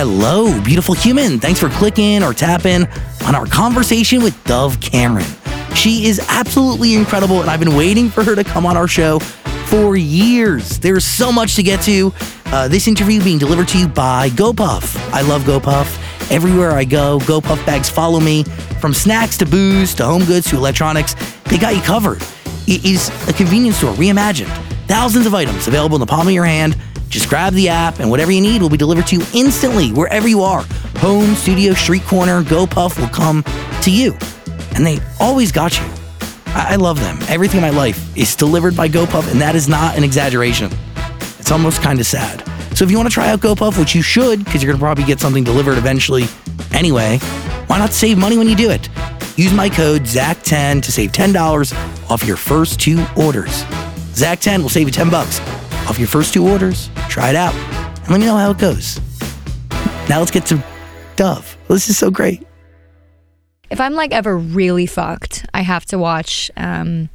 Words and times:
Hello, 0.00 0.62
beautiful 0.62 0.94
human. 0.94 1.40
Thanks 1.40 1.58
for 1.58 1.68
clicking 1.70 2.22
or 2.22 2.32
tapping 2.32 2.86
on 3.26 3.34
our 3.34 3.46
conversation 3.46 4.22
with 4.22 4.44
Dove 4.44 4.80
Cameron. 4.80 5.26
She 5.74 6.06
is 6.06 6.24
absolutely 6.28 6.94
incredible, 6.94 7.40
and 7.40 7.50
I've 7.50 7.58
been 7.58 7.74
waiting 7.74 8.08
for 8.08 8.22
her 8.22 8.36
to 8.36 8.44
come 8.44 8.64
on 8.64 8.76
our 8.76 8.86
show 8.86 9.18
for 9.66 9.96
years. 9.96 10.78
There's 10.78 11.04
so 11.04 11.32
much 11.32 11.56
to 11.56 11.64
get 11.64 11.82
to. 11.82 12.14
Uh, 12.46 12.68
this 12.68 12.86
interview 12.86 13.20
being 13.24 13.38
delivered 13.38 13.66
to 13.66 13.78
you 13.78 13.88
by 13.88 14.28
GoPuff. 14.30 14.96
I 15.12 15.22
love 15.22 15.42
GoPuff. 15.42 16.30
Everywhere 16.30 16.70
I 16.70 16.84
go, 16.84 17.18
GoPuff 17.22 17.66
bags 17.66 17.90
follow 17.90 18.20
me. 18.20 18.44
From 18.80 18.94
snacks 18.94 19.36
to 19.38 19.46
booze 19.46 19.96
to 19.96 20.04
home 20.04 20.24
goods 20.26 20.48
to 20.50 20.56
electronics, 20.56 21.16
they 21.46 21.58
got 21.58 21.74
you 21.74 21.82
covered. 21.82 22.22
It 22.68 22.84
is 22.84 23.08
a 23.28 23.32
convenience 23.32 23.78
store 23.78 23.94
reimagined. 23.94 24.56
Thousands 24.86 25.26
of 25.26 25.34
items 25.34 25.66
available 25.66 25.96
in 25.96 26.00
the 26.00 26.06
palm 26.06 26.28
of 26.28 26.32
your 26.32 26.44
hand. 26.44 26.76
Just 27.08 27.28
grab 27.28 27.54
the 27.54 27.68
app, 27.68 28.00
and 28.00 28.10
whatever 28.10 28.30
you 28.30 28.40
need 28.40 28.60
will 28.60 28.68
be 28.68 28.76
delivered 28.76 29.06
to 29.08 29.16
you 29.16 29.26
instantly, 29.34 29.90
wherever 29.92 30.28
you 30.28 30.42
are. 30.42 30.64
Home, 30.98 31.34
studio, 31.34 31.72
street 31.74 32.02
corner, 32.02 32.42
GoPuff 32.42 33.00
will 33.00 33.08
come 33.08 33.42
to 33.82 33.90
you. 33.90 34.16
And 34.74 34.86
they 34.86 35.00
always 35.18 35.50
got 35.52 35.78
you. 35.78 35.86
I 36.48 36.74
I 36.74 36.76
love 36.76 37.00
them. 37.00 37.18
Everything 37.28 37.58
in 37.58 37.62
my 37.62 37.70
life 37.70 38.16
is 38.16 38.36
delivered 38.36 38.76
by 38.76 38.88
GoPuff, 38.88 39.30
and 39.30 39.40
that 39.40 39.54
is 39.54 39.68
not 39.68 39.96
an 39.96 40.04
exaggeration. 40.04 40.70
It's 41.38 41.50
almost 41.50 41.80
kind 41.80 41.98
of 41.98 42.06
sad. 42.06 42.44
So 42.76 42.84
if 42.84 42.90
you 42.90 42.96
want 42.96 43.08
to 43.08 43.14
try 43.14 43.30
out 43.30 43.40
GoPuff, 43.40 43.78
which 43.78 43.94
you 43.94 44.02
should, 44.02 44.44
because 44.44 44.62
you're 44.62 44.70
going 44.70 44.78
to 44.78 44.84
probably 44.84 45.04
get 45.04 45.18
something 45.18 45.44
delivered 45.44 45.78
eventually 45.78 46.26
anyway, 46.72 47.18
why 47.66 47.78
not 47.78 47.92
save 47.92 48.18
money 48.18 48.38
when 48.38 48.48
you 48.48 48.54
do 48.54 48.70
it? 48.70 48.88
Use 49.36 49.52
my 49.52 49.68
code 49.68 50.02
ZAC10 50.02 50.82
to 50.82 50.92
save 50.92 51.12
$10 51.12 52.10
off 52.10 52.24
your 52.24 52.36
first 52.36 52.80
two 52.80 53.04
orders. 53.16 53.64
ZAC10 54.14 54.62
will 54.62 54.68
save 54.68 54.86
you 54.86 54.92
10 54.92 55.10
bucks 55.10 55.40
off 55.88 55.98
your 55.98 56.08
first 56.08 56.34
two 56.34 56.46
orders. 56.46 56.90
Try 57.08 57.30
it 57.30 57.36
out 57.36 57.54
and 57.54 58.10
let 58.10 58.20
me 58.20 58.26
know 58.26 58.36
how 58.36 58.50
it 58.50 58.58
goes. 58.58 59.00
Now 60.08 60.20
let's 60.20 60.30
get 60.30 60.46
to 60.46 60.62
Dove. 61.16 61.56
This 61.68 61.88
is 61.88 61.98
so 61.98 62.10
great. 62.10 62.46
If 63.70 63.80
I'm 63.80 63.94
like 63.94 64.12
ever 64.12 64.36
really 64.36 64.86
fucked, 64.86 65.44
I 65.52 65.60
have 65.60 65.84
to 65.86 65.98
watch 65.98 66.50
um, 66.56 67.10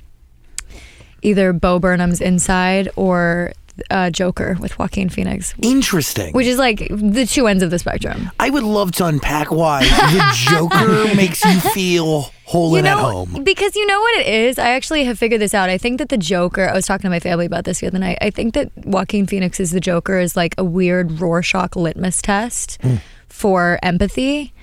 either 1.21 1.53
Bo 1.53 1.79
Burnham's 1.79 2.21
Inside 2.21 2.89
or 2.95 3.53
uh, 3.89 4.09
Joker 4.09 4.55
with 4.59 4.77
Joaquin 4.77 5.09
Phoenix, 5.09 5.53
Interesting. 5.61 6.33
which 6.33 6.45
is 6.47 6.57
like 6.57 6.87
the 6.91 7.25
two 7.25 7.47
ends 7.47 7.63
of 7.63 7.71
the 7.71 7.79
spectrum. 7.79 8.29
I 8.39 8.49
would 8.49 8.63
love 8.63 8.91
to 8.93 9.05
unpack 9.05 9.51
why 9.51 9.83
the 9.83 10.31
Joker 10.49 11.15
makes 11.15 11.43
you 11.43 11.59
feel 11.59 12.31
whole 12.45 12.71
You 12.71 12.77
and 12.77 12.85
know, 12.85 12.97
at 12.97 13.11
home. 13.13 13.43
because 13.43 13.75
you 13.75 13.85
know 13.87 13.99
what 13.99 14.19
it 14.21 14.27
is. 14.27 14.59
I 14.59 14.69
actually 14.71 15.05
have 15.05 15.17
figured 15.17 15.41
this 15.41 15.53
out. 15.53 15.69
I 15.69 15.77
think 15.77 15.97
that 15.97 16.09
the 16.09 16.17
Joker. 16.17 16.67
I 16.69 16.73
was 16.73 16.85
talking 16.85 17.03
to 17.03 17.09
my 17.09 17.19
family 17.19 17.45
about 17.45 17.63
this 17.65 17.79
the 17.79 17.87
other 17.87 17.99
night. 17.99 18.17
I 18.21 18.29
think 18.29 18.53
that 18.53 18.69
Joaquin 18.85 19.25
Phoenix 19.27 19.59
is 19.59 19.71
the 19.71 19.79
Joker 19.79 20.19
is 20.19 20.35
like 20.35 20.53
a 20.57 20.63
weird 20.63 21.19
Rorschach 21.19 21.75
litmus 21.75 22.21
test 22.21 22.79
Hmm. 22.81 22.95
for 23.29 23.79
empathy. 23.81 24.53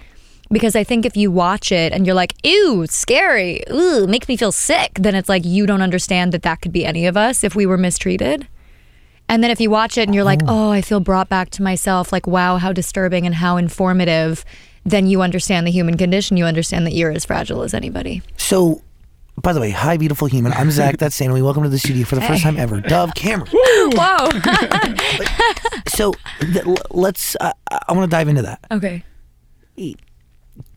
Because 0.52 0.74
I 0.74 0.82
think 0.82 1.06
if 1.06 1.16
you 1.16 1.30
watch 1.30 1.70
it 1.70 1.92
and 1.92 2.04
you're 2.04 2.14
like, 2.14 2.34
"Ew, 2.44 2.84
scary, 2.88 3.62
ooh, 3.72 4.06
makes 4.08 4.26
me 4.26 4.36
feel 4.36 4.50
sick," 4.50 4.90
then 4.94 5.14
it's 5.14 5.28
like 5.28 5.44
you 5.44 5.64
don't 5.64 5.80
understand 5.82 6.32
that 6.32 6.42
that 6.42 6.60
could 6.60 6.72
be 6.72 6.84
any 6.84 7.06
of 7.06 7.16
us 7.16 7.44
if 7.44 7.54
we 7.54 7.66
were 7.66 7.78
mistreated. 7.78 8.48
And 9.30 9.44
then 9.44 9.52
if 9.52 9.60
you 9.60 9.70
watch 9.70 9.96
it 9.96 10.02
and 10.08 10.14
you're 10.14 10.24
like, 10.24 10.40
"Oh, 10.48 10.70
I 10.70 10.82
feel 10.82 10.98
brought 10.98 11.28
back 11.28 11.50
to 11.50 11.62
myself," 11.62 12.12
like, 12.12 12.26
"Wow, 12.26 12.56
how 12.56 12.72
disturbing 12.72 13.26
and 13.26 13.34
how 13.36 13.56
informative," 13.56 14.44
then 14.84 15.06
you 15.06 15.22
understand 15.22 15.66
the 15.68 15.70
human 15.70 15.96
condition. 15.96 16.36
You 16.36 16.46
understand 16.46 16.84
that 16.86 16.94
you're 16.94 17.12
as 17.12 17.24
fragile 17.24 17.62
as 17.62 17.72
anybody. 17.72 18.22
So, 18.36 18.82
by 19.40 19.52
the 19.52 19.60
way, 19.60 19.70
hi, 19.70 19.96
beautiful 19.96 20.26
human. 20.26 20.52
I'm 20.54 20.72
Zach. 20.72 20.98
That's 20.98 21.14
Stanley. 21.14 21.42
Welcome 21.42 21.62
to 21.62 21.68
the 21.68 21.78
studio 21.78 22.04
for 22.04 22.16
the 22.16 22.22
first 22.22 22.42
time 22.42 22.58
ever. 22.58 22.80
Dove 22.80 23.14
Cameron. 23.14 23.48
Whoa. 23.52 24.30
So, 25.86 26.14
th- 26.40 26.64
let's. 26.90 27.36
Uh, 27.40 27.52
I 27.70 27.92
want 27.92 28.10
to 28.10 28.14
dive 28.14 28.26
into 28.28 28.42
that. 28.42 28.64
okay. 28.70 29.04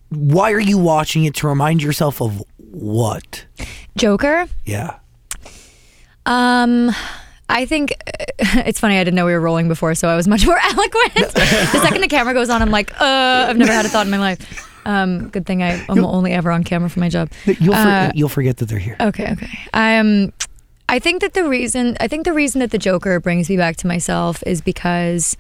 Why 0.09 0.52
are 0.52 0.59
you 0.59 0.78
watching 0.78 1.24
it 1.26 1.34
to 1.36 1.48
remind 1.48 1.81
yourself 1.81 2.22
of 2.22 2.44
what? 2.58 3.46
Joker. 3.98 4.47
Yeah. 4.66 4.97
Um, 6.25 6.92
I 7.53 7.66
think 7.66 7.94
it's 8.40 8.80
funny. 8.80 8.97
I 8.97 9.03
didn't 9.03 9.16
know 9.16 9.25
we 9.25 9.31
were 9.34 9.40
rolling 9.40 9.68
before, 9.68 9.96
so 9.96 10.09
I 10.09 10.16
was 10.16 10.28
much 10.28 10.46
more 10.47 10.59
eloquent. 10.59 11.14
the 11.16 11.80
second 11.81 12.02
the 12.02 12.08
camera 12.08 12.34
goes 12.34 12.50
on, 12.50 12.62
I'm 12.62 12.72
like, 12.72 12.91
uh, 13.00 13.46
I've 13.50 13.58
never 13.58 13.72
had 13.72 13.86
a 13.86 13.90
thought 13.90 14.06
in 14.06 14.12
my 14.12 14.19
life. 14.19 14.69
Um, 14.86 15.30
good 15.30 15.46
thing 15.46 15.63
I, 15.63 15.86
I'm 15.88 16.03
only 16.03 16.34
ever 16.34 16.52
on 16.52 16.63
camera 16.66 16.90
for 16.90 17.00
my 17.00 17.08
job. 17.08 17.30
You'll, 17.46 17.74
for- 17.74 17.80
Uh, 17.80 18.12
you'll 18.13 18.28
forget 18.28 18.58
that 18.58 18.66
they're 18.68 18.80
here. 18.80 18.97
Okay, 19.00 19.31
okay. 19.31 19.47
Um, 19.74 20.34
I 20.90 21.00
think 21.00 21.22
that 21.22 21.34
the 21.34 21.47
reason 21.47 21.96
I 22.02 22.08
think 22.09 22.25
the 22.25 22.34
reason 22.34 22.59
that 22.59 22.72
the 22.72 22.78
Joker 22.78 23.19
brings 23.22 23.50
me 23.50 23.56
back 23.56 23.78
to 23.78 23.88
myself 23.88 24.44
is 24.46 24.59
because 24.62 25.38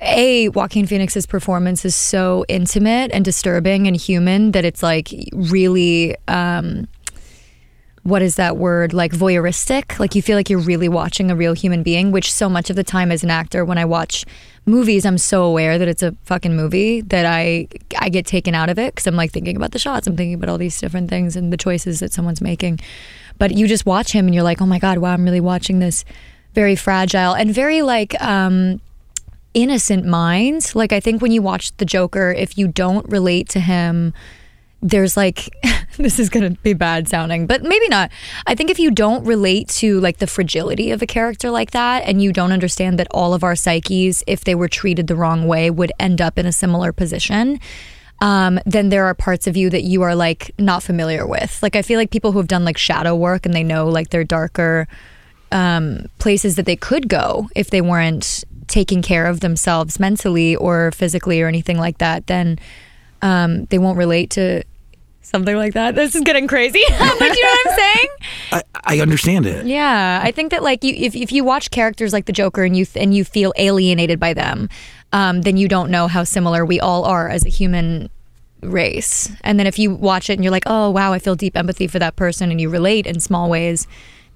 a 0.00 0.48
Joaquin 0.50 0.86
Phoenix's 0.86 1.24
performance 1.26 1.84
is 1.84 1.96
so 1.96 2.44
intimate 2.48 3.10
and 3.12 3.24
disturbing 3.24 3.86
and 3.88 3.96
human 3.96 4.52
that 4.52 4.64
it's 4.64 4.82
like 4.82 5.08
really 5.32 6.14
um, 6.28 6.86
what 8.08 8.22
is 8.22 8.36
that 8.36 8.56
word 8.56 8.92
like 8.92 9.12
voyeuristic? 9.12 9.98
Like 9.98 10.14
you 10.14 10.22
feel 10.22 10.36
like 10.36 10.48
you're 10.48 10.58
really 10.58 10.88
watching 10.88 11.30
a 11.30 11.36
real 11.36 11.52
human 11.52 11.82
being 11.82 12.10
which 12.10 12.32
so 12.32 12.48
much 12.48 12.70
of 12.70 12.76
the 12.76 12.84
time 12.84 13.12
as 13.12 13.22
an 13.22 13.30
actor 13.30 13.64
when 13.64 13.78
i 13.78 13.84
watch 13.84 14.24
movies 14.66 15.04
i'm 15.04 15.18
so 15.18 15.44
aware 15.44 15.78
that 15.78 15.88
it's 15.88 16.02
a 16.02 16.12
fucking 16.24 16.54
movie 16.54 17.00
that 17.00 17.24
i 17.24 17.66
i 17.98 18.08
get 18.08 18.26
taken 18.26 18.54
out 18.54 18.68
of 18.68 18.78
it 18.78 18.94
because 18.94 19.06
i'm 19.06 19.16
like 19.16 19.32
thinking 19.32 19.56
about 19.56 19.72
the 19.72 19.78
shots 19.78 20.06
i'm 20.06 20.16
thinking 20.16 20.34
about 20.34 20.48
all 20.48 20.58
these 20.58 20.78
different 20.80 21.08
things 21.08 21.36
and 21.36 21.52
the 21.52 21.56
choices 21.56 22.00
that 22.00 22.12
someone's 22.12 22.40
making. 22.40 22.78
But 23.38 23.52
you 23.52 23.68
just 23.68 23.86
watch 23.86 24.10
him 24.12 24.26
and 24.26 24.34
you're 24.34 24.44
like 24.44 24.60
oh 24.60 24.66
my 24.66 24.78
god 24.78 24.98
wow 24.98 25.12
i'm 25.12 25.24
really 25.24 25.40
watching 25.40 25.78
this 25.78 26.04
very 26.54 26.76
fragile 26.76 27.34
and 27.34 27.52
very 27.54 27.82
like 27.82 28.20
um 28.22 28.80
innocent 29.54 30.04
mind. 30.04 30.72
Like 30.74 30.92
i 30.92 31.00
think 31.00 31.22
when 31.22 31.32
you 31.32 31.42
watch 31.42 31.76
the 31.78 31.84
joker 31.84 32.32
if 32.32 32.58
you 32.58 32.68
don't 32.68 33.08
relate 33.08 33.48
to 33.50 33.60
him 33.60 34.12
there's 34.80 35.16
like 35.16 35.48
this 35.96 36.18
is 36.18 36.28
going 36.28 36.54
to 36.54 36.60
be 36.62 36.72
bad 36.72 37.08
sounding 37.08 37.46
but 37.46 37.62
maybe 37.62 37.88
not. 37.88 38.10
I 38.46 38.54
think 38.54 38.70
if 38.70 38.78
you 38.78 38.90
don't 38.90 39.24
relate 39.24 39.68
to 39.68 40.00
like 40.00 40.18
the 40.18 40.26
fragility 40.26 40.90
of 40.90 41.02
a 41.02 41.06
character 41.06 41.50
like 41.50 41.72
that 41.72 42.04
and 42.04 42.22
you 42.22 42.32
don't 42.32 42.52
understand 42.52 42.98
that 42.98 43.08
all 43.10 43.34
of 43.34 43.42
our 43.42 43.56
psyches 43.56 44.22
if 44.26 44.44
they 44.44 44.54
were 44.54 44.68
treated 44.68 45.06
the 45.06 45.16
wrong 45.16 45.46
way 45.46 45.70
would 45.70 45.92
end 45.98 46.20
up 46.20 46.38
in 46.38 46.46
a 46.46 46.52
similar 46.52 46.92
position 46.92 47.60
um, 48.20 48.58
then 48.66 48.88
there 48.88 49.04
are 49.04 49.14
parts 49.14 49.46
of 49.46 49.56
you 49.56 49.70
that 49.70 49.82
you 49.82 50.02
are 50.02 50.16
like 50.16 50.50
not 50.58 50.82
familiar 50.82 51.26
with. 51.26 51.62
Like 51.62 51.76
i 51.76 51.82
feel 51.82 51.98
like 51.98 52.10
people 52.10 52.32
who 52.32 52.38
have 52.38 52.48
done 52.48 52.64
like 52.64 52.78
shadow 52.78 53.14
work 53.14 53.46
and 53.46 53.54
they 53.54 53.62
know 53.62 53.88
like 53.88 54.10
their 54.10 54.24
darker 54.24 54.88
um, 55.50 56.06
places 56.18 56.56
that 56.56 56.66
they 56.66 56.76
could 56.76 57.08
go 57.08 57.48
if 57.54 57.70
they 57.70 57.80
weren't 57.80 58.44
taking 58.66 59.00
care 59.00 59.26
of 59.26 59.40
themselves 59.40 59.98
mentally 59.98 60.54
or 60.54 60.90
physically 60.92 61.40
or 61.40 61.48
anything 61.48 61.78
like 61.78 61.98
that, 61.98 62.26
then 62.26 62.58
um, 63.22 63.64
they 63.66 63.78
won't 63.78 63.98
relate 63.98 64.30
to 64.30 64.64
something 65.28 65.56
like 65.56 65.74
that. 65.74 65.94
This 65.94 66.14
is 66.14 66.22
getting 66.22 66.46
crazy, 66.46 66.82
but 66.88 67.20
you 67.20 67.42
know 67.42 67.50
what 67.50 67.66
I'm 67.66 67.78
saying? 67.78 68.08
I, 68.52 68.62
I 68.84 69.00
understand 69.00 69.46
it. 69.46 69.66
Yeah, 69.66 70.20
I 70.22 70.30
think 70.32 70.50
that 70.50 70.62
like 70.62 70.82
you, 70.82 70.94
if 70.96 71.14
if 71.14 71.30
you 71.30 71.44
watch 71.44 71.70
characters 71.70 72.12
like 72.12 72.26
the 72.26 72.32
Joker 72.32 72.64
and 72.64 72.76
you 72.76 72.86
and 72.94 73.14
you 73.14 73.24
feel 73.24 73.52
alienated 73.56 74.18
by 74.18 74.34
them, 74.34 74.68
um, 75.12 75.42
then 75.42 75.56
you 75.56 75.68
don't 75.68 75.90
know 75.90 76.08
how 76.08 76.24
similar 76.24 76.64
we 76.64 76.80
all 76.80 77.04
are 77.04 77.28
as 77.28 77.44
a 77.44 77.50
human 77.50 78.10
race. 78.62 79.30
And 79.42 79.58
then 79.58 79.66
if 79.66 79.78
you 79.78 79.94
watch 79.94 80.30
it 80.30 80.34
and 80.34 80.44
you're 80.44 80.50
like, 80.50 80.64
oh 80.66 80.90
wow, 80.90 81.12
I 81.12 81.18
feel 81.18 81.36
deep 81.36 81.56
empathy 81.56 81.86
for 81.86 81.98
that 81.98 82.16
person, 82.16 82.50
and 82.50 82.60
you 82.60 82.68
relate 82.70 83.06
in 83.06 83.20
small 83.20 83.50
ways, 83.50 83.86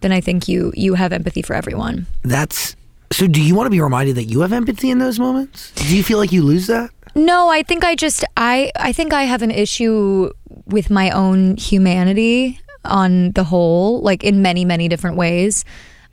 then 0.00 0.12
I 0.12 0.20
think 0.20 0.48
you 0.48 0.72
you 0.76 0.94
have 0.94 1.12
empathy 1.12 1.42
for 1.42 1.54
everyone. 1.54 2.06
That's 2.22 2.76
so. 3.10 3.26
Do 3.26 3.42
you 3.42 3.54
want 3.54 3.66
to 3.66 3.70
be 3.70 3.80
reminded 3.80 4.16
that 4.16 4.24
you 4.24 4.40
have 4.40 4.52
empathy 4.52 4.90
in 4.90 4.98
those 4.98 5.18
moments? 5.18 5.72
Do 5.72 5.96
you 5.96 6.02
feel 6.02 6.18
like 6.18 6.32
you 6.32 6.42
lose 6.42 6.66
that? 6.66 6.90
No, 7.14 7.48
I 7.50 7.62
think 7.62 7.84
I 7.84 7.94
just 7.94 8.24
I 8.36 8.72
I 8.76 8.92
think 8.92 9.12
I 9.12 9.24
have 9.24 9.42
an 9.42 9.50
issue 9.50 10.30
with 10.66 10.90
my 10.90 11.10
own 11.10 11.56
humanity 11.56 12.60
on 12.84 13.32
the 13.32 13.44
whole, 13.44 14.00
like 14.00 14.24
in 14.24 14.42
many 14.42 14.64
many 14.64 14.88
different 14.88 15.16
ways. 15.16 15.64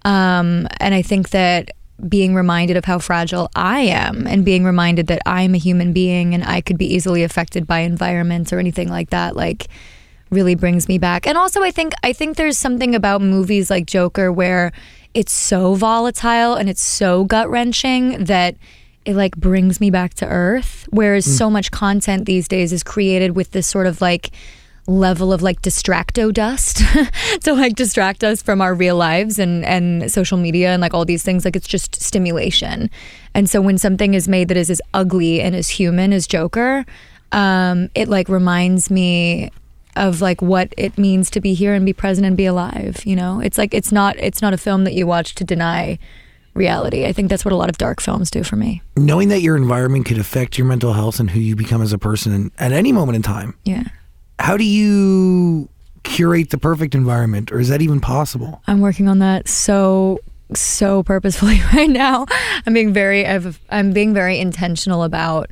Um, 0.05 0.67
and 0.79 0.93
I 0.93 1.01
think 1.01 1.29
that 1.29 1.71
being 2.07 2.33
reminded 2.33 2.77
of 2.77 2.85
how 2.85 2.99
fragile 2.99 3.49
I 3.55 3.81
am 3.81 4.25
and 4.25 4.45
being 4.45 4.63
reminded 4.63 5.07
that 5.07 5.21
I'm 5.25 5.53
a 5.53 5.57
human 5.57 5.91
being 5.91 6.33
and 6.33 6.45
I 6.45 6.61
could 6.61 6.77
be 6.77 6.93
easily 6.93 7.23
affected 7.23 7.67
by 7.67 7.79
environments 7.79 8.53
or 8.53 8.59
anything 8.59 8.87
like 8.87 9.09
that, 9.09 9.35
like 9.35 9.67
really 10.29 10.55
brings 10.55 10.87
me 10.87 10.97
back. 10.97 11.27
And 11.27 11.37
also 11.37 11.63
I 11.63 11.71
think 11.71 11.93
I 12.03 12.13
think 12.13 12.37
there's 12.37 12.57
something 12.57 12.93
about 12.93 13.21
movies 13.21 13.69
like 13.69 13.85
Joker 13.85 14.31
where 14.31 14.71
it's 15.13 15.31
so 15.31 15.73
volatile 15.75 16.55
and 16.55 16.69
it's 16.69 16.81
so 16.81 17.23
gut 17.23 17.49
wrenching 17.49 18.25
that 18.25 18.55
it 19.05 19.15
like 19.15 19.35
brings 19.37 19.79
me 19.79 19.89
back 19.89 20.13
to 20.15 20.27
earth. 20.27 20.87
Whereas 20.91 21.25
so 21.25 21.49
much 21.49 21.71
content 21.71 22.25
these 22.25 22.47
days 22.47 22.73
is 22.73 22.83
created 22.83 23.35
with 23.35 23.51
this 23.51 23.67
sort 23.67 23.87
of 23.87 24.01
like 24.01 24.31
level 24.87 25.31
of 25.31 25.41
like 25.41 25.61
distracto 25.61 26.33
dust. 26.33 26.81
To 27.43 27.53
like 27.53 27.75
distract 27.75 28.23
us 28.23 28.41
from 28.41 28.59
our 28.61 28.73
real 28.73 28.97
lives 28.97 29.39
and 29.39 29.63
and 29.63 30.11
social 30.11 30.37
media 30.37 30.71
and 30.71 30.81
like 30.81 30.93
all 30.93 31.05
these 31.05 31.23
things. 31.23 31.45
Like 31.45 31.55
it's 31.55 31.67
just 31.67 32.01
stimulation. 32.01 32.89
And 33.33 33.49
so 33.49 33.61
when 33.61 33.77
something 33.77 34.13
is 34.13 34.27
made 34.27 34.49
that 34.49 34.57
is 34.57 34.69
as 34.69 34.81
ugly 34.93 35.41
and 35.41 35.55
as 35.55 35.69
human 35.69 36.11
as 36.11 36.27
joker 36.27 36.85
um 37.31 37.89
it 37.93 38.07
like 38.07 38.27
reminds 38.27 38.89
me 38.89 39.51
of 39.95 40.19
like 40.19 40.41
what 40.41 40.73
it 40.77 40.97
means 40.97 41.29
to 41.29 41.39
be 41.39 41.53
here 41.53 41.73
and 41.75 41.85
be 41.85 41.93
present 41.93 42.25
and 42.25 42.35
be 42.35 42.45
alive 42.45 43.05
you 43.05 43.15
know? 43.15 43.39
It's 43.39 43.57
like 43.57 43.73
it's 43.73 43.91
not 43.91 44.17
it's 44.17 44.41
not 44.41 44.53
a 44.53 44.57
film 44.57 44.83
that 44.83 44.93
you 44.93 45.07
watch 45.07 45.35
to 45.35 45.43
deny 45.43 45.97
reality. 46.59 47.05
I 47.07 47.13
think 47.13 47.29
that's 47.29 47.43
what 47.43 47.51
a 47.51 47.55
lot 47.55 47.69
of 47.69 47.77
dark 47.79 47.99
films 48.01 48.29
do 48.29 48.43
for 48.43 48.55
me. 48.55 48.83
Knowing 48.97 49.29
that 49.29 49.41
your 49.41 49.55
environment 49.57 50.05
could 50.05 50.19
affect 50.19 50.57
your 50.59 50.67
mental 50.67 50.93
health 50.93 51.19
and 51.19 51.31
who 51.31 51.39
you 51.39 51.55
become 51.55 51.81
as 51.81 51.91
a 51.93 51.97
person 51.97 52.51
at 52.59 52.71
any 52.71 52.91
moment 52.91 53.15
in 53.15 53.21
time, 53.23 53.55
Yeah. 53.65 53.83
how 54.37 54.57
do 54.57 54.63
you 54.63 55.69
curate 56.03 56.51
the 56.51 56.57
perfect 56.57 56.93
environment, 56.95 57.51
or 57.51 57.59
is 57.59 57.69
that 57.69 57.81
even 57.81 57.99
possible? 57.99 58.61
I'm 58.67 58.79
working 58.81 59.07
on 59.07 59.19
that 59.19 59.47
so 59.47 60.19
so 60.53 61.03
purposefully 61.03 61.61
right 61.73 61.89
now. 61.89 62.25
I'm 62.65 62.73
being 62.73 62.93
very 62.93 63.25
I've, 63.25 63.59
I'm 63.69 63.91
being 63.93 64.13
very 64.13 64.39
intentional 64.39 65.03
about 65.03 65.51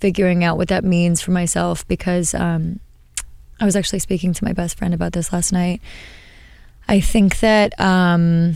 figuring 0.00 0.44
out 0.44 0.56
what 0.56 0.68
that 0.68 0.84
means 0.84 1.20
for 1.20 1.32
myself 1.32 1.86
because 1.88 2.32
um, 2.34 2.80
I 3.60 3.64
was 3.64 3.76
actually 3.76 3.98
speaking 3.98 4.32
to 4.32 4.44
my 4.44 4.52
best 4.52 4.78
friend 4.78 4.94
about 4.94 5.12
this 5.12 5.32
last 5.32 5.52
night. 5.52 5.80
I 6.88 7.00
think 7.00 7.40
that 7.40 7.78
um, 7.78 8.54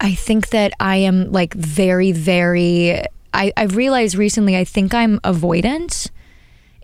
I 0.00 0.14
think 0.14 0.50
that 0.50 0.72
I 0.80 0.96
am 0.96 1.32
like 1.32 1.54
very 1.54 2.12
very 2.12 3.02
I, 3.34 3.52
I've 3.56 3.76
realized 3.76 4.16
recently 4.16 4.56
I 4.56 4.64
think 4.64 4.94
I'm 4.94 5.18
avoidant 5.20 6.10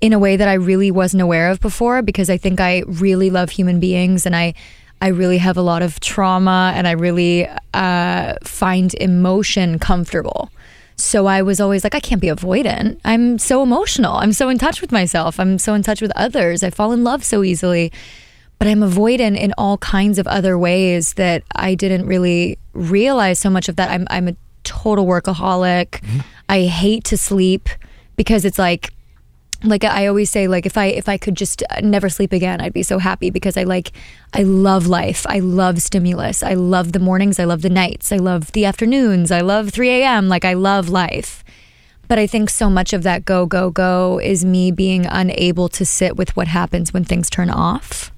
in 0.01 0.13
a 0.13 0.19
way 0.19 0.37
that 0.37 0.49
I 0.49 0.55
really 0.55 0.91
wasn't 0.91 1.23
aware 1.23 1.51
of 1.51 1.61
before 1.61 2.03
because 2.03 2.29
I 2.29 2.37
think 2.37 2.61
I 2.61 2.83
really 2.87 3.31
love 3.31 3.51
human 3.51 3.81
beings 3.81 4.27
and 4.27 4.35
I 4.37 4.55
I 5.01 5.09
really 5.09 5.39
have 5.39 5.57
a 5.57 5.63
lot 5.63 5.83
of 5.83 5.99
trauma 5.99 6.73
and 6.77 6.87
I 6.87 6.93
really 6.93 7.49
uh, 7.75 8.35
find 8.45 8.95
emotion 8.95 9.81
comfortable. 9.81 10.49
So 10.95 11.27
I 11.27 11.43
was 11.43 11.61
always 11.61 11.83
like, 11.83 11.97
I 11.97 12.01
can't 12.01 12.21
be 12.21 12.29
avoidant. 12.29 13.01
I'm 13.05 13.37
so 13.41 13.65
emotional. 13.65 14.15
I'm 14.15 14.33
so 14.33 14.49
in 14.49 14.59
touch 14.59 14.81
with 14.81 14.93
myself. 14.93 15.41
I'm 15.41 15.59
so 15.59 15.75
in 15.75 15.83
touch 15.83 16.01
with 16.01 16.13
others. 16.15 16.63
I 16.63 16.71
fall 16.71 16.93
in 16.93 17.03
love 17.03 17.25
so 17.25 17.43
easily. 17.43 17.91
But 18.63 18.69
I'm 18.69 18.83
avoidant 18.83 19.37
in 19.37 19.53
all 19.59 19.77
kinds 19.79 20.21
of 20.21 20.29
other 20.29 20.57
ways 20.57 21.15
that 21.15 21.43
I 21.57 21.75
didn't 21.75 22.07
really 22.07 22.61
realize 22.75 23.41
so 23.41 23.51
much 23.51 23.69
of 23.69 23.75
that. 23.75 23.91
I'm, 23.91 24.07
I'm 24.09 24.29
a 24.29 24.37
total 24.63 25.05
workaholic. 25.05 25.89
Mm-hmm. 25.89 26.21
I 26.49 26.67
hate 26.67 27.03
to 27.07 27.19
sleep 27.19 27.69
because 28.15 28.45
it's 28.45 28.61
like 28.61 28.95
like 29.65 29.83
I 29.83 30.07
always 30.07 30.31
say 30.31 30.47
like 30.47 30.65
if 30.65 30.79
I 30.79 30.85
if 30.85 31.09
I 31.09 31.17
could 31.19 31.35
just 31.35 31.65
never 31.83 32.09
sleep 32.09 32.33
again 32.33 32.61
I'd 32.61 32.73
be 32.73 32.85
so 32.85 33.01
happy 33.01 33.31
because 33.31 33.57
I 33.57 33.65
like 33.65 33.91
I 34.33 34.45
love 34.45 34.87
life. 34.87 35.27
I 35.29 35.41
love 35.41 35.83
stimulus. 35.83 36.45
I 36.45 36.55
love 36.55 36.93
the 36.93 37.01
mornings. 37.01 37.41
I 37.41 37.45
love 37.45 37.63
the 37.63 37.69
nights. 37.69 38.13
I 38.13 38.19
love 38.19 38.53
the 38.53 38.65
afternoons. 38.65 39.33
I 39.33 39.41
love 39.41 39.71
3 39.71 39.89
a.m 39.91 40.29
like 40.29 40.45
I 40.45 40.53
love 40.53 40.89
life. 40.89 41.43
But 42.07 42.21
I 42.21 42.29
think 42.29 42.49
so 42.49 42.71
much 42.71 42.93
of 42.93 43.03
that 43.03 43.25
go 43.25 43.45
go 43.45 43.73
go 43.73 44.21
is 44.23 44.45
me 44.45 44.71
being 44.71 45.05
unable 45.05 45.69
to 45.71 45.85
sit 45.85 46.17
with 46.17 46.37
what 46.37 46.47
happens 46.47 46.93
when 46.93 47.03
things 47.03 47.29
turn 47.29 47.51
off 47.51 48.12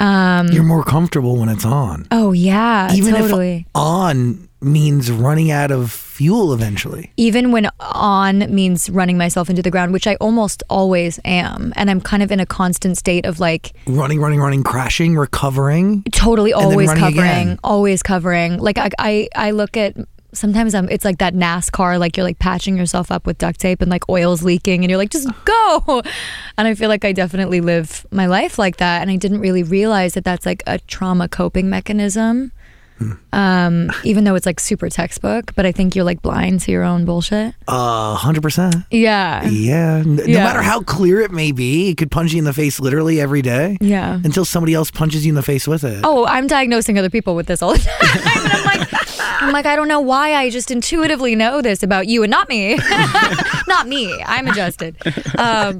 Um, 0.00 0.48
You're 0.48 0.64
more 0.64 0.82
comfortable 0.84 1.36
when 1.36 1.48
it's 1.48 1.64
on. 1.64 2.06
oh 2.10 2.32
yeah 2.32 2.92
Even 2.92 3.14
totally 3.14 3.58
if 3.60 3.66
on 3.74 4.48
means 4.60 5.10
running 5.10 5.50
out 5.50 5.70
of 5.70 5.92
fuel 5.92 6.52
eventually. 6.52 7.12
even 7.16 7.52
when 7.52 7.68
on 7.80 8.38
means 8.54 8.88
running 8.90 9.18
myself 9.18 9.50
into 9.50 9.62
the 9.62 9.70
ground 9.70 9.92
which 9.92 10.06
I 10.06 10.14
almost 10.16 10.62
always 10.70 11.20
am 11.24 11.72
and 11.76 11.90
I'm 11.90 12.00
kind 12.00 12.22
of 12.22 12.32
in 12.32 12.40
a 12.40 12.46
constant 12.46 12.96
state 12.98 13.26
of 13.26 13.40
like 13.40 13.72
Running, 13.86 14.20
running, 14.20 14.40
running, 14.40 14.62
crashing, 14.62 15.16
recovering. 15.16 16.02
totally 16.12 16.52
always 16.52 16.90
covering 16.92 17.48
again. 17.48 17.58
always 17.62 18.02
covering 18.02 18.58
like 18.58 18.78
I, 18.78 18.90
I 18.98 19.28
i 19.36 19.50
look 19.50 19.76
at 19.76 19.96
sometimes 20.34 20.74
i'm 20.74 20.88
it's 20.88 21.04
like 21.04 21.18
that 21.18 21.34
nascar 21.34 21.98
like 21.98 22.16
you're 22.16 22.24
like 22.24 22.38
patching 22.38 22.76
yourself 22.76 23.10
up 23.10 23.26
with 23.26 23.38
duct 23.38 23.60
tape 23.60 23.80
and 23.80 23.90
like 23.90 24.08
oil's 24.08 24.42
leaking 24.42 24.82
and 24.84 24.90
you're 24.90 24.98
like 24.98 25.10
just 25.10 25.28
go 25.44 26.02
and 26.58 26.68
i 26.68 26.74
feel 26.74 26.88
like 26.88 27.04
i 27.04 27.12
definitely 27.12 27.60
live 27.60 28.04
my 28.10 28.26
life 28.26 28.58
like 28.58 28.76
that 28.78 29.00
and 29.02 29.10
i 29.10 29.16
didn't 29.16 29.40
really 29.40 29.62
realize 29.62 30.14
that 30.14 30.24
that's 30.24 30.44
like 30.46 30.62
a 30.66 30.78
trauma 30.80 31.28
coping 31.28 31.68
mechanism 31.70 32.52
Hmm. 32.96 33.10
um 33.32 33.90
even 34.04 34.22
though 34.22 34.36
it's 34.36 34.46
like 34.46 34.60
super 34.60 34.88
textbook 34.88 35.52
but 35.56 35.66
i 35.66 35.72
think 35.72 35.96
you're 35.96 36.04
like 36.04 36.22
blind 36.22 36.60
to 36.60 36.70
your 36.70 36.84
own 36.84 37.04
bullshit 37.04 37.52
Uh, 37.66 38.14
hundred 38.14 38.40
percent. 38.44 38.76
yeah 38.92 39.42
Yeah. 39.48 40.04
No 40.06 40.22
Yeah. 40.22 40.44
matter 40.44 40.62
how 40.62 40.80
clear 40.80 41.20
it 41.20 41.32
may 41.32 41.50
be, 41.50 41.88
it 41.90 41.96
could 41.96 42.12
punch 42.12 42.30
you 42.34 42.38
in 42.38 42.44
the 42.44 42.52
face 42.52 42.78
literally 42.78 43.20
every 43.20 43.42
day 43.42 43.78
yeah 43.80 44.20
until 44.22 44.44
somebody 44.44 44.74
else 44.74 44.92
punches 44.92 45.26
you 45.26 45.30
in 45.32 45.34
the 45.34 45.42
face 45.42 45.66
with 45.66 45.82
it. 45.82 46.02
Oh, 46.04 46.24
I'm 46.26 46.46
diagnosing 46.46 46.96
other 46.96 47.10
people 47.10 47.34
with 47.34 47.48
this 47.48 47.62
all 47.62 47.72
the 47.72 47.78
time. 48.00 48.20
and 48.36 48.52
I'm 48.52 48.64
like, 48.64 48.92
I'm 49.40 49.52
like, 49.52 49.66
I 49.66 49.76
don't 49.76 49.88
know 49.88 50.00
why 50.00 50.34
I 50.34 50.50
just 50.50 50.70
intuitively 50.70 51.34
know 51.34 51.62
this 51.62 51.82
about 51.82 52.06
you 52.06 52.22
and 52.22 52.30
not 52.30 52.48
me. 52.48 52.76
not 53.68 53.88
me. 53.88 54.22
I'm 54.24 54.46
adjusted. 54.48 54.96
Um, 55.38 55.78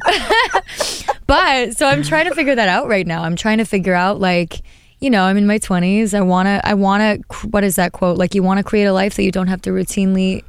but 1.26 1.76
so 1.76 1.86
I'm 1.86 2.02
trying 2.02 2.26
to 2.28 2.34
figure 2.34 2.54
that 2.54 2.68
out 2.68 2.88
right 2.88 3.06
now. 3.06 3.22
I'm 3.22 3.36
trying 3.36 3.58
to 3.58 3.64
figure 3.64 3.94
out 3.94 4.20
like, 4.20 4.62
you 5.00 5.10
know, 5.10 5.24
I'm 5.24 5.36
in 5.36 5.46
my 5.46 5.58
20s. 5.58 6.14
I 6.14 6.20
want 6.22 6.46
to, 6.46 6.66
I 6.66 6.74
want 6.74 7.02
to, 7.30 7.48
what 7.48 7.64
is 7.64 7.76
that 7.76 7.92
quote? 7.92 8.16
Like, 8.16 8.34
you 8.34 8.42
want 8.42 8.58
to 8.58 8.64
create 8.64 8.84
a 8.84 8.92
life 8.92 9.14
that 9.16 9.22
you 9.22 9.32
don't 9.32 9.48
have 9.48 9.62
to 9.62 9.70
routinely 9.70 10.42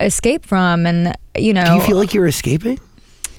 escape 0.00 0.44
from. 0.44 0.86
And, 0.86 1.16
you 1.36 1.52
know, 1.52 1.64
Do 1.64 1.74
you 1.74 1.80
feel 1.82 1.96
like 1.96 2.12
you're 2.14 2.26
escaping? 2.26 2.78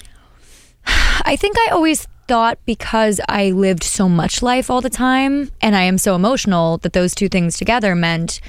I 0.85 1.35
think 1.35 1.57
I 1.67 1.71
always 1.71 2.07
thought 2.27 2.57
because 2.65 3.19
I 3.27 3.51
lived 3.51 3.83
so 3.83 4.07
much 4.07 4.41
life 4.41 4.69
all 4.69 4.81
the 4.81 4.89
time 4.89 5.51
and 5.61 5.75
I 5.75 5.81
am 5.83 5.97
so 5.97 6.15
emotional 6.15 6.77
that 6.79 6.94
those 6.94 7.13
two 7.13 7.27
things 7.27 7.57
together 7.57 7.95
meant 7.95 8.39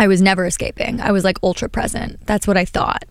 I 0.00 0.08
was 0.08 0.22
never 0.22 0.46
escaping. 0.46 0.98
I 1.02 1.12
was 1.12 1.24
like 1.24 1.36
ultra 1.42 1.68
present. 1.68 2.26
That's 2.26 2.46
what 2.46 2.56
I 2.56 2.64
thought. 2.64 3.04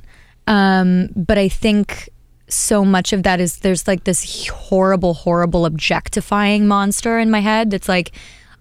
Um, 0.48 1.10
but 1.16 1.38
I 1.38 1.48
think 1.48 2.10
so 2.48 2.84
much 2.84 3.14
of 3.14 3.22
that 3.22 3.40
is 3.40 3.60
there's 3.60 3.88
like 3.88 4.06
this 4.06 4.48
horrible, 4.48 5.14
horrible 5.14 5.68
objectifying 5.68 6.68
monster 6.68 7.20
in 7.20 7.30
my 7.30 7.42
head 7.42 7.70
that's 7.70 7.88
like, 7.88 8.12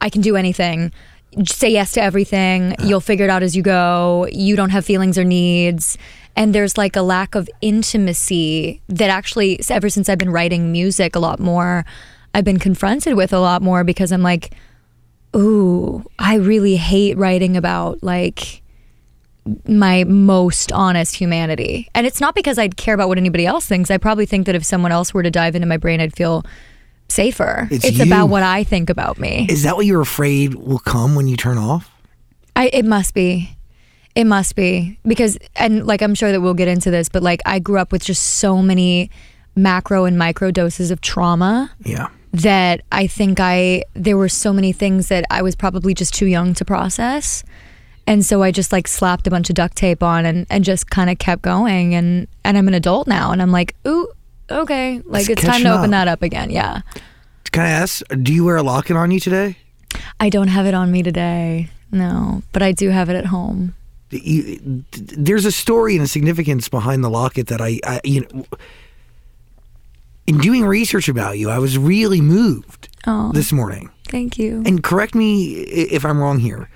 I 0.03 0.11
can 0.11 0.21
do 0.21 0.37
anything. 0.37 0.93
Say 1.47 1.71
yes 1.71 1.93
to 1.93 2.03
everything. 2.03 2.77
You'll 2.85 3.01
figure 3.01 3.25
it 3.25 3.31
out 3.31 3.43
as 3.43 3.57
you 3.57 3.63
go. 3.63 4.29
You 4.31 4.57
don't 4.57 4.71
have 4.71 4.85
feelings 4.85 5.17
or 5.17 5.25
needs. 5.25 5.97
And 6.37 6.55
there's 6.55 6.77
like 6.77 6.97
a 6.97 7.03
lack 7.03 7.35
of 7.35 7.49
intimacy 7.63 8.83
that 8.91 9.09
actually, 9.09 9.59
ever 9.71 9.89
since 9.89 10.11
I've 10.11 10.19
been 10.19 10.33
writing 10.33 10.71
music 10.71 11.17
a 11.17 11.19
lot 11.19 11.41
more, 11.41 11.87
I've 12.35 12.45
been 12.45 12.59
confronted 12.59 13.15
with 13.15 13.33
a 13.33 13.41
lot 13.41 13.63
more 13.63 13.85
because 13.85 14.13
I'm 14.13 14.23
like, 14.23 14.53
ooh, 15.37 16.05
I 16.19 16.37
really 16.37 16.77
hate 16.77 17.17
writing 17.17 17.57
about 17.57 18.03
like 18.03 18.63
my 19.67 20.05
most 20.05 20.73
honest 20.73 21.15
humanity. 21.15 21.89
And 21.95 22.07
it's 22.07 22.21
not 22.21 22.35
because 22.35 22.59
I'd 22.59 22.77
care 22.77 22.95
about 22.95 23.09
what 23.09 23.19
anybody 23.19 23.47
else 23.47 23.67
thinks. 23.67 23.91
I 23.91 23.99
probably 23.99 24.27
think 24.27 24.47
that 24.47 24.55
if 24.55 24.65
someone 24.65 24.93
else 24.93 25.15
were 25.15 25.23
to 25.23 25.31
dive 25.31 25.55
into 25.55 25.67
my 25.67 25.77
brain, 25.77 26.01
I'd 26.01 26.15
feel 26.15 26.45
safer. 27.09 27.69
It's 27.71 27.85
It's, 27.85 28.01
about 28.01 28.27
what 28.27 28.43
I 28.43 28.65
think 28.65 28.91
about 28.91 29.19
me. 29.19 29.47
Is 29.49 29.63
that 29.63 29.77
what 29.77 29.87
you're 29.87 30.03
afraid 30.03 30.55
will 30.55 30.79
come 30.79 31.15
when 31.15 31.27
you 31.27 31.37
turn 31.37 31.59
off? 31.59 31.91
I 32.57 32.69
it 32.73 32.85
must 32.85 33.15
be. 33.15 33.57
It 34.15 34.25
must 34.25 34.57
be 34.57 34.99
because 35.07 35.39
and 35.57 35.87
like 35.87 36.03
I'm 36.03 36.15
sure 36.15 36.33
that 36.33 36.41
we'll 36.41 36.55
get 36.55 36.69
into 36.69 36.91
this, 36.91 37.09
but 37.09 37.23
like 37.23 37.41
I 37.47 37.59
grew 37.61 37.79
up 37.79 37.93
with 37.93 38.05
just 38.05 38.23
so 38.23 38.61
many 38.61 39.11
macro 39.55 40.05
and 40.05 40.19
micro 40.19 40.51
doses 40.51 40.91
of 40.91 41.01
trauma 41.01 41.71
Yeah. 41.85 42.09
That 42.43 42.83
I 42.93 43.07
think 43.07 43.39
I 43.41 43.85
there 43.95 44.17
were 44.17 44.29
so 44.29 44.53
many 44.53 44.73
things 44.73 45.09
that 45.09 45.25
I 45.31 45.43
was 45.43 45.55
probably 45.57 45.95
just 45.95 46.15
too 46.15 46.27
young 46.27 46.55
to 46.55 46.65
process. 46.65 47.45
And 48.07 48.25
so 48.25 48.43
I 48.43 48.51
just 48.51 48.73
like 48.73 48.89
slapped 48.89 49.27
a 49.27 49.31
bunch 49.31 49.51
of 49.51 49.55
duct 49.55 49.77
tape 49.77 50.03
on 50.03 50.25
and, 50.25 50.47
and 50.49 50.65
just 50.65 50.91
kind 50.91 51.11
of 51.11 51.19
kept 51.19 51.43
going 51.43 51.95
and 51.95 52.27
and 52.45 52.57
I'm 52.57 52.69
an 52.69 52.75
adult 52.75 53.07
now 53.07 53.33
and 53.33 53.43
I'm 53.43 53.53
like, 53.53 53.75
"Ooh, 53.87 54.11
okay, 54.51 55.03
like 55.05 55.29
It's 55.29 55.43
it's 55.43 55.45
time 55.45 55.63
to 55.63 55.77
open 55.77 55.91
that 55.91 56.09
up 56.09 56.23
again." 56.23 56.51
Yeah. 56.51 56.81
Can 57.53 57.65
I 57.65 57.69
ask, 57.71 58.03
do 58.23 58.33
you 58.33 58.45
wear 58.45 58.57
a 58.57 58.63
locket 58.63 58.97
on 58.97 59.11
you 59.11 59.21
today? 59.21 59.57
I 60.21 60.29
don't 60.29 60.49
have 60.49 60.67
it 60.67 60.75
on 60.75 60.91
me 60.91 61.03
today. 61.03 61.71
No, 61.91 62.43
but 62.53 62.63
I 62.63 62.73
do 62.73 62.91
have 62.91 63.09
it 63.09 63.17
at 63.17 63.27
home. 63.27 63.75
You, 64.11 64.85
there's 64.93 65.45
a 65.45 65.53
story 65.53 65.95
and 65.95 66.05
a 66.05 66.09
significance 66.09 66.69
behind 66.69 67.05
the 67.05 67.11
locket 67.11 67.49
that 67.49 67.61
I, 67.61 67.79
I, 67.85 68.01
you 68.05 68.27
know, 68.33 68.45
in 70.29 70.39
doing 70.39 70.65
research 70.65 71.09
about 71.09 71.39
you, 71.39 71.51
I 71.51 71.59
was 71.59 71.77
really 71.79 72.21
moved 72.21 72.89
Oh, 73.07 73.33
this 73.33 73.51
morning. 73.53 73.91
thank 74.09 74.39
you. 74.39 74.63
And 74.67 74.83
correct 74.83 75.15
me 75.15 75.55
if 75.97 76.05
I'm 76.05 76.19
wrong 76.21 76.39
here. 76.39 76.69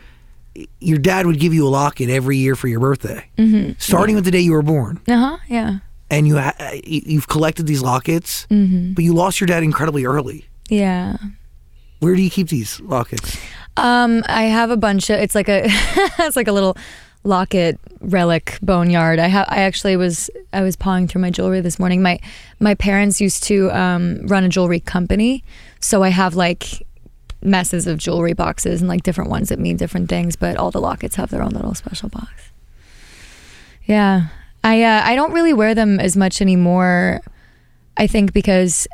Your 0.81 0.99
dad 0.99 1.27
would 1.27 1.39
give 1.39 1.55
you 1.55 1.67
a 1.67 1.71
locket 1.71 2.09
every 2.11 2.37
year 2.37 2.55
for 2.57 2.69
your 2.69 2.81
birthday, 2.81 3.25
mm-hmm. 3.39 3.73
starting 3.79 4.15
with 4.15 4.25
the 4.25 4.31
day 4.31 4.41
you 4.41 4.53
were 4.53 4.63
born. 4.63 5.01
Uh-huh, 5.09 5.39
yeah. 5.49 5.79
And 6.11 6.29
you 6.29 6.39
ha- 6.39 6.55
you- 6.85 7.03
you've 7.07 7.29
collected 7.29 7.67
these 7.67 7.83
lockets, 7.83 8.47
Mm-hmm. 8.51 8.93
but 8.95 9.03
you 9.05 9.15
lost 9.15 9.41
your 9.41 9.47
dad 9.47 9.63
incredibly 9.63 10.05
early. 10.05 10.45
Yeah. 10.69 11.17
Where 12.01 12.15
do 12.17 12.21
you 12.23 12.31
keep 12.31 12.49
these 12.49 12.81
lockets? 12.81 13.37
Um, 13.77 14.23
I 14.27 14.43
have 14.45 14.71
a 14.71 14.77
bunch 14.77 15.09
of. 15.09 15.21
It's 15.21 15.35
like 15.35 15.49
a. 15.49 15.63
it's 16.19 16.37
like 16.37 16.49
a 16.49 16.53
little 16.53 16.77
locket 17.25 17.79
relic 18.01 18.59
boneyard. 18.63 19.19
I 19.19 19.29
have. 19.29 19.47
I 19.49 19.63
actually 19.63 19.97
was. 19.97 20.31
I 20.53 20.63
was 20.63 20.77
pawing 20.77 21.09
through 21.09 21.21
my 21.21 21.31
jewelry 21.31 21.61
this 21.61 21.79
morning. 21.79 22.03
My 22.03 22.19
my 22.61 22.75
parents 22.75 23.21
used 23.21 23.43
to 23.45 23.71
um, 23.71 24.27
run 24.27 24.45
a 24.45 24.49
jewelry 24.49 24.81
company, 24.81 25.45
so 25.81 26.03
I 26.03 26.09
have 26.09 26.35
like 26.35 26.87
messes 27.43 27.87
of 27.87 27.99
jewelry 27.99 28.33
boxes 28.33 28.81
and 28.81 28.89
like 28.89 29.03
different 29.03 29.29
ones 29.31 29.49
that 29.49 29.59
mean 29.59 29.77
different 29.77 30.09
things. 30.09 30.37
But 30.37 30.57
all 30.57 30.71
the 30.71 30.81
lockets 30.81 31.17
have 31.17 31.31
their 31.31 31.43
own 31.43 31.51
little 31.51 31.75
special 31.75 32.09
box. 32.09 32.29
Yeah, 33.85 34.29
I 34.65 34.83
uh, 34.83 35.03
I 35.05 35.15
don't 35.15 35.33
really 35.33 35.53
wear 35.53 35.75
them 35.75 36.01
as 36.01 36.17
much 36.17 36.41
anymore. 36.41 37.21
I 37.97 38.07
think 38.07 38.33
because 38.33 38.87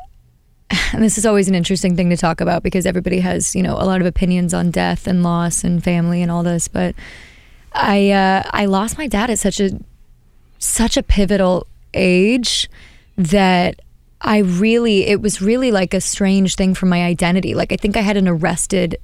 and 0.93 1.03
this 1.03 1.17
is 1.17 1.25
always 1.25 1.47
an 1.47 1.55
interesting 1.55 1.95
thing 1.95 2.09
to 2.09 2.17
talk 2.17 2.41
about 2.41 2.63
because 2.63 2.85
everybody 2.85 3.19
has, 3.19 3.55
you 3.55 3.63
know, 3.63 3.73
a 3.73 3.85
lot 3.85 4.01
of 4.01 4.07
opinions 4.07 4.53
on 4.53 4.71
death 4.71 5.07
and 5.07 5.23
loss 5.23 5.63
and 5.63 5.83
family 5.83 6.21
and 6.21 6.31
all 6.31 6.43
this, 6.43 6.67
but 6.67 6.95
I 7.73 8.11
uh, 8.11 8.43
I 8.51 8.65
lost 8.65 8.97
my 8.97 9.07
dad 9.07 9.29
at 9.29 9.39
such 9.39 9.59
a 9.59 9.79
such 10.59 10.97
a 10.97 11.03
pivotal 11.03 11.67
age 11.93 12.69
that 13.17 13.79
I 14.21 14.39
really 14.39 15.07
it 15.07 15.21
was 15.21 15.41
really 15.41 15.71
like 15.71 15.93
a 15.93 16.01
strange 16.01 16.55
thing 16.55 16.73
for 16.73 16.85
my 16.85 17.03
identity. 17.03 17.53
Like 17.53 17.71
I 17.71 17.75
think 17.75 17.95
I 17.95 18.01
had 18.01 18.17
an 18.17 18.27
arrested 18.27 18.97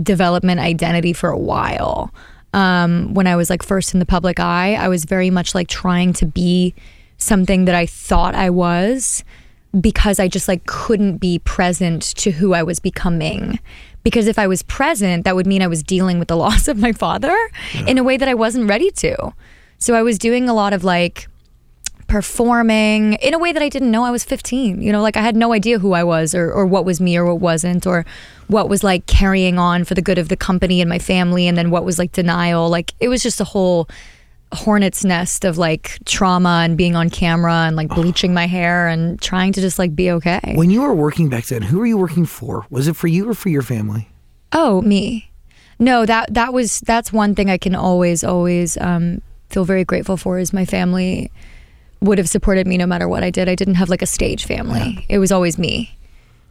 development 0.00 0.60
identity 0.60 1.12
for 1.12 1.30
a 1.30 1.38
while. 1.38 2.12
Um, 2.54 3.14
when 3.14 3.26
I 3.26 3.36
was 3.36 3.48
like 3.48 3.62
first 3.62 3.94
in 3.94 4.00
the 4.00 4.06
public 4.06 4.38
eye, 4.38 4.74
I 4.74 4.88
was 4.88 5.04
very 5.04 5.30
much 5.30 5.54
like 5.54 5.68
trying 5.68 6.12
to 6.14 6.26
be 6.26 6.74
something 7.18 7.64
that 7.64 7.74
I 7.74 7.86
thought 7.86 8.34
I 8.34 8.50
was 8.50 9.24
because 9.80 10.20
I 10.20 10.28
just 10.28 10.48
like 10.48 10.66
couldn't 10.66 11.16
be 11.16 11.38
present 11.38 12.02
to 12.16 12.30
who 12.30 12.52
I 12.52 12.62
was 12.62 12.78
becoming. 12.78 13.58
Because 14.02 14.26
if 14.26 14.38
I 14.38 14.46
was 14.46 14.62
present, 14.62 15.24
that 15.24 15.36
would 15.36 15.46
mean 15.46 15.62
I 15.62 15.66
was 15.66 15.82
dealing 15.82 16.18
with 16.18 16.28
the 16.28 16.36
loss 16.44 16.68
of 16.68 16.78
my 16.78 16.92
father 16.92 17.36
yeah. 17.74 17.86
in 17.86 17.98
a 17.98 18.02
way 18.02 18.16
that 18.16 18.28
I 18.28 18.34
wasn't 18.34 18.68
ready 18.68 18.90
to. 18.90 19.32
So 19.78 19.94
I 19.94 20.02
was 20.02 20.18
doing 20.18 20.48
a 20.48 20.54
lot 20.54 20.72
of 20.72 20.84
like 20.84 21.28
performing 22.12 23.14
in 23.14 23.32
a 23.32 23.38
way 23.38 23.52
that 23.52 23.62
I 23.62 23.70
didn't 23.70 23.90
know 23.90 24.04
I 24.04 24.10
was 24.10 24.22
15. 24.22 24.82
You 24.82 24.92
know, 24.92 25.00
like 25.00 25.16
I 25.16 25.22
had 25.22 25.34
no 25.34 25.54
idea 25.54 25.78
who 25.78 25.94
I 25.94 26.04
was 26.04 26.34
or, 26.34 26.52
or 26.52 26.66
what 26.66 26.84
was 26.84 27.00
me 27.00 27.16
or 27.16 27.24
what 27.24 27.40
wasn't, 27.40 27.86
or 27.86 28.04
what 28.48 28.68
was 28.68 28.84
like 28.84 29.06
carrying 29.06 29.58
on 29.58 29.84
for 29.84 29.94
the 29.94 30.02
good 30.02 30.18
of 30.18 30.28
the 30.28 30.36
company 30.36 30.82
and 30.82 30.90
my 30.90 30.98
family, 30.98 31.48
and 31.48 31.56
then 31.56 31.70
what 31.70 31.84
was 31.84 31.98
like 31.98 32.12
denial. 32.12 32.68
Like 32.68 32.92
it 33.00 33.08
was 33.08 33.22
just 33.22 33.40
a 33.40 33.44
whole 33.44 33.88
hornet's 34.52 35.04
nest 35.04 35.44
of 35.44 35.58
like 35.58 35.98
trauma 36.04 36.60
and 36.64 36.76
being 36.76 36.94
on 36.94 37.10
camera 37.10 37.64
and 37.66 37.76
like 37.76 37.88
bleaching 37.88 38.34
my 38.34 38.46
hair 38.46 38.88
and 38.88 39.20
trying 39.20 39.52
to 39.52 39.60
just 39.60 39.78
like 39.78 39.94
be 39.94 40.10
okay. 40.10 40.52
When 40.54 40.70
you 40.70 40.82
were 40.82 40.94
working 40.94 41.28
back 41.28 41.46
then, 41.46 41.62
who 41.62 41.78
were 41.78 41.86
you 41.86 41.96
working 41.96 42.26
for? 42.26 42.66
Was 42.70 42.88
it 42.88 42.96
for 42.96 43.08
you 43.08 43.28
or 43.28 43.34
for 43.34 43.48
your 43.48 43.62
family? 43.62 44.08
Oh, 44.52 44.82
me. 44.82 45.30
No, 45.78 46.06
that 46.06 46.32
that 46.34 46.52
was 46.52 46.80
that's 46.80 47.12
one 47.12 47.34
thing 47.34 47.50
I 47.50 47.58
can 47.58 47.74
always 47.74 48.22
always 48.22 48.76
um, 48.78 49.20
feel 49.50 49.64
very 49.64 49.84
grateful 49.84 50.16
for 50.16 50.38
is 50.38 50.52
my 50.52 50.64
family 50.64 51.30
would 52.00 52.18
have 52.18 52.28
supported 52.28 52.66
me 52.66 52.76
no 52.76 52.86
matter 52.86 53.08
what 53.08 53.22
I 53.22 53.30
did. 53.30 53.48
I 53.48 53.54
didn't 53.54 53.74
have 53.76 53.88
like 53.88 54.02
a 54.02 54.06
stage 54.06 54.44
family. 54.44 55.04
Yeah. 55.08 55.16
It 55.16 55.18
was 55.18 55.32
always 55.32 55.58
me. 55.58 55.96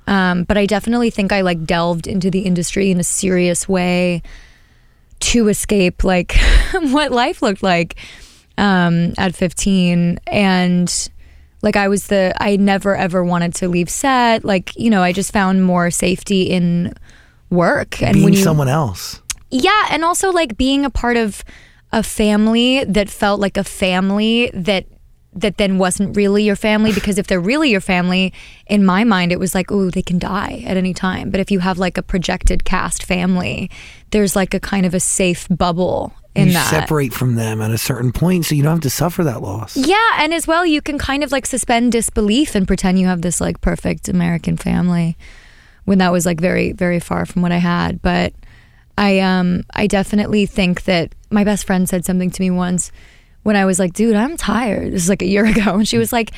Um, 0.08 0.44
but 0.44 0.58
I 0.58 0.66
definitely 0.66 1.10
think 1.10 1.32
I 1.32 1.42
like 1.42 1.66
delved 1.66 2.08
into 2.08 2.32
the 2.32 2.42
industry 2.42 2.90
in 2.90 3.00
a 3.00 3.04
serious 3.04 3.70
way 3.70 4.24
to 5.22 5.48
escape 5.48 6.04
like 6.04 6.36
what 6.74 7.12
life 7.12 7.42
looked 7.42 7.64
like 7.64 7.96
um, 8.58 9.14
at 9.18 9.36
15 9.36 10.20
and 10.28 11.10
like 11.62 11.76
I 11.76 11.88
was 11.88 12.08
the 12.08 12.34
I 12.38 12.58
never 12.58 12.96
ever 12.96 13.24
wanted 13.24 13.54
to 13.56 13.68
leave 13.68 13.90
set. 13.90 14.44
Like 14.44 14.76
you 14.78 14.90
know 14.90 15.02
I 15.02 15.14
just 15.14 15.32
found 15.32 15.64
more 15.64 15.92
safety 15.92 16.44
in 16.44 16.94
work. 17.50 18.02
And 18.02 18.14
being 18.16 18.26
when 18.26 18.34
you, 18.34 18.44
someone 18.44 18.68
else. 18.68 19.22
Yeah 19.50 19.88
and 19.90 20.04
also 20.04 20.32
like 20.32 20.58
being 20.58 20.86
a 20.86 20.90
part 20.90 21.18
of 21.18 21.44
a 21.92 22.04
family 22.04 22.84
that 22.86 23.10
felt 23.10 23.40
like 23.40 23.58
a 23.58 23.64
family 23.64 24.50
that 24.54 24.86
that 25.34 25.58
then 25.58 25.78
wasn't 25.78 26.16
really 26.16 26.44
your 26.44 26.56
family 26.56 26.94
because 26.94 27.18
if 27.18 27.28
they're 27.28 27.40
really 27.40 27.70
your 27.70 27.82
family 27.82 28.34
in 28.68 28.86
my 28.86 29.04
mind 29.04 29.32
it 29.32 29.40
was 29.40 29.56
like 29.56 29.72
oh 29.72 29.90
they 29.90 30.02
can 30.02 30.20
die 30.20 30.64
at 30.66 30.78
any 30.78 30.94
time. 30.94 31.30
But 31.30 31.40
if 31.40 31.52
you 31.52 31.60
have 31.60 31.78
like 31.78 31.98
a 31.98 32.04
projected 32.04 32.64
cast 32.66 33.04
family 33.04 33.70
there's 34.12 34.36
like 34.36 34.54
a 34.54 34.60
kind 34.60 34.86
of 34.86 34.94
a 34.94 35.00
safe 35.00 35.48
bubble 35.50 36.14
in 36.34 36.48
you 36.48 36.54
that. 36.54 36.70
separate 36.70 37.14
from 37.14 37.36
them 37.36 37.62
at 37.62 37.72
a 37.72 37.78
certain 37.78 38.12
point 38.12 38.46
so 38.46 38.56
you 38.56 38.64
don't 38.64 38.74
have 38.74 38.82
to 38.82 38.90
suffer 38.90 39.24
that 39.24 39.42
loss. 39.42 39.76
Yeah 39.78 40.18
and 40.18 40.34
as 40.34 40.48
well 40.48 40.66
you 40.66 40.82
can 40.82 40.98
kind 40.98 41.24
of 41.24 41.32
like 41.32 41.46
suspend 41.46 41.92
disbelief 41.92 42.56
and 42.56 42.68
pretend 42.68 43.00
you 43.00 43.08
have 43.08 43.22
this 43.22 43.42
like 43.42 43.62
perfect 43.62 44.08
american 44.10 44.58
family 44.58 45.18
when 45.86 45.98
that 45.98 46.12
was 46.12 46.26
like 46.26 46.40
very 46.40 46.72
very 46.74 47.00
far 47.00 47.26
from 47.26 47.42
what 47.42 47.52
i 47.52 47.58
had. 47.58 48.02
But 48.02 48.34
i 48.98 49.20
um 49.20 49.64
i 49.74 49.88
definitely 49.88 50.46
think 50.46 50.84
that 50.84 51.14
my 51.30 51.46
best 51.46 51.66
friend 51.66 51.88
said 51.88 52.04
something 52.04 52.30
to 52.30 52.42
me 52.42 52.52
once 52.52 52.92
when 53.44 53.56
I 53.56 53.66
was 53.66 53.80
like, 53.80 53.94
dude, 53.94 54.16
I'm 54.16 54.38
tired. 54.38 54.92
This 54.94 55.04
is 55.04 55.10
like 55.10 55.22
a 55.22 55.28
year 55.28 55.46
ago. 55.54 55.76
And 55.76 55.88
she 55.88 55.98
was 55.98 56.14
like, 56.14 56.32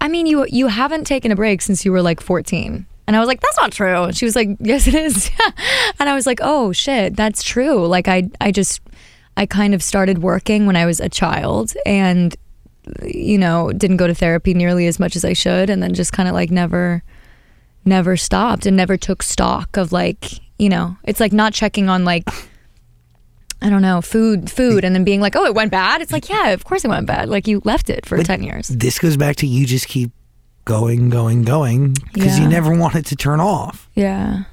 I 0.00 0.08
mean, 0.08 0.26
you 0.26 0.46
you 0.48 0.66
haven't 0.68 1.04
taken 1.04 1.30
a 1.32 1.36
break 1.36 1.62
since 1.62 1.84
you 1.84 1.92
were 1.92 2.02
like 2.02 2.20
14. 2.20 2.86
And 3.08 3.14
I 3.14 3.20
was 3.20 3.28
like, 3.28 3.40
that's 3.40 3.56
not 3.56 3.72
true. 3.72 4.04
And 4.04 4.16
she 4.16 4.24
was 4.24 4.34
like, 4.34 4.48
yes, 4.60 4.88
it 4.88 4.94
is. 4.94 5.30
and 6.00 6.08
I 6.08 6.14
was 6.14 6.26
like, 6.26 6.40
oh 6.42 6.72
shit, 6.72 7.16
that's 7.16 7.42
true. 7.42 7.86
Like 7.86 8.08
I 8.08 8.28
I 8.40 8.52
just 8.52 8.80
I 9.36 9.46
kind 9.46 9.74
of 9.74 9.82
started 9.82 10.18
working 10.18 10.66
when 10.66 10.76
I 10.76 10.86
was 10.86 11.00
a 11.00 11.08
child 11.08 11.74
and 11.84 12.36
you 13.04 13.36
know, 13.36 13.72
didn't 13.72 13.96
go 13.96 14.06
to 14.06 14.14
therapy 14.14 14.54
nearly 14.54 14.86
as 14.86 15.00
much 15.00 15.16
as 15.16 15.24
I 15.24 15.32
should 15.32 15.70
and 15.70 15.82
then 15.82 15.92
just 15.92 16.12
kind 16.12 16.28
of 16.28 16.34
like 16.34 16.50
never 16.50 17.02
never 17.84 18.16
stopped 18.16 18.66
and 18.66 18.76
never 18.76 18.96
took 18.96 19.22
stock 19.22 19.76
of 19.76 19.92
like, 19.92 20.40
you 20.58 20.68
know, 20.68 20.96
it's 21.04 21.20
like 21.20 21.32
not 21.32 21.52
checking 21.52 21.88
on 21.88 22.04
like 22.04 22.28
I 23.62 23.70
don't 23.70 23.82
know, 23.82 24.00
food, 24.02 24.50
food, 24.50 24.84
and 24.84 24.94
then 24.94 25.04
being 25.04 25.20
like, 25.20 25.34
oh, 25.34 25.44
it 25.44 25.54
went 25.54 25.70
bad. 25.70 26.02
It's 26.02 26.12
like, 26.12 26.28
yeah, 26.28 26.50
of 26.50 26.64
course 26.64 26.84
it 26.84 26.88
went 26.88 27.06
bad. 27.06 27.28
Like 27.28 27.46
you 27.46 27.62
left 27.64 27.88
it 27.88 28.04
for 28.04 28.16
but 28.18 28.26
10 28.26 28.42
years. 28.42 28.68
This 28.68 28.98
goes 28.98 29.16
back 29.16 29.36
to 29.36 29.46
you 29.46 29.66
just 29.66 29.88
keep 29.88 30.10
going, 30.66 31.08
going, 31.08 31.42
going 31.42 31.94
because 32.12 32.38
yeah. 32.38 32.44
you 32.44 32.50
never 32.50 32.76
want 32.76 32.94
it 32.96 33.06
to 33.06 33.16
turn 33.16 33.40
off. 33.40 33.88
Yeah. 33.94 34.44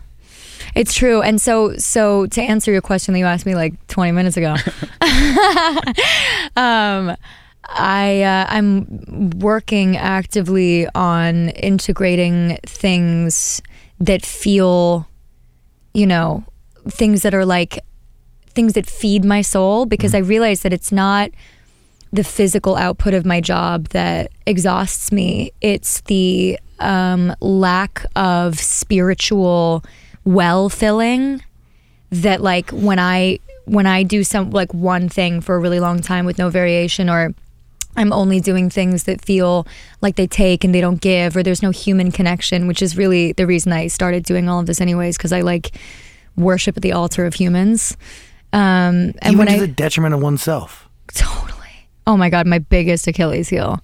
It's 0.76 0.94
true. 0.94 1.22
And 1.22 1.42
so, 1.42 1.76
so 1.78 2.26
to 2.28 2.42
answer 2.42 2.72
your 2.72 2.82
question 2.82 3.14
that 3.14 3.20
you 3.20 3.26
asked 3.26 3.46
me 3.46 3.56
like 3.56 3.86
20 3.88 4.12
minutes 4.14 4.38
ago, 4.38 4.56
um, 6.56 7.16
I 7.66 8.22
uh, 8.24 8.46
I'm 8.50 9.30
working 9.40 9.98
actively 9.98 10.88
on 10.96 11.50
integrating 11.50 12.58
things 12.66 13.62
that 14.00 14.26
feel, 14.26 15.08
you 15.94 16.06
know, 16.06 16.44
things 16.90 17.22
that 17.22 17.34
are 17.34 17.46
like 17.46 17.80
things 18.54 18.74
that 18.74 18.86
feed 18.86 19.26
my 19.26 19.42
soul 19.42 19.86
because 19.86 20.12
mm-hmm. 20.12 20.26
I 20.26 20.30
realize 20.30 20.62
that 20.62 20.74
it's 20.74 20.92
not 20.92 21.32
the 22.12 22.24
physical 22.24 22.76
output 22.76 23.14
of 23.14 23.26
my 23.26 23.42
job 23.42 23.90
that 23.90 24.32
exhausts 24.46 25.12
me. 25.12 25.52
It's 25.62 26.02
the 26.02 26.60
um, 26.80 27.36
lack 27.40 28.06
of 28.16 28.60
spiritual 28.60 29.84
well 30.26 30.70
filling 30.70 31.44
that 32.12 32.42
like 32.42 32.70
when 32.70 33.00
I 33.00 33.40
when 33.66 33.88
I 33.88 34.04
do 34.04 34.24
some 34.24 34.52
like 34.52 34.74
one 34.74 35.10
thing 35.10 35.42
for 35.42 35.56
a 35.56 35.60
really 35.60 35.80
long 35.80 36.02
time 36.02 36.26
with 36.26 36.38
no 36.38 36.50
variation 36.50 37.10
or 37.10 37.34
I'm 37.96 38.12
only 38.12 38.40
doing 38.40 38.70
things 38.70 39.04
that 39.04 39.24
feel 39.24 39.68
like 40.02 40.16
they 40.16 40.28
take 40.28 40.64
and 40.64 40.74
they 40.74 40.82
don't 40.82 41.00
give 41.00 41.38
or 41.38 41.44
there's 41.44 41.62
no 41.62 41.70
human 41.70 42.12
connection, 42.12 42.68
which 42.68 42.82
is 42.82 42.98
really 42.98 43.34
the 43.34 43.48
reason 43.48 43.72
I 43.72 43.88
started 43.88 44.24
doing 44.24 44.50
all 44.50 44.60
of 44.60 44.66
this 44.66 44.82
anyways 44.82 45.18
because 45.18 45.32
I 45.32 45.42
like 45.42 45.78
worship 46.36 46.76
at 46.76 46.84
the 46.84 46.92
altar 46.92 47.26
of 47.26 47.36
humans. 47.36 47.96
Um, 48.54 49.14
and 49.22 49.34
Even 49.34 49.38
when 49.40 49.48
to 49.48 49.54
I, 49.56 49.60
the 49.60 49.68
detriment 49.68 50.14
of 50.14 50.22
oneself. 50.22 50.88
Totally. 51.14 51.68
Oh 52.08 52.16
my 52.16 52.30
God, 52.30 52.48
my 52.48 52.60
biggest 52.60 53.08
Achilles 53.08 53.50
heel. 53.50 53.82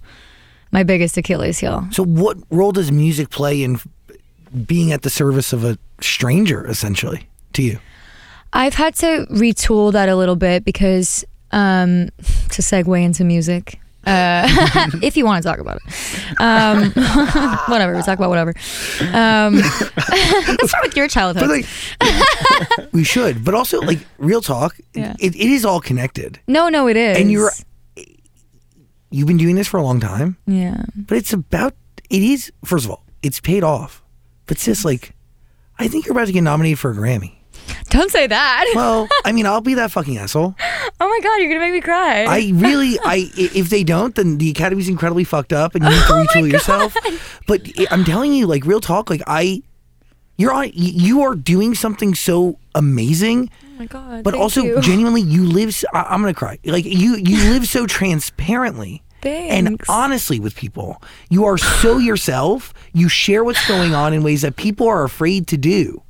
My 0.72 0.84
biggest 0.84 1.16
Achilles 1.16 1.58
heel. 1.58 1.86
So, 1.90 2.04
what 2.04 2.38
role 2.50 2.70
does 2.70 2.92
music 2.92 3.30
play 3.30 3.62
in 3.62 3.80
being 4.66 4.92
at 4.92 5.02
the 5.02 5.10
service 5.10 5.52
of 5.52 5.64
a 5.64 5.76
stranger, 6.00 6.64
essentially, 6.66 7.28
to 7.54 7.62
you? 7.62 7.78
I've 8.52 8.74
had 8.74 8.94
to 8.96 9.26
retool 9.30 9.92
that 9.92 10.08
a 10.08 10.16
little 10.16 10.36
bit 10.36 10.64
because 10.64 11.24
um, 11.50 12.08
to 12.18 12.62
segue 12.62 13.02
into 13.02 13.24
music, 13.24 13.80
uh, 14.06 14.48
if 15.02 15.16
you 15.16 15.24
want 15.24 15.42
to 15.42 15.48
talk 15.48 15.58
about 15.58 15.76
it. 15.76 16.40
Um, 16.40 16.90
whatever, 17.68 17.94
we 17.94 18.02
talk 18.02 18.18
about 18.18 18.30
whatever. 18.30 18.54
Um, 19.12 19.56
let's 20.08 20.70
start 20.70 20.84
with 20.84 20.96
your 20.96 21.08
childhood. 21.08 21.48
Like, 21.48 22.92
we 22.92 23.04
should, 23.04 23.44
but 23.44 23.54
also 23.54 23.80
like 23.80 23.98
real 24.18 24.40
talk. 24.40 24.76
Yeah. 24.94 25.14
It, 25.18 25.34
it 25.34 25.50
is 25.50 25.64
all 25.64 25.80
connected. 25.80 26.40
No, 26.46 26.68
no, 26.68 26.88
it 26.88 26.96
is. 26.96 27.18
And 27.18 27.30
you're 27.30 27.50
you've 29.10 29.26
been 29.26 29.36
doing 29.36 29.56
this 29.56 29.68
for 29.68 29.76
a 29.78 29.82
long 29.82 30.00
time. 30.00 30.36
Yeah. 30.46 30.82
But 30.96 31.18
it's 31.18 31.32
about 31.32 31.74
it 32.08 32.22
is 32.22 32.52
first 32.64 32.84
of 32.86 32.90
all, 32.90 33.04
it's 33.22 33.40
paid 33.40 33.62
off. 33.62 34.02
But 34.46 34.58
sis, 34.58 34.84
like, 34.84 35.14
I 35.78 35.88
think 35.88 36.06
you're 36.06 36.12
about 36.12 36.26
to 36.26 36.32
get 36.32 36.42
nominated 36.42 36.78
for 36.78 36.90
a 36.90 36.94
Grammy. 36.94 37.39
Don't 37.90 38.10
say 38.10 38.26
that. 38.26 38.72
well, 38.74 39.08
I 39.24 39.32
mean, 39.32 39.46
I'll 39.46 39.60
be 39.60 39.74
that 39.74 39.90
fucking 39.90 40.16
asshole. 40.18 40.54
Oh 41.00 41.08
my 41.08 41.20
god, 41.22 41.36
you're 41.36 41.48
gonna 41.48 41.60
make 41.60 41.72
me 41.72 41.80
cry. 41.80 42.24
I 42.24 42.52
really, 42.54 42.98
I 43.04 43.30
if 43.34 43.70
they 43.70 43.84
don't, 43.84 44.14
then 44.14 44.38
the 44.38 44.50
academy's 44.50 44.88
incredibly 44.88 45.24
fucked 45.24 45.52
up, 45.52 45.74
and 45.74 45.84
you 45.84 45.90
need 45.90 45.96
to 46.06 46.12
oh 46.12 46.24
retool 46.24 46.50
yourself. 46.50 46.96
But 47.46 47.62
I'm 47.90 48.04
telling 48.04 48.32
you, 48.32 48.46
like 48.46 48.64
real 48.64 48.80
talk, 48.80 49.10
like 49.10 49.22
I, 49.26 49.62
you're 50.36 50.52
on, 50.52 50.70
you 50.74 51.22
are 51.22 51.34
doing 51.34 51.74
something 51.74 52.14
so 52.14 52.58
amazing. 52.74 53.50
Oh 53.64 53.78
my 53.78 53.86
god! 53.86 54.24
But 54.24 54.34
also, 54.34 54.62
you. 54.62 54.80
genuinely, 54.80 55.22
you 55.22 55.44
live. 55.44 55.74
I, 55.92 56.14
am 56.14 56.20
gonna 56.20 56.34
cry. 56.34 56.58
Like 56.64 56.84
you, 56.84 57.16
you 57.16 57.36
live 57.52 57.66
so 57.66 57.86
transparently. 57.86 59.02
Thanks. 59.22 59.54
And 59.54 59.80
honestly, 59.88 60.40
with 60.40 60.54
people, 60.54 61.02
you 61.28 61.44
are 61.44 61.58
so 61.58 61.98
yourself. 61.98 62.72
You 62.92 63.08
share 63.08 63.44
what's 63.44 63.66
going 63.68 63.94
on 63.94 64.14
in 64.14 64.22
ways 64.22 64.42
that 64.42 64.56
people 64.56 64.88
are 64.88 65.04
afraid 65.04 65.46
to 65.48 65.56
do. 65.56 66.02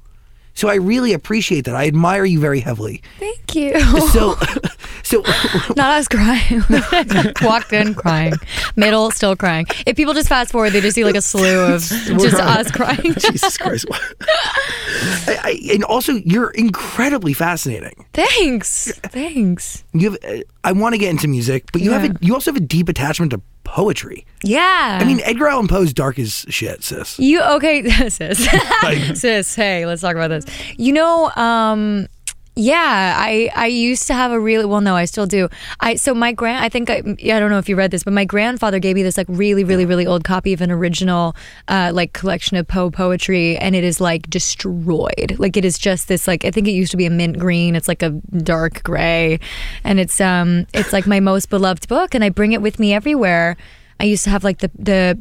So 0.60 0.68
I 0.68 0.74
really 0.74 1.14
appreciate 1.14 1.64
that. 1.64 1.74
I 1.74 1.86
admire 1.86 2.26
you 2.26 2.38
very 2.38 2.60
heavily. 2.60 3.00
Thank 3.18 3.54
you. 3.54 3.80
So, 4.08 4.36
so 5.02 5.22
Not 5.74 5.98
us 5.98 6.06
crying. 6.06 6.62
Walked 7.40 7.72
in 7.72 7.94
crying. 7.94 8.34
Middle 8.76 9.10
still 9.10 9.36
crying. 9.36 9.64
If 9.86 9.96
people 9.96 10.12
just 10.12 10.28
fast 10.28 10.52
forward, 10.52 10.74
they 10.74 10.82
just 10.82 10.96
see 10.96 11.04
like 11.06 11.14
a 11.14 11.22
slew 11.22 11.60
of 11.60 11.80
just 11.80 12.34
us 12.36 12.70
crying. 12.70 13.14
Jesus 13.14 13.56
Christ. 13.56 13.86
I, 13.90 15.38
I, 15.42 15.60
and 15.72 15.82
also, 15.84 16.12
you're 16.12 16.50
incredibly 16.50 17.32
fascinating. 17.32 18.04
Thanks. 18.12 18.92
Thanks. 19.04 19.82
You 19.94 20.10
have. 20.10 20.22
uh, 20.22 20.42
I 20.62 20.72
want 20.72 20.92
to 20.92 20.98
get 20.98 21.08
into 21.08 21.26
music, 21.26 21.72
but 21.72 21.80
you 21.80 21.92
have 21.92 22.04
a, 22.04 22.14
you 22.20 22.34
also 22.34 22.52
have 22.52 22.60
a 22.60 22.66
deep 22.66 22.90
attachment 22.90 23.30
to 23.30 23.40
poetry. 23.70 24.26
Yeah. 24.42 24.98
I 25.00 25.04
mean, 25.04 25.20
Edgar 25.22 25.48
Allan 25.48 25.68
Poe's 25.68 25.92
dark 25.92 26.18
as 26.18 26.44
shit, 26.48 26.82
sis. 26.82 27.18
You 27.18 27.40
okay, 27.42 27.88
sis? 28.08 28.48
Sis, 29.20 29.54
hey, 29.54 29.86
let's 29.86 30.02
talk 30.02 30.16
about 30.16 30.28
this. 30.28 30.44
You 30.76 30.92
know, 30.92 31.30
um, 31.36 32.06
yeah, 32.60 33.14
I 33.16 33.50
I 33.56 33.66
used 33.66 34.06
to 34.08 34.14
have 34.14 34.32
a 34.32 34.38
really 34.38 34.66
well, 34.66 34.82
no, 34.82 34.94
I 34.94 35.06
still 35.06 35.26
do. 35.26 35.48
I 35.80 35.94
so 35.94 36.14
my 36.14 36.32
grand, 36.32 36.62
I 36.62 36.68
think 36.68 36.90
I, 36.90 36.96
I 36.96 37.40
don't 37.40 37.50
know 37.50 37.58
if 37.58 37.70
you 37.70 37.76
read 37.76 37.90
this, 37.90 38.04
but 38.04 38.12
my 38.12 38.26
grandfather 38.26 38.78
gave 38.78 38.96
me 38.96 39.02
this 39.02 39.16
like 39.16 39.26
really, 39.30 39.64
really, 39.64 39.86
really 39.86 40.06
old 40.06 40.24
copy 40.24 40.52
of 40.52 40.60
an 40.60 40.70
original 40.70 41.34
uh, 41.68 41.90
like 41.94 42.12
collection 42.12 42.58
of 42.58 42.68
Poe 42.68 42.90
poetry, 42.90 43.56
and 43.56 43.74
it 43.74 43.82
is 43.82 43.98
like 43.98 44.28
destroyed. 44.28 45.36
Like 45.38 45.56
it 45.56 45.64
is 45.64 45.78
just 45.78 46.08
this 46.08 46.28
like 46.28 46.44
I 46.44 46.50
think 46.50 46.68
it 46.68 46.72
used 46.72 46.90
to 46.90 46.98
be 46.98 47.06
a 47.06 47.10
mint 47.10 47.38
green. 47.38 47.74
It's 47.74 47.88
like 47.88 48.02
a 48.02 48.10
dark 48.10 48.82
gray, 48.82 49.40
and 49.82 49.98
it's 49.98 50.20
um 50.20 50.66
it's 50.74 50.92
like 50.92 51.06
my 51.06 51.20
most 51.20 51.48
beloved 51.48 51.88
book, 51.88 52.14
and 52.14 52.22
I 52.22 52.28
bring 52.28 52.52
it 52.52 52.60
with 52.60 52.78
me 52.78 52.92
everywhere. 52.92 53.56
I 53.98 54.04
used 54.04 54.24
to 54.24 54.30
have 54.30 54.44
like 54.44 54.58
the 54.58 54.70
the 54.78 55.18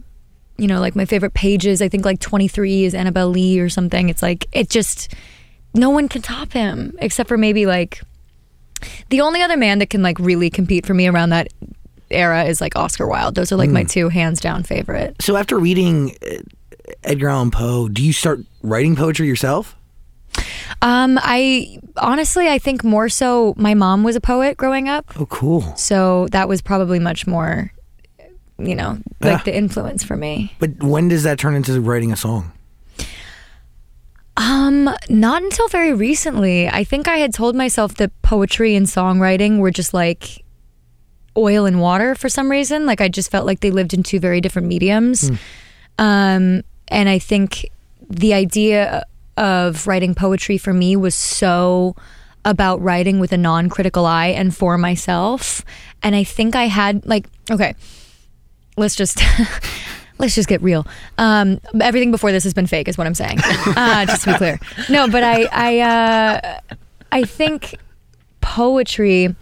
you 0.57 0.67
know, 0.67 0.81
like 0.81 0.93
my 0.93 1.05
favorite 1.05 1.33
pages, 1.33 1.81
I 1.81 1.87
think 1.87 2.03
like 2.03 2.19
23 2.19 2.83
is 2.83 2.93
Annabel 2.93 3.29
Lee 3.29 3.61
or 3.61 3.69
something. 3.69 4.09
It's 4.09 4.21
like, 4.21 4.45
it 4.51 4.69
just, 4.69 5.15
no 5.73 5.89
one 5.89 6.07
can 6.09 6.21
top 6.21 6.51
him 6.53 6.93
except 6.99 7.27
for 7.29 7.37
maybe 7.37 7.65
like, 7.65 8.01
the 9.09 9.21
only 9.21 9.41
other 9.41 9.57
man 9.57 9.79
that 9.79 9.89
can 9.89 10.01
like 10.01 10.17
really 10.19 10.49
compete 10.49 10.85
for 10.85 10.93
me 10.93 11.07
around 11.07 11.29
that 11.29 11.49
era 12.09 12.45
is 12.45 12.61
like 12.61 12.75
Oscar 12.75 13.07
Wilde. 13.07 13.35
Those 13.35 13.51
are 13.51 13.57
like 13.57 13.69
my 13.69 13.83
two 13.83 14.09
hands 14.09 14.39
down 14.39 14.63
favorite. 14.63 15.15
So 15.21 15.35
after 15.35 15.59
reading 15.59 16.15
uh, 16.23 16.37
Edgar 17.03 17.29
Allan 17.29 17.51
Poe, 17.51 17.87
do 17.87 18.03
you 18.03 18.13
start 18.13 18.39
writing 18.63 18.95
poetry 18.95 19.27
yourself? 19.27 19.75
Um, 20.81 21.19
I 21.21 21.79
honestly, 21.97 22.47
I 22.47 22.57
think 22.57 22.83
more 22.83 23.09
so 23.09 23.53
my 23.57 23.73
mom 23.73 24.03
was 24.03 24.15
a 24.15 24.21
poet 24.21 24.55
growing 24.57 24.87
up. 24.87 25.11
Oh, 25.19 25.25
cool. 25.25 25.75
So 25.75 26.27
that 26.31 26.47
was 26.47 26.61
probably 26.61 26.99
much 26.99 27.27
more, 27.27 27.71
you 28.57 28.75
know, 28.75 28.97
like 29.19 29.39
Yeah. 29.39 29.41
the 29.43 29.55
influence 29.57 30.03
for 30.03 30.15
me. 30.15 30.53
But 30.59 30.81
when 30.81 31.09
does 31.09 31.23
that 31.23 31.37
turn 31.37 31.53
into 31.55 31.79
writing 31.81 32.11
a 32.11 32.15
song? 32.15 32.53
Um, 34.39 34.89
not 35.09 35.43
until 35.43 35.67
very 35.67 35.93
recently. 35.93 36.69
I 36.69 36.85
think 36.85 37.09
I 37.09 37.17
had 37.17 37.33
told 37.33 37.55
myself 37.55 37.95
that 37.95 38.09
poetry 38.21 38.73
and 38.73 38.85
songwriting 38.85 39.59
were 39.59 39.69
just 39.69 39.93
like 39.93 40.45
oil 41.35 41.65
and 41.65 41.81
water 41.81 42.15
for 42.15 42.29
some 42.29 42.49
reason. 42.49 42.85
Like 42.85 43.01
I 43.01 43.09
just 43.09 43.29
felt 43.29 43.45
like 43.45 43.59
they 43.59 43.69
lived 43.69 43.93
in 43.93 44.01
two 44.01 44.17
very 44.19 44.39
different 44.39 44.69
mediums. 44.69 45.29
Um, 45.97 46.63
and 46.87 47.09
I 47.09 47.19
think 47.19 47.69
the 48.09 48.33
idea 48.33 49.05
of 49.35 49.85
writing 49.87 50.15
poetry 50.15 50.57
for 50.57 50.73
me 50.73 50.95
was 50.95 51.15
so 51.15 51.95
about 52.45 52.81
writing 52.81 53.19
with 53.19 53.33
a 53.33 53.37
non-critical 53.37 54.05
eye 54.05 54.27
and 54.27 54.55
for 54.55 54.77
myself. 54.77 55.65
And 56.01 56.15
I 56.15 56.23
think 56.23 56.55
I 56.55 56.67
had 56.67 57.05
like 57.05 57.27
okay, 57.51 57.75
let's 58.77 58.95
just 58.95 59.21
let's 60.19 60.35
just 60.35 60.47
get 60.47 60.61
real. 60.61 60.85
Um, 61.17 61.59
everything 61.81 62.11
before 62.11 62.31
this 62.31 62.43
has 62.43 62.53
been 62.53 62.67
fake, 62.67 62.87
is 62.87 62.97
what 62.97 63.07
I'm 63.07 63.15
saying. 63.15 63.39
Uh, 63.43 64.05
just 64.05 64.23
to 64.25 64.33
be 64.33 64.37
clear. 64.37 64.59
No, 64.89 65.07
but 65.07 65.23
I, 65.23 65.47
I, 65.51 65.79
uh, 65.79 66.59
I 67.11 67.23
think 67.23 67.77
poetry. 68.41 69.35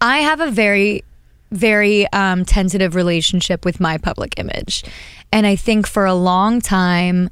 I 0.00 0.18
have 0.18 0.40
a 0.40 0.50
very, 0.50 1.04
very 1.50 2.06
um, 2.12 2.44
tentative 2.44 2.94
relationship 2.94 3.64
with 3.64 3.80
my 3.80 3.98
public 3.98 4.38
image, 4.38 4.84
and 5.32 5.46
I 5.46 5.56
think 5.56 5.86
for 5.86 6.04
a 6.04 6.14
long 6.14 6.60
time. 6.60 7.30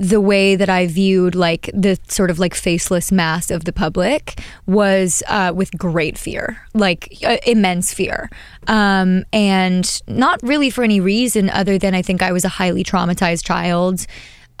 The 0.00 0.20
way 0.20 0.54
that 0.54 0.68
I 0.68 0.86
viewed 0.86 1.34
like 1.34 1.70
the 1.74 1.98
sort 2.08 2.30
of 2.30 2.38
like 2.38 2.54
faceless 2.54 3.10
mass 3.10 3.50
of 3.50 3.64
the 3.64 3.72
public 3.72 4.40
was 4.66 5.24
uh, 5.26 5.52
with 5.54 5.76
great 5.76 6.16
fear, 6.16 6.62
like 6.72 7.18
uh, 7.24 7.38
immense 7.44 7.92
fear, 7.92 8.30
um, 8.68 9.24
and 9.32 10.00
not 10.06 10.40
really 10.42 10.70
for 10.70 10.84
any 10.84 11.00
reason 11.00 11.50
other 11.50 11.78
than 11.78 11.94
I 11.94 12.02
think 12.02 12.22
I 12.22 12.30
was 12.30 12.44
a 12.44 12.48
highly 12.48 12.84
traumatized 12.84 13.44
child, 13.44 14.06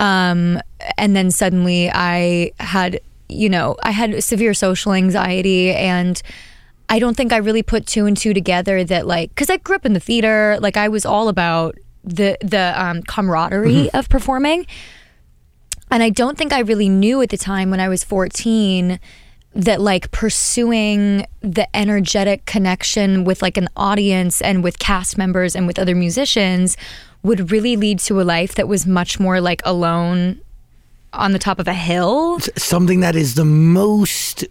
um, 0.00 0.60
and 0.96 1.14
then 1.14 1.30
suddenly 1.30 1.88
I 1.92 2.50
had, 2.58 3.00
you 3.28 3.48
know, 3.48 3.76
I 3.82 3.92
had 3.92 4.22
severe 4.24 4.54
social 4.54 4.92
anxiety 4.92 5.72
and. 5.72 6.20
I 6.90 6.98
don't 7.00 7.14
think 7.14 7.34
I 7.34 7.36
really 7.36 7.62
put 7.62 7.86
two 7.86 8.06
and 8.06 8.16
two 8.16 8.32
together 8.32 8.82
that 8.82 9.06
like 9.06 9.28
because 9.28 9.50
I 9.50 9.58
grew 9.58 9.76
up 9.76 9.84
in 9.84 9.92
the 9.92 10.00
theater, 10.00 10.56
like 10.62 10.78
I 10.78 10.88
was 10.88 11.04
all 11.04 11.28
about 11.28 11.76
the 12.02 12.38
the 12.40 12.72
um, 12.82 13.02
camaraderie 13.02 13.90
of 13.92 14.08
performing, 14.08 14.66
and 15.90 16.02
I 16.02 16.10
don't 16.10 16.38
think 16.38 16.52
I 16.52 16.60
really 16.60 16.88
knew 16.88 17.22
at 17.22 17.30
the 17.30 17.36
time 17.36 17.70
when 17.70 17.80
I 17.80 17.88
was 17.88 18.04
14 18.04 18.98
that 19.54 19.80
like 19.80 20.10
pursuing 20.10 21.26
the 21.40 21.74
energetic 21.76 22.44
connection 22.46 23.24
with 23.24 23.42
like 23.42 23.56
an 23.56 23.68
audience 23.76 24.40
and 24.40 24.62
with 24.62 24.78
cast 24.78 25.18
members 25.18 25.56
and 25.56 25.66
with 25.66 25.78
other 25.78 25.94
musicians 25.94 26.76
would 27.22 27.50
really 27.50 27.76
lead 27.76 27.98
to 27.98 28.20
a 28.20 28.22
life 28.22 28.54
that 28.54 28.68
was 28.68 28.86
much 28.86 29.18
more 29.18 29.40
like 29.40 29.60
alone 29.64 30.40
on 31.12 31.32
the 31.32 31.38
top 31.38 31.58
of 31.58 31.66
a 31.66 31.74
hill. 31.74 32.38
Something 32.56 33.00
that 33.00 33.16
is 33.16 33.34
the 33.34 33.44
most. 33.44 34.44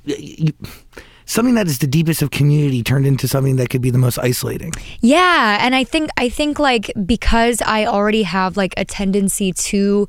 Something 1.26 1.56
that 1.56 1.68
is 1.68 1.80
the 1.80 1.88
deepest 1.88 2.22
of 2.22 2.32
community 2.32 2.82
turned 2.84 3.06
into 3.06 3.28
something 3.28 3.58
that 3.58 3.70
could 3.70 3.82
be 3.82 3.90
the 3.90 3.98
most 3.98 4.18
isolating. 4.18 4.72
Yeah, 5.02 5.58
and 5.62 5.76
I 5.76 5.84
think 5.84 6.10
I 6.18 6.30
think 6.30 6.58
like 6.58 6.92
because 7.06 7.62
I 7.62 7.86
already 7.86 8.24
have 8.24 8.58
like 8.58 8.74
a 8.78 8.86
tendency 8.86 9.52
to 9.54 10.08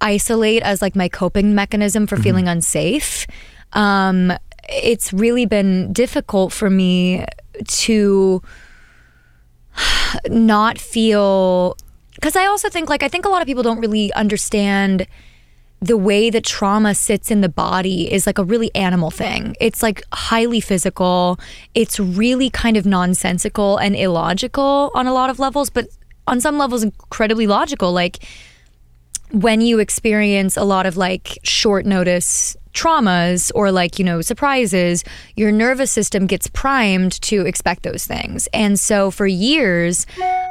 isolate 0.00 0.62
as 0.62 0.82
like 0.82 0.96
my 0.96 1.08
coping 1.08 1.54
mechanism 1.54 2.06
for 2.06 2.16
feeling 2.16 2.48
unsafe, 2.48 3.26
um, 3.72 4.32
it's 4.68 5.12
really 5.12 5.46
been 5.46 5.92
difficult 5.92 6.52
for 6.52 6.70
me 6.70 7.24
to 7.66 8.42
not 10.28 10.78
feel 10.78 11.76
because 12.14 12.36
I 12.36 12.46
also 12.46 12.68
think 12.68 12.88
like 12.88 13.02
I 13.02 13.08
think 13.08 13.24
a 13.24 13.28
lot 13.28 13.42
of 13.42 13.46
people 13.46 13.62
don't 13.62 13.80
really 13.80 14.12
understand 14.14 15.06
the 15.80 15.96
way 15.96 16.28
that 16.30 16.44
trauma 16.44 16.94
sits 16.94 17.30
in 17.30 17.40
the 17.40 17.48
body 17.48 18.12
is 18.12 18.26
like 18.26 18.38
a 18.38 18.44
really 18.44 18.74
animal 18.74 19.10
thing. 19.12 19.54
It's 19.60 19.82
like 19.82 20.02
highly 20.12 20.60
physical. 20.60 21.38
It's 21.74 22.00
really 22.00 22.50
kind 22.50 22.76
of 22.76 22.84
nonsensical 22.84 23.76
and 23.76 23.94
illogical 23.94 24.90
on 24.94 25.06
a 25.06 25.12
lot 25.12 25.30
of 25.30 25.38
levels, 25.38 25.70
but 25.70 25.86
on 26.26 26.40
some 26.40 26.58
levels 26.58 26.82
incredibly 26.82 27.46
logical. 27.46 27.92
Like 27.92 28.18
when 29.32 29.60
you 29.60 29.78
experience 29.78 30.56
a 30.56 30.64
lot 30.64 30.86
of 30.86 30.96
like 30.96 31.38
short 31.42 31.86
notice 31.86 32.56
traumas 32.78 33.50
or 33.54 33.72
like, 33.72 33.98
you 33.98 34.04
know, 34.04 34.20
surprises, 34.20 35.02
your 35.36 35.50
nervous 35.50 35.90
system 35.90 36.26
gets 36.26 36.46
primed 36.46 37.20
to 37.22 37.44
expect 37.44 37.82
those 37.82 38.06
things. 38.06 38.46
And 38.52 38.78
so 38.78 39.10
for 39.10 39.26
years, 39.26 40.06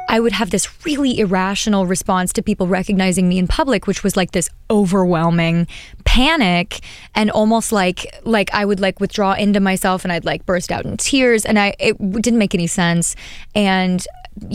I 0.08 0.20
would 0.20 0.32
have 0.32 0.50
this 0.50 0.84
really 0.84 1.18
irrational 1.18 1.86
response 1.86 2.32
to 2.34 2.42
people 2.42 2.66
recognizing 2.66 3.28
me 3.28 3.38
in 3.38 3.46
public, 3.46 3.86
which 3.86 4.04
was 4.04 4.16
like 4.16 4.32
this 4.32 4.50
overwhelming 4.70 5.66
panic 6.04 6.80
and 7.14 7.30
almost 7.30 7.72
like 7.72 8.06
like 8.24 8.52
I 8.52 8.64
would 8.64 8.80
like 8.80 9.00
withdraw 9.00 9.32
into 9.32 9.60
myself 9.60 10.04
and 10.04 10.12
I'd 10.12 10.24
like 10.24 10.44
burst 10.44 10.70
out 10.70 10.84
in 10.84 10.96
tears. 10.96 11.46
And 11.46 11.58
I 11.58 11.74
it 11.78 11.96
didn't 11.98 12.38
make 12.38 12.54
any 12.54 12.66
sense. 12.66 13.16
And 13.54 14.06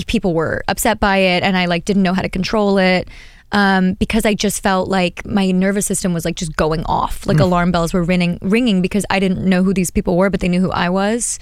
people 0.07 0.33
were 0.33 0.63
upset 0.67 0.99
by 0.99 1.17
it 1.17 1.43
and 1.43 1.57
I 1.57 1.65
like 1.65 1.85
didn't 1.85 2.03
know 2.03 2.13
how 2.13 2.21
to 2.21 2.29
control 2.29 2.77
it 2.77 3.07
um, 3.53 3.93
because 3.93 4.25
I 4.25 4.33
just 4.33 4.61
felt 4.63 4.89
like 4.89 5.25
my 5.25 5.51
nervous 5.51 5.85
system 5.85 6.13
was 6.13 6.25
like 6.25 6.35
just 6.35 6.55
going 6.55 6.83
off, 6.85 7.25
like 7.27 7.39
alarm 7.39 7.71
bells 7.71 7.93
were 7.93 8.03
ringing, 8.03 8.39
ringing 8.41 8.81
because 8.81 9.05
I 9.11 9.19
didn't 9.19 9.47
know 9.47 9.63
who 9.63 9.73
these 9.73 9.91
people 9.91 10.17
were, 10.17 10.31
but 10.31 10.39
they 10.39 10.49
knew 10.49 10.59
who 10.59 10.71
I 10.71 10.89
was. 10.89 11.37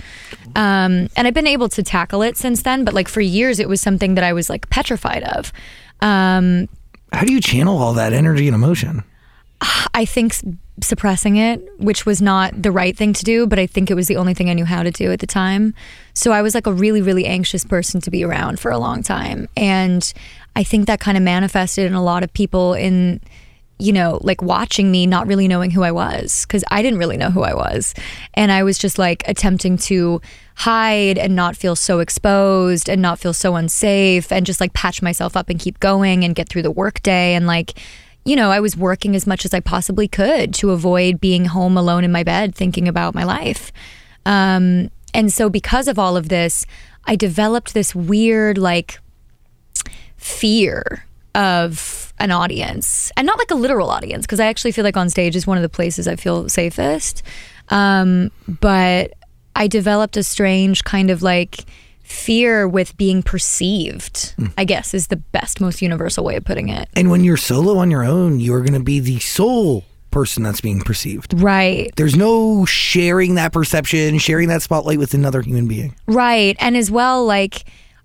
Um, 0.55 1.07
and 1.15 1.25
I've 1.25 1.33
been 1.33 1.47
able 1.47 1.69
to 1.69 1.81
tackle 1.81 2.21
it 2.21 2.37
since 2.37 2.63
then, 2.63 2.83
but 2.83 2.93
like 2.93 3.07
for 3.07 3.21
years, 3.21 3.59
it 3.59 3.69
was 3.69 3.79
something 3.79 4.15
that 4.15 4.25
I 4.25 4.33
was 4.33 4.49
like 4.49 4.69
petrified 4.69 5.23
of. 5.23 5.53
Um, 6.01 6.67
How 7.13 7.23
do 7.23 7.31
you 7.31 7.39
channel 7.39 7.77
all 7.77 7.93
that 7.93 8.11
energy 8.11 8.47
and 8.47 8.55
emotion? 8.55 9.03
I 9.93 10.05
think 10.05 10.35
suppressing 10.81 11.37
it, 11.37 11.61
which 11.79 12.05
was 12.05 12.21
not 12.21 12.59
the 12.61 12.71
right 12.71 12.97
thing 12.97 13.13
to 13.13 13.23
do, 13.23 13.45
but 13.45 13.59
I 13.59 13.67
think 13.67 13.91
it 13.91 13.93
was 13.93 14.07
the 14.07 14.17
only 14.17 14.33
thing 14.33 14.49
I 14.49 14.53
knew 14.53 14.65
how 14.65 14.83
to 14.83 14.91
do 14.91 15.11
at 15.11 15.19
the 15.19 15.27
time. 15.27 15.73
So 16.13 16.31
I 16.31 16.41
was 16.41 16.55
like 16.55 16.67
a 16.67 16.73
really, 16.73 17.01
really 17.01 17.25
anxious 17.25 17.63
person 17.63 18.01
to 18.01 18.11
be 18.11 18.23
around 18.23 18.59
for 18.59 18.71
a 18.71 18.77
long 18.77 19.03
time. 19.03 19.47
And 19.55 20.11
I 20.55 20.63
think 20.63 20.87
that 20.87 20.99
kind 20.99 21.17
of 21.17 21.23
manifested 21.23 21.85
in 21.85 21.93
a 21.93 22.03
lot 22.03 22.23
of 22.23 22.33
people 22.33 22.73
in, 22.73 23.21
you 23.77 23.93
know, 23.93 24.19
like 24.21 24.41
watching 24.41 24.91
me 24.91 25.05
not 25.05 25.27
really 25.27 25.47
knowing 25.47 25.71
who 25.71 25.83
I 25.83 25.91
was 25.91 26.45
because 26.45 26.63
I 26.71 26.81
didn't 26.81 26.99
really 26.99 27.17
know 27.17 27.29
who 27.29 27.43
I 27.43 27.53
was. 27.53 27.93
And 28.33 28.51
I 28.51 28.63
was 28.63 28.77
just 28.77 28.97
like 28.97 29.23
attempting 29.27 29.77
to 29.77 30.19
hide 30.55 31.17
and 31.17 31.35
not 31.35 31.55
feel 31.55 31.75
so 31.75 31.99
exposed 31.99 32.89
and 32.89 33.01
not 33.01 33.19
feel 33.19 33.33
so 33.33 33.55
unsafe 33.55 34.31
and 34.31 34.45
just 34.45 34.59
like 34.59 34.73
patch 34.73 35.01
myself 35.01 35.37
up 35.37 35.49
and 35.49 35.59
keep 35.59 35.79
going 35.79 36.23
and 36.23 36.35
get 36.35 36.49
through 36.49 36.63
the 36.63 36.71
workday 36.71 37.33
and 37.33 37.45
like, 37.45 37.79
you 38.25 38.35
know, 38.35 38.51
I 38.51 38.59
was 38.59 38.77
working 38.77 39.15
as 39.15 39.25
much 39.25 39.45
as 39.45 39.53
I 39.53 39.59
possibly 39.59 40.07
could 40.07 40.53
to 40.55 40.71
avoid 40.71 41.19
being 41.19 41.45
home 41.45 41.77
alone 41.77 42.03
in 42.03 42.11
my 42.11 42.23
bed 42.23 42.53
thinking 42.53 42.87
about 42.87 43.15
my 43.15 43.23
life. 43.23 43.71
Um, 44.25 44.91
and 45.13 45.33
so, 45.33 45.49
because 45.49 45.87
of 45.87 45.97
all 45.97 46.15
of 46.15 46.29
this, 46.29 46.65
I 47.05 47.15
developed 47.15 47.73
this 47.73 47.95
weird, 47.95 48.57
like, 48.57 48.99
fear 50.17 51.05
of 51.33 52.13
an 52.19 52.29
audience 52.29 53.11
and 53.17 53.25
not 53.25 53.39
like 53.39 53.49
a 53.49 53.55
literal 53.55 53.89
audience 53.89 54.25
because 54.25 54.39
I 54.39 54.45
actually 54.45 54.71
feel 54.71 54.83
like 54.83 54.97
on 54.97 55.09
stage 55.09 55.35
is 55.35 55.47
one 55.47 55.57
of 55.57 55.63
the 55.63 55.69
places 55.69 56.07
I 56.07 56.15
feel 56.15 56.47
safest. 56.47 57.23
Um, 57.69 58.31
but 58.47 59.13
I 59.55 59.67
developed 59.67 60.17
a 60.17 60.23
strange 60.23 60.83
kind 60.83 61.09
of 61.09 61.23
like 61.23 61.65
fear 62.11 62.67
with 62.67 62.95
being 62.97 63.23
perceived, 63.23 64.33
hmm. 64.37 64.47
I 64.57 64.65
guess 64.65 64.93
is 64.93 65.07
the 65.07 65.17
best, 65.17 65.61
most 65.61 65.81
universal 65.81 66.23
way 66.23 66.35
of 66.35 66.45
putting 66.45 66.69
it. 66.69 66.89
And 66.95 67.09
when 67.09 67.23
you're 67.23 67.37
solo 67.37 67.77
on 67.77 67.89
your 67.89 68.03
own, 68.03 68.39
you're 68.39 68.61
going 68.61 68.73
to 68.73 68.83
be 68.83 68.99
the 68.99 69.19
sole 69.19 69.83
person 70.11 70.43
that's 70.43 70.61
being 70.61 70.81
perceived. 70.81 71.33
Right. 71.41 71.91
There's 71.95 72.15
no 72.15 72.65
sharing 72.65 73.35
that 73.35 73.53
perception, 73.53 74.17
sharing 74.19 74.49
that 74.49 74.61
spotlight 74.61 74.99
with 74.99 75.13
another 75.13 75.41
human 75.41 75.67
being. 75.67 75.95
Right. 76.05 76.57
And 76.59 76.75
as 76.75 76.91
well, 76.91 77.25
like, 77.25 77.63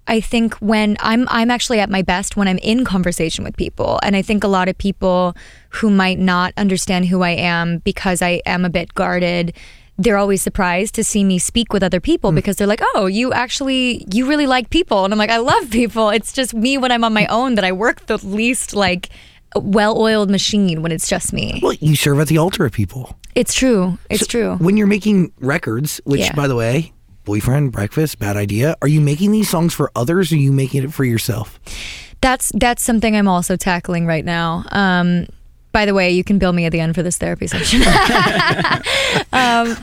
I 0.08 0.20
think 0.20 0.54
when 0.58 0.96
I'm 1.00 1.26
I'm 1.28 1.50
actually 1.50 1.80
at 1.80 1.90
my 1.90 2.02
best 2.02 2.36
when 2.36 2.46
I'm 2.46 2.58
in 2.58 2.84
conversation 2.84 3.44
with 3.44 3.56
people. 3.56 3.98
And 4.04 4.14
I 4.14 4.22
think 4.22 4.44
a 4.44 4.48
lot 4.48 4.68
of 4.68 4.78
people 4.78 5.36
who 5.70 5.90
might 5.90 6.18
not 6.18 6.52
understand 6.56 7.06
who 7.06 7.22
I 7.22 7.30
am 7.30 7.78
because 7.78 8.22
I 8.22 8.40
am 8.46 8.64
a 8.64 8.70
bit 8.70 8.94
guarded, 8.94 9.52
they're 9.98 10.18
always 10.18 10.42
surprised 10.42 10.94
to 10.96 11.04
see 11.04 11.24
me 11.24 11.38
speak 11.38 11.72
with 11.72 11.82
other 11.82 12.00
people 12.00 12.32
because 12.32 12.56
they're 12.56 12.66
like, 12.66 12.82
"Oh, 12.94 13.06
you 13.06 13.32
actually 13.32 14.04
you 14.12 14.26
really 14.28 14.46
like 14.46 14.70
people." 14.70 15.04
And 15.04 15.12
I'm 15.12 15.18
like, 15.18 15.30
"I 15.30 15.38
love 15.38 15.70
people. 15.70 16.10
It's 16.10 16.32
just 16.32 16.54
me 16.54 16.76
when 16.78 16.92
I'm 16.92 17.04
on 17.04 17.12
my 17.12 17.26
own 17.26 17.54
that 17.56 17.64
I 17.64 17.72
work 17.72 18.06
the 18.06 18.18
least 18.26 18.74
like 18.74 19.08
well-oiled 19.54 20.30
machine 20.30 20.82
when 20.82 20.92
it's 20.92 21.08
just 21.08 21.32
me." 21.32 21.60
Well, 21.62 21.72
you 21.80 21.96
serve 21.96 22.20
at 22.20 22.28
the 22.28 22.38
altar 22.38 22.64
of 22.66 22.72
people. 22.72 23.16
It's 23.34 23.54
true. 23.54 23.98
It's 24.10 24.20
So 24.20 24.26
true. 24.26 24.56
When 24.56 24.76
you're 24.76 24.86
making 24.86 25.32
records, 25.40 26.00
which, 26.04 26.20
Yeah. 26.20 26.34
by 26.34 26.46
the 26.48 26.56
way, 26.56 26.92
boyfriend, 27.24 27.72
breakfast, 27.72 28.18
bad 28.18 28.36
idea. 28.36 28.76
Are 28.82 28.88
you 28.88 29.00
making 29.00 29.32
these 29.32 29.48
songs 29.50 29.74
for 29.74 29.90
others 29.96 30.32
or 30.32 30.36
are 30.36 30.38
you 30.38 30.52
making 30.52 30.84
it 30.84 30.92
for 30.92 31.04
yourself? 31.04 31.58
That's 32.22 32.50
that's 32.54 32.82
something 32.82 33.14
I'm 33.14 33.28
also 33.28 33.56
tackling 33.56 34.06
right 34.06 34.24
now. 34.24 34.64
Um, 34.70 35.26
by 35.76 35.84
the 35.84 35.92
way, 35.92 36.10
you 36.10 36.24
can 36.24 36.38
bill 36.38 36.54
me 36.54 36.64
at 36.64 36.72
the 36.72 36.80
end 36.80 36.94
for 36.94 37.02
this 37.02 37.18
therapy 37.18 37.46
session. 37.46 37.82
um, 39.34 39.76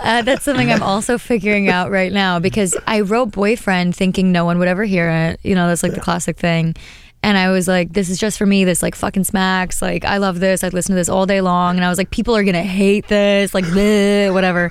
uh, 0.00 0.22
that's 0.22 0.44
something 0.44 0.70
I'm 0.70 0.80
also 0.80 1.18
figuring 1.18 1.68
out 1.68 1.90
right 1.90 2.12
now 2.12 2.38
because 2.38 2.76
I 2.86 3.00
wrote 3.00 3.32
"boyfriend" 3.32 3.96
thinking 3.96 4.30
no 4.30 4.44
one 4.44 4.60
would 4.60 4.68
ever 4.68 4.84
hear 4.84 5.10
it. 5.10 5.40
You 5.42 5.56
know, 5.56 5.66
that's 5.66 5.82
like 5.82 5.94
the 5.94 6.00
classic 6.00 6.36
thing. 6.36 6.76
And 7.24 7.36
I 7.36 7.50
was 7.50 7.66
like, 7.66 7.94
this 7.94 8.10
is 8.10 8.18
just 8.20 8.38
for 8.38 8.46
me. 8.46 8.62
This 8.62 8.80
like 8.80 8.94
fucking 8.94 9.24
smacks. 9.24 9.82
Like, 9.82 10.04
I 10.04 10.18
love 10.18 10.38
this. 10.38 10.62
I'd 10.62 10.72
listen 10.72 10.92
to 10.92 10.96
this 10.96 11.08
all 11.08 11.26
day 11.26 11.40
long. 11.40 11.74
And 11.74 11.84
I 11.84 11.88
was 11.88 11.98
like, 11.98 12.12
people 12.12 12.36
are 12.36 12.44
gonna 12.44 12.62
hate 12.62 13.08
this. 13.08 13.52
Like, 13.52 13.64
bleh, 13.64 14.32
whatever. 14.32 14.70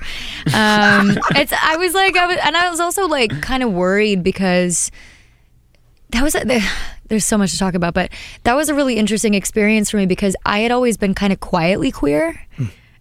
Um, 0.54 1.18
it's. 1.36 1.52
I 1.52 1.76
was 1.76 1.92
like, 1.92 2.16
I 2.16 2.26
was, 2.26 2.38
and 2.42 2.56
I 2.56 2.70
was 2.70 2.80
also 2.80 3.06
like 3.06 3.42
kind 3.42 3.62
of 3.62 3.70
worried 3.70 4.22
because 4.22 4.90
that 6.10 6.22
was 6.22 6.34
a, 6.34 6.44
there- 6.44 6.68
there's 7.08 7.24
so 7.24 7.36
much 7.36 7.50
to 7.52 7.58
talk 7.58 7.74
about, 7.74 7.92
but 7.94 8.10
that 8.44 8.54
was 8.54 8.68
a 8.68 8.74
really 8.74 8.96
interesting 8.96 9.34
experience 9.34 9.90
for 9.90 9.96
me 9.96 10.06
because 10.06 10.36
I 10.46 10.60
had 10.60 10.70
always 10.70 10.96
been 10.96 11.12
kind 11.14 11.32
of 11.32 11.40
quietly 11.40 11.90
queer. 11.90 12.40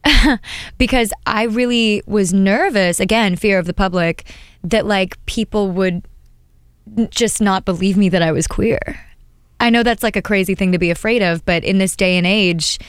because 0.77 1.11
I 1.27 1.43
really 1.43 2.01
was 2.07 2.33
nervous, 2.33 2.99
again, 2.99 3.35
fear 3.35 3.59
of 3.59 3.65
the 3.65 3.73
public, 3.73 4.25
that 4.63 4.85
like 4.85 5.23
people 5.25 5.69
would 5.71 6.03
just 7.09 7.41
not 7.41 7.65
believe 7.65 7.97
me 7.97 8.09
that 8.09 8.21
I 8.21 8.31
was 8.31 8.47
queer. 8.47 8.99
I 9.59 9.69
know 9.69 9.83
that's 9.83 10.01
like 10.03 10.15
a 10.15 10.21
crazy 10.21 10.55
thing 10.55 10.71
to 10.71 10.79
be 10.79 10.89
afraid 10.89 11.21
of, 11.21 11.45
but 11.45 11.63
in 11.63 11.77
this 11.77 11.95
day 11.95 12.17
and 12.17 12.25
age, 12.25 12.79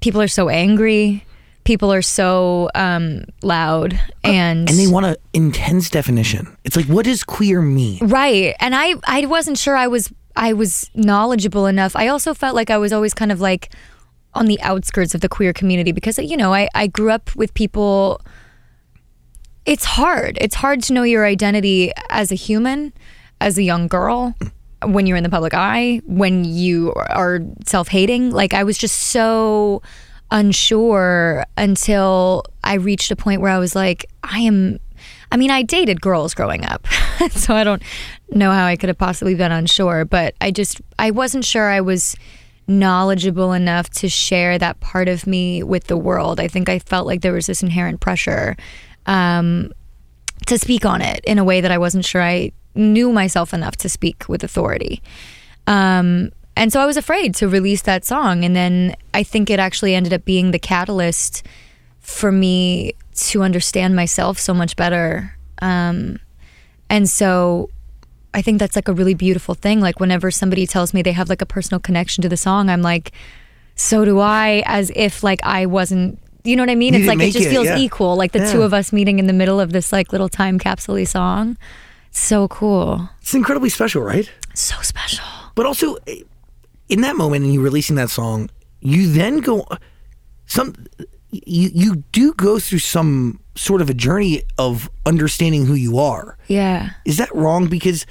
people 0.00 0.20
are 0.20 0.28
so 0.28 0.48
angry. 0.48 1.24
People 1.64 1.92
are 1.92 2.02
so 2.02 2.70
um, 2.74 3.24
loud 3.42 4.00
and 4.24 4.68
And 4.68 4.78
they 4.78 4.86
want 4.86 5.06
an 5.06 5.16
intense 5.32 5.90
definition. 5.90 6.56
It's 6.64 6.76
like, 6.76 6.86
what 6.86 7.04
does 7.04 7.22
queer 7.22 7.60
mean? 7.60 7.98
Right. 8.02 8.54
And 8.60 8.74
I 8.74 8.94
I 9.04 9.26
wasn't 9.26 9.58
sure 9.58 9.76
I 9.76 9.86
was 9.86 10.12
I 10.36 10.52
was 10.52 10.90
knowledgeable 10.94 11.66
enough. 11.66 11.94
I 11.94 12.08
also 12.08 12.34
felt 12.34 12.54
like 12.54 12.70
I 12.70 12.78
was 12.78 12.92
always 12.92 13.14
kind 13.14 13.30
of 13.30 13.40
like 13.40 13.72
on 14.32 14.46
the 14.46 14.60
outskirts 14.62 15.14
of 15.14 15.20
the 15.20 15.28
queer 15.28 15.52
community 15.52 15.92
because 15.92 16.18
you 16.18 16.36
know, 16.36 16.54
I 16.54 16.68
I 16.74 16.86
grew 16.86 17.10
up 17.10 17.34
with 17.36 17.52
people 17.54 18.20
it's 19.66 19.84
hard. 19.84 20.38
It's 20.40 20.54
hard 20.54 20.82
to 20.84 20.92
know 20.92 21.02
your 21.02 21.24
identity 21.24 21.92
as 22.08 22.32
a 22.32 22.34
human, 22.34 22.92
as 23.40 23.58
a 23.58 23.62
young 23.62 23.88
girl, 23.88 24.34
when 24.82 25.06
you're 25.06 25.16
in 25.16 25.22
the 25.22 25.30
public 25.30 25.54
eye, 25.54 26.00
when 26.06 26.44
you 26.44 26.92
are 26.94 27.40
self-hating. 27.66 28.30
Like 28.30 28.54
I 28.54 28.64
was 28.64 28.78
just 28.78 28.96
so 28.96 29.82
unsure 30.30 31.44
until 31.56 32.44
I 32.62 32.74
reached 32.74 33.10
a 33.10 33.16
point 33.16 33.40
where 33.40 33.50
I 33.50 33.58
was 33.58 33.74
like, 33.74 34.06
I 34.22 34.40
am 34.40 34.78
I 35.32 35.36
mean, 35.36 35.50
I 35.50 35.62
dated 35.62 36.00
girls 36.00 36.34
growing 36.34 36.64
up, 36.64 36.86
so 37.30 37.54
I 37.54 37.64
don't 37.64 37.82
know 38.30 38.50
how 38.50 38.66
I 38.66 38.76
could 38.76 38.88
have 38.88 38.98
possibly 38.98 39.34
been 39.34 39.52
unsure, 39.52 40.04
but 40.04 40.34
I 40.40 40.50
just 40.50 40.80
I 40.98 41.10
wasn't 41.10 41.44
sure 41.44 41.70
I 41.70 41.80
was 41.80 42.16
knowledgeable 42.66 43.52
enough 43.52 43.90
to 43.90 44.08
share 44.08 44.58
that 44.58 44.80
part 44.80 45.08
of 45.08 45.26
me 45.26 45.62
with 45.62 45.84
the 45.84 45.96
world. 45.96 46.40
I 46.40 46.48
think 46.48 46.68
I 46.68 46.78
felt 46.78 47.06
like 47.06 47.20
there 47.20 47.32
was 47.32 47.46
this 47.46 47.62
inherent 47.62 48.00
pressure 48.00 48.56
um, 49.06 49.72
to 50.46 50.58
speak 50.58 50.84
on 50.84 51.00
it 51.00 51.24
in 51.24 51.38
a 51.38 51.44
way 51.44 51.60
that 51.60 51.72
I 51.72 51.78
wasn't 51.78 52.04
sure 52.04 52.22
I 52.22 52.52
knew 52.74 53.12
myself 53.12 53.52
enough 53.52 53.76
to 53.76 53.88
speak 53.88 54.28
with 54.28 54.44
authority. 54.44 55.02
Um, 55.66 56.30
and 56.60 56.70
so 56.70 56.78
I 56.78 56.84
was 56.84 56.98
afraid 56.98 57.34
to 57.36 57.48
release 57.48 57.80
that 57.82 58.04
song. 58.04 58.44
And 58.44 58.54
then 58.54 58.94
I 59.14 59.22
think 59.22 59.48
it 59.48 59.58
actually 59.58 59.94
ended 59.94 60.12
up 60.12 60.26
being 60.26 60.50
the 60.50 60.58
catalyst 60.58 61.42
for 62.00 62.30
me 62.30 62.92
to 63.14 63.42
understand 63.42 63.96
myself 63.96 64.38
so 64.38 64.52
much 64.52 64.76
better. 64.76 65.36
Um, 65.62 66.18
and 66.90 67.08
so 67.08 67.70
I 68.34 68.42
think 68.42 68.58
that's 68.58 68.76
like 68.76 68.88
a 68.88 68.92
really 68.92 69.14
beautiful 69.14 69.54
thing. 69.54 69.80
Like 69.80 70.00
whenever 70.00 70.30
somebody 70.30 70.66
tells 70.66 70.92
me 70.92 71.00
they 71.00 71.12
have 71.12 71.30
like 71.30 71.40
a 71.40 71.46
personal 71.46 71.80
connection 71.80 72.20
to 72.22 72.28
the 72.28 72.36
song, 72.36 72.68
I'm 72.68 72.82
like, 72.82 73.12
so 73.74 74.04
do 74.04 74.20
I, 74.20 74.62
as 74.66 74.92
if 74.94 75.22
like 75.22 75.40
I 75.42 75.64
wasn't. 75.64 76.18
You 76.44 76.56
know 76.56 76.62
what 76.62 76.70
I 76.70 76.74
mean? 76.74 76.92
You 76.92 77.00
it's 77.00 77.08
like 77.08 77.20
it 77.20 77.32
just 77.32 77.46
it, 77.46 77.50
feels 77.50 77.66
yeah. 77.66 77.78
equal, 77.78 78.16
like 78.16 78.32
the 78.32 78.40
Yeah. 78.40 78.52
two 78.52 78.62
of 78.62 78.74
us 78.74 78.92
meeting 78.92 79.18
in 79.18 79.26
the 79.26 79.32
middle 79.32 79.60
of 79.60 79.72
this 79.72 79.92
like 79.92 80.12
little 80.12 80.28
time 80.28 80.58
capsule 80.58 81.04
song. 81.06 81.56
So 82.10 82.48
cool, 82.48 83.08
It's 83.22 83.34
incredibly 83.34 83.70
special, 83.70 84.02
right? 84.02 84.30
so 84.52 84.74
special. 84.82 85.24
But 85.54 85.64
also, 85.66 85.96
in 86.90 87.00
that 87.02 87.16
moment, 87.16 87.44
and 87.44 87.54
you 87.54 87.60
releasing 87.62 87.96
that 87.96 88.10
song, 88.10 88.50
you 88.80 89.10
then 89.12 89.40
go 89.40 89.66
some. 90.46 90.74
You 91.32 91.70
you 91.72 91.96
do 92.12 92.34
go 92.34 92.58
through 92.58 92.80
some 92.80 93.38
sort 93.54 93.80
of 93.80 93.88
a 93.88 93.94
journey 93.94 94.42
of 94.58 94.90
understanding 95.06 95.66
who 95.66 95.74
you 95.74 95.98
are. 95.98 96.36
Yeah, 96.48 96.90
Is 97.04 97.16
that 97.18 97.32
wrong? 97.34 97.68
Because 97.68 98.04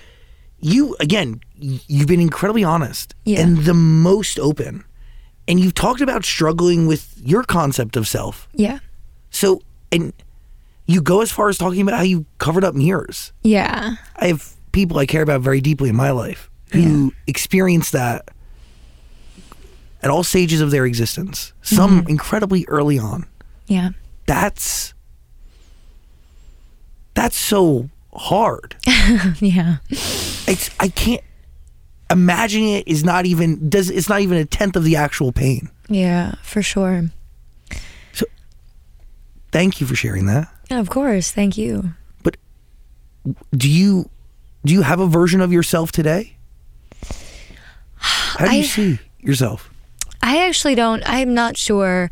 you 0.62 0.96
again, 1.00 1.42
you've 1.56 2.08
been 2.08 2.22
incredibly 2.22 2.64
honest 2.64 3.16
Yeah. 3.26 3.42
and 3.42 3.58
the 3.66 3.74
most 3.74 4.40
open, 4.40 4.84
and 5.48 5.60
you've 5.60 5.74
talked 5.74 6.02
about 6.02 6.24
struggling 6.24 6.88
with 6.88 7.14
your 7.24 7.44
concept 7.44 7.98
of 7.98 8.08
self. 8.08 8.48
yeah, 8.54 8.80
So, 9.32 9.62
and 9.92 10.14
you 10.86 11.02
go 11.02 11.22
as 11.22 11.32
far 11.32 11.50
as 11.50 11.58
talking 11.58 11.82
about 11.82 11.96
how 11.98 12.04
you 12.04 12.26
covered 12.38 12.64
up 12.64 12.74
mirrors. 12.76 13.34
yeah, 13.44 13.96
I 14.16 14.28
have 14.28 14.54
people 14.72 14.98
I 14.98 15.06
care 15.06 15.24
about 15.24 15.42
very 15.42 15.60
deeply 15.62 15.90
in 15.90 15.96
my 15.96 16.12
life 16.12 16.50
who 16.72 17.12
experience 17.28 17.92
that 17.92 18.30
at 20.02 20.10
all 20.10 20.24
stages 20.24 20.62
of 20.62 20.72
their 20.72 20.86
existence, 20.86 21.54
some 21.62 22.02
mm-hmm. 22.02 22.10
incredibly 22.10 22.66
early 22.68 22.98
on. 23.00 23.26
yeah. 23.68 23.90
That's 24.26 24.94
that's 27.16 27.36
so 27.38 27.90
hard. 28.14 28.76
Yeah. 29.40 29.78
It's 29.90 30.70
I 30.80 30.90
can't 30.90 31.24
imagining 32.12 32.70
it 32.76 32.88
is 32.88 33.04
not 33.04 33.26
even 33.26 33.70
does 33.70 33.90
it's 33.90 34.08
not 34.08 34.22
even 34.22 34.38
a 34.38 34.46
tenth 34.46 34.76
of 34.76 34.84
the 34.84 34.96
actual 34.96 35.32
pain. 35.32 35.70
Yeah, 35.88 36.36
for 36.44 36.62
sure. 36.62 37.06
So 38.14 38.26
thank 39.52 39.82
you 39.82 39.88
for 39.88 39.96
sharing 39.96 40.28
that. 40.28 40.48
Yeah, 40.70 40.80
of 40.80 40.90
course. 40.92 41.32
Thank 41.32 41.58
you. 41.58 41.94
But 42.22 42.38
do 43.52 43.70
you 43.70 44.10
do 44.64 44.74
you 44.74 44.84
have 44.84 45.00
a 45.00 45.08
version 45.08 45.42
of 45.42 45.52
yourself 45.52 45.92
today? 45.92 46.36
How 47.96 48.46
do 48.46 48.56
you 48.56 48.62
I- 48.62 48.66
see 48.66 49.00
yourself? 49.20 49.70
I 50.30 50.46
actually 50.46 50.76
don't. 50.76 51.02
I'm 51.08 51.34
not 51.34 51.58
sure. 51.58 52.12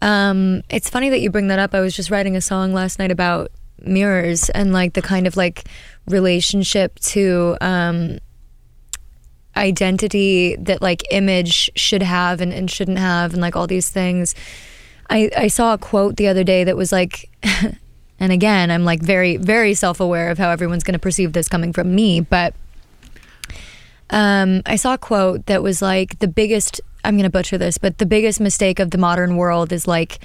Um, 0.00 0.62
it's 0.70 0.88
funny 0.88 1.10
that 1.10 1.20
you 1.20 1.30
bring 1.30 1.48
that 1.48 1.58
up. 1.58 1.74
I 1.74 1.80
was 1.80 1.94
just 1.94 2.10
writing 2.10 2.34
a 2.34 2.40
song 2.40 2.72
last 2.72 2.98
night 2.98 3.10
about 3.10 3.52
mirrors 3.82 4.48
and 4.48 4.72
like 4.72 4.94
the 4.94 5.02
kind 5.02 5.26
of 5.26 5.36
like 5.36 5.64
relationship 6.06 6.98
to 7.00 7.58
um, 7.60 8.20
identity 9.54 10.56
that 10.56 10.80
like 10.80 11.02
image 11.10 11.70
should 11.76 12.02
have 12.02 12.40
and, 12.40 12.54
and 12.54 12.70
shouldn't 12.70 12.96
have 12.96 13.34
and 13.34 13.42
like 13.42 13.54
all 13.54 13.66
these 13.66 13.90
things. 13.90 14.34
I, 15.10 15.30
I 15.36 15.48
saw 15.48 15.74
a 15.74 15.78
quote 15.78 16.16
the 16.16 16.28
other 16.28 16.44
day 16.44 16.64
that 16.64 16.74
was 16.74 16.90
like, 16.90 17.28
and 18.18 18.32
again, 18.32 18.70
I'm 18.70 18.86
like 18.86 19.02
very, 19.02 19.36
very 19.36 19.74
self 19.74 20.00
aware 20.00 20.30
of 20.30 20.38
how 20.38 20.48
everyone's 20.48 20.84
going 20.84 20.94
to 20.94 20.98
perceive 20.98 21.34
this 21.34 21.50
coming 21.50 21.74
from 21.74 21.94
me, 21.94 22.20
but 22.22 22.54
um, 24.08 24.62
I 24.64 24.76
saw 24.76 24.94
a 24.94 24.98
quote 24.98 25.44
that 25.46 25.62
was 25.62 25.82
like 25.82 26.20
the 26.20 26.28
biggest 26.28 26.80
I'm 27.04 27.14
going 27.14 27.24
to 27.24 27.30
butcher 27.30 27.58
this, 27.58 27.78
but 27.78 27.98
the 27.98 28.06
biggest 28.06 28.40
mistake 28.40 28.78
of 28.78 28.90
the 28.90 28.98
modern 28.98 29.36
world 29.36 29.72
is 29.72 29.86
like 29.86 30.18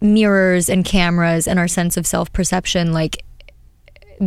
mirrors 0.00 0.68
and 0.68 0.84
cameras 0.84 1.46
and 1.48 1.58
our 1.58 1.68
sense 1.68 1.96
of 1.96 2.06
self-perception. 2.06 2.92
Like 2.92 3.24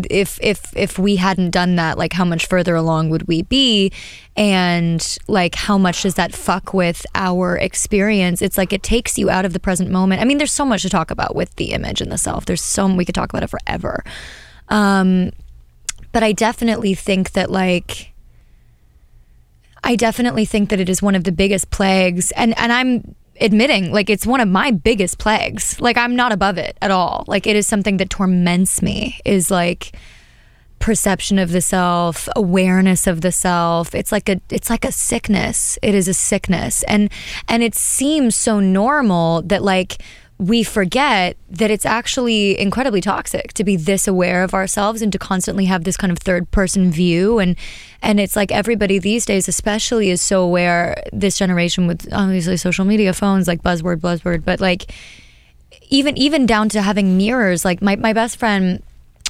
if 0.10 0.40
if 0.42 0.76
if 0.76 1.00
we 1.00 1.16
hadn't 1.16 1.50
done 1.50 1.76
that 1.76 1.98
like 1.98 2.14
how 2.14 2.26
much 2.26 2.46
further 2.46 2.76
along 2.76 3.10
would 3.10 3.28
we 3.28 3.42
be? 3.44 3.92
And 4.36 5.18
like 5.28 5.56
how 5.56 5.78
much 5.78 6.04
does 6.04 6.16
that 6.16 6.34
fuck 6.34 6.74
with 6.74 7.06
our 7.16 7.58
experience? 7.58 8.42
It's 8.42 8.58
like 8.58 8.72
it 8.72 8.84
takes 8.84 9.18
you 9.18 9.30
out 9.30 9.46
of 9.46 9.54
the 9.54 9.60
present 9.60 9.90
moment. 9.90 10.22
I 10.22 10.26
mean 10.26 10.38
there's 10.38 10.52
so 10.52 10.66
much 10.66 10.84
to 10.84 10.90
talk 10.90 11.12
about 11.12 11.36
with 11.36 11.56
the 11.56 11.72
image 11.72 12.02
and 12.02 12.12
the 12.12 12.18
self. 12.18 12.46
There's 12.46 12.62
so 12.62 12.88
we 12.94 13.06
could 13.06 13.16
talk 13.16 13.32
about 13.32 13.44
it 13.44 13.50
forever. 13.50 14.04
Um 14.68 15.32
but 16.12 16.24
i 16.24 16.32
definitely 16.32 16.96
think 16.96 17.34
that 17.34 17.52
like 17.52 18.09
I 19.84 19.96
definitely 19.96 20.46
think 20.46 20.70
that 20.70 20.80
it 20.80 20.90
is 20.90 21.02
one 21.02 21.16
of 21.16 21.24
the 21.24 21.32
biggest 21.32 21.70
plagues 21.72 22.32
and 22.32 22.58
and 22.58 22.72
I'm 22.72 23.16
admitting 23.42 23.92
like 23.92 24.10
it's 24.10 24.26
one 24.26 24.42
of 24.42 24.48
my 24.48 24.72
biggest 24.72 25.18
plagues. 25.18 25.80
Like 25.80 25.98
I'm 25.98 26.16
not 26.16 26.32
above 26.32 26.58
it 26.58 26.78
at 26.82 26.92
all. 26.92 27.24
Like 27.28 27.48
it 27.48 27.56
is 27.56 27.68
something 27.68 27.98
that 27.98 28.10
torments 28.10 28.82
me 28.82 29.20
is 29.26 29.50
like 29.50 29.94
perception 30.80 31.38
of 31.38 31.52
the 31.52 31.62
self, 31.62 32.28
awareness 32.36 33.06
of 33.06 33.22
the 33.22 33.32
self. 33.32 33.94
It's 33.94 34.12
like 34.12 34.30
a 34.30 34.42
it's 34.50 34.70
like 34.70 34.86
a 34.86 34.92
sickness. 34.92 35.78
It 35.82 35.96
is 35.96 36.08
a 36.08 36.14
sickness. 36.14 36.84
And 36.84 37.12
and 37.48 37.64
it 37.64 37.76
seems 37.76 38.36
so 38.36 38.60
normal 38.60 39.42
that 39.44 39.64
like 39.64 40.02
we 40.40 40.64
forget 40.64 41.36
that 41.50 41.70
it's 41.70 41.86
actually 41.86 42.58
incredibly 42.58 43.02
toxic 43.02 43.52
to 43.54 43.64
be 43.66 43.76
this 43.76 44.08
aware 44.08 44.42
of 44.42 44.54
ourselves 44.54 45.02
and 45.02 45.12
to 45.12 45.20
constantly 45.20 45.66
have 45.66 45.84
this 45.84 45.98
kind 45.98 46.12
of 46.12 46.18
third 46.18 46.50
person 46.50 46.92
view. 46.92 47.40
And 47.40 47.58
and 48.02 48.22
it's 48.22 48.38
like 48.38 48.50
everybody 48.50 49.00
these 49.00 49.26
days 49.26 49.50
especially 49.50 50.10
is 50.10 50.22
so 50.22 50.42
aware 50.42 51.04
this 51.12 51.38
generation 51.38 51.88
with 51.88 52.08
obviously 52.14 52.56
social 52.56 52.86
media 52.86 53.14
phones 53.14 53.48
like 53.48 53.62
buzzword 53.62 53.98
buzzword 53.98 54.46
but 54.46 54.62
like 54.62 54.94
even 55.90 56.18
even 56.18 56.46
down 56.46 56.70
to 56.70 56.82
having 56.82 57.18
mirrors 57.18 57.66
like 57.66 57.82
my, 57.82 57.98
my 57.98 58.14
best 58.14 58.38
friend 58.38 58.82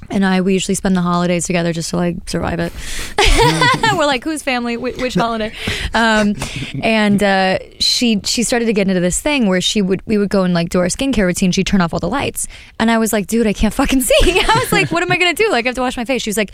and 0.09 0.25
I 0.25 0.41
we 0.41 0.53
usually 0.53 0.75
spend 0.75 0.95
the 0.95 1.01
holidays 1.01 1.45
together 1.45 1.73
just 1.73 1.89
to 1.91 1.97
like 1.97 2.29
survive 2.29 2.59
it. 2.59 2.73
We're 3.97 4.05
like, 4.05 4.23
whose 4.23 4.41
family, 4.41 4.77
which, 4.77 4.97
which 4.97 5.15
holiday? 5.15 5.53
Um, 5.93 6.35
and 6.81 7.21
uh, 7.21 7.59
she 7.79 8.19
she 8.23 8.43
started 8.43 8.65
to 8.65 8.73
get 8.73 8.87
into 8.87 9.01
this 9.01 9.19
thing 9.19 9.47
where 9.47 9.61
she 9.61 9.81
would 9.81 10.01
we 10.05 10.17
would 10.17 10.29
go 10.29 10.43
and 10.43 10.53
like 10.53 10.69
do 10.69 10.79
our 10.79 10.87
skincare 10.87 11.25
routine. 11.25 11.51
She'd 11.51 11.67
turn 11.67 11.81
off 11.81 11.93
all 11.93 11.99
the 11.99 12.09
lights, 12.09 12.47
and 12.79 12.89
I 12.89 12.97
was 12.97 13.13
like, 13.13 13.27
dude, 13.27 13.47
I 13.47 13.53
can't 13.53 13.73
fucking 13.73 14.01
see. 14.01 14.39
I 14.39 14.55
was 14.55 14.71
like, 14.71 14.91
what 14.91 15.03
am 15.03 15.11
I 15.11 15.17
gonna 15.17 15.33
do? 15.33 15.49
Like, 15.51 15.65
I 15.65 15.69
have 15.69 15.75
to 15.75 15.81
wash 15.81 15.97
my 15.97 16.05
face. 16.05 16.21
She 16.21 16.29
was 16.29 16.37
like, 16.37 16.51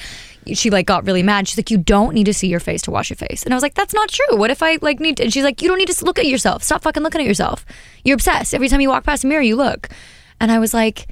she 0.54 0.70
like 0.70 0.86
got 0.86 1.06
really 1.06 1.24
mad. 1.24 1.48
She's 1.48 1.58
like, 1.58 1.72
you 1.72 1.78
don't 1.78 2.14
need 2.14 2.26
to 2.26 2.34
see 2.34 2.48
your 2.48 2.60
face 2.60 2.82
to 2.84 2.92
wash 2.92 3.10
your 3.10 3.18
face. 3.18 3.44
And 3.44 3.54
I 3.54 3.56
was 3.56 3.64
like, 3.64 3.76
that's 3.76 3.94
not 3.94 4.10
true. 4.10 4.38
What 4.38 4.52
if 4.52 4.62
I 4.62 4.78
like 4.82 5.00
need? 5.00 5.18
To? 5.18 5.24
And 5.24 5.34
she's 5.34 5.44
like, 5.44 5.62
you 5.62 5.68
don't 5.68 5.78
need 5.78 5.90
to 5.90 6.06
look 6.06 6.20
at 6.20 6.26
yourself. 6.26 6.64
Stop 6.64 6.82
fucking 6.82 7.04
looking 7.04 7.22
at 7.22 7.28
yourself. 7.28 7.66
You're 8.04 8.16
obsessed. 8.16 8.54
Every 8.54 8.70
time 8.70 8.82
you 8.82 8.90
walk 8.90 9.04
past 9.04 9.24
a 9.24 9.28
mirror, 9.28 9.42
you 9.42 9.56
look. 9.56 9.90
And 10.40 10.52
I 10.52 10.60
was 10.60 10.74
like 10.74 11.08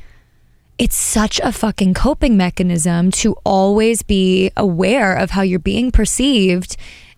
it's 0.83 0.97
such 0.97 1.39
a 1.39 1.53
fucking 1.53 1.93
coping 1.93 2.35
mechanism 2.35 3.09
to 3.09 3.37
always 3.45 4.01
be 4.01 4.51
aware 4.57 5.15
of 5.15 5.29
how 5.29 5.41
you're 5.41 5.57
being 5.57 5.93
perceived 5.93 6.75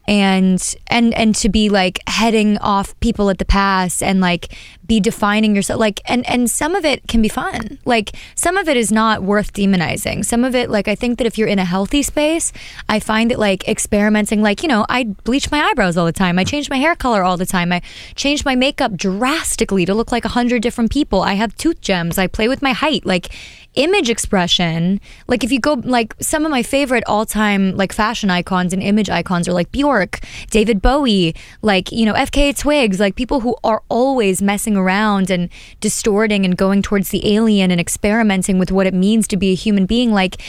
and 0.07 0.75
and 0.87 1.13
and 1.13 1.35
to 1.35 1.49
be 1.49 1.69
like 1.69 1.99
heading 2.07 2.57
off 2.59 2.97
people 2.99 3.29
at 3.29 3.37
the 3.37 3.45
pass 3.45 4.01
and 4.01 4.21
like 4.21 4.55
be 4.85 4.99
defining 4.99 5.55
yourself 5.55 5.79
like 5.79 6.01
and 6.05 6.27
and 6.29 6.49
some 6.49 6.75
of 6.75 6.85
it 6.85 7.07
can 7.07 7.21
be 7.21 7.29
fun. 7.29 7.79
Like 7.85 8.15
some 8.35 8.57
of 8.57 8.69
it 8.69 8.77
is 8.77 8.91
not 8.91 9.23
worth 9.23 9.53
demonizing. 9.53 10.23
Some 10.23 10.43
of 10.43 10.55
it 10.55 10.69
like 10.69 10.87
i 10.87 10.95
think 10.95 11.17
that 11.17 11.27
if 11.27 11.37
you're 11.37 11.47
in 11.47 11.59
a 11.59 11.65
healthy 11.65 12.03
space 12.03 12.51
i 12.89 12.99
find 12.99 13.31
that 13.31 13.39
like 13.39 13.67
experimenting 13.67 14.41
like 14.41 14.61
you 14.61 14.69
know 14.69 14.85
i 14.89 15.03
bleach 15.03 15.51
my 15.51 15.61
eyebrows 15.61 15.97
all 15.97 16.05
the 16.05 16.11
time. 16.11 16.39
I 16.39 16.43
change 16.43 16.69
my 16.69 16.77
hair 16.77 16.95
color 16.95 17.23
all 17.23 17.37
the 17.37 17.45
time. 17.45 17.71
I 17.71 17.81
change 18.15 18.45
my 18.45 18.55
makeup 18.55 18.95
drastically 18.95 19.85
to 19.85 19.93
look 19.93 20.11
like 20.11 20.25
a 20.25 20.29
hundred 20.29 20.61
different 20.61 20.91
people. 20.91 21.21
I 21.21 21.33
have 21.33 21.55
tooth 21.55 21.81
gems. 21.81 22.17
I 22.17 22.27
play 22.27 22.47
with 22.47 22.61
my 22.61 22.73
height. 22.73 23.05
Like 23.05 23.29
image 23.75 24.09
expression. 24.09 24.99
Like 25.27 25.43
if 25.43 25.51
you 25.51 25.59
go 25.59 25.73
like 25.83 26.15
some 26.19 26.45
of 26.45 26.51
my 26.51 26.63
favorite 26.63 27.03
all-time 27.07 27.75
like 27.75 27.93
fashion 27.93 28.29
icons 28.29 28.73
and 28.73 28.81
image 28.81 29.09
icons 29.09 29.47
are 29.47 29.53
like 29.53 29.71
bjork 29.71 30.19
david 30.49 30.81
bowie 30.81 31.35
like 31.61 31.91
you 31.91 32.05
know 32.05 32.13
FKA 32.13 32.57
twigs 32.57 32.99
like 32.99 33.15
people 33.15 33.41
who 33.41 33.55
are 33.63 33.83
always 33.89 34.41
messing 34.41 34.77
around 34.77 35.29
and 35.29 35.49
distorting 35.79 36.45
and 36.45 36.57
going 36.57 36.81
towards 36.81 37.09
the 37.09 37.35
alien 37.35 37.71
and 37.71 37.79
experimenting 37.79 38.57
with 38.59 38.71
what 38.71 38.87
it 38.87 38.93
means 38.93 39.27
to 39.27 39.37
be 39.37 39.51
a 39.51 39.55
human 39.55 39.85
being. 39.85 40.11
Like 40.11 40.41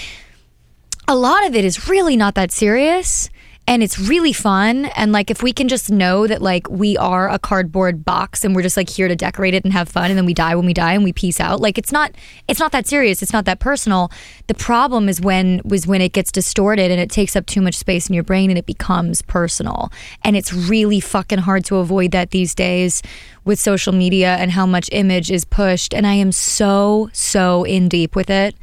a 1.08 1.14
lot 1.14 1.46
of 1.46 1.54
it 1.54 1.64
is 1.64 1.88
really 1.88 2.16
not 2.16 2.34
that 2.34 2.50
serious 2.50 3.28
and 3.68 3.83
it's 3.83 3.98
really 3.98 4.33
fun. 4.33 4.87
And 4.96 5.11
like 5.11 5.31
if 5.31 5.42
we 5.42 5.52
can 5.52 5.66
just 5.66 5.90
know 5.90 6.26
that 6.26 6.40
like 6.40 6.70
we 6.70 6.96
are 6.96 7.29
a 7.29 7.38
cardboard 7.38 8.05
box 8.05 8.44
and 8.44 8.55
we're 8.55 8.62
just 8.62 8.76
like 8.76 8.88
here 8.88 9.09
to 9.09 9.16
decorate 9.16 9.55
it 9.55 9.64
and 9.64 9.72
have 9.72 9.88
fun 9.88 10.11
and 10.11 10.16
then 10.16 10.24
we 10.24 10.35
die 10.35 10.55
when 10.55 10.66
we 10.66 10.72
die 10.72 10.92
and 10.92 11.02
we 11.02 11.12
peace 11.12 11.40
out 11.40 11.61
like 11.61 11.76
it's 11.76 11.90
not 11.90 12.12
it's 12.46 12.61
not 12.61 12.70
that 12.72 12.87
serious. 12.87 13.22
It's 13.22 13.33
not 13.33 13.44
that 13.46 13.59
personal. 13.59 14.11
The 14.46 14.55
problem 14.55 15.09
is 15.09 15.20
when 15.20 15.61
was 15.64 15.87
when 15.87 16.00
it 16.00 16.12
gets 16.12 16.31
distorted 16.31 16.90
and 16.92 17.00
it 17.00 17.11
takes 17.11 17.35
up 17.35 17.46
too 17.46 17.61
much 17.61 17.74
space 17.74 18.09
in 18.09 18.14
your 18.14 18.24
brain 18.24 18.50
and 18.50 18.59
it 18.59 18.66
becomes 18.66 19.20
personal. 19.22 19.90
And 20.22 20.37
it's 20.37 20.52
really 20.52 21.00
fucking 21.00 21.38
hard 21.38 21.64
to 21.66 21.76
avoid 21.76 22.12
that 22.12 22.31
these 22.31 22.55
days 22.55 23.02
with 23.44 23.59
social 23.59 23.92
media 23.92 24.37
and 24.37 24.52
how 24.52 24.66
much 24.66 24.88
image 24.92 25.31
is 25.31 25.44
pushed. 25.44 25.92
And 25.92 26.07
i 26.07 26.14
am 26.14 26.31
so 26.31 27.11
so 27.12 27.64
in 27.64 27.88
deep 27.88 28.14
with 28.14 28.31
it 28.31 28.55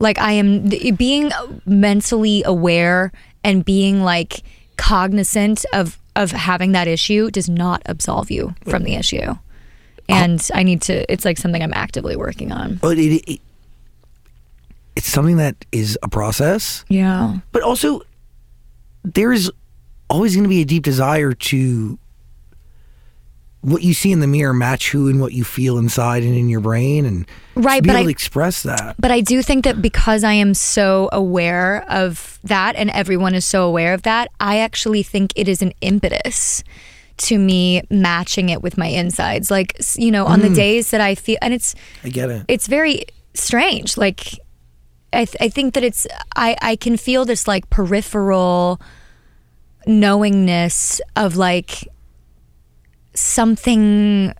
like 0.00 0.18
i 0.18 0.32
am 0.32 0.68
being 0.96 1.30
mentally 1.64 2.42
aware 2.44 3.12
and 3.44 3.64
being 3.64 4.02
like 4.02 4.42
cognizant 4.76 5.64
of 5.72 6.00
of 6.16 6.32
having 6.32 6.72
that 6.72 6.88
issue 6.88 7.30
does 7.30 7.48
not 7.48 7.82
absolve 7.86 8.30
you 8.30 8.54
from 8.66 8.82
the 8.82 8.94
issue. 8.94 9.34
And 10.08 10.46
I 10.52 10.64
need 10.64 10.82
to. 10.82 11.10
It's 11.10 11.24
like 11.24 11.38
something 11.38 11.62
I'm 11.62 11.72
actively 11.72 12.16
working 12.16 12.50
on. 12.50 12.76
But 12.76 12.98
it, 12.98 13.22
it 13.30 13.40
it's 14.96 15.06
something 15.06 15.36
that 15.36 15.64
is 15.70 15.96
a 16.02 16.08
process. 16.08 16.84
Yeah. 16.88 17.38
But 17.52 17.62
also, 17.62 18.02
there's 19.04 19.50
always 20.08 20.34
going 20.34 20.42
to 20.42 20.48
be 20.48 20.62
a 20.62 20.64
deep 20.64 20.82
desire 20.82 21.32
to 21.32 21.96
what 23.62 23.82
you 23.82 23.92
see 23.92 24.10
in 24.10 24.20
the 24.20 24.26
mirror 24.26 24.54
match 24.54 24.90
who 24.90 25.08
and 25.08 25.20
what 25.20 25.32
you 25.32 25.44
feel 25.44 25.76
inside 25.76 26.22
and 26.22 26.34
in 26.34 26.48
your 26.48 26.60
brain 26.60 27.04
and 27.04 27.26
right, 27.54 27.82
be 27.82 27.88
but 27.88 27.96
able 27.96 28.00
I, 28.00 28.04
to 28.04 28.10
express 28.10 28.62
that. 28.62 28.96
But 28.98 29.10
I 29.10 29.20
do 29.20 29.42
think 29.42 29.64
that 29.64 29.82
because 29.82 30.24
I 30.24 30.32
am 30.32 30.54
so 30.54 31.10
aware 31.12 31.84
of 31.90 32.38
that 32.44 32.74
and 32.76 32.88
everyone 32.90 33.34
is 33.34 33.44
so 33.44 33.66
aware 33.66 33.92
of 33.92 34.02
that, 34.02 34.30
I 34.40 34.60
actually 34.60 35.02
think 35.02 35.34
it 35.36 35.46
is 35.46 35.60
an 35.60 35.72
impetus 35.82 36.64
to 37.18 37.38
me 37.38 37.82
matching 37.90 38.48
it 38.48 38.62
with 38.62 38.78
my 38.78 38.86
insides. 38.86 39.50
Like, 39.50 39.78
you 39.94 40.10
know, 40.10 40.24
on 40.24 40.40
mm. 40.40 40.48
the 40.48 40.54
days 40.54 40.90
that 40.90 41.02
I 41.02 41.14
feel, 41.14 41.36
and 41.42 41.52
it's, 41.52 41.74
I 42.02 42.08
get 42.08 42.30
it. 42.30 42.46
It's 42.48 42.66
very 42.66 43.04
strange. 43.34 43.98
Like, 43.98 44.38
I, 45.12 45.26
th- 45.26 45.36
I 45.38 45.50
think 45.50 45.74
that 45.74 45.84
it's, 45.84 46.06
I, 46.34 46.56
I 46.62 46.76
can 46.76 46.96
feel 46.96 47.26
this 47.26 47.46
like 47.46 47.68
peripheral 47.68 48.80
knowingness 49.86 51.02
of 51.14 51.36
like, 51.36 51.86
something 53.14 54.34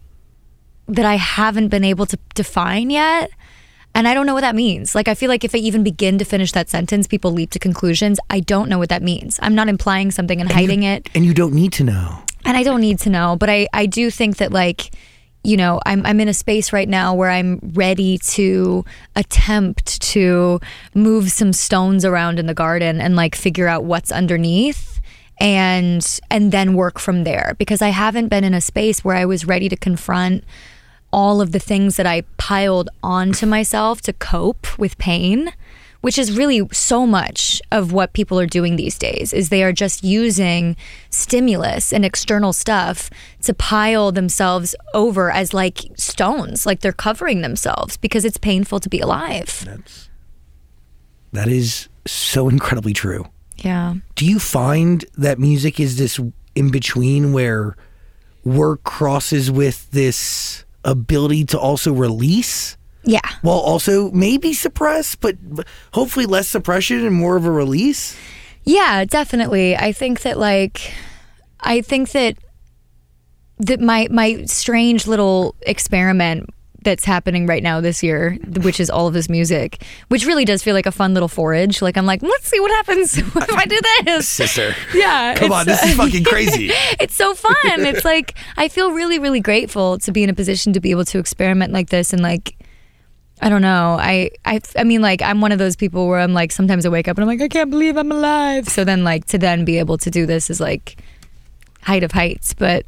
that 0.88 1.04
I 1.04 1.16
haven't 1.16 1.68
been 1.68 1.84
able 1.84 2.06
to 2.06 2.18
define 2.34 2.90
yet. 2.90 3.30
And 3.94 4.06
I 4.06 4.14
don't 4.14 4.24
know 4.24 4.34
what 4.34 4.42
that 4.42 4.54
means. 4.54 4.94
Like, 4.94 5.08
I 5.08 5.14
feel 5.14 5.28
like 5.28 5.42
if 5.42 5.54
I 5.54 5.58
even 5.58 5.82
begin 5.82 6.18
to 6.18 6.24
finish 6.24 6.52
that 6.52 6.68
sentence, 6.68 7.08
people 7.08 7.32
leap 7.32 7.50
to 7.50 7.58
conclusions. 7.58 8.20
I 8.30 8.40
don't 8.40 8.68
know 8.68 8.78
what 8.78 8.88
that 8.88 9.02
means. 9.02 9.38
I'm 9.42 9.54
not 9.54 9.68
implying 9.68 10.12
something 10.12 10.40
and, 10.40 10.48
and 10.48 10.56
hiding 10.56 10.84
you, 10.84 10.90
it. 10.90 11.08
And 11.14 11.24
you 11.24 11.34
don't 11.34 11.54
need 11.54 11.72
to 11.74 11.84
know. 11.84 12.22
And 12.44 12.56
I 12.56 12.62
don't 12.62 12.80
need 12.80 13.00
to 13.00 13.10
know. 13.10 13.36
But 13.36 13.50
I, 13.50 13.66
I 13.72 13.86
do 13.86 14.10
think 14.10 14.36
that, 14.36 14.52
like, 14.52 14.92
you 15.42 15.56
know, 15.56 15.80
I'm, 15.86 16.06
I'm 16.06 16.20
in 16.20 16.28
a 16.28 16.34
space 16.34 16.72
right 16.72 16.88
now 16.88 17.14
where 17.14 17.30
I'm 17.30 17.58
ready 17.72 18.18
to 18.18 18.84
attempt 19.16 20.00
to 20.02 20.60
move 20.94 21.32
some 21.32 21.52
stones 21.52 22.04
around 22.04 22.38
in 22.38 22.46
the 22.46 22.54
garden 22.54 23.00
and, 23.00 23.16
like, 23.16 23.34
figure 23.34 23.66
out 23.66 23.84
what's 23.84 24.12
underneath 24.12 24.99
and 25.40 26.20
and 26.30 26.52
then 26.52 26.74
work 26.74 26.98
from 26.98 27.24
there. 27.24 27.56
Because 27.58 27.82
I 27.82 27.88
haven't 27.88 28.28
been 28.28 28.44
in 28.44 28.54
a 28.54 28.60
space 28.60 29.02
where 29.02 29.16
I 29.16 29.24
was 29.24 29.44
ready 29.44 29.68
to 29.68 29.76
confront 29.76 30.44
all 31.12 31.40
of 31.40 31.50
the 31.52 31.58
things 31.58 31.96
that 31.96 32.06
I 32.06 32.22
piled 32.36 32.88
onto 33.02 33.46
myself 33.46 34.00
to 34.02 34.12
cope 34.12 34.78
with 34.78 34.96
pain 34.98 35.52
which 36.00 36.18
is 36.18 36.36
really 36.36 36.66
so 36.72 37.06
much 37.06 37.60
of 37.70 37.92
what 37.92 38.12
people 38.12 38.38
are 38.40 38.46
doing 38.46 38.76
these 38.76 38.98
days 38.98 39.32
is 39.32 39.48
they 39.48 39.62
are 39.62 39.72
just 39.72 40.02
using 40.02 40.76
stimulus 41.10 41.92
and 41.92 42.04
external 42.04 42.52
stuff 42.52 43.10
to 43.42 43.52
pile 43.52 44.10
themselves 44.10 44.74
over 44.94 45.30
as 45.30 45.52
like 45.52 45.80
stones 45.96 46.64
like 46.64 46.80
they're 46.80 46.92
covering 46.92 47.42
themselves 47.42 47.96
because 47.96 48.24
it's 48.24 48.38
painful 48.38 48.80
to 48.80 48.88
be 48.88 49.00
alive. 49.00 49.62
That's, 49.66 50.08
that 51.32 51.48
is 51.48 51.88
so 52.06 52.48
incredibly 52.48 52.92
true 52.92 53.26
yeah. 53.64 53.94
Do 54.14 54.26
you 54.26 54.38
find 54.38 55.04
that 55.16 55.38
music 55.38 55.80
is 55.80 55.98
this 55.98 56.20
in 56.54 56.70
between 56.70 57.32
where 57.32 57.76
work 58.44 58.82
crosses 58.84 59.50
with 59.50 59.90
this 59.90 60.64
ability 60.84 61.44
to 61.46 61.58
also 61.58 61.92
release? 61.92 62.76
Yeah. 63.04 63.20
While 63.42 63.58
also 63.58 64.10
maybe 64.10 64.52
suppress, 64.52 65.14
but 65.14 65.36
hopefully 65.92 66.26
less 66.26 66.48
suppression 66.48 67.04
and 67.06 67.14
more 67.14 67.36
of 67.36 67.44
a 67.44 67.50
release? 67.50 68.16
Yeah, 68.64 69.04
definitely. 69.04 69.76
I 69.76 69.92
think 69.92 70.20
that, 70.22 70.38
like, 70.38 70.92
I 71.60 71.80
think 71.80 72.10
that 72.12 72.36
the, 73.58 73.78
my 73.78 74.08
my 74.10 74.44
strange 74.44 75.06
little 75.06 75.54
experiment 75.62 76.50
that's 76.82 77.04
happening 77.04 77.46
right 77.46 77.62
now 77.62 77.80
this 77.80 78.02
year, 78.02 78.38
which 78.62 78.80
is 78.80 78.90
all 78.90 79.06
of 79.06 79.14
this 79.14 79.28
music, 79.28 79.84
which 80.08 80.26
really 80.26 80.44
does 80.44 80.62
feel 80.62 80.74
like 80.74 80.86
a 80.86 80.92
fun 80.92 81.14
little 81.14 81.28
forage. 81.28 81.82
Like 81.82 81.96
I'm 81.96 82.06
like, 82.06 82.22
let's 82.22 82.48
see 82.48 82.60
what 82.60 82.70
happens 82.70 83.18
if 83.18 83.36
I 83.36 83.64
do 83.66 83.80
this. 84.04 84.28
Sister. 84.28 84.74
Yeah. 84.94 85.34
Come 85.36 85.52
on, 85.52 85.66
this 85.66 85.82
is 85.82 85.94
fucking 85.94 86.26
uh, 86.26 86.30
crazy. 86.30 86.70
it's 87.00 87.14
so 87.14 87.34
fun. 87.34 87.54
It's 87.64 88.04
like 88.04 88.34
I 88.56 88.68
feel 88.68 88.92
really, 88.92 89.18
really 89.18 89.40
grateful 89.40 89.98
to 89.98 90.12
be 90.12 90.22
in 90.22 90.30
a 90.30 90.34
position 90.34 90.72
to 90.72 90.80
be 90.80 90.90
able 90.90 91.04
to 91.06 91.18
experiment 91.18 91.72
like 91.72 91.90
this 91.90 92.12
and 92.12 92.22
like 92.22 92.56
I 93.42 93.48
don't 93.48 93.62
know. 93.62 93.96
I, 93.98 94.30
I 94.44 94.60
I 94.76 94.84
mean 94.84 95.00
like 95.00 95.22
I'm 95.22 95.40
one 95.40 95.52
of 95.52 95.58
those 95.58 95.76
people 95.76 96.08
where 96.08 96.20
I'm 96.20 96.34
like 96.34 96.52
sometimes 96.52 96.84
I 96.84 96.90
wake 96.90 97.08
up 97.08 97.16
and 97.16 97.22
I'm 97.22 97.28
like 97.28 97.40
I 97.40 97.48
can't 97.48 97.70
believe 97.70 97.96
I'm 97.96 98.12
alive. 98.12 98.68
So 98.68 98.84
then 98.84 99.04
like 99.04 99.24
to 99.26 99.38
then 99.38 99.64
be 99.64 99.78
able 99.78 99.96
to 99.98 100.10
do 100.10 100.26
this 100.26 100.50
is 100.50 100.60
like 100.60 101.02
height 101.82 102.02
of 102.02 102.12
heights. 102.12 102.52
But 102.54 102.84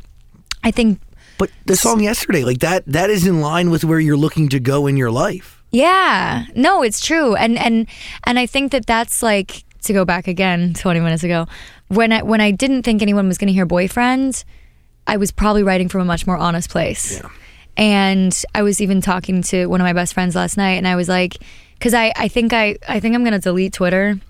I 0.62 0.70
think 0.70 1.00
But 1.38 1.50
the 1.66 1.76
song 1.76 2.02
yesterday, 2.02 2.44
like 2.44 2.58
that, 2.58 2.84
that 2.86 3.10
is 3.10 3.26
in 3.26 3.40
line 3.40 3.70
with 3.70 3.84
where 3.84 4.00
you're 4.00 4.16
looking 4.16 4.48
to 4.50 4.60
go 4.60 4.86
in 4.86 4.96
your 4.96 5.10
life. 5.10 5.62
Yeah. 5.70 6.44
No, 6.54 6.82
it's 6.82 7.04
true. 7.04 7.34
And 7.34 7.58
and 7.58 7.86
and 8.24 8.38
I 8.38 8.46
think 8.46 8.72
that 8.72 8.86
that's 8.86 9.22
like 9.22 9.64
to 9.82 9.92
go 9.92 10.04
back 10.04 10.28
again 10.28 10.74
20 10.74 11.00
minutes 11.00 11.24
ago 11.24 11.46
when 11.88 12.12
I 12.12 12.22
when 12.22 12.40
I 12.40 12.50
didn't 12.50 12.84
think 12.84 13.02
anyone 13.02 13.28
was 13.28 13.38
going 13.38 13.48
to 13.48 13.52
hear 13.52 13.66
boyfriend, 13.66 14.44
I 15.06 15.16
was 15.16 15.30
probably 15.30 15.62
writing 15.62 15.88
from 15.88 16.00
a 16.00 16.04
much 16.04 16.26
more 16.26 16.36
honest 16.36 16.70
place. 16.70 17.20
Yeah. 17.20 17.28
And 17.76 18.44
I 18.54 18.62
was 18.62 18.80
even 18.80 19.00
talking 19.00 19.42
to 19.44 19.66
one 19.66 19.80
of 19.80 19.84
my 19.84 19.92
best 19.92 20.14
friends 20.14 20.34
last 20.34 20.56
night 20.56 20.74
and 20.74 20.86
I 20.86 20.96
was 20.96 21.08
like 21.08 21.38
cuz 21.80 21.94
I 21.94 22.12
I 22.16 22.28
think 22.28 22.52
I 22.52 22.76
I 22.88 23.00
think 23.00 23.14
I'm 23.14 23.24
going 23.24 23.32
to 23.32 23.38
delete 23.38 23.72
Twitter. 23.72 24.20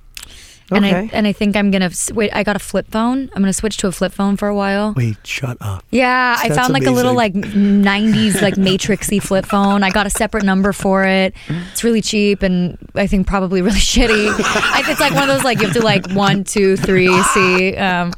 And 0.77 0.87
I 0.87 1.11
and 1.13 1.27
I 1.27 1.33
think 1.33 1.57
I'm 1.57 1.71
going 1.71 1.89
to 1.89 2.15
wait 2.15 2.31
I 2.35 2.43
got 2.43 2.57
a 2.57 2.59
flip 2.59 2.89
phone. 2.91 3.31
I'm 3.33 3.43
going 3.43 3.47
to 3.47 3.53
switch 3.53 3.77
to 3.79 3.87
a 3.89 3.93
flip 3.93 4.13
phone 4.13 4.37
for 4.37 4.49
a 4.49 4.55
while. 4.55 4.95
Wait, 4.97 5.17
shut 5.27 5.57
up. 5.61 5.85
Yeah, 5.91 6.37
I 6.39 6.49
That's 6.49 6.61
found 6.61 6.73
like 6.73 6.87
a 6.87 6.91
little 6.91 7.15
like 7.15 7.35
90s 7.35 8.41
like 8.43 8.55
matrixy 8.55 9.23
flip 9.23 9.47
phone. 9.47 9.83
I 9.83 9.91
got 9.91 10.07
a 10.07 10.11
separate 10.11 10.45
number 10.45 10.73
for 10.73 11.05
it. 11.05 11.35
It's 11.73 11.85
really 11.85 12.03
cheap 12.03 12.43
and 12.43 12.79
I 12.95 13.07
think 13.07 13.27
probably 13.27 13.63
really 13.63 13.79
shitty. 13.81 14.29
I, 14.39 14.83
it's 14.87 15.01
like 15.01 15.15
one 15.15 15.29
of 15.29 15.29
those 15.29 15.45
like 15.45 15.61
you 15.61 15.67
have 15.67 15.77
to 15.77 15.83
like 15.83 16.11
one, 16.13 16.45
two, 16.45 16.77
three, 16.77 17.23
see. 17.25 17.77
Um, 17.77 18.13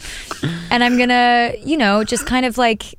and 0.71 0.85
I'm 0.85 0.99
gonna, 0.99 1.55
you 1.65 1.77
know, 1.77 2.05
just 2.05 2.27
kind 2.27 2.47
of 2.47 2.59
like 2.59 2.95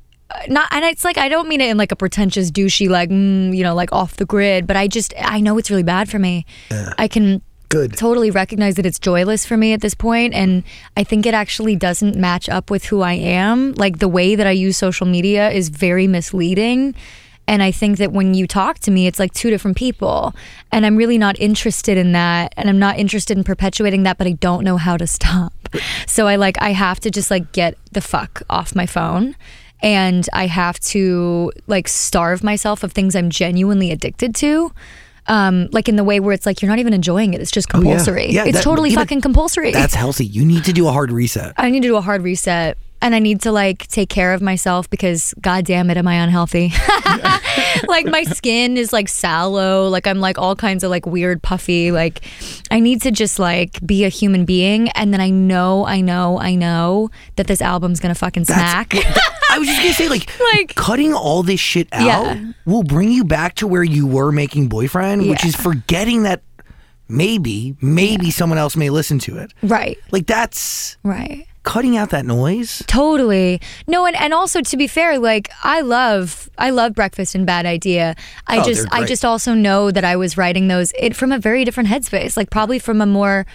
not 0.48 0.68
and 0.72 0.84
it's 0.84 1.04
like 1.04 1.18
I 1.18 1.28
don't 1.28 1.48
mean 1.48 1.60
it 1.60 1.70
in 1.70 1.76
like 1.76 1.92
a 1.92 1.96
pretentious 1.96 2.50
douchey 2.50 2.88
like 2.88 3.10
mm, 3.10 3.56
you 3.56 3.62
know 3.62 3.74
like 3.74 3.92
off 3.92 4.16
the 4.16 4.26
grid, 4.26 4.66
but 4.66 4.76
I 4.76 4.88
just 4.88 5.14
I 5.18 5.40
know 5.40 5.56
it's 5.58 5.70
really 5.70 5.82
bad 5.82 6.08
for 6.08 6.18
me. 6.18 6.44
I 6.98 7.08
can 7.08 7.42
Good. 7.68 7.96
totally 7.96 8.30
recognize 8.30 8.76
that 8.76 8.86
it's 8.86 8.98
joyless 8.98 9.44
for 9.44 9.56
me 9.56 9.72
at 9.72 9.80
this 9.80 9.94
point 9.94 10.34
and 10.34 10.62
i 10.96 11.02
think 11.02 11.26
it 11.26 11.34
actually 11.34 11.74
doesn't 11.74 12.16
match 12.16 12.48
up 12.48 12.70
with 12.70 12.84
who 12.86 13.00
i 13.00 13.14
am 13.14 13.72
like 13.74 13.98
the 13.98 14.08
way 14.08 14.36
that 14.36 14.46
i 14.46 14.52
use 14.52 14.76
social 14.76 15.06
media 15.06 15.50
is 15.50 15.68
very 15.68 16.06
misleading 16.06 16.94
and 17.48 17.62
i 17.62 17.70
think 17.70 17.98
that 17.98 18.12
when 18.12 18.34
you 18.34 18.46
talk 18.46 18.78
to 18.78 18.90
me 18.90 19.06
it's 19.06 19.18
like 19.18 19.32
two 19.32 19.50
different 19.50 19.76
people 19.76 20.32
and 20.70 20.86
i'm 20.86 20.96
really 20.96 21.18
not 21.18 21.38
interested 21.40 21.98
in 21.98 22.12
that 22.12 22.52
and 22.56 22.68
i'm 22.68 22.78
not 22.78 22.98
interested 22.98 23.36
in 23.36 23.42
perpetuating 23.42 24.04
that 24.04 24.16
but 24.16 24.26
i 24.26 24.32
don't 24.32 24.62
know 24.62 24.76
how 24.76 24.96
to 24.96 25.06
stop 25.06 25.52
so 26.06 26.28
i 26.28 26.36
like 26.36 26.60
i 26.62 26.70
have 26.70 27.00
to 27.00 27.10
just 27.10 27.30
like 27.30 27.50
get 27.52 27.76
the 27.92 28.00
fuck 28.00 28.42
off 28.48 28.76
my 28.76 28.86
phone 28.86 29.34
and 29.82 30.28
i 30.32 30.46
have 30.46 30.78
to 30.80 31.52
like 31.66 31.88
starve 31.88 32.44
myself 32.44 32.82
of 32.82 32.92
things 32.92 33.16
i'm 33.16 33.30
genuinely 33.30 33.90
addicted 33.90 34.34
to 34.34 34.72
um, 35.28 35.68
like 35.72 35.88
in 35.88 35.96
the 35.96 36.04
way 36.04 36.20
where 36.20 36.32
it's 36.32 36.46
like 36.46 36.62
you're 36.62 36.70
not 36.70 36.78
even 36.78 36.92
enjoying 36.92 37.34
it. 37.34 37.40
It's 37.40 37.50
just 37.50 37.68
Oh, 37.74 37.78
yeah. 37.78 37.82
compulsory. 37.90 38.30
Yeah, 38.30 38.44
it's 38.44 38.58
that- 38.58 38.64
totally 38.64 38.94
fucking 38.94 39.20
compulsory. 39.20 39.72
That's 39.72 39.94
healthy. 39.94 40.24
You 40.26 40.44
need 40.44 40.64
to 40.64 40.72
do 40.72 40.86
a 40.88 40.92
hard 40.92 41.10
reset. 41.12 41.52
I 41.56 41.70
need 41.70 41.82
to 41.82 41.88
do 41.88 41.96
a 41.96 42.00
hard 42.00 42.22
reset 42.22 42.78
and 43.02 43.14
I 43.14 43.18
need 43.18 43.42
to 43.42 43.52
like 43.52 43.86
take 43.88 44.08
care 44.08 44.32
of 44.32 44.40
myself 44.40 44.88
because 44.88 45.34
god 45.40 45.66
damn 45.66 45.90
it 45.90 45.96
am 45.98 46.08
I 46.08 46.14
unhealthy. 46.14 46.72
like 47.88 48.06
my 48.06 48.22
skin 48.24 48.76
is 48.76 48.92
like 48.92 49.08
sallow, 49.08 49.88
like 49.88 50.06
I'm 50.06 50.18
like 50.20 50.38
all 50.38 50.56
kinds 50.56 50.82
of 50.82 50.90
like 50.90 51.04
weird 51.06 51.42
puffy 51.42 51.90
like 51.92 52.22
I 52.70 52.80
need 52.80 53.02
to 53.02 53.10
just 53.10 53.38
like 53.38 53.84
be 53.86 54.04
a 54.04 54.08
human 54.08 54.44
being 54.44 54.88
and 54.90 55.12
then 55.12 55.20
I 55.20 55.30
know 55.30 55.84
I 55.86 56.00
know 56.00 56.38
I 56.40 56.54
know 56.54 57.10
that 57.36 57.46
this 57.48 57.60
album's 57.60 58.00
going 58.00 58.14
to 58.14 58.18
fucking 58.18 58.44
smack. 58.46 58.94
I 59.50 59.58
was 59.58 59.68
just 59.68 59.80
gonna 59.80 59.92
say, 59.94 60.08
like, 60.08 60.30
Like- 60.54 60.74
cutting 60.74 61.14
all 61.14 61.42
this 61.42 61.60
shit 61.60 61.88
out 61.92 62.06
Yeah. 62.36 62.52
will 62.64 62.82
bring 62.82 63.10
you 63.12 63.24
back 63.24 63.54
to 63.56 63.66
where 63.66 63.84
you 63.84 64.06
were 64.06 64.32
making 64.32 64.68
boyfriend, 64.68 65.28
which 65.28 65.44
is 65.44 65.54
forgetting 65.56 66.22
that 66.24 66.42
maybe, 67.08 67.76
maybe 67.80 68.30
someone 68.30 68.58
else 68.58 68.76
may 68.76 68.90
listen 68.90 69.18
to 69.20 69.38
it. 69.38 69.52
right. 69.62 69.98
Like 70.10 70.26
that's 70.26 70.96
Right. 71.02 71.46
cutting 71.62 71.96
out 71.96 72.10
that 72.10 72.26
noise. 72.26 72.82
Totally. 72.86 73.60
No, 73.86 74.06
and, 74.06 74.16
and 74.16 74.34
also 74.34 74.60
to 74.60 74.76
be 74.76 74.86
fair, 74.86 75.18
like 75.18 75.50
I 75.62 75.80
love 75.82 76.48
I 76.58 76.70
love 76.70 76.94
breakfast 76.94 77.34
and 77.34 77.46
bad 77.46 77.66
idea. 77.66 78.14
I 78.46 78.58
Oh, 78.58 78.64
just 78.64 78.86
I 78.92 79.04
just 79.04 79.24
also 79.24 79.54
know 79.54 79.90
that 79.90 80.04
I 80.04 80.16
was 80.16 80.36
writing 80.36 80.68
those 80.68 80.92
it 80.98 81.14
from 81.14 81.30
a 81.32 81.38
very 81.38 81.64
different 81.64 81.88
headspace, 81.88 82.36
like 82.36 82.50
probably 82.50 82.78
from 82.78 83.00
a 83.00 83.06
more 83.06 83.46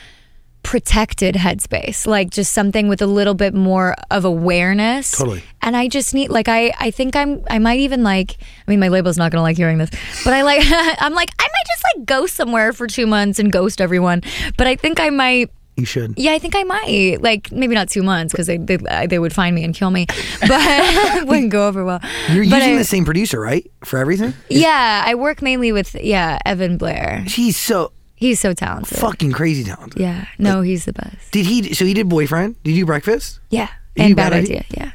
protected 0.63 1.36
headspace, 1.36 2.06
like 2.06 2.30
just 2.30 2.54
something 2.54 2.88
with 2.88 3.02
a 3.02 3.08
little 3.08 3.34
bit 3.34 3.54
more 3.54 3.95
of 4.12 4.26
awareness. 4.26 5.12
Totally. 5.17 5.43
And 5.62 5.76
I 5.76 5.88
just 5.88 6.13
need 6.13 6.30
like 6.30 6.47
I 6.47 6.71
I 6.80 6.91
think 6.91 7.15
I'm 7.15 7.43
I 7.50 7.60
might 7.60 7.80
even 7.80 8.04
like 8.04 8.38
I 8.67 8.71
mean 8.71 8.80
my 8.80 8.88
label's 8.89 9.17
not 9.17 9.32
gonna 9.32 9.41
like 9.41 9.58
hearing 9.58 9.78
this, 9.80 9.89
but 10.24 10.34
I 10.34 10.41
like 10.43 10.62
I'm 10.65 11.13
like 11.13 11.32
I 11.39 11.43
might 11.43 11.67
just 11.67 11.84
like 11.95 12.06
go 12.06 12.26
somewhere 12.26 12.74
for 12.74 12.88
two 12.88 13.08
months 13.08 13.39
and 13.39 13.52
ghost 13.52 13.82
everyone. 13.82 14.21
But 14.58 14.67
I 14.67 14.76
think 14.76 15.00
I 15.00 15.10
might 15.10 15.50
You 15.78 15.86
should. 15.86 16.13
yeah, 16.17 16.34
I 16.34 16.39
think 16.39 16.56
I 16.56 16.63
might. 16.63 17.17
Like 17.21 17.52
maybe 17.52 17.74
not 17.76 17.89
two 17.89 18.04
months 18.04 18.32
because 18.34 18.47
they, 18.47 18.58
they 18.58 18.78
they 19.08 19.19
would 19.19 19.34
find 19.34 19.56
me 19.56 19.63
and 19.63 19.74
kill 19.74 19.89
me, 19.89 20.06
but 20.41 20.50
it 20.52 21.28
wouldn't 21.28 21.50
go 21.52 21.67
over 21.67 21.84
well. 21.84 22.00
You're 22.30 22.45
But 22.45 22.58
using 22.58 22.76
I- 22.76 22.78
the 22.78 22.84
same 22.86 23.04
producer, 23.06 23.39
right, 23.39 23.69
for 23.84 23.97
everything? 23.97 24.34
Yeah, 24.50 25.04
I 25.06 25.15
work 25.15 25.41
mainly 25.41 25.71
with 25.71 25.95
yeah 25.95 26.38
Evan 26.45 26.78
Blair. 26.78 27.24
He's 27.28 27.58
so 27.58 27.91
He's 28.21 28.39
so 28.39 28.53
talented. 28.53 28.97
fucking 28.99 29.34
crazy 29.34 29.63
talented. 29.65 29.99
Yeah, 29.99 30.27
no, 30.38 30.62
he's 30.62 30.86
the 30.86 30.93
best. 30.93 31.31
Did 31.31 31.45
he? 31.47 31.73
So 31.73 31.84
he 31.86 31.93
did 31.93 32.07
boyfriend. 32.07 32.55
Did 32.63 32.77
you 32.77 32.86
breakfast? 32.86 33.39
Yeah, 33.49 33.67
You 33.95 34.03
and 34.05 34.15
Bad 34.15 34.29
bad 34.29 34.43
Idea? 34.43 34.60
idea. 34.60 34.65
Yeah, 34.77 34.91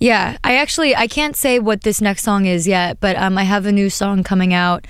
yeah. 0.00 0.36
I 0.42 0.56
actually 0.56 0.96
I 0.96 1.06
can't 1.06 1.36
say 1.36 1.58
what 1.60 1.82
this 1.82 2.00
next 2.00 2.22
song 2.22 2.46
is 2.46 2.66
yet, 2.66 2.98
but 2.98 3.14
um, 3.16 3.36
I 3.38 3.42
have 3.44 3.66
a 3.66 3.72
new 3.72 3.90
song 3.90 4.24
coming 4.24 4.52
out 4.54 4.86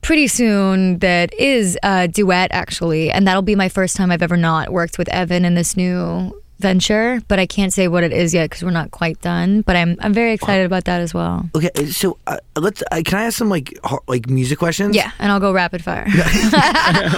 pretty 0.00 0.28
soon 0.28 0.98
that 1.00 1.34
is 1.38 1.76
a 1.82 2.08
duet 2.08 2.48
actually, 2.52 3.10
and 3.10 3.26
that'll 3.28 3.42
be 3.42 3.54
my 3.54 3.68
first 3.68 3.94
time 3.94 4.10
I've 4.10 4.22
ever 4.22 4.36
not 4.38 4.70
worked 4.70 4.96
with 4.98 5.08
Evan 5.10 5.44
in 5.44 5.54
this 5.56 5.76
new 5.76 6.40
venture. 6.58 7.20
But 7.28 7.38
I 7.38 7.46
can't 7.46 7.72
say 7.72 7.88
what 7.88 8.04
it 8.04 8.12
is 8.12 8.32
yet 8.34 8.50
because 8.50 8.62
we're 8.62 8.70
not 8.70 8.90
quite 8.90 9.20
done. 9.20 9.62
But 9.62 9.76
I'm 9.76 9.96
I'm 10.00 10.12
very 10.12 10.32
excited 10.32 10.66
about 10.66 10.84
that 10.84 11.00
as 11.00 11.12
well. 11.14 11.48
Okay, 11.54 11.70
so 11.86 12.18
uh, 12.26 12.38
let's. 12.56 12.82
Uh, 12.90 13.02
can 13.04 13.18
I 13.18 13.24
ask 13.24 13.38
some 13.38 13.48
like 13.48 13.78
har- 13.84 14.02
like 14.08 14.28
music 14.28 14.58
questions? 14.58 14.94
Yeah, 14.96 15.10
and 15.18 15.30
I'll 15.32 15.40
go 15.40 15.52
rapid 15.52 15.82
fire. 15.84 16.06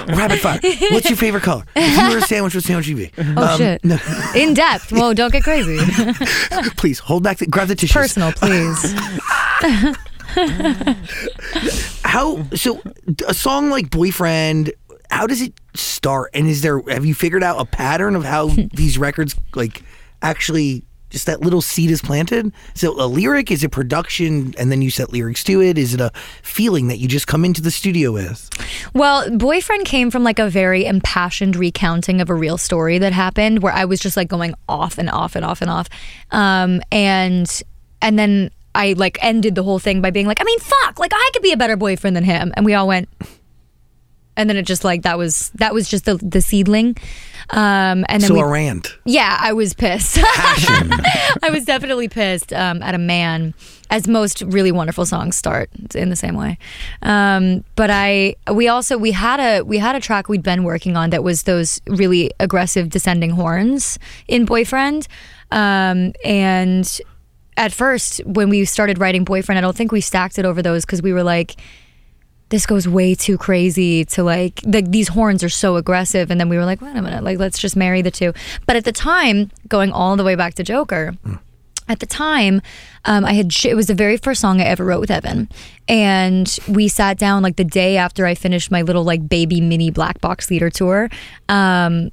Rapid 0.08 0.40
fire. 0.40 0.60
What's 0.90 1.08
your 1.08 1.16
favorite 1.16 1.42
color? 1.42 1.64
If 1.76 1.96
you 1.98 2.10
were 2.10 2.18
a 2.18 2.22
sandwich, 2.22 2.54
what 2.54 2.64
sandwich 2.64 2.88
would 2.88 2.98
you 2.98 3.08
be? 3.08 3.12
Oh 3.36 3.56
shit! 3.56 3.84
No. 3.84 3.98
In 4.34 4.54
depth. 4.54 4.90
Whoa, 4.92 5.14
don't 5.14 5.32
get 5.32 5.42
crazy. 5.44 5.78
Please 6.76 6.98
hold 6.98 7.22
back. 7.22 7.38
The, 7.38 7.46
grab 7.46 7.68
the 7.68 7.74
tissues. 7.74 7.94
Personal, 7.94 8.32
please. 8.32 8.94
How? 12.04 12.44
So 12.54 12.80
a 13.26 13.34
song 13.34 13.70
like 13.70 13.90
"Boyfriend." 13.90 14.72
How 15.10 15.26
does 15.26 15.40
it 15.42 15.54
start? 15.74 16.30
And 16.34 16.46
is 16.46 16.62
there? 16.62 16.80
Have 16.88 17.04
you 17.04 17.14
figured 17.14 17.42
out 17.42 17.60
a 17.60 17.64
pattern 17.64 18.14
of 18.16 18.24
how 18.24 18.48
these 18.74 18.98
records 18.98 19.34
like 19.54 19.82
actually? 20.22 20.84
Just 21.10 21.24
that 21.24 21.40
little 21.40 21.62
seed 21.62 21.90
is 21.90 22.02
planted. 22.02 22.52
Is 22.74 22.84
it 22.84 22.90
a 22.90 23.06
lyric? 23.06 23.50
Is 23.50 23.64
it 23.64 23.70
production? 23.70 24.54
And 24.58 24.70
then 24.70 24.82
you 24.82 24.90
set 24.90 25.10
lyrics 25.10 25.42
to 25.44 25.62
it? 25.62 25.78
Is 25.78 25.94
it 25.94 26.02
a 26.02 26.12
feeling 26.42 26.88
that 26.88 26.98
you 26.98 27.08
just 27.08 27.26
come 27.26 27.46
into 27.46 27.62
the 27.62 27.70
studio 27.70 28.12
with? 28.12 28.50
Well, 28.92 29.34
boyfriend 29.34 29.86
came 29.86 30.10
from 30.10 30.22
like 30.22 30.38
a 30.38 30.50
very 30.50 30.84
impassioned 30.84 31.56
recounting 31.56 32.20
of 32.20 32.28
a 32.28 32.34
real 32.34 32.58
story 32.58 32.98
that 32.98 33.14
happened, 33.14 33.62
where 33.62 33.72
I 33.72 33.86
was 33.86 34.00
just 34.00 34.18
like 34.18 34.28
going 34.28 34.52
off 34.68 34.98
and 34.98 35.08
off 35.08 35.34
and 35.34 35.46
off 35.46 35.62
and 35.62 35.70
off, 35.70 35.88
um, 36.30 36.82
and 36.92 37.62
and 38.02 38.18
then 38.18 38.50
I 38.74 38.92
like 38.92 39.18
ended 39.22 39.54
the 39.54 39.62
whole 39.62 39.78
thing 39.78 40.00
by 40.02 40.10
being 40.10 40.26
like, 40.26 40.42
I 40.42 40.44
mean, 40.44 40.58
fuck, 40.58 40.98
like 40.98 41.12
I 41.14 41.30
could 41.32 41.42
be 41.42 41.52
a 41.52 41.56
better 41.56 41.76
boyfriend 41.76 42.16
than 42.16 42.24
him, 42.24 42.52
and 42.54 42.66
we 42.66 42.74
all 42.74 42.86
went. 42.86 43.08
And 44.38 44.48
then 44.48 44.56
it 44.56 44.62
just 44.66 44.84
like 44.84 45.02
that 45.02 45.18
was 45.18 45.50
that 45.56 45.74
was 45.74 45.88
just 45.88 46.04
the 46.04 46.14
the 46.16 46.40
seedling, 46.40 46.96
um, 47.50 48.06
and 48.08 48.22
then 48.22 48.28
So 48.28 48.34
we 48.34 48.40
a 48.40 48.46
rant. 48.46 48.96
Yeah, 49.04 49.36
I 49.40 49.52
was 49.52 49.74
pissed. 49.74 50.18
I 50.22 51.48
was 51.50 51.64
definitely 51.64 52.08
pissed 52.08 52.52
um, 52.52 52.80
at 52.82 52.94
a 52.94 52.98
man, 52.98 53.52
as 53.90 54.06
most 54.06 54.42
really 54.42 54.70
wonderful 54.70 55.04
songs 55.06 55.34
start 55.34 55.70
in 55.94 56.08
the 56.08 56.16
same 56.16 56.36
way. 56.36 56.56
Um, 57.02 57.64
but 57.74 57.90
I, 57.90 58.36
we 58.52 58.68
also 58.68 58.96
we 58.96 59.10
had 59.10 59.40
a 59.40 59.64
we 59.64 59.78
had 59.78 59.96
a 59.96 60.00
track 60.00 60.28
we'd 60.28 60.42
been 60.42 60.62
working 60.62 60.96
on 60.96 61.10
that 61.10 61.24
was 61.24 61.42
those 61.42 61.80
really 61.88 62.30
aggressive 62.38 62.90
descending 62.90 63.30
horns 63.30 63.98
in 64.28 64.44
Boyfriend, 64.44 65.08
um, 65.50 66.12
and 66.24 67.00
at 67.56 67.72
first 67.72 68.24
when 68.24 68.50
we 68.50 68.64
started 68.64 68.98
writing 68.98 69.24
Boyfriend, 69.24 69.58
I 69.58 69.62
don't 69.62 69.76
think 69.76 69.90
we 69.90 70.00
stacked 70.00 70.38
it 70.38 70.44
over 70.44 70.62
those 70.62 70.84
because 70.84 71.02
we 71.02 71.12
were 71.12 71.24
like 71.24 71.56
this 72.50 72.66
goes 72.66 72.88
way 72.88 73.14
too 73.14 73.36
crazy 73.36 74.04
to 74.04 74.22
like 74.22 74.60
the, 74.62 74.80
these 74.82 75.08
horns 75.08 75.44
are 75.44 75.48
so 75.48 75.76
aggressive 75.76 76.30
and 76.30 76.40
then 76.40 76.48
we 76.48 76.56
were 76.56 76.64
like 76.64 76.80
wait 76.80 76.96
a 76.96 77.02
minute 77.02 77.22
like 77.22 77.38
let's 77.38 77.58
just 77.58 77.76
marry 77.76 78.02
the 78.02 78.10
two 78.10 78.32
but 78.66 78.76
at 78.76 78.84
the 78.84 78.92
time 78.92 79.50
going 79.68 79.92
all 79.92 80.16
the 80.16 80.24
way 80.24 80.34
back 80.34 80.54
to 80.54 80.62
joker 80.62 81.14
at 81.88 82.00
the 82.00 82.06
time, 82.06 82.60
um, 83.06 83.24
I 83.24 83.32
had 83.32 83.50
it 83.64 83.74
was 83.74 83.86
the 83.86 83.94
very 83.94 84.18
first 84.18 84.40
song 84.40 84.60
I 84.60 84.64
ever 84.64 84.84
wrote 84.84 85.00
with 85.00 85.10
Evan, 85.10 85.48
and 85.88 86.58
we 86.68 86.86
sat 86.86 87.18
down 87.18 87.42
like 87.42 87.56
the 87.56 87.64
day 87.64 87.96
after 87.96 88.26
I 88.26 88.34
finished 88.34 88.70
my 88.70 88.82
little 88.82 89.04
like 89.04 89.26
baby 89.26 89.60
mini 89.60 89.90
black 89.90 90.20
box 90.20 90.50
leader 90.50 90.68
tour. 90.68 91.08
Um, 91.48 92.10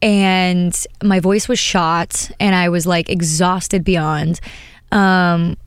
and 0.00 0.86
my 1.02 1.20
voice 1.20 1.46
was 1.46 1.58
shot, 1.58 2.30
and 2.40 2.54
I 2.54 2.70
was 2.70 2.86
like 2.86 3.10
exhausted 3.10 3.84
beyond. 3.84 4.40
Um, 4.92 5.58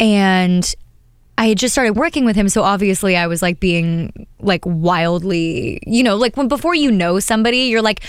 and 0.00 0.74
I 1.42 1.48
had 1.48 1.58
just 1.58 1.74
started 1.74 1.96
working 1.96 2.24
with 2.24 2.36
him, 2.36 2.48
so 2.48 2.62
obviously 2.62 3.16
I 3.16 3.26
was 3.26 3.42
like 3.42 3.58
being 3.58 4.28
like 4.38 4.64
wildly, 4.64 5.80
you 5.84 6.04
know, 6.04 6.14
like 6.14 6.36
when 6.36 6.46
before 6.46 6.72
you 6.72 6.92
know 6.92 7.18
somebody, 7.18 7.62
you're 7.62 7.82
like 7.82 8.00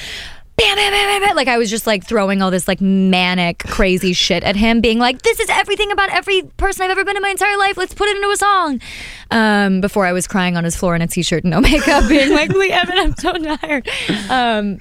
bam, 0.56 0.76
bam, 0.76 0.92
bam, 0.92 1.08
bam, 1.08 1.22
bam. 1.24 1.36
Like 1.36 1.48
I 1.48 1.58
was 1.58 1.72
just 1.72 1.88
like 1.88 2.06
throwing 2.06 2.44
all 2.44 2.52
this 2.52 2.68
like 2.68 2.80
manic, 2.80 3.58
crazy 3.58 4.14
shit 4.14 4.44
at 4.44 4.56
him, 4.56 4.82
being 4.82 5.00
like, 5.00 5.24
"This 5.24 5.40
is 5.40 5.50
everything 5.50 5.92
about 5.92 6.12
every 6.12 6.44
person 6.58 6.84
I've 6.84 6.92
ever 6.92 7.04
been 7.04 7.16
in 7.16 7.24
my 7.24 7.32
entire 7.32 7.58
life. 7.58 7.76
Let's 7.76 7.96
put 7.96 8.08
it 8.08 8.18
into 8.18 8.30
a 8.30 8.38
song." 8.38 8.80
Um, 9.32 9.82
before 9.82 10.06
I 10.06 10.12
was 10.12 10.28
crying 10.28 10.56
on 10.56 10.64
his 10.64 10.76
floor 10.76 10.96
in 10.96 11.02
a 11.02 11.08
t-shirt 11.08 11.44
and 11.44 11.50
no 11.50 11.60
makeup, 11.72 12.08
being 12.08 12.30
like, 12.36 12.52
"Lee 12.52 12.70
Evan, 12.70 13.00
I'm 13.00 13.16
so 13.16 13.34
tired." 13.34 13.90
Um, 14.30 14.78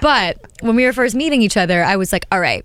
but 0.00 0.38
when 0.62 0.74
we 0.74 0.86
were 0.86 0.94
first 0.94 1.14
meeting 1.14 1.42
each 1.42 1.58
other, 1.58 1.84
I 1.84 1.96
was 1.96 2.14
like, 2.14 2.24
"All 2.32 2.40
right, 2.40 2.64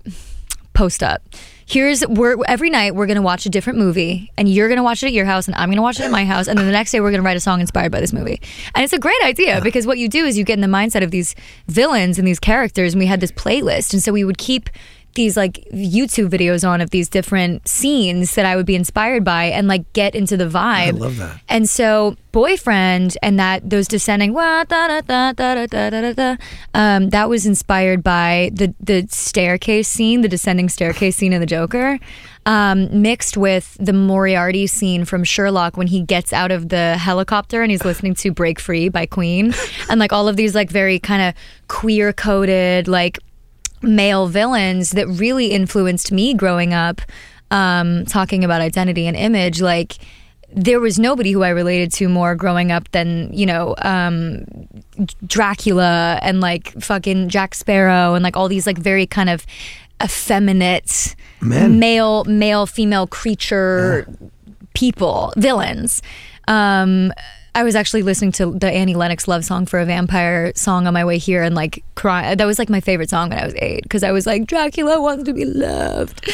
post 0.74 1.04
up." 1.04 1.22
Here's 1.68 2.06
we're 2.08 2.38
every 2.48 2.70
night 2.70 2.94
we're 2.94 3.08
gonna 3.08 3.22
watch 3.22 3.46
a 3.46 3.50
different 3.50 3.80
movie 3.80 4.32
and 4.38 4.48
you're 4.48 4.70
gonna 4.70 4.84
watch 4.84 5.02
it 5.02 5.08
at 5.08 5.14
your 5.14 5.26
house 5.26 5.48
and 5.48 5.56
I'm 5.56 5.70
gonna 5.70 5.82
watch 5.82 6.00
it 6.00 6.04
at 6.04 6.12
my 6.12 6.24
house 6.24 6.48
and 6.48 6.58
then 6.58 6.66
the 6.66 6.72
next 6.72 6.92
day 6.92 7.00
we're 7.00 7.10
gonna 7.12 7.24
write 7.24 7.38
a 7.38 7.40
song 7.42 7.60
inspired 7.60 7.92
by 7.92 8.00
this 8.00 8.14
movie. 8.14 8.40
And 8.76 8.84
it's 8.84 8.94
a 8.94 9.00
great 9.00 9.22
idea 9.24 9.62
because 9.62 9.88
what 9.88 9.98
you 9.98 10.08
do 10.08 10.26
is 10.26 10.38
you 10.38 10.44
get 10.44 10.54
in 10.54 10.62
the 10.62 10.68
mindset 10.68 11.04
of 11.04 11.12
these 11.12 11.34
villains 11.68 12.20
and 12.20 12.28
these 12.28 12.40
characters 12.40 12.94
and 12.94 13.00
we 13.00 13.08
had 13.08 13.20
this 13.20 13.32
playlist 13.32 13.94
and 13.94 14.04
so 14.04 14.12
we 14.12 14.24
would 14.24 14.38
keep 14.38 14.70
these 15.16 15.36
like 15.36 15.66
YouTube 15.74 16.30
videos 16.30 16.68
on 16.68 16.82
of 16.82 16.92
these 16.92 17.10
different 17.10 17.68
scenes 17.68 18.36
that 18.36 18.46
I 18.46 18.56
would 18.56 18.66
be 18.66 18.76
inspired 18.76 19.24
by 19.24 19.46
and 19.46 19.68
like 19.68 19.92
get 19.94 20.14
into 20.14 20.38
the 20.38 20.46
vibe. 20.46 20.88
I 20.88 20.90
love 20.92 21.18
that. 21.18 21.42
And 21.50 21.68
so 21.68 22.16
boyfriend 22.32 23.18
and 23.24 23.40
that 23.40 23.70
those 23.70 23.88
descending 23.88 24.34
wah, 24.34 24.66
da, 24.66 24.88
da, 24.88 25.02
da, 25.02 25.32
da, 25.32 25.66
da, 25.66 25.90
da, 25.90 26.14
da, 26.14 26.36
um, 26.74 27.10
that 27.10 27.30
was 27.30 27.46
inspired 27.46 28.04
by 28.04 28.52
the 28.54 28.76
the 28.80 29.08
staircase 29.10 29.88
scene, 29.88 30.22
the 30.22 30.28
descending 30.28 30.70
staircase 30.70 31.16
scene 31.16 31.34
in 31.34 31.40
the 31.40 31.48
Joker. 31.48 31.98
Um, 32.48 33.02
mixed 33.02 33.38
with 33.38 33.76
the 33.80 33.92
Moriarty 33.92 34.68
scene 34.68 35.04
from 35.04 35.24
Sherlock 35.24 35.78
when 35.78 35.88
he 35.88 36.02
gets 36.02 36.32
out 36.32 36.52
of 36.52 36.70
the 36.70 36.96
helicopter 36.96 37.64
and 37.64 37.72
he's 37.72 37.84
listening 37.84 38.14
to 38.16 38.32
Break 38.32 38.60
Free 38.60 38.88
by 38.88 39.08
Queen 39.08 39.52
and 39.90 40.00
like 40.00 40.14
all 40.14 40.28
of 40.28 40.36
these 40.36 40.54
like 40.54 40.70
very 40.70 41.00
kind 41.00 41.24
of 41.24 41.34
queer 41.68 42.14
coded 42.14 42.88
like 42.88 43.18
male 43.86 44.28
villains 44.28 44.92
that 44.92 45.08
really 45.08 45.48
influenced 45.48 46.12
me 46.12 46.34
growing 46.34 46.74
up 46.74 47.02
um, 47.52 48.06
talking 48.06 48.44
about 48.44 48.62
identity 48.62 49.08
and 49.08 49.16
image 49.16 49.62
like 49.62 49.98
there 50.56 50.80
was 50.80 50.98
nobody 50.98 51.32
who 51.32 51.44
I 51.44 51.50
related 51.50 51.92
to 51.94 52.08
more 52.08 52.34
growing 52.36 52.72
up 52.72 52.90
than 52.92 53.32
you 53.34 53.46
know 53.46 53.76
um, 53.80 54.46
Dracula 55.26 56.20
and 56.22 56.40
like 56.40 56.72
fucking 56.82 57.30
Jack 57.30 57.56
Sparrow 57.56 58.14
and 58.14 58.24
like 58.24 58.38
all 58.38 58.48
these 58.48 58.66
like 58.66 58.78
very 58.78 59.06
kind 59.06 59.30
of 59.30 59.46
effeminate 60.04 61.16
Men. 61.42 61.80
male 61.80 62.24
male 62.26 62.66
female 62.66 63.08
creature 63.08 64.08
people 64.74 65.34
villains. 65.38 66.02
Um, 66.48 67.12
I 67.56 67.64
was 67.64 67.74
actually 67.74 68.04
listening 68.04 68.34
to 68.34 68.52
the 68.52 68.70
Annie 68.70 68.96
Lennox 68.96 69.30
love 69.30 69.46
song 69.46 69.66
for 69.66 69.80
a 69.80 69.86
vampire 69.86 70.52
song 70.56 70.88
on 70.88 70.94
my 70.94 71.06
way 71.06 71.18
here 71.18 71.42
and 71.42 71.56
like 71.56 71.86
cry. 71.96 72.36
That 72.36 72.46
was 72.46 72.60
like 72.60 72.70
my 72.70 72.82
favorite 72.82 73.10
song 73.10 73.30
when 73.30 73.40
I 73.40 73.46
was 73.46 73.56
eight 73.56 73.84
because 73.84 74.04
I 74.04 74.12
was 74.12 74.28
like 74.28 74.46
Dracula 74.46 75.02
wants 75.02 75.24
to 75.24 75.34
be 75.34 75.46
loved. 75.46 76.30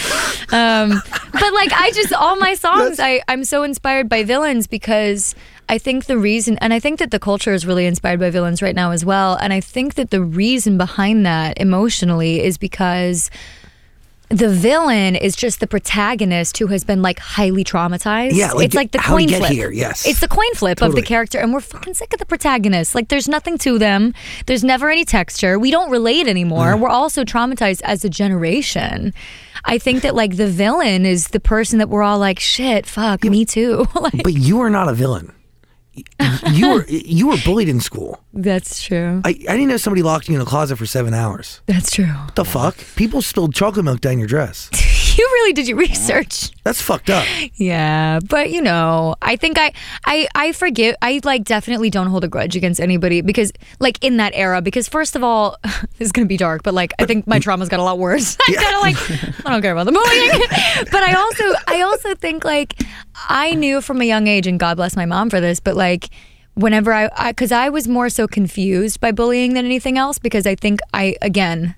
Um, 0.52 0.90
but 1.32 1.54
like 1.54 1.72
I 1.74 1.92
just 1.94 2.12
all 2.14 2.36
my 2.38 2.56
songs 2.56 3.00
I 3.00 3.22
I'm 3.28 3.44
so 3.44 3.62
inspired 3.62 4.10
by 4.10 4.24
villains 4.24 4.66
because 4.66 5.36
I 5.70 5.78
think 5.78 6.06
the 6.06 6.18
reason 6.18 6.58
and 6.58 6.74
I 6.74 6.80
think 6.80 6.98
that 6.98 7.12
the 7.12 7.20
culture 7.20 7.54
is 7.54 7.68
really 7.68 7.86
inspired 7.86 8.20
by 8.20 8.32
villains 8.32 8.64
right 8.64 8.76
now 8.76 8.90
as 8.90 9.06
well. 9.06 9.36
And 9.36 9.54
I 9.54 9.62
think 9.62 9.94
that 9.96 10.10
the 10.10 10.24
reason 10.24 10.80
behind 10.80 11.24
that 11.28 11.60
emotionally 11.60 12.44
is 12.44 12.58
because 12.58 13.30
the 14.32 14.50
villain 14.50 15.16
is 15.16 15.36
just 15.36 15.60
the 15.60 15.68
protagonist 15.68 16.58
who 16.58 16.68
has 16.68 16.84
been 16.84 17.02
like 17.02 17.20
highly 17.20 17.64
traumatized. 17.64 18.34
Yeah, 18.34 18.52
like, 18.52 18.66
it's 18.66 18.76
like 18.76 18.92
the 18.92 19.00
how 19.00 19.16
we 19.16 19.24
coin 19.24 19.30
get 19.30 19.38
flip. 19.40 19.52
here, 19.52 19.72
yes. 19.72 20.06
it's 20.08 20.20
the 20.20 20.28
coin 20.28 20.54
flip 20.56 20.82
of 20.82 20.96
the 20.96 21.02
character, 21.02 21.40
and 21.40 21.54
we're 21.54 21.62
fucking 21.62 21.94
sick 21.94 22.14
of 22.14 22.20
the 22.20 22.26
protagonist. 22.26 22.96
Like, 22.96 23.10
there's 23.10 23.28
nothing 23.28 23.58
to 23.60 23.78
them. 23.78 24.14
There's 24.46 24.64
never 24.64 24.90
any 24.90 25.06
texture. 25.06 25.60
We 25.60 25.72
don't 25.72 25.92
relate 25.92 26.28
anymore. 26.28 26.74
Mm. 26.74 26.80
We're 26.80 26.90
all 26.90 27.10
so 27.10 27.24
traumatized 27.24 27.82
as 27.84 28.04
a 28.06 28.10
generation. 28.10 29.14
I 29.66 29.78
think 29.78 30.02
that 30.02 30.16
like 30.16 30.38
the 30.38 30.48
villain 30.48 31.06
is 31.06 31.30
the 31.30 31.40
person 31.40 31.80
that 31.80 31.90
we're 31.90 32.04
all 32.04 32.20
like, 32.20 32.40
shit, 32.40 32.86
fuck, 32.86 33.24
me 33.24 33.46
too. 33.46 33.86
like, 33.96 34.24
But 34.24 34.34
you 34.34 34.60
are 34.62 34.70
not 34.70 34.88
a 34.88 34.94
villain. 34.94 35.34
You 36.52 36.70
were 36.74 36.86
you 36.88 37.28
were 37.28 37.38
bullied 37.46 37.70
in 37.70 37.80
school. 37.82 38.20
that's 38.34 38.82
true. 38.84 39.22
I, 39.24 39.30
I 39.30 39.34
didn't 39.34 39.68
know 39.68 39.78
somebody 39.78 40.02
locked 40.02 40.28
you 40.30 40.36
in 40.36 40.42
a 40.42 40.46
closet 40.46 40.78
for 40.78 40.86
seven 40.86 41.14
hours. 41.14 41.62
That's 41.66 41.92
true. 41.92 42.06
What 42.06 42.36
the 42.36 42.46
fuck? 42.46 42.78
People 42.96 43.22
spilled 43.22 43.54
chocolate 43.54 43.86
milk 43.86 44.02
down 44.02 44.18
your 44.20 44.28
dress. 44.28 44.70
You 45.18 45.26
really 45.34 45.54
did 45.54 45.68
your 45.68 45.78
research. 45.78 46.52
That's 46.64 46.82
fucked 46.82 47.10
up. 47.10 47.26
Yeah, 47.56 48.20
but 48.30 48.50
you 48.50 48.62
know, 48.62 49.16
I 49.22 49.36
think 49.36 49.58
I 49.60 49.74
I 50.06 50.28
I 50.36 50.52
forgive 50.54 50.96
I 51.02 51.20
like 51.24 51.44
definitely 51.44 51.90
don't 51.90 52.08
hold 52.08 52.24
a 52.24 52.28
grudge 52.28 52.56
against 52.56 52.80
anybody 52.80 53.22
because 53.22 53.52
like 53.80 54.02
in 54.04 54.18
that 54.18 54.32
era 54.36 54.62
because 54.62 54.88
first 54.88 55.16
of 55.16 55.24
all, 55.24 55.58
this 55.64 55.82
is 56.00 56.12
going 56.12 56.26
to 56.26 56.30
be 56.30 56.38
dark, 56.38 56.64
but 56.64 56.74
like 56.74 56.94
I 56.98 57.06
think 57.06 57.28
my 57.28 57.40
trauma's 57.40 57.68
got 57.68 57.80
a 57.80 57.84
lot 57.84 58.00
worse. 58.00 58.38
I 58.48 58.54
kind 58.54 58.76
of 58.76 58.82
like 58.82 59.46
I 59.46 59.52
don't 59.52 59.62
care 59.62 59.74
about 59.74 59.86
the 59.86 59.92
bullying. 59.92 60.88
but 60.92 61.04
I 61.04 61.14
also 61.14 61.44
I 61.68 61.82
also 61.82 62.16
think 62.16 62.46
like 62.46 62.82
I 63.28 63.54
knew 63.54 63.82
from 63.82 64.02
a 64.02 64.06
young 64.06 64.28
age 64.28 64.48
and 64.48 64.60
God 64.60 64.78
bless 64.78 64.96
my 64.96 65.06
mom 65.06 65.30
for 65.30 65.42
this, 65.42 65.60
but 65.60 65.76
like 65.76 66.10
whenever 66.54 66.94
I 66.94 67.10
because 67.32 67.52
I, 67.52 67.70
was 67.70 67.88
more 67.88 68.10
so 68.10 68.28
confused 68.28 69.02
by 69.02 69.12
bullying 69.12 69.56
than 69.56 69.66
anything 69.66 69.98
else 69.98 70.20
because 70.20 70.48
I 70.48 70.56
think 70.56 70.80
I 70.94 71.16
again 71.22 71.76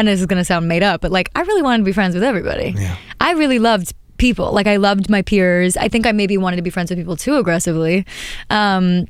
and 0.00 0.08
this 0.08 0.20
is 0.20 0.26
going 0.26 0.40
to 0.40 0.44
sound 0.44 0.68
made 0.68 0.82
up, 0.82 1.00
but 1.00 1.12
like 1.12 1.30
I 1.34 1.42
really 1.42 1.62
wanted 1.62 1.78
to 1.78 1.84
be 1.84 1.92
friends 1.92 2.14
with 2.14 2.24
everybody. 2.24 2.74
Yeah. 2.76 2.96
I 3.20 3.32
really 3.32 3.58
loved 3.58 3.94
people. 4.16 4.52
Like 4.52 4.66
I 4.66 4.76
loved 4.76 5.08
my 5.08 5.22
peers. 5.22 5.76
I 5.76 5.88
think 5.88 6.06
I 6.06 6.12
maybe 6.12 6.36
wanted 6.36 6.56
to 6.56 6.62
be 6.62 6.70
friends 6.70 6.90
with 6.90 6.98
people 6.98 7.16
too 7.16 7.36
aggressively. 7.36 8.04
Um, 8.50 9.06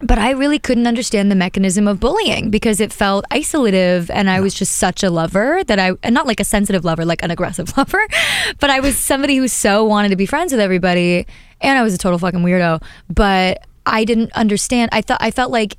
but 0.00 0.18
I 0.18 0.30
really 0.30 0.58
couldn't 0.58 0.86
understand 0.86 1.30
the 1.30 1.34
mechanism 1.34 1.88
of 1.88 1.98
bullying 1.98 2.50
because 2.50 2.80
it 2.80 2.92
felt 2.92 3.24
isolative 3.32 4.10
and 4.10 4.30
I 4.30 4.40
was 4.40 4.54
just 4.54 4.76
such 4.76 5.02
a 5.02 5.10
lover 5.10 5.64
that 5.64 5.78
I 5.78 5.92
and 6.02 6.14
not 6.14 6.26
like 6.26 6.38
a 6.38 6.44
sensitive 6.44 6.84
lover, 6.84 7.04
like 7.04 7.22
an 7.22 7.30
aggressive 7.30 7.76
lover, 7.76 8.06
but 8.60 8.70
I 8.70 8.80
was 8.80 8.96
somebody 8.96 9.36
who 9.36 9.48
so 9.48 9.84
wanted 9.84 10.10
to 10.10 10.16
be 10.16 10.26
friends 10.26 10.52
with 10.52 10.60
everybody 10.60 11.26
and 11.60 11.78
I 11.78 11.82
was 11.82 11.94
a 11.94 11.98
total 11.98 12.18
fucking 12.18 12.40
weirdo, 12.40 12.82
but 13.08 13.66
I 13.86 14.04
didn't 14.04 14.32
understand. 14.32 14.90
I 14.92 15.00
thought 15.00 15.18
I 15.20 15.30
felt 15.30 15.50
like 15.50 15.76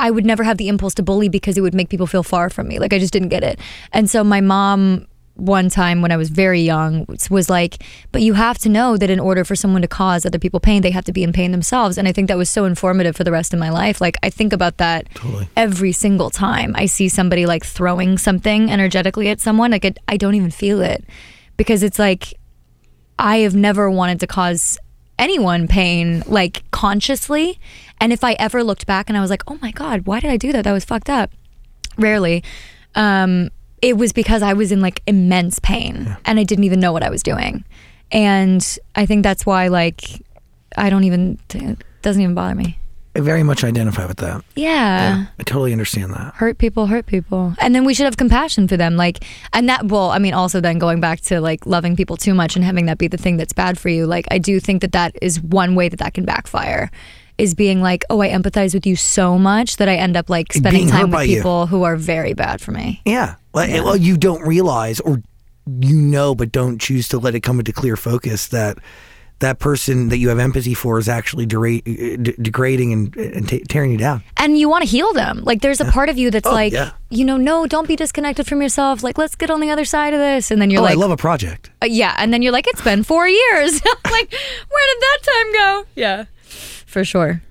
I 0.00 0.10
would 0.10 0.24
never 0.24 0.42
have 0.42 0.56
the 0.56 0.68
impulse 0.68 0.94
to 0.94 1.02
bully 1.02 1.28
because 1.28 1.56
it 1.56 1.60
would 1.60 1.74
make 1.74 1.90
people 1.90 2.06
feel 2.06 2.22
far 2.22 2.48
from 2.48 2.66
me. 2.66 2.78
Like 2.78 2.92
I 2.92 2.98
just 2.98 3.12
didn't 3.12 3.28
get 3.28 3.44
it. 3.44 3.60
And 3.92 4.08
so 4.10 4.24
my 4.24 4.40
mom 4.40 5.06
one 5.34 5.68
time 5.68 6.02
when 6.02 6.10
I 6.10 6.16
was 6.16 6.28
very 6.28 6.60
young 6.60 7.06
was 7.30 7.48
like, 7.48 7.82
but 8.10 8.22
you 8.22 8.34
have 8.34 8.58
to 8.58 8.68
know 8.68 8.96
that 8.96 9.10
in 9.10 9.20
order 9.20 9.44
for 9.44 9.54
someone 9.54 9.82
to 9.82 9.88
cause 9.88 10.26
other 10.26 10.38
people 10.38 10.58
pain, 10.58 10.82
they 10.82 10.90
have 10.90 11.04
to 11.04 11.12
be 11.12 11.22
in 11.22 11.32
pain 11.32 11.52
themselves. 11.52 11.98
And 11.98 12.08
I 12.08 12.12
think 12.12 12.28
that 12.28 12.36
was 12.36 12.50
so 12.50 12.64
informative 12.64 13.14
for 13.14 13.24
the 13.24 13.32
rest 13.32 13.52
of 13.52 13.60
my 13.60 13.70
life. 13.70 14.00
Like 14.00 14.16
I 14.22 14.30
think 14.30 14.52
about 14.52 14.78
that 14.78 15.06
every 15.56 15.92
single 15.92 16.30
time 16.30 16.74
I 16.76 16.86
see 16.86 17.08
somebody 17.08 17.46
like 17.46 17.64
throwing 17.64 18.18
something 18.18 18.70
energetically 18.70 19.28
at 19.28 19.40
someone. 19.40 19.70
Like 19.70 19.84
it, 19.84 19.98
I 20.08 20.16
don't 20.16 20.34
even 20.34 20.50
feel 20.50 20.80
it 20.80 21.04
because 21.56 21.82
it's 21.82 21.98
like 21.98 22.34
I 23.18 23.38
have 23.38 23.54
never 23.54 23.90
wanted 23.90 24.20
to 24.20 24.26
cause 24.26 24.78
anyone 25.20 25.68
pain 25.68 26.24
like 26.26 26.68
consciously. 26.72 27.60
And 28.00 28.12
if 28.12 28.24
I 28.24 28.32
ever 28.32 28.64
looked 28.64 28.86
back 28.86 29.08
and 29.08 29.16
I 29.16 29.20
was 29.20 29.30
like, 29.30 29.44
oh 29.46 29.58
my 29.62 29.70
God, 29.70 30.06
why 30.06 30.18
did 30.18 30.30
I 30.30 30.36
do 30.36 30.50
that? 30.52 30.64
That 30.64 30.72
was 30.72 30.84
fucked 30.84 31.10
up. 31.10 31.30
Rarely. 31.96 32.42
Um, 32.94 33.50
it 33.82 33.96
was 33.96 34.12
because 34.12 34.42
I 34.42 34.54
was 34.54 34.72
in 34.72 34.80
like 34.80 35.02
immense 35.06 35.58
pain 35.58 36.16
and 36.24 36.40
I 36.40 36.42
didn't 36.42 36.64
even 36.64 36.80
know 36.80 36.92
what 36.92 37.02
I 37.02 37.10
was 37.10 37.22
doing. 37.22 37.64
And 38.10 38.66
I 38.96 39.06
think 39.06 39.22
that's 39.22 39.46
why, 39.46 39.68
like, 39.68 40.22
I 40.76 40.90
don't 40.90 41.04
even, 41.04 41.38
it 41.54 41.78
doesn't 42.02 42.20
even 42.20 42.34
bother 42.34 42.56
me. 42.56 42.78
I 43.16 43.20
very 43.20 43.42
much 43.42 43.64
identify 43.64 44.06
with 44.06 44.18
that. 44.18 44.44
Yeah. 44.54 45.26
I 45.38 45.42
totally 45.42 45.72
understand 45.72 46.12
that. 46.14 46.34
Hurt 46.34 46.58
people, 46.58 46.86
hurt 46.86 47.06
people. 47.06 47.54
And 47.58 47.74
then 47.74 47.84
we 47.84 47.92
should 47.92 48.04
have 48.04 48.16
compassion 48.16 48.68
for 48.68 48.76
them. 48.76 48.96
Like, 48.96 49.24
and 49.52 49.68
that, 49.68 49.86
well, 49.86 50.10
I 50.10 50.18
mean, 50.18 50.32
also 50.32 50.60
then 50.60 50.78
going 50.78 51.00
back 51.00 51.20
to 51.22 51.40
like 51.40 51.66
loving 51.66 51.96
people 51.96 52.16
too 52.16 52.34
much 52.34 52.54
and 52.54 52.64
having 52.64 52.86
that 52.86 52.98
be 52.98 53.08
the 53.08 53.16
thing 53.16 53.36
that's 53.36 53.52
bad 53.52 53.78
for 53.78 53.88
you. 53.88 54.06
Like, 54.06 54.26
I 54.30 54.38
do 54.38 54.60
think 54.60 54.80
that 54.82 54.92
that 54.92 55.16
is 55.20 55.40
one 55.40 55.74
way 55.74 55.88
that 55.88 55.98
that 55.98 56.14
can 56.14 56.24
backfire. 56.24 56.90
Is 57.36 57.54
being 57.54 57.80
like, 57.80 58.04
oh, 58.10 58.20
I 58.20 58.28
empathize 58.28 58.74
with 58.74 58.86
you 58.86 58.96
so 58.96 59.38
much 59.38 59.78
that 59.78 59.88
I 59.88 59.94
end 59.96 60.14
up 60.14 60.28
like 60.28 60.52
spending 60.52 60.82
Being 60.82 60.90
time 60.90 61.10
with 61.10 61.26
you. 61.26 61.36
people 61.36 61.66
who 61.66 61.84
are 61.84 61.96
very 61.96 62.34
bad 62.34 62.60
for 62.60 62.70
me. 62.70 63.00
Yeah. 63.06 63.36
Well, 63.54 63.82
well, 63.82 63.96
you 63.96 64.18
don't 64.18 64.46
realize 64.46 65.00
or 65.00 65.22
you 65.80 65.96
know 65.96 66.34
but 66.34 66.52
don't 66.52 66.78
choose 66.78 67.08
to 67.08 67.18
let 67.18 67.34
it 67.34 67.40
come 67.40 67.58
into 67.58 67.72
clear 67.72 67.96
focus 67.96 68.48
that 68.48 68.76
that 69.40 69.58
person 69.58 70.08
that 70.10 70.18
you 70.18 70.28
have 70.28 70.38
empathy 70.38 70.74
for 70.74 70.98
is 70.98 71.08
actually 71.08 71.46
dera- 71.46 71.80
d- 71.80 72.16
degrading 72.40 72.92
and, 72.92 73.16
and 73.16 73.48
t- 73.48 73.60
tearing 73.68 73.90
you 73.90 73.98
down. 73.98 74.22
and 74.36 74.58
you 74.58 74.68
want 74.68 74.84
to 74.84 74.88
heal 74.88 75.12
them. 75.12 75.42
Like 75.44 75.60
there's 75.62 75.80
a 75.80 75.84
part 75.86 76.08
of 76.08 76.16
you 76.18 76.30
that's 76.30 76.46
Oh, 76.46 76.52
like, 76.52 76.72
yeah. 76.72 76.92
you 77.10 77.24
know, 77.24 77.36
no, 77.36 77.66
don't 77.66 77.88
be 77.88 77.96
disconnected 77.96 78.46
from 78.46 78.60
yourself. 78.62 79.02
Like 79.02 79.18
let's 79.18 79.34
get 79.34 79.50
on 79.50 79.60
the 79.60 79.70
other 79.70 79.84
side 79.84 80.14
of 80.14 80.20
this. 80.20 80.50
And 80.50 80.60
then 80.60 80.70
you're 80.70 80.80
Oh, 80.80 80.84
like, 80.84 80.96
I 80.96 81.00
love 81.00 81.10
a 81.10 81.16
project. 81.16 81.70
Uh, 81.82 81.86
yeah, 81.86 82.14
and 82.18 82.32
then 82.32 82.42
you're 82.42 82.52
like, 82.52 82.66
it's 82.68 82.82
been 82.82 83.02
four 83.02 83.26
years. 83.28 83.80
Like, 84.10 84.32
where 84.32 84.86
did 84.94 85.00
that 85.00 85.18
time 85.22 85.52
go? 85.52 85.86
Yeah, 85.94 86.24
for 86.86 87.04
sure. 87.04 87.42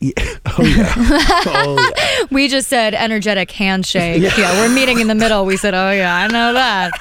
Yeah. 0.00 0.12
Oh 0.60 0.64
yeah. 0.64 0.92
oh 0.96 1.92
yeah. 1.96 2.26
We 2.32 2.48
just 2.48 2.68
said 2.68 2.94
energetic 2.94 3.50
handshake. 3.52 4.22
Yeah. 4.22 4.60
we're 4.60 4.74
meeting 4.74 4.98
in 4.98 5.06
the 5.06 5.14
middle. 5.14 5.44
We 5.44 5.56
said, 5.56 5.72
oh 5.74 5.90
yeah, 5.92 6.16
I 6.16 6.26
know 6.26 6.52
that. 6.54 6.92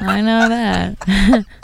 I 0.00 0.20
know 0.20 0.48
that. 0.48 1.46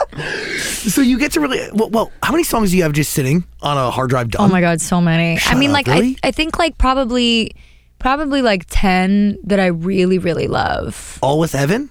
So 0.89 1.01
you 1.01 1.19
get 1.19 1.33
to 1.33 1.39
really 1.39 1.59
well, 1.73 1.89
well. 1.89 2.11
How 2.23 2.31
many 2.31 2.43
songs 2.43 2.71
do 2.71 2.77
you 2.77 2.83
have 2.83 2.93
just 2.93 3.11
sitting 3.11 3.43
on 3.61 3.77
a 3.77 3.91
hard 3.91 4.09
drive 4.09 4.29
done? 4.31 4.49
Oh 4.49 4.51
my 4.51 4.59
god, 4.59 4.81
so 4.81 4.99
many. 4.99 5.37
Shut 5.37 5.53
I 5.53 5.59
mean, 5.59 5.69
up, 5.69 5.73
like, 5.75 5.87
really? 5.87 6.17
I, 6.23 6.29
I 6.29 6.31
think 6.31 6.57
like 6.57 6.77
probably, 6.77 7.51
probably 7.99 8.41
like 8.41 8.65
ten 8.67 9.37
that 9.43 9.59
I 9.59 9.67
really, 9.67 10.17
really 10.17 10.47
love. 10.47 11.19
All 11.21 11.37
with 11.37 11.53
Evan. 11.53 11.89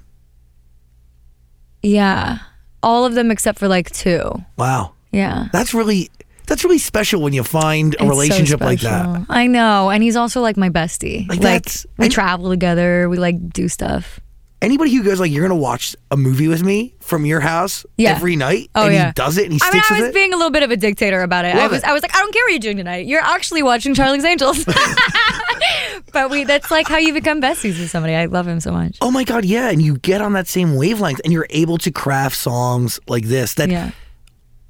Yeah, 1.83 2.39
all 2.83 3.05
of 3.05 3.15
them 3.15 3.31
except 3.31 3.59
for 3.59 3.69
like 3.69 3.91
two. 3.91 4.33
Wow. 4.57 4.95
Yeah. 5.13 5.49
That's 5.53 5.75
really 5.75 6.11
that's 6.49 6.65
really 6.65 6.79
special 6.79 7.23
when 7.23 7.33
you 7.33 7.45
find 7.45 7.95
a 7.95 7.99
It's 7.99 8.03
so 8.03 8.09
relationship 8.09 8.61
like 8.61 8.81
that. 8.81 9.27
I 9.29 9.47
know, 9.47 9.91
and 9.91 10.03
he's 10.03 10.17
also 10.17 10.41
like 10.41 10.57
my 10.57 10.71
bestie. 10.71 11.29
Like, 11.29 11.41
Like, 11.43 11.67
we 11.99 12.07
I- 12.07 12.09
travel 12.09 12.51
together. 12.51 13.09
We 13.09 13.17
like 13.19 13.51
do 13.53 13.69
stuff. 13.69 14.19
Anybody 14.61 14.93
who 14.93 15.05
goes 15.05 15.21
like, 15.21 15.31
"You're 15.31 15.47
gonna 15.47 15.55
watch 15.55 15.95
a 16.11 16.17
movie 16.17 16.49
with 16.49 16.65
me 16.65 16.93
from 16.99 17.25
your 17.25 17.39
house 17.39 17.87
Yeah. 17.97 18.11
every 18.17 18.35
night," 18.35 18.69
Oh 18.75 18.87
and 18.87 18.93
yeah, 18.95 19.07
he 19.07 19.13
does 19.13 19.39
it 19.39 19.45
and 19.45 19.53
he 19.53 19.61
I 19.63 19.71
mean, 19.71 19.83
sticks 19.83 19.93
I 19.93 20.01
was 20.01 20.09
it. 20.09 20.15
being 20.15 20.33
a 20.35 20.37
little 20.37 20.51
bit 20.51 20.65
of 20.65 20.73
a 20.73 20.77
dictator 20.77 21.23
about 21.23 21.45
it. 21.45 21.55
I 21.55 21.69
was, 21.69 21.79
it. 21.79 21.89
I 21.89 21.93
was 21.93 22.03
like, 22.03 22.13
I 22.17 22.19
don't 22.19 22.33
care 22.33 22.43
what 22.45 22.51
you're 22.51 22.59
doing 22.59 22.77
tonight. 22.77 23.07
You're 23.07 23.23
actually 23.23 23.63
watching 23.63 23.95
Charlie's 23.95 24.25
Angels. 24.25 24.65
but 26.13 26.31
we, 26.31 26.43
that's 26.45 26.71
like 26.73 26.89
how 26.89 26.97
you 26.99 27.13
become 27.13 27.41
besties 27.41 27.79
with 27.79 27.91
somebody. 27.91 28.15
I 28.15 28.25
love 28.27 28.49
him 28.49 28.59
so 28.61 28.73
much. 28.73 28.99
oh 29.01 29.11
my 29.13 29.23
god, 29.25 29.45
yeah! 29.45 29.71
And 29.71 29.81
you 29.81 29.99
get 29.99 30.21
on 30.21 30.33
that 30.33 30.49
same 30.49 30.75
wavelength, 30.75 31.21
and 31.23 31.33
you're 31.33 31.47
able 31.51 31.79
to 31.79 31.91
craft 31.93 32.37
songs 32.37 32.99
like 33.07 33.25
this 33.27 33.55
that 33.55 33.71
Yeah. 33.71 33.91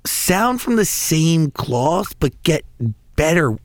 Sound 0.05 0.61
from 0.61 0.77
the 0.77 0.85
same 0.85 1.51
cloth 1.51 2.19
but 2.21 2.41
get 2.43 2.65
better 3.17 3.57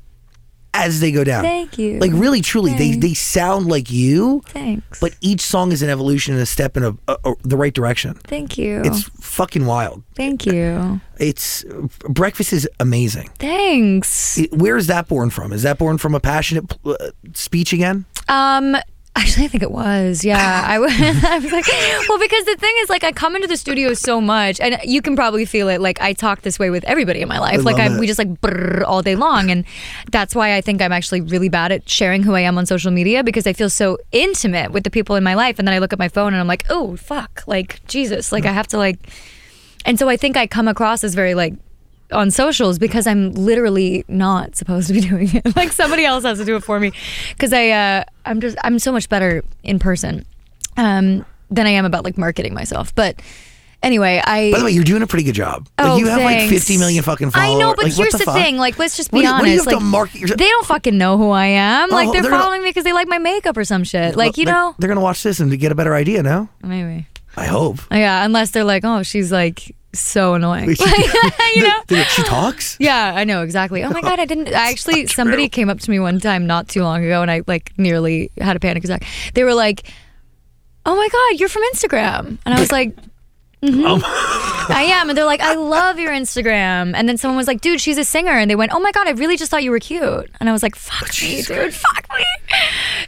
as 0.76 1.00
they 1.02 1.12
go 1.12 1.24
down. 1.24 1.44
Thank 1.44 1.78
you. 1.78 2.00
Like 2.00 2.10
really, 2.14 2.42
truly, 2.42 2.74
they 2.74 2.96
they 2.96 3.14
sound 3.14 3.68
like 3.68 3.92
you, 3.92 4.42
Thanks. 4.48 5.00
but 5.00 5.16
each 5.22 5.42
song 5.42 5.72
is 5.72 5.84
an 5.84 5.90
evolution 5.92 6.34
and 6.34 6.42
a 6.42 6.48
step 6.48 6.76
in 6.76 6.84
a, 6.84 6.98
a, 7.08 7.16
a- 7.26 7.36
the 7.44 7.56
right 7.58 7.72
direction. 7.74 8.16
Thank 8.24 8.58
you. 8.58 8.82
It's 8.84 9.04
fucking 9.22 9.68
wild. 9.68 10.02
Thank 10.16 10.48
you. 10.48 11.00
It's 11.20 11.64
breakfast 12.10 12.54
is 12.54 12.68
amazing. 12.80 13.30
Thanks. 13.38 14.40
It- 14.40 14.52
where 14.52 14.76
is 14.76 14.88
that 14.88 15.08
born 15.08 15.30
from? 15.30 15.54
Is 15.54 15.62
that 15.62 15.78
born 15.78 16.00
from 16.00 16.16
a 16.16 16.20
passionate 16.20 16.76
uh, 16.84 16.96
speech 17.34 17.72
again? 17.72 18.06
Um, 18.28 18.76
actually, 19.16 19.46
I 19.46 19.48
think 19.48 19.64
it 19.64 19.72
was. 19.72 20.26
Yeah, 20.26 20.64
I 20.68 20.80
was. 20.80 20.92
I 20.98 21.40
was 21.40 21.52
like, 21.52 21.68
well, 22.10 22.20
because 22.20 22.46
the 22.46 22.56
thing 22.58 22.74
is, 22.80 22.90
like, 22.90 23.04
I 23.04 23.12
come 23.12 23.36
into 23.36 23.48
the 23.48 23.58
studio 23.58 23.94
so 23.94 24.20
much, 24.20 24.60
and 24.60 24.80
you 24.84 25.02
can 25.02 25.16
probably 25.16 25.46
feel 25.46 25.70
it. 25.70 25.82
Like, 25.82 26.02
I 26.02 26.14
talk 26.14 26.42
this 26.42 26.60
way 26.60 26.70
with 26.70 26.84
everybody 26.86 27.22
in 27.22 27.28
my 27.28 27.40
life. 27.40 27.64
like, 27.64 27.78
I 27.78 27.98
we 28.00 28.08
just 28.08 28.20
like 28.20 28.42
brrr 28.42 28.84
all 28.84 29.02
day 29.02 29.16
long, 29.16 29.52
and 29.52 29.66
that's 30.12 30.36
why 30.36 30.56
I 30.56 30.62
think 30.62 30.82
I'm 30.82 30.92
actually 30.92 31.22
really 31.22 31.50
bad 31.50 31.72
at 31.72 31.90
sharing 31.90 32.24
who 32.24 32.34
I 32.36 32.42
am 32.42 32.58
on 32.58 32.66
social 32.66 32.92
media 32.92 33.24
because 33.24 33.48
I 33.48 33.54
feel 33.54 33.70
so 33.70 33.98
intimate 34.12 34.72
with 34.72 34.84
the 34.84 34.92
people 34.92 35.16
in 35.16 35.24
my 35.24 35.36
life, 35.36 35.60
and 35.60 35.68
then 35.68 35.76
I 35.76 35.80
look 35.80 35.94
at 35.94 36.00
my 36.00 36.10
phone 36.10 36.34
and 36.34 36.42
I'm 36.42 36.48
like, 36.48 36.66
oh 36.70 36.96
fuck, 36.96 37.44
like 37.48 37.86
Jesus, 37.88 38.32
like 38.32 38.46
I 38.46 38.52
have 38.52 38.68
to 38.68 38.78
like, 38.78 38.98
and 39.86 40.00
so 40.00 40.10
I 40.10 40.18
think 40.18 40.38
I 40.38 40.48
come 40.48 40.68
across 40.68 41.04
as 41.04 41.14
very 41.14 41.36
like 41.36 41.54
on 42.12 42.30
socials 42.32 42.78
because 42.80 43.08
I'm 43.08 43.32
literally 43.32 44.04
not 44.08 44.56
supposed 44.56 44.88
to 44.88 44.94
be 44.94 45.02
doing 45.10 45.30
it. 45.34 45.56
like 45.56 45.72
somebody 45.72 46.06
else 46.06 46.24
has 46.24 46.38
to 46.40 46.46
do 46.46 46.56
it 46.56 46.64
for 46.64 46.80
me 46.80 46.92
because 47.30 47.54
I 47.54 47.70
uh, 47.70 48.04
I'm 48.26 48.40
just 48.42 48.58
I'm 48.64 48.78
so 48.80 48.92
much 48.92 49.10
better 49.10 49.44
in 49.64 49.80
person 49.80 50.26
um, 50.78 51.26
than 51.50 51.66
I 51.68 51.72
am 51.72 51.86
about 51.86 52.04
like 52.04 52.18
marketing 52.18 52.54
myself. 52.54 52.94
But 52.96 53.22
anyway, 53.82 54.22
I 54.24 54.52
By 54.52 54.60
the 54.60 54.66
way, 54.66 54.72
you're 54.72 54.84
doing 54.84 55.02
a 55.02 55.08
pretty 55.08 55.24
good 55.24 55.36
job. 55.36 55.68
Oh, 55.80 55.94
like 55.94 56.00
you 56.00 56.08
have 56.08 56.22
like 56.22 56.50
50 56.50 56.78
million 56.78 57.04
fucking 57.04 57.32
followers. 57.32 57.56
I 57.56 57.60
know, 57.60 57.74
but 57.76 57.86
Like, 57.86 57.94
here's 57.94 58.14
the, 58.14 58.20
fuck? 58.20 58.36
thing. 58.36 58.58
Like, 58.58 58.78
let's 58.80 58.96
just 58.98 59.12
be 59.12 59.18
What 59.18 59.22
do 59.24 59.28
you- 59.28 59.34
what 59.34 59.44
do 59.44 59.50
you 59.50 59.54
honest. 59.60 59.70
to 59.70 59.76
like, 59.78 59.84
market 59.86 60.20
yourself- 60.22 60.38
they 60.40 60.48
don't 60.50 60.66
fucking 60.66 60.98
know 60.98 61.18
who 61.18 61.30
I 61.32 61.46
am. 61.48 61.92
Oh, 61.92 61.96
like, 61.96 62.12
they're, 62.12 62.22
they're 62.22 62.32
not- 62.32 62.42
following 62.44 62.64
me 62.64 62.70
because 62.70 62.84
they 62.86 62.94
like 62.94 63.08
my 63.08 63.18
makeup 63.20 63.58
or 63.58 63.66
some 63.66 63.84
shit. 63.84 64.16
Like, 64.16 64.38
you 64.38 64.46
they're, 64.46 64.54
know, 64.54 64.76
they're 64.80 64.88
gonna 64.90 65.02
watch 65.02 65.22
this 65.24 65.40
and 65.40 65.58
get 65.60 65.72
a 65.72 65.76
better 65.76 65.94
idea. 65.96 66.24
now. 66.24 66.50
maybe. 66.64 67.08
I 67.36 67.46
hope. 67.46 67.80
Yeah, 67.92 68.24
unless 68.26 68.52
they're 68.52 68.64
like, 68.64 68.84
oh, 68.86 69.02
she's 69.04 69.32
like 69.32 69.76
so 69.94 70.34
annoying. 70.34 70.76
She- 70.76 70.84
you 71.56 71.64
know. 71.64 71.74
They're 71.88 72.00
like, 72.00 72.08
she 72.08 72.24
talks. 72.24 72.78
Yeah, 72.80 73.14
I 73.16 73.24
know 73.24 73.44
exactly. 73.44 73.84
Oh 73.84 73.90
my 73.90 74.02
god, 74.10 74.20
I 74.20 74.26
didn't. 74.26 74.48
I 74.50 74.70
actually, 74.72 75.08
somebody 75.08 75.50
came 75.50 75.70
up 75.70 75.80
to 75.82 75.90
me 75.92 76.00
one 76.00 76.20
time 76.20 76.48
not 76.48 76.68
too 76.68 76.84
long 76.84 77.04
ago, 77.04 77.22
and 77.22 77.30
I 77.32 77.42
like 77.48 77.72
nearly 77.78 78.32
had 78.40 78.56
a 78.56 78.60
panic 78.60 78.84
attack. 78.84 79.06
They 79.34 79.44
were 79.44 79.54
like, 79.54 79.84
"Oh 80.86 80.96
my 80.96 81.08
god, 81.12 81.40
you're 81.40 81.50
from 81.50 81.64
Instagram," 81.74 82.38
and 82.46 82.54
I 82.54 82.60
was 82.60 82.72
like. 82.72 82.96
"Mhm, 83.64 83.84
Oh. 83.88 84.02
I 84.70 84.84
am, 84.84 85.08
and 85.10 85.18
they're 85.18 85.24
like, 85.26 85.40
"I 85.42 85.56
love 85.56 85.98
your 86.00 86.12
Instagram." 86.12 86.94
And 86.96 87.08
then 87.08 87.18
someone 87.18 87.38
was 87.38 87.48
like, 87.48 87.62
"Dude, 87.62 87.80
she's 87.80 87.98
a 87.98 88.04
singer," 88.04 88.32
and 88.32 88.50
they 88.52 88.56
went, 88.56 88.74
"Oh 88.74 88.80
my 88.80 88.92
god, 88.92 89.08
I 89.08 89.12
really 89.12 89.38
just 89.38 89.50
thought 89.52 89.64
you 89.64 89.72
were 89.72 89.80
cute." 89.80 90.30
And 90.42 90.50
I 90.50 90.52
was 90.52 90.62
like, 90.64 90.76
"Fuck 90.76 91.10
me, 91.22 91.42
dude, 91.44 91.74
fuck 91.74 92.08
me." 92.18 92.26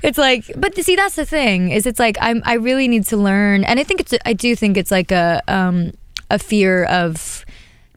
It's 0.01 0.17
like, 0.17 0.49
but 0.55 0.73
see, 0.77 0.95
that's 0.95 1.15
the 1.15 1.25
thing 1.25 1.71
is, 1.71 1.85
it's 1.85 1.99
like 1.99 2.17
I'm, 2.21 2.41
I 2.45 2.53
really 2.53 2.87
need 2.87 3.05
to 3.07 3.17
learn, 3.17 3.63
and 3.65 3.79
I 3.81 3.83
think 3.83 3.99
it's, 3.99 4.13
I 4.25 4.31
do 4.33 4.55
think 4.55 4.77
it's 4.77 4.91
like 4.91 5.11
a, 5.11 5.41
um, 5.49 5.91
a 6.29 6.39
fear 6.39 6.85
of 6.85 7.45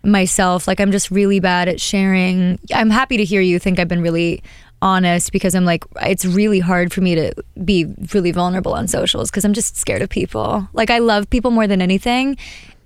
myself. 0.05 0.67
Like 0.69 0.81
I'm 0.81 0.93
just 0.93 1.11
really 1.11 1.41
bad 1.41 1.69
at 1.69 1.81
sharing. 1.81 2.59
I'm 2.75 2.91
happy 2.91 3.17
to 3.17 3.25
hear 3.25 3.41
you 3.41 3.59
think 3.59 3.79
I've 3.79 3.89
been 3.89 4.03
really 4.03 4.43
honest 4.81 5.33
because 5.33 5.57
I'm 5.57 5.65
like 5.65 5.85
it's 6.03 6.25
really 6.25 6.61
hard 6.61 6.93
for 6.93 7.01
me 7.01 7.17
to 7.17 7.35
be 7.65 7.87
really 8.15 8.31
vulnerable 8.31 8.75
on 8.75 8.87
socials 8.87 9.29
because 9.29 9.45
I'm 9.45 9.53
just 9.53 9.77
scared 9.77 10.03
of 10.03 10.09
people. 10.09 10.69
Like 10.73 10.91
I 10.91 10.99
love 10.99 11.29
people 11.31 11.51
more 11.51 11.67
than 11.67 11.83
anything 11.83 12.37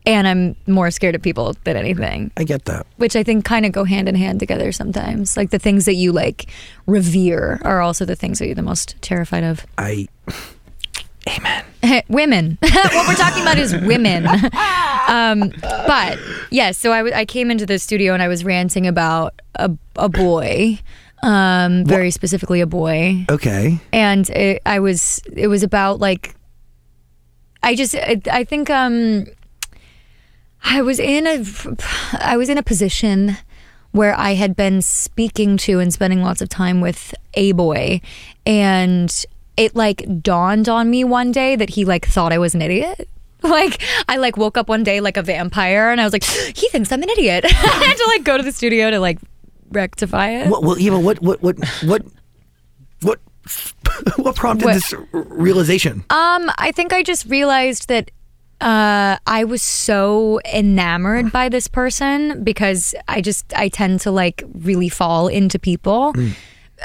and 0.05 0.27
I'm 0.27 0.57
more 0.67 0.91
scared 0.91 1.15
of 1.15 1.23
people 1.23 1.55
than 1.65 1.77
anything, 1.77 2.33
I 2.37 2.45
get 2.45 2.65
that. 2.65 2.87
which 2.97 3.15
I 3.15 3.23
think 3.23 3.45
kind 3.45 3.65
of 3.65 3.73
go 3.73 3.85
hand 3.85 4.09
in 4.09 4.15
hand 4.15 4.41
together 4.41 4.73
sometimes. 4.73 5.37
Like 5.37 5.51
the 5.51 5.59
things 5.59 5.85
that 5.85 5.95
you 5.95 6.13
like 6.13 6.47
revere 6.87 7.61
are 7.63 7.81
also 7.81 8.05
the 8.05 8.17
things 8.17 8.39
that 8.39 8.47
you're 8.47 8.55
the 8.55 8.63
most 8.63 9.01
terrified 9.01 9.45
of. 9.45 9.65
I. 9.79 10.09
Amen. 11.29 11.65
women. 12.09 12.59
what 12.63 13.09
we're 13.09 13.15
talking 13.15 13.43
about 13.43 13.59
is 13.59 13.75
women. 13.77 14.27
um, 15.09 15.53
but 15.87 16.19
yes, 16.51 16.79
so 16.79 16.93
I, 16.93 16.99
w- 16.99 17.15
I 17.15 17.25
came 17.25 17.51
into 17.51 17.67
the 17.67 17.79
studio 17.79 18.13
and 18.15 18.23
I 18.23 18.29
was 18.29 18.45
ranting 18.45 18.87
about 18.87 19.35
a, 19.55 19.71
a 19.97 20.09
boy, 20.09 20.79
um, 21.23 21.85
very 21.85 22.11
specifically 22.11 22.61
a 22.61 22.67
boy, 22.67 23.25
Okay. 23.31 23.79
and 23.93 24.29
it, 24.31 24.63
I 24.67 24.81
was 24.81 25.21
it 25.33 25.47
was 25.49 25.63
about 25.63 26.01
like 26.01 26.35
I 27.63 27.75
just 27.77 27.95
I, 27.95 28.21
I 28.31 28.45
think 28.45 28.71
um 28.71 29.27
I 30.65 30.83
was 30.83 30.99
in 30.99 31.27
a 31.27 31.45
I 32.21 32.37
was 32.37 32.49
in 32.49 32.59
a 32.59 32.63
position 32.63 33.37
where 33.93 34.19
I 34.19 34.35
had 34.35 34.57
been 34.57 34.81
speaking 34.83 35.57
to 35.59 35.79
and 35.79 35.93
spending 35.93 36.23
lots 36.23 36.41
of 36.41 36.49
time 36.49 36.81
with 36.81 37.15
a 37.35 37.53
boy 37.53 38.01
and 38.47 39.25
it 39.57 39.75
like 39.77 40.05
dawned 40.23 40.69
on 40.69 40.91
me 40.91 41.05
one 41.05 41.33
day 41.33 41.57
that 41.57 41.71
he 41.71 41.85
like 41.85 42.07
thought 42.07 42.33
I 42.33 42.39
was 42.39 42.55
an 42.55 42.63
idiot. 42.63 43.09
Like 43.45 43.83
I 44.09 44.19
like 44.19 44.37
woke 44.37 44.57
up 44.57 44.69
one 44.69 44.85
day 44.85 45.01
like 45.01 45.17
a 45.17 45.23
vampire 45.23 45.91
and 45.91 46.01
I 46.01 46.05
was 46.05 46.13
like 46.13 46.23
he 46.55 46.69
thinks 46.69 46.93
I'm 46.93 47.03
an 47.03 47.09
idiot. 47.09 47.45
I 47.49 47.49
had 47.49 47.97
to 47.97 48.05
like 48.07 48.23
go 48.23 48.37
to 48.37 48.43
the 48.45 48.53
studio 48.53 48.89
to 48.93 49.01
like 49.01 49.19
rectify 49.73 50.29
it. 50.31 50.49
What? 50.49 50.63
Well, 50.63 50.79
yeah, 50.79 50.91
but 50.91 51.01
what? 51.01 51.21
What? 51.21 51.43
What? 51.43 51.59
What? 51.83 52.03
What? 53.03 53.19
What 54.17 54.37
prompted 54.37 54.67
What? 54.67 54.75
this 54.75 54.95
realization? 55.13 56.05
Um, 56.11 56.51
I 56.57 56.71
think 56.73 56.93
I 56.93 57.03
just 57.03 57.27
realized 57.27 57.89
that 57.89 58.13
uh, 58.61 59.17
I 59.27 59.43
was 59.43 59.61
so 59.61 60.39
enamored 60.55 61.33
by 61.33 61.49
this 61.49 61.67
person 61.67 62.45
because 62.45 62.95
I 63.09 63.21
just 63.21 63.53
I 63.57 63.69
tend 63.69 64.01
to 64.03 64.13
like 64.13 64.45
really 64.55 64.89
fall 64.89 65.27
into 65.27 65.59
people. 65.59 66.15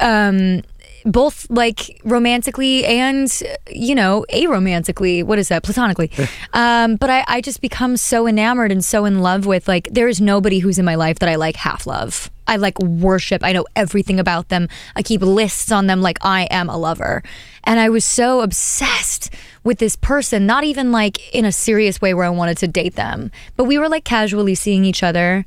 Um, 0.01 0.63
both 1.11 1.49
like 1.49 2.01
romantically 2.03 2.85
and 2.85 3.41
you 3.69 3.95
know 3.95 4.25
aromantically 4.31 5.23
what 5.23 5.39
is 5.39 5.47
that? 5.49 5.63
Platonically. 5.63 6.11
Um 6.53 6.95
but 6.97 7.09
I, 7.09 7.23
I 7.27 7.41
just 7.41 7.61
become 7.61 7.97
so 7.97 8.27
enamored 8.27 8.71
and 8.71 8.83
so 8.83 9.05
in 9.05 9.21
love 9.21 9.45
with 9.45 9.67
like 9.67 9.87
there 9.91 10.07
is 10.07 10.19
nobody 10.21 10.59
who's 10.59 10.77
in 10.77 10.85
my 10.85 10.95
life 10.95 11.19
that 11.19 11.29
i 11.29 11.35
like 11.35 11.55
half 11.55 11.87
love. 11.87 12.29
I 12.49 12.55
like 12.55 12.79
worship. 12.79 13.43
I 13.43 13.51
know 13.51 13.65
everything 13.75 14.21
about 14.21 14.47
them. 14.47 14.69
I 14.95 15.03
keep 15.03 15.21
lists 15.21 15.71
on 15.71 15.87
them 15.87 16.01
like 16.01 16.17
i 16.21 16.43
am 16.51 16.69
a 16.69 16.77
lover. 16.77 17.23
And 17.63 17.79
i 17.79 17.89
was 17.89 18.05
so 18.05 18.41
obsessed 18.41 19.33
with 19.63 19.79
this 19.79 19.95
person 19.95 20.45
not 20.45 20.63
even 20.63 20.91
like 20.91 21.33
in 21.33 21.45
a 21.45 21.51
serious 21.51 22.01
way 22.01 22.13
where 22.13 22.25
i 22.25 22.29
wanted 22.29 22.57
to 22.59 22.67
date 22.67 22.95
them. 22.95 23.31
But 23.55 23.65
we 23.65 23.77
were 23.77 23.89
like 23.89 24.03
casually 24.03 24.55
seeing 24.55 24.85
each 24.85 25.03
other 25.03 25.45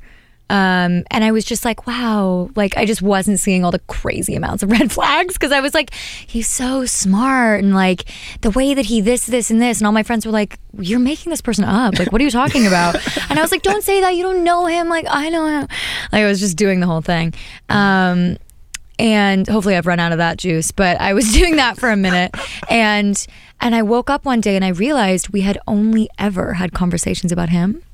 Um, 0.50 1.04
and 1.12 1.22
I 1.22 1.30
was 1.30 1.44
just 1.44 1.64
like, 1.64 1.86
wow, 1.86 2.50
like 2.56 2.76
I 2.76 2.84
just 2.84 3.02
wasn't 3.02 3.38
seeing 3.38 3.64
all 3.64 3.70
the 3.70 3.78
crazy 3.86 4.34
amounts 4.34 4.64
of 4.64 4.70
red 4.78 4.90
flags 4.90 5.34
because 5.34 5.52
I 5.52 5.60
was 5.60 5.74
like, 5.74 5.94
he's 5.94 6.48
so 6.48 6.84
smart 6.84 7.62
and 7.62 7.72
like 7.72 8.04
the 8.40 8.50
way 8.50 8.74
that 8.74 8.86
he 8.86 9.00
this, 9.00 9.26
this, 9.26 9.50
and 9.52 9.62
this. 9.62 9.78
And 9.78 9.86
all 9.86 9.92
my 9.92 10.02
friends 10.02 10.26
were 10.26 10.32
like, 10.32 10.58
you're 10.76 10.98
making 10.98 11.30
this 11.30 11.40
person 11.40 11.62
up. 11.64 12.00
Like, 12.00 12.10
what 12.10 12.20
are 12.20 12.24
you 12.24 12.32
talking 12.32 12.66
about? 12.66 12.96
and 13.30 13.38
I 13.38 13.42
was 13.42 13.52
like, 13.52 13.62
don't 13.62 13.84
say 13.84 14.00
that. 14.00 14.16
You 14.16 14.24
don't 14.24 14.42
know 14.42 14.66
him. 14.66 14.88
Like, 14.88 15.06
I 15.08 15.28
know 15.28 15.46
him. 15.46 15.68
Like, 16.10 16.24
I 16.24 16.26
was 16.26 16.40
just 16.40 16.56
doing 16.56 16.80
the 16.80 16.86
whole 16.86 17.00
thing. 17.00 17.32
Um, 17.68 18.36
and 18.98 19.46
hopefully 19.46 19.76
I've 19.76 19.86
run 19.86 20.00
out 20.00 20.10
of 20.10 20.18
that 20.18 20.36
juice, 20.36 20.72
but 20.72 21.00
I 21.00 21.14
was 21.14 21.32
doing 21.32 21.56
that 21.56 21.78
for 21.78 21.90
a 21.90 21.96
minute. 21.96 22.34
And 22.68 23.24
and 23.60 23.74
I 23.74 23.82
woke 23.82 24.10
up 24.10 24.24
one 24.24 24.40
day 24.40 24.56
and 24.56 24.64
I 24.64 24.70
realized 24.70 25.28
we 25.28 25.42
had 25.42 25.58
only 25.68 26.08
ever 26.18 26.54
had 26.54 26.72
conversations 26.72 27.30
about 27.30 27.50
him. 27.50 27.84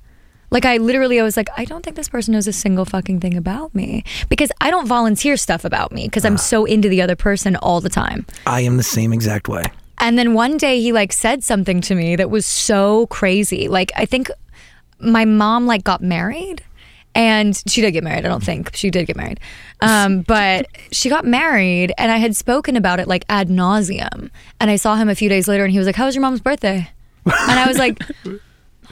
Like 0.57 0.65
I 0.65 0.79
literally 0.79 1.21
I 1.21 1.23
was 1.23 1.37
like 1.37 1.51
I 1.59 1.67
don't 1.67 1.83
think 1.83 1.97
this 1.97 2.09
person 2.09 2.33
knows 2.33 2.47
a 2.47 2.53
single 2.53 2.87
fucking 2.87 3.21
thing 3.21 3.37
about 3.37 3.75
me 3.75 4.05
because 4.31 4.51
I 4.59 4.71
don't 4.71 4.87
volunteer 4.87 5.37
stuff 5.37 5.67
about 5.67 5.93
me 5.93 6.07
because 6.07 6.25
I'm 6.25 6.39
so 6.39 6.65
into 6.65 6.89
the 6.89 7.03
other 7.03 7.15
person 7.15 7.57
all 7.57 7.83
the 7.83 7.91
time. 7.91 8.25
I 8.47 8.63
am 8.63 8.79
the 8.79 8.83
same 8.83 9.13
exact 9.13 9.49
way. 9.49 9.65
And 9.99 10.19
then 10.19 10.33
one 10.33 10.57
day 10.57 10.81
he 10.81 10.93
like 10.93 11.13
said 11.13 11.45
something 11.45 11.83
to 11.83 11.95
me 11.95 12.17
that 12.17 12.31
was 12.31 12.47
so 12.47 13.07
crazy. 13.09 13.69
Like 13.69 13.93
I 13.97 14.07
think 14.07 14.31
my 14.99 15.27
mom 15.27 15.67
like 15.67 15.85
got 15.85 16.01
married 16.01 16.65
and 17.15 17.63
she 17.67 17.83
did 17.83 17.91
get 17.91 18.03
married. 18.03 18.25
I 18.25 18.29
don't 18.29 18.43
think 18.43 18.75
she 18.75 18.89
did 18.89 19.07
get 19.07 19.17
married. 19.17 19.41
Um, 19.83 20.23
but 20.27 20.69
she 20.91 21.11
got 21.11 21.27
married 21.27 21.93
and 21.99 22.11
I 22.11 22.17
had 22.17 22.35
spoken 22.35 22.77
about 22.77 22.99
it 22.99 23.07
like 23.07 23.27
ad 23.29 23.51
nauseum. 23.51 24.31
And 24.59 24.71
I 24.71 24.77
saw 24.77 24.97
him 24.97 25.11
a 25.11 25.15
few 25.15 25.29
days 25.29 25.49
later 25.49 25.65
and 25.65 25.73
he 25.73 25.77
was 25.77 25.87
like, 25.87 25.97
how 25.97 26.07
was 26.07 26.15
your 26.15 26.23
mom's 26.23 26.41
birthday? 26.41 26.89
And 27.27 27.61
I 27.61 27.67
was 27.69 27.77
like, 27.77 28.01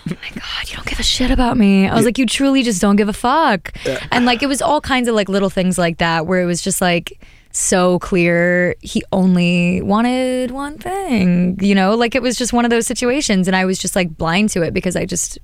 my 0.10 0.30
god 0.34 0.68
you 0.68 0.76
don't 0.76 0.86
give 0.86 1.00
a 1.00 1.04
shit 1.04 1.30
about 1.30 1.56
me. 1.56 1.88
I 1.88 1.94
was 1.94 2.04
like 2.04 2.18
you 2.18 2.26
truly 2.26 2.62
just 2.62 2.80
don't 2.80 2.96
give 2.96 3.08
a 3.08 3.12
fuck. 3.12 3.72
And 4.10 4.26
like 4.26 4.42
it 4.42 4.46
was 4.46 4.60
all 4.60 4.80
kinds 4.80 5.08
of 5.08 5.14
like 5.14 5.28
little 5.28 5.50
things 5.50 5.78
like 5.78 5.98
that 5.98 6.26
where 6.26 6.42
it 6.42 6.46
was 6.46 6.62
just 6.62 6.80
like 6.80 7.20
so 7.52 7.98
clear 8.00 8.74
he 8.80 9.02
only 9.12 9.80
wanted 9.80 10.50
one 10.50 10.76
thing 10.76 11.56
you 11.60 11.74
know? 11.74 11.94
Like 11.94 12.14
it 12.14 12.22
was 12.22 12.36
just 12.36 12.52
one 12.52 12.64
of 12.64 12.70
those 12.70 12.86
situations 12.86 13.46
and 13.46 13.56
i 13.56 13.64
was 13.64 13.78
just 13.78 13.94
like 13.94 14.16
blind 14.16 14.50
to 14.50 14.62
it 14.62 14.74
because 14.74 14.96
i 14.96 15.06
just 15.06 15.38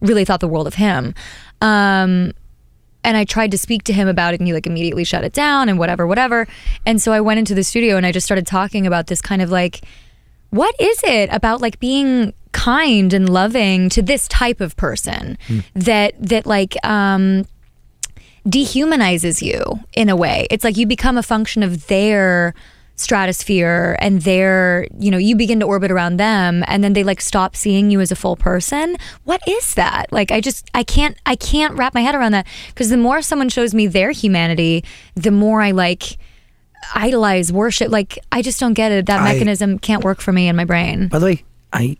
really 0.00 0.24
thought 0.24 0.40
the 0.40 0.48
world 0.48 0.66
of 0.66 0.74
him. 0.74 1.14
Um 1.60 2.32
and 3.04 3.16
I 3.16 3.24
tried 3.24 3.52
to 3.52 3.58
speak 3.58 3.84
to 3.84 3.92
him 3.92 4.08
about 4.08 4.34
it 4.34 4.40
and 4.40 4.46
he 4.46 4.52
like 4.52 4.66
immediately 4.66 5.04
shut 5.04 5.24
it 5.24 5.32
down 5.32 5.68
and 5.68 5.78
whatever 5.78 6.06
whatever. 6.06 6.46
And 6.84 7.00
so 7.00 7.12
I 7.12 7.20
went 7.20 7.38
into 7.38 7.54
the 7.54 7.64
studio 7.64 7.96
and 7.96 8.04
I 8.04 8.12
just 8.12 8.26
started 8.26 8.46
talking 8.46 8.86
about 8.86 9.06
this 9.06 9.22
kind 9.22 9.40
of 9.40 9.50
like 9.50 9.82
what 10.50 10.74
is 10.80 11.02
it 11.04 11.28
about 11.32 11.60
like 11.60 11.78
being 11.78 12.32
kind 12.58 13.12
and 13.12 13.28
loving 13.28 13.88
to 13.90 14.00
this 14.02 14.26
type 14.28 14.60
of 14.60 14.76
person 14.76 15.38
that 15.74 16.12
that 16.32 16.44
like 16.46 16.74
um 16.84 17.44
dehumanizes 18.46 19.42
you 19.42 19.62
in 19.94 20.08
a 20.08 20.16
way. 20.16 20.46
It's 20.50 20.64
like 20.64 20.76
you 20.76 20.86
become 20.86 21.18
a 21.18 21.22
function 21.22 21.62
of 21.62 21.86
their 21.88 22.54
stratosphere 22.96 23.96
and 24.00 24.22
their 24.22 24.88
you 24.98 25.08
know 25.12 25.18
you 25.18 25.36
begin 25.36 25.60
to 25.60 25.66
orbit 25.66 25.90
around 25.92 26.16
them 26.16 26.64
and 26.66 26.82
then 26.82 26.94
they 26.94 27.04
like 27.04 27.20
stop 27.20 27.54
seeing 27.54 27.90
you 27.92 28.00
as 28.00 28.10
a 28.10 28.16
full 28.16 28.34
person. 28.36 28.96
What 29.24 29.40
is 29.46 29.74
that? 29.74 30.12
Like 30.12 30.32
i 30.32 30.40
just 30.40 30.68
i 30.74 30.82
can't 30.82 31.16
i 31.24 31.36
can't 31.36 31.74
wrap 31.78 31.94
my 31.94 32.00
head 32.00 32.16
around 32.16 32.32
that 32.32 32.46
because 32.68 32.88
the 32.90 32.96
more 32.96 33.22
someone 33.22 33.50
shows 33.50 33.72
me 33.72 33.86
their 33.86 34.10
humanity 34.10 34.82
the 35.14 35.30
more 35.30 35.62
i 35.62 35.70
like 35.70 36.18
idolize 36.94 37.52
worship. 37.52 37.90
Like 37.92 38.18
i 38.32 38.42
just 38.42 38.58
don't 38.58 38.74
get 38.74 38.90
it. 38.90 39.06
That 39.06 39.20
I- 39.20 39.32
mechanism 39.32 39.78
can't 39.78 40.02
work 40.02 40.20
for 40.20 40.32
me 40.32 40.48
in 40.48 40.56
my 40.56 40.64
brain. 40.64 41.06
By 41.08 41.20
the 41.20 41.26
way, 41.26 41.44
I 41.72 41.96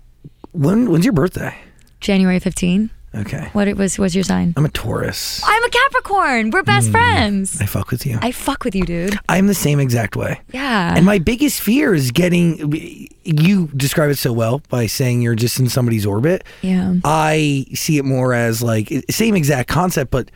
when 0.53 0.91
when's 0.91 1.05
your 1.05 1.13
birthday? 1.13 1.55
january 2.01 2.39
15 2.39 2.91
Okay. 3.15 3.49
what 3.55 3.67
it 3.69 3.77
was 3.77 3.99
was 3.99 4.15
your 4.15 4.23
sign 4.23 4.53
I'm 4.57 4.65
a 4.67 4.69
Taurus. 4.69 5.41
i'm 5.45 5.65
a 5.65 5.69
capricorn 5.71 6.51
we're 6.51 6.63
best 6.63 6.89
hmm. 6.89 6.93
friends 6.93 7.61
I 7.61 7.65
fuck 7.67 7.91
with 7.91 8.05
you. 8.07 8.19
i 8.21 8.31
fuck 8.33 8.65
with 8.65 8.75
you 8.75 8.85
dude 8.85 9.19
I'm 9.29 9.47
the 9.47 9.55
same 9.55 9.81
exact 9.81 10.15
way. 10.15 10.41
yeah 10.53 10.95
And 10.95 11.05
my 11.07 11.19
biggest 11.19 11.61
fear 11.61 11.95
is 11.95 12.11
getting 12.11 13.09
you 13.25 13.69
describe 13.77 14.11
it 14.11 14.19
so 14.19 14.33
well 14.33 14.61
by 14.69 14.87
saying 14.87 15.23
you're 15.23 15.35
just 15.35 15.59
in 15.59 15.69
somebody's 15.69 16.05
orbit. 16.07 16.45
yeah 16.63 16.95
I 17.03 17.65
see 17.75 17.97
it 17.99 18.05
more 18.05 18.35
as 18.35 18.63
like 18.63 18.93
same 19.11 19.35
exact 19.35 19.69
concept, 19.71 20.11
but 20.11 20.31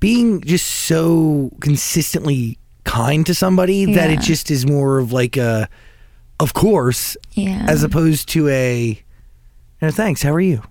being 0.00 0.40
just 0.42 0.66
so 0.66 1.50
consistently 1.60 2.58
kind 2.84 3.24
to 3.26 3.34
somebody 3.34 3.84
that 3.94 4.10
it 4.10 4.20
just 4.20 4.50
is 4.50 4.66
more 4.66 4.98
of 4.98 5.12
like 5.12 5.36
a, 5.36 5.68
of 6.40 6.52
course, 6.54 7.16
yeah 7.32 7.64
as 7.68 7.82
opposed 7.84 8.28
to 8.30 8.48
a, 8.48 9.00
no 9.80 9.90
thanks. 9.90 10.22
How 10.22 10.32
are 10.32 10.40
you? 10.40 10.62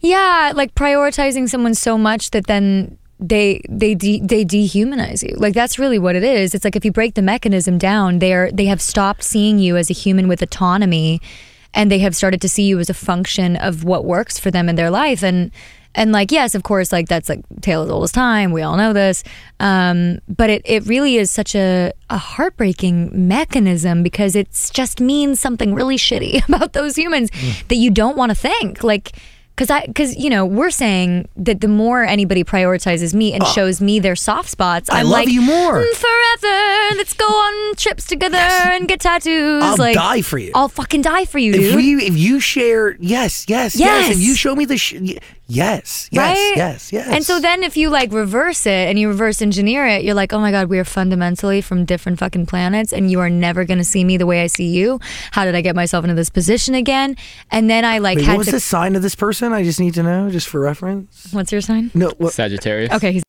Yeah, 0.00 0.52
like 0.54 0.74
prioritizing 0.74 1.48
someone 1.48 1.74
so 1.74 1.96
much 1.96 2.30
that 2.32 2.46
then 2.46 2.98
they 3.20 3.62
they 3.68 3.94
de- 3.94 4.20
they 4.20 4.44
dehumanize 4.44 5.22
you. 5.22 5.36
Like 5.36 5.54
that's 5.54 5.78
really 5.78 5.98
what 5.98 6.16
it 6.16 6.24
is. 6.24 6.54
It's 6.54 6.64
like 6.64 6.76
if 6.76 6.84
you 6.84 6.92
break 6.92 7.14
the 7.14 7.22
mechanism 7.22 7.78
down, 7.78 8.18
they're 8.18 8.50
they 8.50 8.66
have 8.66 8.82
stopped 8.82 9.22
seeing 9.22 9.58
you 9.58 9.76
as 9.76 9.90
a 9.90 9.94
human 9.94 10.26
with 10.26 10.42
autonomy, 10.42 11.20
and 11.72 11.90
they 11.90 12.00
have 12.00 12.16
started 12.16 12.40
to 12.40 12.48
see 12.48 12.64
you 12.64 12.80
as 12.80 12.90
a 12.90 12.94
function 12.94 13.56
of 13.56 13.84
what 13.84 14.04
works 14.04 14.38
for 14.38 14.50
them 14.50 14.68
in 14.68 14.74
their 14.74 14.90
life. 14.90 15.22
And 15.22 15.52
and 15.94 16.12
like 16.12 16.30
yes, 16.32 16.54
of 16.54 16.62
course, 16.62 16.92
like 16.92 17.08
that's 17.08 17.28
like 17.28 17.40
tale 17.60 17.82
as 17.82 17.90
old 17.90 18.04
as 18.04 18.12
time. 18.12 18.52
We 18.52 18.62
all 18.62 18.76
know 18.76 18.92
this. 18.92 19.22
Um, 19.60 20.20
but 20.28 20.50
it 20.50 20.62
it 20.64 20.86
really 20.86 21.16
is 21.16 21.30
such 21.30 21.54
a 21.54 21.92
a 22.10 22.18
heartbreaking 22.18 23.28
mechanism 23.28 24.02
because 24.02 24.34
it's 24.36 24.70
just 24.70 25.00
means 25.00 25.40
something 25.40 25.74
really 25.74 25.96
shitty 25.96 26.46
about 26.48 26.72
those 26.72 26.96
humans 26.96 27.30
that 27.68 27.76
you 27.76 27.90
don't 27.90 28.16
want 28.16 28.30
to 28.30 28.34
think 28.36 28.82
like. 28.84 29.12
Cause 29.54 29.68
I, 29.68 29.86
cause 29.94 30.16
you 30.16 30.30
know, 30.30 30.46
we're 30.46 30.70
saying 30.70 31.28
that 31.36 31.60
the 31.60 31.68
more 31.68 32.02
anybody 32.02 32.42
prioritizes 32.42 33.12
me 33.12 33.34
and 33.34 33.46
shows 33.48 33.82
me 33.82 34.00
their 34.00 34.16
soft 34.16 34.48
spots, 34.48 34.88
I 34.88 35.00
I'm 35.00 35.04
love 35.04 35.12
like, 35.12 35.28
you 35.28 35.42
more. 35.42 35.74
"Mm, 35.74 35.92
forever. 35.92 36.96
Let's 36.96 37.12
go 37.12 37.26
on 37.26 37.74
trips 37.76 38.06
together 38.06 38.38
and 38.38 38.88
get 38.88 39.00
tattoos. 39.00 39.62
I'll 39.62 39.76
like, 39.76 39.94
die 39.94 40.22
for 40.22 40.38
you. 40.38 40.52
I'll 40.54 40.70
fucking 40.70 41.02
die 41.02 41.26
for 41.26 41.38
you, 41.38 41.52
if 41.52 41.60
dude. 41.60 41.76
we 41.76 41.94
if 42.06 42.16
you 42.16 42.40
share 42.40 42.96
yes 42.98 43.44
yes 43.46 43.76
yes, 43.76 44.08
Yes. 44.08 44.16
if 44.16 44.22
you 44.22 44.34
show 44.34 44.56
me 44.56 44.64
the 44.64 44.78
sh- 44.78 44.94
yes 45.48 46.08
yes 46.10 46.20
right? 46.36 46.56
yes 46.56 46.92
yes 46.92 47.08
And 47.08 47.24
so 47.24 47.38
then 47.40 47.62
if 47.62 47.76
you 47.76 47.90
like 47.90 48.10
reverse 48.12 48.64
it 48.64 48.88
and 48.88 48.98
you 48.98 49.08
reverse 49.08 49.42
engineer 49.42 49.86
it, 49.86 50.02
you're 50.04 50.14
like, 50.14 50.32
oh 50.32 50.38
my 50.38 50.50
God, 50.50 50.68
we 50.68 50.78
are 50.78 50.84
fundamentally 50.84 51.60
from 51.60 51.84
different 51.84 52.18
fucking 52.18 52.46
planets 52.46 52.92
and 52.92 53.10
you 53.10 53.20
are 53.20 53.28
never 53.28 53.64
going 53.64 53.78
to 53.78 53.84
see 53.84 54.02
me 54.04 54.16
the 54.16 54.24
way 54.26 54.42
I 54.42 54.46
see 54.46 54.68
you. 54.68 54.98
How 55.32 55.44
did 55.44 55.54
I 55.54 55.60
get 55.60 55.74
myself 55.76 56.04
into 56.04 56.14
this 56.14 56.30
position 56.30 56.74
again? 56.74 57.16
And 57.50 57.68
then 57.68 57.84
I 57.84 57.98
like 57.98 58.16
Wait, 58.16 58.24
had 58.24 58.32
what 58.32 58.38
was 58.38 58.46
to. 58.46 58.52
the 58.52 58.60
sign 58.60 58.96
of 58.96 59.02
this 59.02 59.14
person? 59.14 59.52
I 59.52 59.62
just 59.62 59.78
need 59.80 59.94
to 59.94 60.02
know, 60.02 60.30
just 60.30 60.48
for 60.48 60.60
reference. 60.60 61.28
What's 61.32 61.52
your 61.52 61.60
sign? 61.60 61.90
No, 61.92 62.12
what? 62.18 62.32
Sagittarius. 62.32 62.92
Okay. 62.92 63.12
He's, 63.12 63.22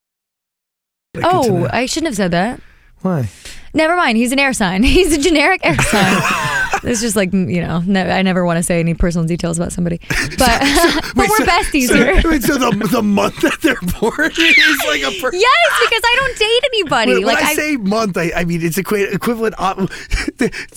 like, 1.16 1.24
good 1.24 1.34
oh. 1.34 1.68
I 1.72 1.86
shouldn't 1.88 2.08
have 2.08 2.16
said 2.16 2.32
that. 2.32 2.62
why? 3.02 3.30
Never 3.74 3.96
mind. 3.96 4.18
He's 4.18 4.32
an 4.32 4.40
air 4.40 4.54
sign. 4.54 4.84
He's 4.96 5.12
a 5.14 5.18
generic 5.22 5.62
air 5.64 5.76
sign. 5.82 6.22
it's 6.84 7.02
just 7.02 7.16
like 7.16 7.32
you 7.34 7.62
know. 7.62 7.80
Ne- 7.86 8.12
I 8.12 8.22
never 8.22 8.46
want 8.46 8.58
to 8.58 8.64
say 8.64 8.80
any 8.80 8.94
personal 8.94 9.26
details 9.28 9.58
about 9.58 9.72
somebody, 9.72 10.00
but 10.10 10.38
but 10.38 11.16
Wait, 11.16 11.16
we're 11.30 11.38
so- 11.38 11.46
besties 11.46 11.88
so, 11.88 11.96
here. 11.96 12.22
wait, 12.26 12.44
so 12.44 12.58
the 12.58 12.88
the 12.92 13.02
month 13.04 13.42
that 13.42 13.60
they're 13.62 13.80
born 14.00 14.32
is 14.32 14.80
like 14.88 15.02
a. 15.02 15.20
Per- 15.22 15.34
Yes, 15.34 15.80
because 15.82 16.02
I 16.04 16.16
don't 16.20 16.38
date 16.40 16.62
anybody. 16.74 17.14
When, 17.16 17.24
like 17.24 17.38
when 17.38 17.46
I, 17.46 17.54
say 17.56 17.78
month, 17.78 18.18
I, 18.18 18.32
I 18.36 18.46
mean 18.46 18.62
it's 18.64 18.78
equa- 18.78 19.14
equivalent. 19.14 19.56
Of, 19.64 19.90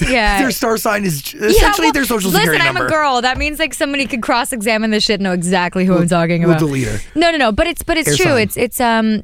Yeah. 0.09 0.39
their 0.41 0.51
star 0.51 0.77
sign 0.79 1.05
is 1.05 1.35
essentially 1.35 1.87
well, 1.87 1.93
their 1.93 2.05
social 2.05 2.31
listen, 2.31 2.43
security 2.47 2.63
I'm 2.67 2.75
number. 2.75 2.87
a 2.87 2.91
girl. 2.91 3.21
That 3.23 3.39
means 3.39 3.59
like 3.59 3.75
somebody 3.75 4.07
could 4.07 4.23
cross-examine 4.23 4.91
this 4.91 5.05
shit, 5.05 5.15
and 5.15 5.25
know 5.25 5.33
exactly 5.33 5.85
who 5.85 5.95
I'm 5.95 6.01
We'll- 6.01 6.09
talking 6.09 6.41
we'll 6.43 6.51
about. 6.51 6.61
delete 6.61 6.87
her. 6.89 6.99
No, 7.15 7.31
no, 7.31 7.37
no. 7.39 7.53
But 7.53 7.67
it's 7.67 7.83
but 7.83 7.97
it's 7.97 8.09
Air 8.09 8.17
true. 8.17 8.25
sign. 8.25 8.39
It's 8.43 8.57
it's 8.57 8.81
um. 8.81 9.23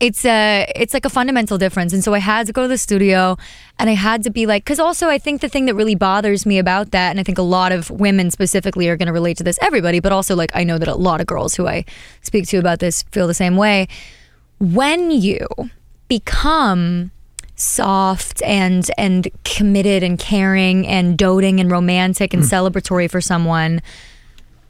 It's 0.00 0.24
uh 0.24 0.64
it's 0.74 0.94
like 0.94 1.04
a 1.04 1.10
fundamental 1.10 1.58
difference. 1.58 1.92
And 1.92 2.02
so 2.02 2.14
I 2.14 2.18
had 2.18 2.46
to 2.46 2.52
go 2.52 2.62
to 2.62 2.68
the 2.68 2.78
studio 2.78 3.36
and 3.78 3.90
I 3.90 3.94
had 3.94 4.24
to 4.24 4.30
be 4.30 4.46
like 4.46 4.64
cuz 4.64 4.80
also 4.80 5.08
I 5.08 5.18
think 5.18 5.42
the 5.42 5.48
thing 5.48 5.66
that 5.66 5.74
really 5.74 5.94
bothers 5.94 6.46
me 6.46 6.58
about 6.58 6.90
that 6.92 7.10
and 7.10 7.20
I 7.20 7.22
think 7.22 7.38
a 7.38 7.42
lot 7.42 7.70
of 7.70 7.90
women 7.90 8.30
specifically 8.30 8.88
are 8.88 8.96
going 8.96 9.08
to 9.08 9.12
relate 9.12 9.36
to 9.36 9.44
this 9.44 9.58
everybody, 9.60 10.00
but 10.00 10.10
also 10.10 10.34
like 10.34 10.50
I 10.54 10.64
know 10.64 10.78
that 10.78 10.88
a 10.88 10.94
lot 10.94 11.20
of 11.20 11.26
girls 11.26 11.54
who 11.54 11.68
I 11.68 11.84
speak 12.22 12.48
to 12.48 12.56
about 12.56 12.78
this 12.78 13.02
feel 13.12 13.26
the 13.26 13.34
same 13.34 13.56
way. 13.56 13.88
When 14.58 15.10
you 15.10 15.46
become 16.08 17.10
soft 17.60 18.42
and 18.42 18.90
and 18.96 19.28
committed 19.44 20.02
and 20.02 20.18
caring 20.18 20.86
and 20.86 21.18
doting 21.18 21.60
and 21.60 21.70
romantic 21.70 22.32
and 22.32 22.42
celebratory 22.42 23.10
for 23.10 23.20
someone 23.20 23.82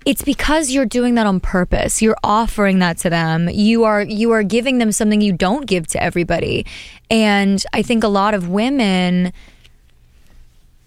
it's 0.06 0.22
because 0.22 0.70
you're 0.70 0.86
doing 0.86 1.14
that 1.16 1.26
on 1.26 1.40
purpose. 1.40 2.00
You're 2.00 2.16
offering 2.24 2.78
that 2.78 2.98
to 2.98 3.10
them. 3.10 3.48
You 3.50 3.84
are 3.84 4.02
you 4.02 4.30
are 4.32 4.42
giving 4.42 4.78
them 4.78 4.92
something 4.92 5.20
you 5.20 5.32
don't 5.32 5.66
give 5.66 5.86
to 5.88 6.02
everybody. 6.02 6.66
And 7.10 7.64
i 7.72 7.82
think 7.82 8.04
a 8.04 8.08
lot 8.08 8.34
of 8.34 8.48
women 8.48 9.32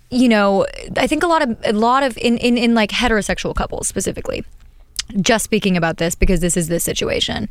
you 0.10 0.30
know 0.30 0.66
i 0.98 1.08
think 1.08 1.24
a 1.24 1.28
lot 1.28 1.42
of 1.42 1.58
a 1.66 1.74
lot 1.74 2.04
of 2.04 2.16
in 2.18 2.38
in, 2.38 2.56
in 2.56 2.76
like 2.76 2.92
heterosexual 2.92 3.56
couples 3.56 3.88
specifically 3.88 4.46
just 5.22 5.44
speaking 5.44 5.78
about 5.78 5.98
this 5.98 6.16
because 6.16 6.40
this 6.40 6.58
is 6.58 6.68
this 6.68 6.84
situation. 6.84 7.50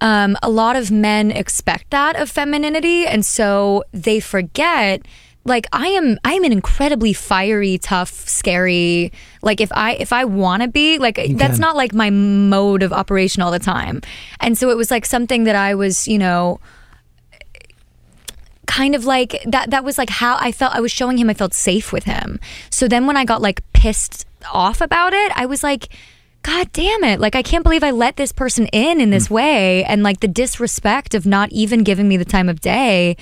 Um, 0.00 0.36
a 0.42 0.50
lot 0.50 0.76
of 0.76 0.90
men 0.90 1.30
expect 1.30 1.90
that 1.90 2.16
of 2.16 2.30
femininity, 2.30 3.06
and 3.06 3.24
so 3.24 3.84
they 3.92 4.20
forget 4.20 5.02
like 5.44 5.66
I 5.72 5.88
am 5.88 6.18
I 6.24 6.34
am 6.34 6.44
an 6.44 6.52
incredibly 6.52 7.12
fiery, 7.12 7.78
tough, 7.78 8.28
scary. 8.28 9.12
Like 9.42 9.60
if 9.60 9.70
I 9.72 9.92
if 9.94 10.12
I 10.12 10.24
want 10.24 10.62
to 10.62 10.68
be 10.68 10.98
like 10.98 11.16
that's 11.16 11.54
can. 11.54 11.60
not 11.60 11.76
like 11.76 11.94
my 11.94 12.10
mode 12.10 12.82
of 12.82 12.92
operation 12.92 13.42
all 13.42 13.50
the 13.50 13.58
time. 13.58 14.02
And 14.40 14.56
so 14.56 14.70
it 14.70 14.76
was 14.76 14.90
like 14.90 15.06
something 15.06 15.44
that 15.44 15.56
I 15.56 15.74
was, 15.74 16.06
you 16.06 16.18
know, 16.18 16.60
kind 18.66 18.94
of 18.94 19.04
like 19.04 19.42
that 19.46 19.70
that 19.70 19.82
was 19.82 19.98
like 19.98 20.10
how 20.10 20.36
I 20.38 20.52
felt 20.52 20.74
I 20.74 20.80
was 20.80 20.92
showing 20.92 21.18
him 21.18 21.30
I 21.30 21.34
felt 21.34 21.54
safe 21.54 21.92
with 21.92 22.04
him. 22.04 22.38
So 22.70 22.86
then 22.86 23.06
when 23.06 23.16
I 23.16 23.24
got 23.24 23.40
like 23.40 23.60
pissed 23.72 24.26
off 24.52 24.80
about 24.80 25.12
it, 25.12 25.32
I 25.34 25.46
was 25.46 25.62
like 25.62 25.88
God 26.42 26.72
damn 26.72 27.04
it. 27.04 27.20
Like, 27.20 27.34
I 27.34 27.42
can't 27.42 27.62
believe 27.62 27.84
I 27.84 27.90
let 27.90 28.16
this 28.16 28.32
person 28.32 28.66
in 28.68 28.98
in 28.98 29.10
this 29.10 29.28
mm. 29.28 29.32
way. 29.32 29.84
And 29.84 30.02
like 30.02 30.20
the 30.20 30.28
disrespect 30.28 31.14
of 31.14 31.26
not 31.26 31.52
even 31.52 31.84
giving 31.84 32.08
me 32.08 32.16
the 32.16 32.24
time 32.24 32.48
of 32.48 32.60
day 32.60 33.18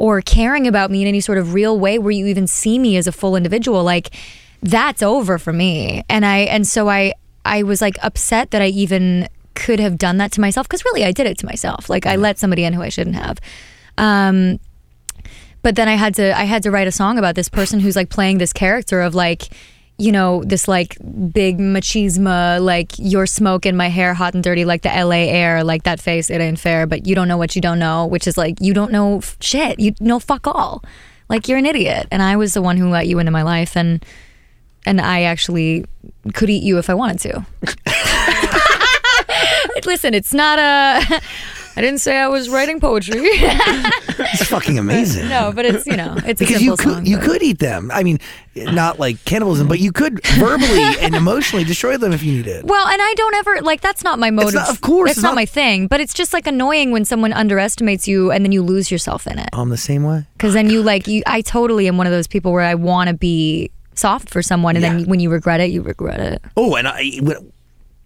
or 0.00 0.22
caring 0.22 0.66
about 0.66 0.90
me 0.90 1.02
in 1.02 1.08
any 1.08 1.20
sort 1.20 1.36
of 1.36 1.52
real 1.52 1.78
way 1.78 1.98
where 1.98 2.10
you 2.10 2.26
even 2.26 2.46
see 2.46 2.78
me 2.78 2.96
as 2.96 3.06
a 3.06 3.12
full 3.12 3.36
individual. 3.36 3.84
Like, 3.84 4.16
that's 4.62 5.02
over 5.02 5.38
for 5.38 5.52
me. 5.52 6.02
And 6.08 6.24
I, 6.24 6.38
and 6.38 6.66
so 6.66 6.88
I, 6.88 7.12
I 7.44 7.62
was 7.62 7.82
like 7.82 7.96
upset 8.02 8.50
that 8.50 8.62
I 8.62 8.68
even 8.68 9.28
could 9.54 9.78
have 9.78 9.98
done 9.98 10.16
that 10.16 10.32
to 10.32 10.40
myself 10.40 10.66
because 10.66 10.84
really 10.86 11.04
I 11.04 11.12
did 11.12 11.26
it 11.26 11.36
to 11.38 11.46
myself. 11.46 11.90
Like, 11.90 12.06
I 12.06 12.16
let 12.16 12.38
somebody 12.38 12.64
in 12.64 12.72
who 12.72 12.80
I 12.80 12.88
shouldn't 12.88 13.16
have. 13.16 13.38
Um, 13.98 14.58
but 15.62 15.76
then 15.76 15.86
I 15.86 15.96
had 15.96 16.14
to 16.14 16.34
I 16.34 16.44
had 16.44 16.62
to 16.62 16.70
write 16.70 16.88
a 16.88 16.92
song 16.92 17.18
about 17.18 17.34
this 17.34 17.50
person 17.50 17.80
who's 17.80 17.94
like 17.94 18.08
playing 18.08 18.38
this 18.38 18.54
character 18.54 19.02
of 19.02 19.14
like 19.14 19.50
you 20.00 20.10
know 20.10 20.42
this 20.44 20.66
like 20.66 20.96
big 21.32 21.58
machismo 21.58 22.60
like 22.64 22.92
your 22.98 23.26
smoke 23.26 23.66
in 23.66 23.76
my 23.76 23.88
hair 23.88 24.14
hot 24.14 24.34
and 24.34 24.42
dirty 24.42 24.64
like 24.64 24.82
the 24.82 24.88
LA 24.88 25.28
air 25.28 25.62
like 25.62 25.82
that 25.82 26.00
face 26.00 26.30
it 26.30 26.40
ain't 26.40 26.58
fair 26.58 26.86
but 26.86 27.06
you 27.06 27.14
don't 27.14 27.28
know 27.28 27.36
what 27.36 27.54
you 27.54 27.60
don't 27.60 27.78
know 27.78 28.06
which 28.06 28.26
is 28.26 28.38
like 28.38 28.56
you 28.60 28.72
don't 28.72 28.90
know 28.90 29.20
shit 29.40 29.78
you 29.78 29.94
know 30.00 30.18
fuck 30.18 30.46
all. 30.46 30.82
Like 31.28 31.48
you're 31.48 31.58
an 31.58 31.66
idiot. 31.66 32.08
And 32.10 32.22
I 32.22 32.36
was 32.36 32.54
the 32.54 32.62
one 32.62 32.76
who 32.76 32.88
let 32.88 33.06
you 33.06 33.18
into 33.18 33.32
my 33.32 33.42
life 33.42 33.76
and 33.76 34.04
and 34.86 35.00
I 35.00 35.22
actually 35.22 35.84
could 36.32 36.48
eat 36.48 36.62
you 36.62 36.78
if 36.78 36.88
I 36.88 36.94
wanted 36.94 37.20
to. 37.20 37.46
Listen 39.86 40.14
it's 40.14 40.34
not 40.34 40.58
a 40.58 41.20
I 41.80 41.82
didn't 41.82 42.00
say 42.00 42.18
I 42.18 42.28
was 42.28 42.50
writing 42.50 42.78
poetry 42.78 43.20
It's 43.24 44.44
fucking 44.48 44.78
amazing. 44.78 45.28
no 45.30 45.50
but 45.54 45.64
it's 45.64 45.86
you 45.86 45.96
know 45.96 46.14
it's 46.26 46.38
because 46.38 46.58
simple 46.58 46.64
you 46.64 46.76
could 46.76 46.92
song, 46.94 47.06
you 47.06 47.16
but- 47.16 47.24
could 47.26 47.42
eat 47.42 47.58
them. 47.58 47.90
I 47.92 48.02
mean, 48.02 48.18
not 48.54 48.98
like 48.98 49.24
cannibalism, 49.24 49.66
but 49.66 49.78
you 49.80 49.92
could 49.92 50.20
verbally 50.36 50.82
and 51.00 51.14
emotionally 51.14 51.64
destroy 51.64 51.96
them 51.96 52.12
if 52.12 52.22
you 52.22 52.32
needed. 52.34 52.68
Well, 52.68 52.86
and 52.86 53.00
I 53.00 53.14
don't 53.16 53.34
ever 53.36 53.60
like 53.62 53.80
that's 53.80 54.04
not 54.04 54.18
my 54.18 54.30
motive. 54.30 54.54
not- 54.54 54.68
of 54.68 54.82
course, 54.82 55.08
that's 55.08 55.18
it's 55.18 55.22
not, 55.22 55.30
not- 55.30 55.36
my 55.36 55.46
thing. 55.46 55.86
But 55.86 56.00
it's 56.00 56.12
just 56.12 56.32
like 56.34 56.46
annoying 56.46 56.90
when 56.92 57.04
someone 57.06 57.32
underestimates 57.32 58.06
you 58.06 58.30
and 58.30 58.44
then 58.44 58.52
you 58.52 58.62
lose 58.62 58.90
yourself 58.90 59.26
in 59.26 59.38
it. 59.38 59.48
I'm 59.54 59.70
the 59.70 59.76
same 59.78 60.02
way. 60.04 60.26
Because 60.34 60.52
then 60.52 60.68
you 60.68 60.82
like 60.82 61.08
you. 61.08 61.22
I 61.26 61.40
totally 61.40 61.88
am 61.88 61.96
one 61.96 62.06
of 62.06 62.12
those 62.12 62.26
people 62.26 62.52
where 62.52 62.62
I 62.62 62.74
want 62.74 63.08
to 63.08 63.14
be 63.14 63.70
soft 63.94 64.28
for 64.30 64.42
someone, 64.42 64.76
and 64.76 64.82
Yeah. 64.84 64.96
then 64.96 65.08
when 65.08 65.20
you 65.20 65.30
regret 65.30 65.60
it, 65.60 65.70
you 65.70 65.80
regret 65.82 66.20
it. 66.20 66.42
Oh, 66.56 66.74
and 66.76 66.86
I 66.86 67.12
when- 67.22 67.52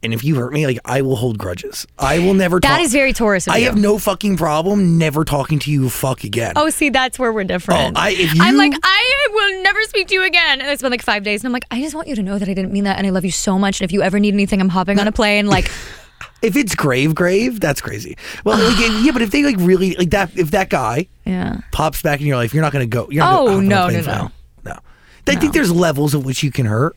and 0.05 0.15
if 0.15 0.23
you 0.23 0.37
hurt 0.37 0.53
me, 0.53 0.67
like 0.67 0.79
I 0.85 1.03
will 1.03 1.17
hold 1.17 1.39
grudges. 1.39 1.87
I 1.99 2.19
will 2.21 2.35
never. 2.35 2.61
That 2.61 2.69
talk. 2.77 2.81
is 2.83 2.93
very 2.93 3.13
Taurus 3.13 3.47
of 3.47 3.55
I 3.55 3.59
you. 3.59 3.65
have 3.67 3.77
no 3.77 3.99
fucking 3.99 4.37
problem 4.37 4.99
never 4.99 5.25
talking 5.25 5.59
to 5.61 5.71
you. 5.71 5.89
Fuck 5.89 6.25
again. 6.25 6.53
Oh, 6.57 6.71
see, 6.71 6.91
that's 6.91 7.19
where 7.19 7.33
we're 7.33 7.45
different. 7.45 7.97
Oh, 7.97 8.01
I- 8.01 8.11
if 8.17 8.33
I'm 8.41 8.57
like, 8.57 8.75
I 8.83 9.27
will 9.33 9.63
never 9.63 9.81
speak 9.83 10.09
to 10.09 10.15
you 10.15 10.23
again. 10.25 10.61
And 10.61 10.71
it's 10.71 10.83
been 10.83 10.91
like 10.93 11.03
five 11.03 11.23
days, 11.25 11.43
and 11.43 11.47
I'm 11.49 11.53
like, 11.53 11.65
I 11.71 11.81
just 11.81 11.95
want 11.95 12.07
you 12.09 12.15
to 12.17 12.23
know 12.23 12.39
that 12.39 12.49
I 12.49 12.55
didn't 12.55 12.73
mean 12.73 12.85
that, 12.85 12.99
and 12.99 13.07
I 13.07 13.11
love 13.11 13.25
you 13.25 13.31
so 13.33 13.59
much. 13.59 13.81
And 13.81 13.85
if 13.89 13.93
you 13.93 14.03
ever 14.03 14.21
need 14.21 14.35
anything, 14.35 14.61
I'm 14.61 14.69
hopping 14.69 15.01
on 15.01 15.09
a 15.09 15.13
plane. 15.13 15.47
Like, 15.47 15.71
If 16.43 16.57
it's 16.57 16.75
grave, 16.75 17.15
grave, 17.15 17.59
that's 17.59 17.81
crazy. 17.81 18.19
Well, 18.45 18.59
like, 18.59 18.79
yeah, 19.05 19.13
but 19.13 19.23
if 19.23 19.31
they 19.31 19.43
like 19.43 19.57
really 19.59 19.95
like 19.95 20.11
that, 20.11 20.37
if 20.37 20.51
that 20.51 20.69
guy 20.69 21.07
yeah. 21.25 21.61
pops 21.73 22.03
back 22.03 22.21
in 22.21 22.27
your 22.27 22.37
life, 22.37 22.53
you're 22.53 22.63
not 22.63 22.73
gonna 22.73 22.85
go. 22.87 23.09
You're 23.11 23.25
not 23.25 23.35
Oh, 23.41 23.47
gonna 23.47 23.57
on 23.59 23.65
a 23.65 23.69
no, 23.69 23.87
plane 23.89 24.05
no, 24.05 24.13
no. 24.13 24.23
him. 24.25 24.33
no. 24.65 24.79
Think 25.25 25.53
there's 25.55 25.73
levels 25.73 26.13
of 26.13 26.27
which 26.27 26.43
you 26.43 26.51
can 26.53 26.67
hurt, 26.67 26.97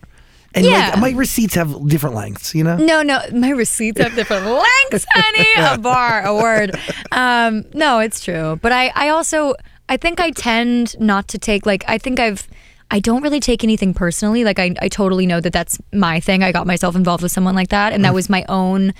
and 0.58 0.66
Yeah. 0.66 0.90
like 0.92 1.00
my 1.00 1.12
receipts 1.12 1.56
have 1.56 1.88
different 1.88 2.16
lengths. 2.16 2.54
You 2.54 2.64
know. 2.64 2.78
No, 2.78 3.02
no, 3.02 3.20
my 3.34 3.50
receipts 3.52 4.02
have 4.02 4.16
different 4.16 4.46
lengths, 4.92 5.06
honey. 5.12 5.48
A 5.58 5.78
bar, 5.78 6.24
a 6.26 6.36
word. 6.36 6.78
Um, 7.12 7.64
no, 7.74 8.00
it's 8.00 8.24
true. 8.24 8.60
But 8.62 8.72
I, 8.72 8.92
I 8.96 9.10
also, 9.10 9.54
I 9.90 9.98
think 9.98 10.20
I 10.20 10.32
tend 10.32 11.00
not 11.00 11.28
to 11.30 11.38
take 11.38 11.66
like 11.66 11.84
I 11.88 11.98
think 11.98 12.20
I've. 12.20 12.48
I 12.90 13.00
don't 13.00 13.22
really 13.22 13.42
take 13.42 13.66
anything 13.66 13.94
personally. 13.94 14.46
Like 14.46 14.60
I, 14.60 14.74
I 14.82 14.88
totally 14.88 15.26
know 15.26 15.42
that 15.42 15.52
that's 15.52 15.78
my 15.92 16.22
thing. 16.22 16.42
I 16.42 16.54
got 16.54 16.66
myself 16.66 16.96
involved 16.96 17.22
with 17.22 17.34
someone 17.34 17.54
like 17.54 17.68
that, 17.70 17.92
and 17.92 18.06
that 18.06 18.14
was 18.14 18.30
my 18.30 18.46
own 18.48 18.94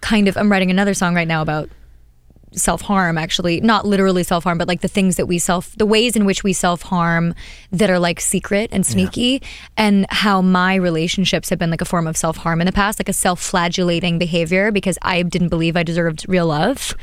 kind 0.00 0.28
of. 0.28 0.36
I'm 0.36 0.50
writing 0.50 0.70
another 0.70 0.94
song 0.94 1.14
right 1.16 1.26
now 1.26 1.42
about 1.42 1.68
self 2.52 2.82
harm 2.82 3.18
actually 3.18 3.60
not 3.60 3.86
literally 3.86 4.22
self 4.22 4.44
harm 4.44 4.58
but 4.58 4.68
like 4.68 4.80
the 4.80 4.88
things 4.88 5.16
that 5.16 5.26
we 5.26 5.38
self 5.38 5.74
the 5.76 5.86
ways 5.86 6.16
in 6.16 6.24
which 6.24 6.44
we 6.44 6.52
self 6.52 6.82
harm 6.82 7.34
that 7.70 7.90
are 7.90 7.98
like 7.98 8.20
secret 8.20 8.68
and 8.72 8.84
sneaky 8.86 9.42
and 9.76 10.06
how 10.10 10.42
my 10.42 10.74
relationships 10.74 11.48
have 11.48 11.58
been 11.58 11.70
like 11.70 11.80
a 11.80 11.84
form 11.84 12.06
of 12.06 12.16
self 12.16 12.36
harm 12.36 12.60
in 12.60 12.66
the 12.66 12.72
past 12.72 12.98
like 12.98 13.08
a 13.08 13.12
self 13.12 13.40
flagellating 13.40 14.18
behavior 14.18 14.70
because 14.70 14.98
I 15.02 15.22
didn't 15.22 15.48
believe 15.48 15.76
I 15.76 15.82
deserved 15.82 16.24
real 16.28 16.46
love 16.46 16.94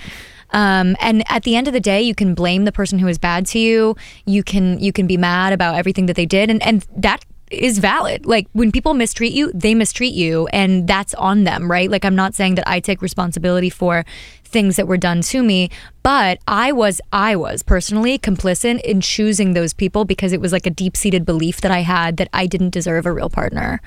um, 0.51 0.95
and 0.99 1.23
at 1.29 1.43
the 1.43 1.55
end 1.55 1.67
of 1.67 1.73
the 1.73 1.79
day 1.79 2.01
you 2.01 2.15
can 2.15 2.33
blame 2.33 2.65
the 2.65 2.71
person 2.71 2.99
who 2.99 3.07
is 3.07 3.17
bad 3.17 3.45
to 3.47 3.59
you 3.59 3.95
you 4.25 4.43
can 4.43 4.79
you 4.79 4.91
can 4.91 5.07
be 5.07 5.17
mad 5.17 5.53
about 5.53 5.75
everything 5.75 6.05
that 6.07 6.15
they 6.15 6.25
did 6.25 6.49
and 6.49 6.61
and 6.63 6.85
that 6.95 7.23
is 7.51 7.79
valid. 7.79 8.25
Like 8.25 8.47
when 8.53 8.71
people 8.71 8.93
mistreat 8.93 9.33
you, 9.33 9.51
they 9.53 9.73
mistreat 9.73 10.13
you 10.13 10.47
and 10.47 10.87
that's 10.87 11.13
on 11.15 11.43
them, 11.43 11.69
right? 11.69 11.89
Like 11.89 12.05
I'm 12.05 12.15
not 12.15 12.35
saying 12.35 12.55
that 12.55 12.67
I 12.67 12.79
take 12.79 13.01
responsibility 13.01 13.69
for 13.69 14.05
things 14.49 14.75
that 14.75 14.87
were 14.87 14.97
done 14.97 15.21
to 15.21 15.43
me, 15.43 15.69
but 16.03 16.39
I 16.47 16.71
was 16.71 16.99
I 17.13 17.35
was 17.35 17.63
personally 17.63 18.17
complicit 18.17 18.81
in 18.81 19.01
choosing 19.01 19.53
those 19.53 19.73
people 19.73 20.05
because 20.05 20.33
it 20.33 20.41
was 20.41 20.51
like 20.51 20.65
a 20.65 20.69
deep-seated 20.69 21.25
belief 21.25 21.61
that 21.61 21.71
I 21.71 21.79
had 21.79 22.17
that 22.17 22.29
I 22.33 22.47
didn't 22.47 22.71
deserve 22.71 23.05
a 23.05 23.11
real 23.11 23.29
partner. 23.29 23.81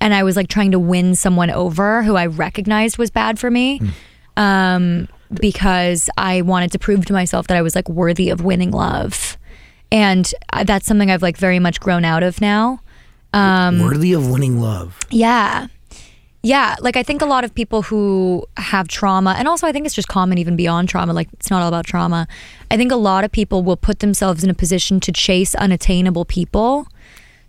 And 0.00 0.14
I 0.14 0.22
was 0.22 0.36
like 0.36 0.48
trying 0.48 0.72
to 0.72 0.78
win 0.78 1.14
someone 1.14 1.50
over 1.50 2.02
who 2.02 2.16
I 2.16 2.26
recognized 2.26 2.98
was 2.98 3.10
bad 3.10 3.38
for 3.38 3.50
me. 3.50 3.80
Um 4.36 5.08
because 5.32 6.08
I 6.16 6.40
wanted 6.42 6.72
to 6.72 6.78
prove 6.78 7.04
to 7.06 7.12
myself 7.12 7.48
that 7.48 7.56
I 7.56 7.62
was 7.62 7.74
like 7.74 7.88
worthy 7.88 8.30
of 8.30 8.42
winning 8.42 8.70
love. 8.70 9.36
And 9.90 10.30
uh, 10.52 10.64
that's 10.64 10.86
something 10.86 11.10
I've 11.10 11.22
like 11.22 11.36
very 11.36 11.58
much 11.58 11.80
grown 11.80 12.04
out 12.04 12.22
of 12.22 12.40
now. 12.40 12.80
Um, 13.32 13.80
Worthy 13.80 14.14
of 14.14 14.30
winning 14.30 14.60
love. 14.60 14.98
Yeah. 15.10 15.66
Yeah, 16.48 16.76
like 16.80 16.96
I 16.96 17.02
think 17.02 17.20
a 17.20 17.26
lot 17.26 17.44
of 17.44 17.54
people 17.54 17.82
who 17.82 18.46
have 18.56 18.88
trauma, 18.88 19.34
and 19.36 19.46
also 19.46 19.66
I 19.66 19.72
think 19.72 19.84
it's 19.84 19.94
just 19.94 20.08
common 20.08 20.38
even 20.38 20.56
beyond 20.56 20.88
trauma, 20.88 21.12
like 21.12 21.28
it's 21.34 21.50
not 21.50 21.60
all 21.60 21.68
about 21.68 21.84
trauma. 21.84 22.26
I 22.70 22.78
think 22.78 22.90
a 22.90 22.96
lot 22.96 23.22
of 23.22 23.30
people 23.30 23.62
will 23.62 23.76
put 23.76 23.98
themselves 23.98 24.42
in 24.42 24.48
a 24.48 24.54
position 24.54 24.98
to 25.00 25.12
chase 25.12 25.54
unattainable 25.54 26.24
people 26.24 26.88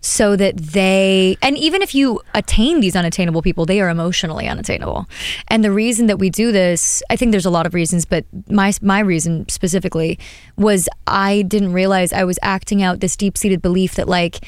so 0.02 0.36
that 0.36 0.54
they, 0.58 1.38
and 1.40 1.56
even 1.56 1.80
if 1.80 1.94
you 1.94 2.20
attain 2.34 2.80
these 2.80 2.94
unattainable 2.94 3.40
people, 3.40 3.64
they 3.64 3.80
are 3.80 3.88
emotionally 3.88 4.46
unattainable. 4.46 5.06
And 5.48 5.64
the 5.64 5.72
reason 5.72 6.06
that 6.08 6.18
we 6.18 6.28
do 6.28 6.52
this, 6.52 7.02
I 7.08 7.16
think 7.16 7.30
there's 7.30 7.46
a 7.46 7.50
lot 7.50 7.64
of 7.64 7.72
reasons, 7.72 8.04
but 8.04 8.26
my, 8.50 8.70
my 8.82 9.00
reason 9.00 9.48
specifically 9.48 10.18
was 10.58 10.90
I 11.06 11.40
didn't 11.48 11.72
realize 11.72 12.12
I 12.12 12.24
was 12.24 12.38
acting 12.42 12.82
out 12.82 13.00
this 13.00 13.16
deep 13.16 13.38
seated 13.38 13.62
belief 13.62 13.94
that, 13.94 14.08
like, 14.08 14.44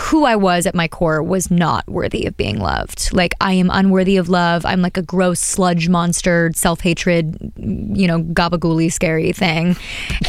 who 0.00 0.24
I 0.24 0.36
was 0.36 0.66
at 0.66 0.74
my 0.74 0.88
core 0.88 1.22
was 1.22 1.50
not 1.50 1.86
worthy 1.88 2.24
of 2.26 2.36
being 2.36 2.58
loved. 2.58 3.12
Like 3.12 3.34
I 3.40 3.52
am 3.52 3.70
unworthy 3.70 4.16
of 4.16 4.28
love. 4.28 4.64
I'm 4.64 4.80
like 4.80 4.96
a 4.96 5.02
gross 5.02 5.40
sludge 5.40 5.88
monster, 5.88 6.50
self-hatred, 6.54 7.52
you 7.56 8.06
know, 8.06 8.22
gabagooly 8.22 8.90
scary 8.92 9.32
thing. 9.32 9.76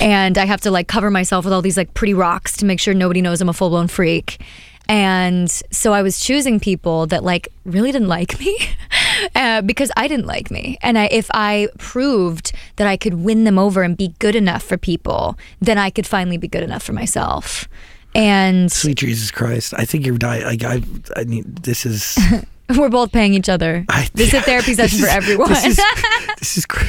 And 0.01 0.37
I 0.37 0.45
have 0.45 0.61
to 0.61 0.71
like 0.71 0.87
cover 0.87 1.09
myself 1.09 1.45
with 1.45 1.53
all 1.53 1.61
these 1.61 1.77
like 1.77 1.93
pretty 1.93 2.13
rocks 2.13 2.57
to 2.57 2.65
make 2.65 2.79
sure 2.79 2.93
nobody 2.93 3.21
knows 3.21 3.39
I'm 3.39 3.49
a 3.49 3.53
full-blown 3.53 3.87
freak. 3.87 4.41
And 4.89 5.49
so 5.49 5.93
I 5.93 6.01
was 6.01 6.19
choosing 6.19 6.59
people 6.59 7.07
that 7.07 7.23
like 7.23 7.47
really 7.63 7.91
didn't 7.91 8.09
like 8.09 8.37
me 8.39 8.57
uh, 9.35 9.61
because 9.61 9.91
I 9.95 10.09
didn't 10.09 10.25
like 10.25 10.51
me. 10.51 10.77
And 10.81 10.97
I, 10.97 11.05
if 11.05 11.29
I 11.33 11.69
proved 11.77 12.51
that 12.75 12.87
I 12.87 12.97
could 12.97 13.13
win 13.13 13.45
them 13.45 13.57
over 13.57 13.83
and 13.83 13.95
be 13.95 14.13
good 14.19 14.35
enough 14.35 14.63
for 14.63 14.77
people, 14.77 15.37
then 15.61 15.77
I 15.77 15.89
could 15.89 16.05
finally 16.05 16.37
be 16.37 16.49
good 16.49 16.63
enough 16.63 16.83
for 16.83 16.91
myself. 16.91 17.69
And 18.15 18.71
Sweet 18.71 18.97
Jesus 18.97 19.31
Christ. 19.31 19.73
I 19.77 19.85
think 19.85 20.05
you're 20.05 20.17
dying. 20.17 20.43
Like, 20.43 20.63
I, 20.63 20.81
I 21.15 21.23
mean, 21.23 21.43
this 21.63 21.85
is. 21.85 22.17
We're 22.77 22.89
both 22.89 23.11
paying 23.11 23.33
each 23.33 23.49
other. 23.49 23.85
I- 23.89 24.09
this 24.13 24.29
is 24.29 24.35
a 24.35 24.41
therapy 24.41 24.73
session 24.73 24.99
for 24.99 25.07
everyone. 25.07 25.49
This 25.53 25.65
is, 25.65 25.79
this 26.39 26.57
is 26.57 26.65
cra- 26.65 26.87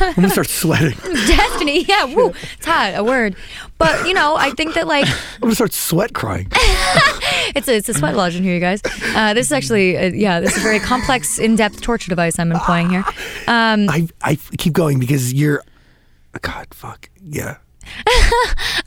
I'm 0.00 0.14
to 0.24 0.30
start 0.30 0.48
sweating. 0.48 0.98
Destiny, 1.26 1.84
yeah, 1.84 2.04
woo, 2.04 2.32
it's 2.56 2.66
hot, 2.66 2.94
a 2.96 3.02
word. 3.04 3.34
But 3.78 4.06
you 4.06 4.14
know, 4.14 4.36
I 4.36 4.50
think 4.50 4.74
that 4.74 4.86
like 4.86 5.06
I'm 5.42 5.48
to 5.48 5.54
start 5.54 5.72
sweat 5.72 6.12
crying. 6.12 6.48
it's 7.54 7.68
a 7.68 7.76
it's 7.76 7.88
a 7.88 7.94
sweat 7.94 8.14
lodge 8.16 8.36
in 8.36 8.42
here, 8.42 8.54
you 8.54 8.60
guys. 8.60 8.80
Uh, 9.14 9.32
this 9.34 9.46
is 9.46 9.52
actually 9.52 9.96
uh, 9.96 10.10
yeah, 10.12 10.40
this 10.40 10.52
is 10.52 10.58
a 10.58 10.62
very 10.62 10.80
complex, 10.80 11.38
in-depth 11.38 11.80
torture 11.80 12.08
device 12.10 12.38
I'm 12.38 12.52
employing 12.52 12.90
here. 12.90 13.04
Um, 13.46 13.88
I, 13.88 14.08
I 14.22 14.34
keep 14.58 14.72
going 14.72 14.98
because 14.98 15.32
you're. 15.32 15.62
God, 16.42 16.66
fuck. 16.72 17.08
Yeah. 17.22 17.56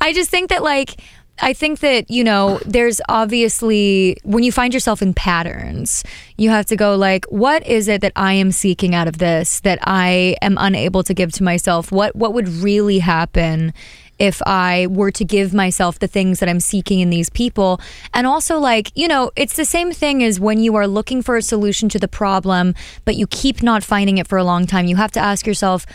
I 0.01 0.11
just 0.13 0.29
think 0.29 0.49
that 0.49 0.61
like 0.63 1.01
I 1.41 1.53
think 1.53 1.79
that 1.79 2.09
you 2.09 2.23
know 2.23 2.59
there's 2.65 3.01
obviously 3.09 4.17
when 4.23 4.43
you 4.43 4.51
find 4.51 4.73
yourself 4.73 5.01
in 5.01 5.13
patterns 5.13 6.03
you 6.37 6.49
have 6.49 6.65
to 6.67 6.75
go 6.75 6.95
like 6.95 7.25
what 7.25 7.65
is 7.65 7.87
it 7.87 8.01
that 8.01 8.13
I 8.15 8.33
am 8.33 8.51
seeking 8.51 8.93
out 8.93 9.07
of 9.07 9.17
this 9.17 9.59
that 9.61 9.79
I 9.83 10.35
am 10.41 10.57
unable 10.59 11.03
to 11.03 11.13
give 11.13 11.31
to 11.33 11.43
myself 11.43 11.91
what 11.91 12.15
what 12.15 12.33
would 12.33 12.47
really 12.47 12.99
happen 12.99 13.73
if 14.19 14.41
I 14.45 14.87
were 14.87 15.11
to 15.11 15.25
give 15.25 15.53
myself 15.53 15.97
the 15.97 16.07
things 16.07 16.39
that 16.39 16.49
I'm 16.49 16.59
seeking 16.59 16.99
in 16.99 17.09
these 17.09 17.29
people. 17.29 17.79
And 18.13 18.27
also, 18.27 18.59
like, 18.59 18.91
you 18.93 19.07
know, 19.07 19.31
it's 19.35 19.55
the 19.55 19.65
same 19.65 19.91
thing 19.93 20.21
as 20.23 20.39
when 20.39 20.59
you 20.59 20.75
are 20.75 20.87
looking 20.87 21.21
for 21.21 21.37
a 21.37 21.41
solution 21.41 21.87
to 21.89 21.99
the 21.99 22.07
problem, 22.09 22.75
but 23.05 23.15
you 23.15 23.25
keep 23.27 23.63
not 23.63 23.83
finding 23.83 24.17
it 24.17 24.27
for 24.27 24.37
a 24.37 24.43
long 24.43 24.67
time. 24.67 24.85
You 24.85 24.97
have 24.97 25.13
to 25.13 25.19
ask 25.19 25.47
yourself, 25.47 25.85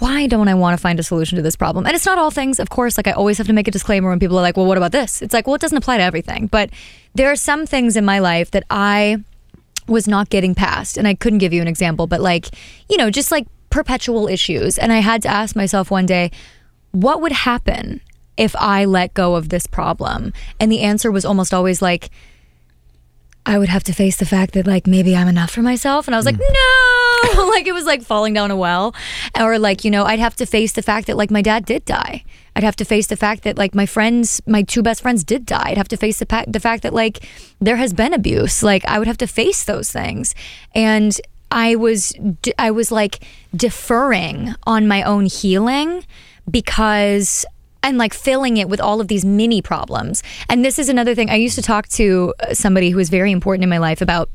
why 0.00 0.26
don't 0.26 0.48
I 0.48 0.54
want 0.54 0.76
to 0.76 0.80
find 0.80 0.98
a 0.98 1.02
solution 1.02 1.36
to 1.36 1.42
this 1.42 1.56
problem? 1.56 1.86
And 1.86 1.94
it's 1.94 2.06
not 2.06 2.18
all 2.18 2.30
things, 2.30 2.58
of 2.58 2.70
course. 2.70 2.96
Like, 2.96 3.06
I 3.06 3.12
always 3.12 3.38
have 3.38 3.46
to 3.46 3.52
make 3.52 3.68
a 3.68 3.70
disclaimer 3.70 4.08
when 4.08 4.18
people 4.18 4.38
are 4.38 4.42
like, 4.42 4.56
well, 4.56 4.66
what 4.66 4.76
about 4.76 4.92
this? 4.92 5.22
It's 5.22 5.34
like, 5.34 5.46
well, 5.46 5.54
it 5.54 5.60
doesn't 5.60 5.78
apply 5.78 5.98
to 5.98 6.02
everything. 6.02 6.46
But 6.46 6.70
there 7.14 7.30
are 7.30 7.36
some 7.36 7.66
things 7.66 7.96
in 7.96 8.04
my 8.04 8.18
life 8.18 8.50
that 8.52 8.64
I 8.70 9.22
was 9.86 10.06
not 10.06 10.30
getting 10.30 10.54
past. 10.54 10.96
And 10.96 11.08
I 11.08 11.14
couldn't 11.14 11.38
give 11.38 11.52
you 11.52 11.62
an 11.62 11.68
example, 11.68 12.06
but 12.06 12.20
like, 12.20 12.48
you 12.88 12.96
know, 12.96 13.10
just 13.10 13.30
like 13.30 13.46
perpetual 13.70 14.28
issues. 14.28 14.78
And 14.78 14.92
I 14.92 14.98
had 14.98 15.22
to 15.22 15.28
ask 15.28 15.56
myself 15.56 15.90
one 15.90 16.06
day, 16.06 16.30
what 16.92 17.20
would 17.20 17.32
happen 17.32 18.00
if 18.36 18.54
I 18.56 18.84
let 18.84 19.14
go 19.14 19.34
of 19.34 19.48
this 19.48 19.66
problem? 19.66 20.32
And 20.60 20.70
the 20.70 20.80
answer 20.80 21.10
was 21.10 21.24
almost 21.24 21.52
always 21.52 21.82
like, 21.82 22.10
I 23.46 23.58
would 23.58 23.70
have 23.70 23.84
to 23.84 23.94
face 23.94 24.16
the 24.16 24.26
fact 24.26 24.52
that 24.54 24.66
like 24.66 24.86
maybe 24.86 25.16
I'm 25.16 25.28
enough 25.28 25.50
for 25.50 25.62
myself. 25.62 26.06
And 26.06 26.14
I 26.14 26.18
was 26.18 26.26
like, 26.26 26.36
hmm. 26.36 26.42
no, 26.42 26.97
like 27.48 27.66
it 27.66 27.72
was 27.72 27.84
like 27.84 28.02
falling 28.02 28.34
down 28.34 28.50
a 28.50 28.56
well. 28.56 28.94
Or 29.38 29.58
like, 29.58 29.84
you 29.84 29.90
know, 29.90 30.04
I'd 30.04 30.18
have 30.18 30.36
to 30.36 30.46
face 30.46 30.72
the 30.72 30.82
fact 30.82 31.06
that 31.06 31.16
like 31.16 31.30
my 31.30 31.42
dad 31.42 31.64
did 31.64 31.84
die. 31.84 32.24
I'd 32.56 32.64
have 32.64 32.76
to 32.76 32.84
face 32.84 33.06
the 33.06 33.16
fact 33.16 33.44
that 33.44 33.56
like 33.56 33.74
my 33.74 33.86
friends, 33.86 34.40
my 34.46 34.62
two 34.62 34.82
best 34.82 35.02
friends 35.02 35.24
did 35.24 35.46
die. 35.46 35.70
I'd 35.70 35.78
have 35.78 35.88
to 35.88 35.96
face 35.96 36.18
the, 36.18 36.26
pa- 36.26 36.44
the 36.46 36.60
fact 36.60 36.82
that 36.82 36.92
like 36.92 37.26
there 37.60 37.76
has 37.76 37.92
been 37.92 38.12
abuse. 38.12 38.62
Like 38.62 38.84
I 38.86 38.98
would 38.98 39.06
have 39.06 39.18
to 39.18 39.26
face 39.26 39.64
those 39.64 39.90
things. 39.90 40.34
And 40.74 41.18
I 41.50 41.76
was, 41.76 42.12
I 42.58 42.70
was 42.70 42.92
like 42.92 43.24
deferring 43.54 44.54
on 44.66 44.86
my 44.86 45.02
own 45.02 45.26
healing 45.26 46.04
because 46.50 47.46
and 47.82 47.96
like 47.96 48.12
filling 48.12 48.56
it 48.56 48.68
with 48.68 48.80
all 48.80 49.00
of 49.00 49.08
these 49.08 49.24
mini 49.24 49.62
problems. 49.62 50.22
And 50.48 50.64
this 50.64 50.78
is 50.78 50.88
another 50.88 51.14
thing. 51.14 51.30
I 51.30 51.36
used 51.36 51.54
to 51.54 51.62
talk 51.62 51.88
to 51.90 52.34
somebody 52.52 52.90
who 52.90 52.96
was 52.96 53.08
very 53.08 53.30
important 53.30 53.62
in 53.62 53.70
my 53.70 53.78
life 53.78 54.00
about 54.00 54.28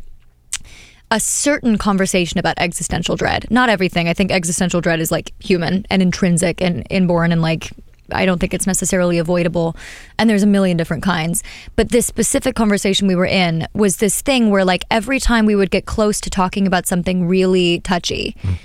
a 1.12 1.20
certain 1.20 1.78
conversation 1.78 2.39
about 2.39 2.56
existential 2.58 3.16
dread. 3.16 3.45
Not 3.49 3.70
everything. 3.70 4.08
I 4.08 4.14
think 4.14 4.32
existential 4.32 4.82
dread 4.82 4.99
is 4.99 5.12
like 5.12 5.34
human 5.39 5.86
and 5.89 6.01
intrinsic 6.01 6.62
and 6.62 6.86
inborn 6.89 7.32
and 7.32 7.41
like 7.41 7.72
I 8.12 8.26
don't 8.26 8.39
think 8.39 8.54
it's 8.54 8.68
necessarily 8.68 9.18
avoidable. 9.18 9.76
And 10.18 10.30
there's 10.30 10.43
a 10.43 10.47
million 10.47 10.78
different 10.78 11.04
kinds. 11.04 11.43
But 11.76 11.89
this 11.89 12.06
specific 12.06 12.56
conversation 12.56 13.08
we 13.08 13.16
were 13.16 13.26
in 13.26 13.68
was 13.74 13.97
this 13.97 14.22
thing 14.22 14.49
where, 14.49 14.66
like, 14.66 14.84
every 14.91 15.20
time 15.20 15.45
we 15.45 15.56
would 15.56 15.72
get 15.72 15.86
close 15.86 16.20
to 16.22 16.30
talking 16.30 16.68
about 16.68 16.86
something 16.86 17.28
really 17.28 17.80
touchy, 17.80 18.36
mm. 18.41 18.58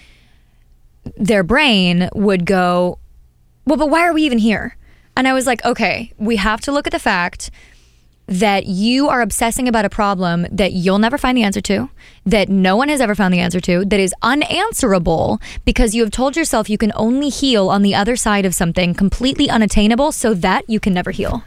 their 1.16 1.43
brain 1.43 2.09
would 2.14 2.45
go, 2.45 2.99
well, 3.64 3.76
but 3.76 3.91
why 3.91 4.01
are 4.07 4.12
we 4.12 4.22
even 4.22 4.39
here? 4.39 4.76
And 5.16 5.26
I 5.26 5.32
was 5.32 5.47
like, 5.47 5.64
okay, 5.64 6.12
we 6.16 6.36
have 6.36 6.61
to 6.62 6.72
look 6.72 6.86
at 6.86 6.93
the 6.93 6.99
fact 6.99 7.51
that 8.29 8.66
you 8.66 9.09
are 9.09 9.22
obsessing 9.22 9.66
about 9.66 9.87
a 9.87 9.91
problem 9.91 10.47
that 10.53 10.72
you'll 10.72 10.99
never 10.99 11.16
find 11.16 11.37
the 11.37 11.43
answer 11.43 11.62
to, 11.62 11.89
that 12.26 12.51
no 12.51 12.76
one 12.76 12.91
has 12.91 13.01
ever 13.01 13.14
found 13.14 13.33
the 13.33 13.41
answer 13.41 13.59
to, 13.59 13.87
that 13.87 13.99
is 13.99 14.14
unanswerable 14.20 15.41
because 15.64 15.95
you 15.95 16.03
have 16.03 16.11
told 16.11 16.37
yourself 16.37 16.68
you 16.68 16.76
can 16.76 16.93
only 16.95 17.31
heal 17.31 17.70
on 17.70 17.83
the 17.83 17.95
other 17.95 18.16
side 18.16 18.45
of 18.45 18.55
something 18.55 18.93
completely 18.93 19.49
unattainable 19.49 20.12
so 20.12 20.35
that 20.35 20.68
you 20.68 20.79
can 20.79 20.93
never 20.93 21.11
heal. 21.11 21.43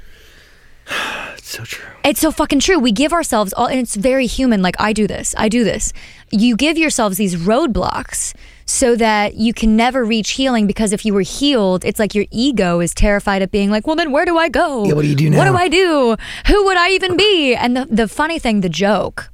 it's 1.38 1.50
so 1.50 1.64
true. 1.64 1.86
It's 2.04 2.20
so 2.20 2.32
fucking 2.32 2.62
true. 2.62 2.80
We 2.80 2.92
give 2.92 3.14
ourselves 3.14 3.54
all, 3.54 3.68
and 3.68 3.80
it's 3.80 3.96
very 3.96 4.26
human. 4.26 4.64
Like, 4.64 4.76
I 4.80 4.92
do 4.92 5.06
this, 5.06 5.36
I 5.38 5.50
do 5.50 5.64
this. 5.64 5.94
You 6.32 6.56
give 6.56 6.80
yourselves 6.80 7.18
these 7.18 7.36
roadblocks 7.36 8.34
so 8.72 8.96
that 8.96 9.36
you 9.36 9.54
can 9.54 9.76
never 9.76 10.06
reach 10.06 10.32
healing 10.32 10.66
because 10.66 10.94
if 10.94 11.06
you 11.06 11.14
were 11.14 11.22
healed, 11.22 11.84
it's 11.84 12.00
like 12.00 12.16
your 12.16 12.26
ego 12.32 12.80
is 12.80 12.94
terrified 12.94 13.42
of 13.42 13.52
being 13.52 13.70
like, 13.70 13.86
well, 13.86 13.96
then 13.96 14.12
where 14.12 14.26
do 14.26 14.38
I 14.38 14.50
go? 14.50 14.86
Yeah, 14.86 14.94
what 14.94 15.02
do 15.02 15.08
you 15.08 15.16
do 15.16 15.30
now? 15.30 15.38
What 15.38 15.46
do 15.46 15.56
I 15.56 15.68
do? 15.68 16.16
Who 16.48 16.66
would 16.66 16.78
I 16.78 16.90
even 16.92 17.18
be? 17.18 17.54
And 17.54 17.76
the, 17.76 17.86
the 17.86 18.08
funny 18.08 18.40
thing, 18.40 18.62
the 18.62 18.70
joke 18.70 19.31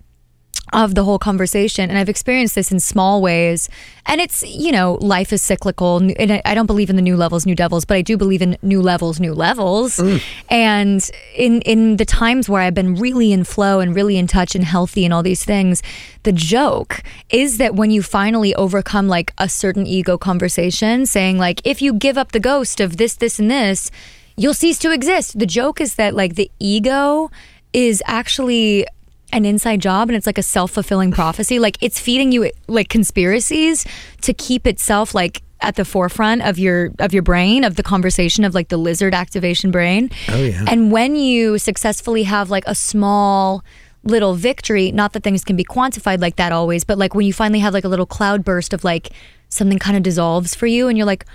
of 0.74 0.96
the 0.96 1.04
whole 1.04 1.20
conversation 1.20 1.90
and 1.90 1.98
i've 1.98 2.10
experienced 2.10 2.56
this 2.56 2.72
in 2.72 2.80
small 2.80 3.22
ways 3.22 3.70
and 4.06 4.20
it's 4.20 4.44
you 4.44 4.72
know 4.72 4.98
life 5.02 5.32
is 5.32 5.42
cyclical 5.42 5.98
and 5.98 6.42
i 6.44 6.54
don't 6.54 6.66
believe 6.66 6.90
in 6.90 6.96
the 6.96 7.02
new 7.02 7.16
levels 7.16 7.46
new 7.46 7.56
devils 7.56 7.86
but 7.86 7.96
i 7.96 8.02
do 8.02 8.18
believe 8.18 8.42
in 8.42 8.58
new 8.62 8.82
levels 8.82 9.20
new 9.20 9.34
levels 9.34 9.98
mm. 9.98 10.22
and 10.50 11.10
in 11.36 11.62
in 11.62 11.98
the 11.98 12.06
times 12.06 12.50
where 12.50 12.62
i've 12.62 12.74
been 12.74 12.96
really 12.96 13.32
in 13.32 13.44
flow 13.44 13.80
and 13.80 13.96
really 13.96 14.18
in 14.18 14.28
touch 14.28 14.56
and 14.56 14.66
healthy 14.66 15.06
and 15.06 15.14
all 15.14 15.24
these 15.24 15.46
things 15.46 15.82
the 16.24 16.32
joke 16.32 17.02
is 17.30 17.58
that 17.58 17.76
when 17.76 17.92
you 17.92 18.02
finally 18.02 18.54
overcome 18.56 19.08
like 19.08 19.34
a 19.38 19.48
certain 19.48 19.88
ego 19.88 20.18
conversation 20.18 21.06
saying 21.06 21.38
like 21.38 21.62
if 21.66 21.82
you 21.82 21.94
give 21.94 22.18
up 22.18 22.32
the 22.32 22.40
ghost 22.40 22.80
of 22.80 22.98
this 22.98 23.16
this 23.16 23.40
and 23.40 23.50
this 23.50 23.90
you'll 24.36 24.54
cease 24.54 24.78
to 24.78 24.92
exist 24.92 25.40
the 25.40 25.46
joke 25.46 25.80
is 25.80 25.96
that 25.96 26.14
like 26.14 26.36
the 26.36 26.52
ego 26.60 27.30
is 27.74 28.02
actually 28.06 28.86
an 29.34 29.46
inside 29.46 29.82
job 29.82 30.10
and 30.10 30.16
it's 30.16 30.26
like 30.26 30.38
a 30.38 30.44
self-fulfilling 30.44 31.12
prophecy 31.12 31.60
like 31.60 31.78
it's 31.82 32.00
feeding 32.00 32.32
you 32.32 32.50
like 32.68 32.90
conspiracies 32.90 33.86
to 34.22 34.34
keep 34.34 34.66
itself 34.66 35.14
like 35.14 35.42
at 35.60 35.76
the 35.76 35.84
forefront 35.84 36.42
of 36.44 36.58
your 36.58 36.92
of 37.00 37.14
your 37.14 37.24
brain 37.24 37.64
of 37.64 37.76
the 37.76 37.84
conversation 37.84 38.44
of 38.44 38.54
like 38.54 38.70
the 38.70 38.78
lizard 38.78 39.14
activation 39.16 39.72
brain. 39.72 40.12
Oh 40.30 40.44
yeah. 40.44 40.64
And 40.68 40.92
when 40.92 41.16
you 41.16 41.58
successfully 41.58 42.24
have 42.24 42.52
like 42.52 42.64
a 42.68 42.76
small 42.76 43.64
little 44.04 44.36
victory 44.36 44.92
not 44.92 45.14
that 45.14 45.24
things 45.24 45.44
can 45.44 45.56
be 45.56 45.66
quantified 45.66 46.22
like 46.22 46.36
that 46.38 46.52
always 46.52 46.84
but 46.84 46.98
like 46.98 47.16
when 47.16 47.26
you 47.26 47.34
finally 47.34 47.60
have 47.60 47.74
like 47.74 47.84
a 47.84 47.90
little 47.90 48.06
cloud 48.06 48.46
burst 48.46 48.72
of 48.72 48.84
like 48.84 49.10
something 49.50 49.80
kind 49.80 49.98
of 49.98 50.04
dissolves 50.04 50.54
for 50.56 50.68
you 50.68 50.88
and 50.88 50.98
you're 50.98 51.08
like 51.08 51.26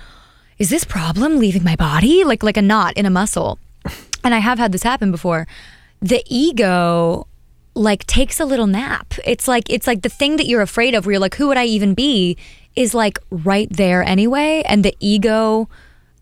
is 0.57 0.69
this 0.69 0.83
problem 0.83 1.39
leaving 1.39 1.63
my 1.63 1.75
body? 1.75 2.23
Like 2.23 2.43
like 2.43 2.57
a 2.57 2.61
knot 2.61 2.95
in 2.95 3.05
a 3.05 3.09
muscle. 3.09 3.59
And 4.23 4.33
i 4.33 4.39
have 4.39 4.57
had 4.57 4.71
this 4.71 4.83
happen 4.83 5.11
before. 5.11 5.47
The 6.01 6.23
ego 6.27 7.27
like 7.75 8.05
takes 8.05 8.39
a 8.39 8.45
little 8.45 8.67
nap. 8.67 9.13
It's 9.25 9.47
like 9.47 9.69
it's 9.69 9.87
like 9.87 10.01
the 10.01 10.09
thing 10.09 10.37
that 10.37 10.47
you're 10.47 10.61
afraid 10.61 10.93
of 10.95 11.05
where 11.05 11.13
you're 11.13 11.19
like 11.19 11.35
who 11.35 11.47
would 11.47 11.57
I 11.57 11.65
even 11.65 11.93
be 11.93 12.37
is 12.75 12.93
like 12.93 13.19
right 13.29 13.67
there 13.71 14.03
anyway 14.03 14.63
and 14.65 14.83
the 14.83 14.95
ego 14.99 15.69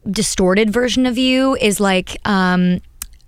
distorted 0.10 0.72
version 0.72 1.06
of 1.06 1.18
you 1.18 1.56
is 1.58 1.80
like 1.80 2.18
um 2.28 2.82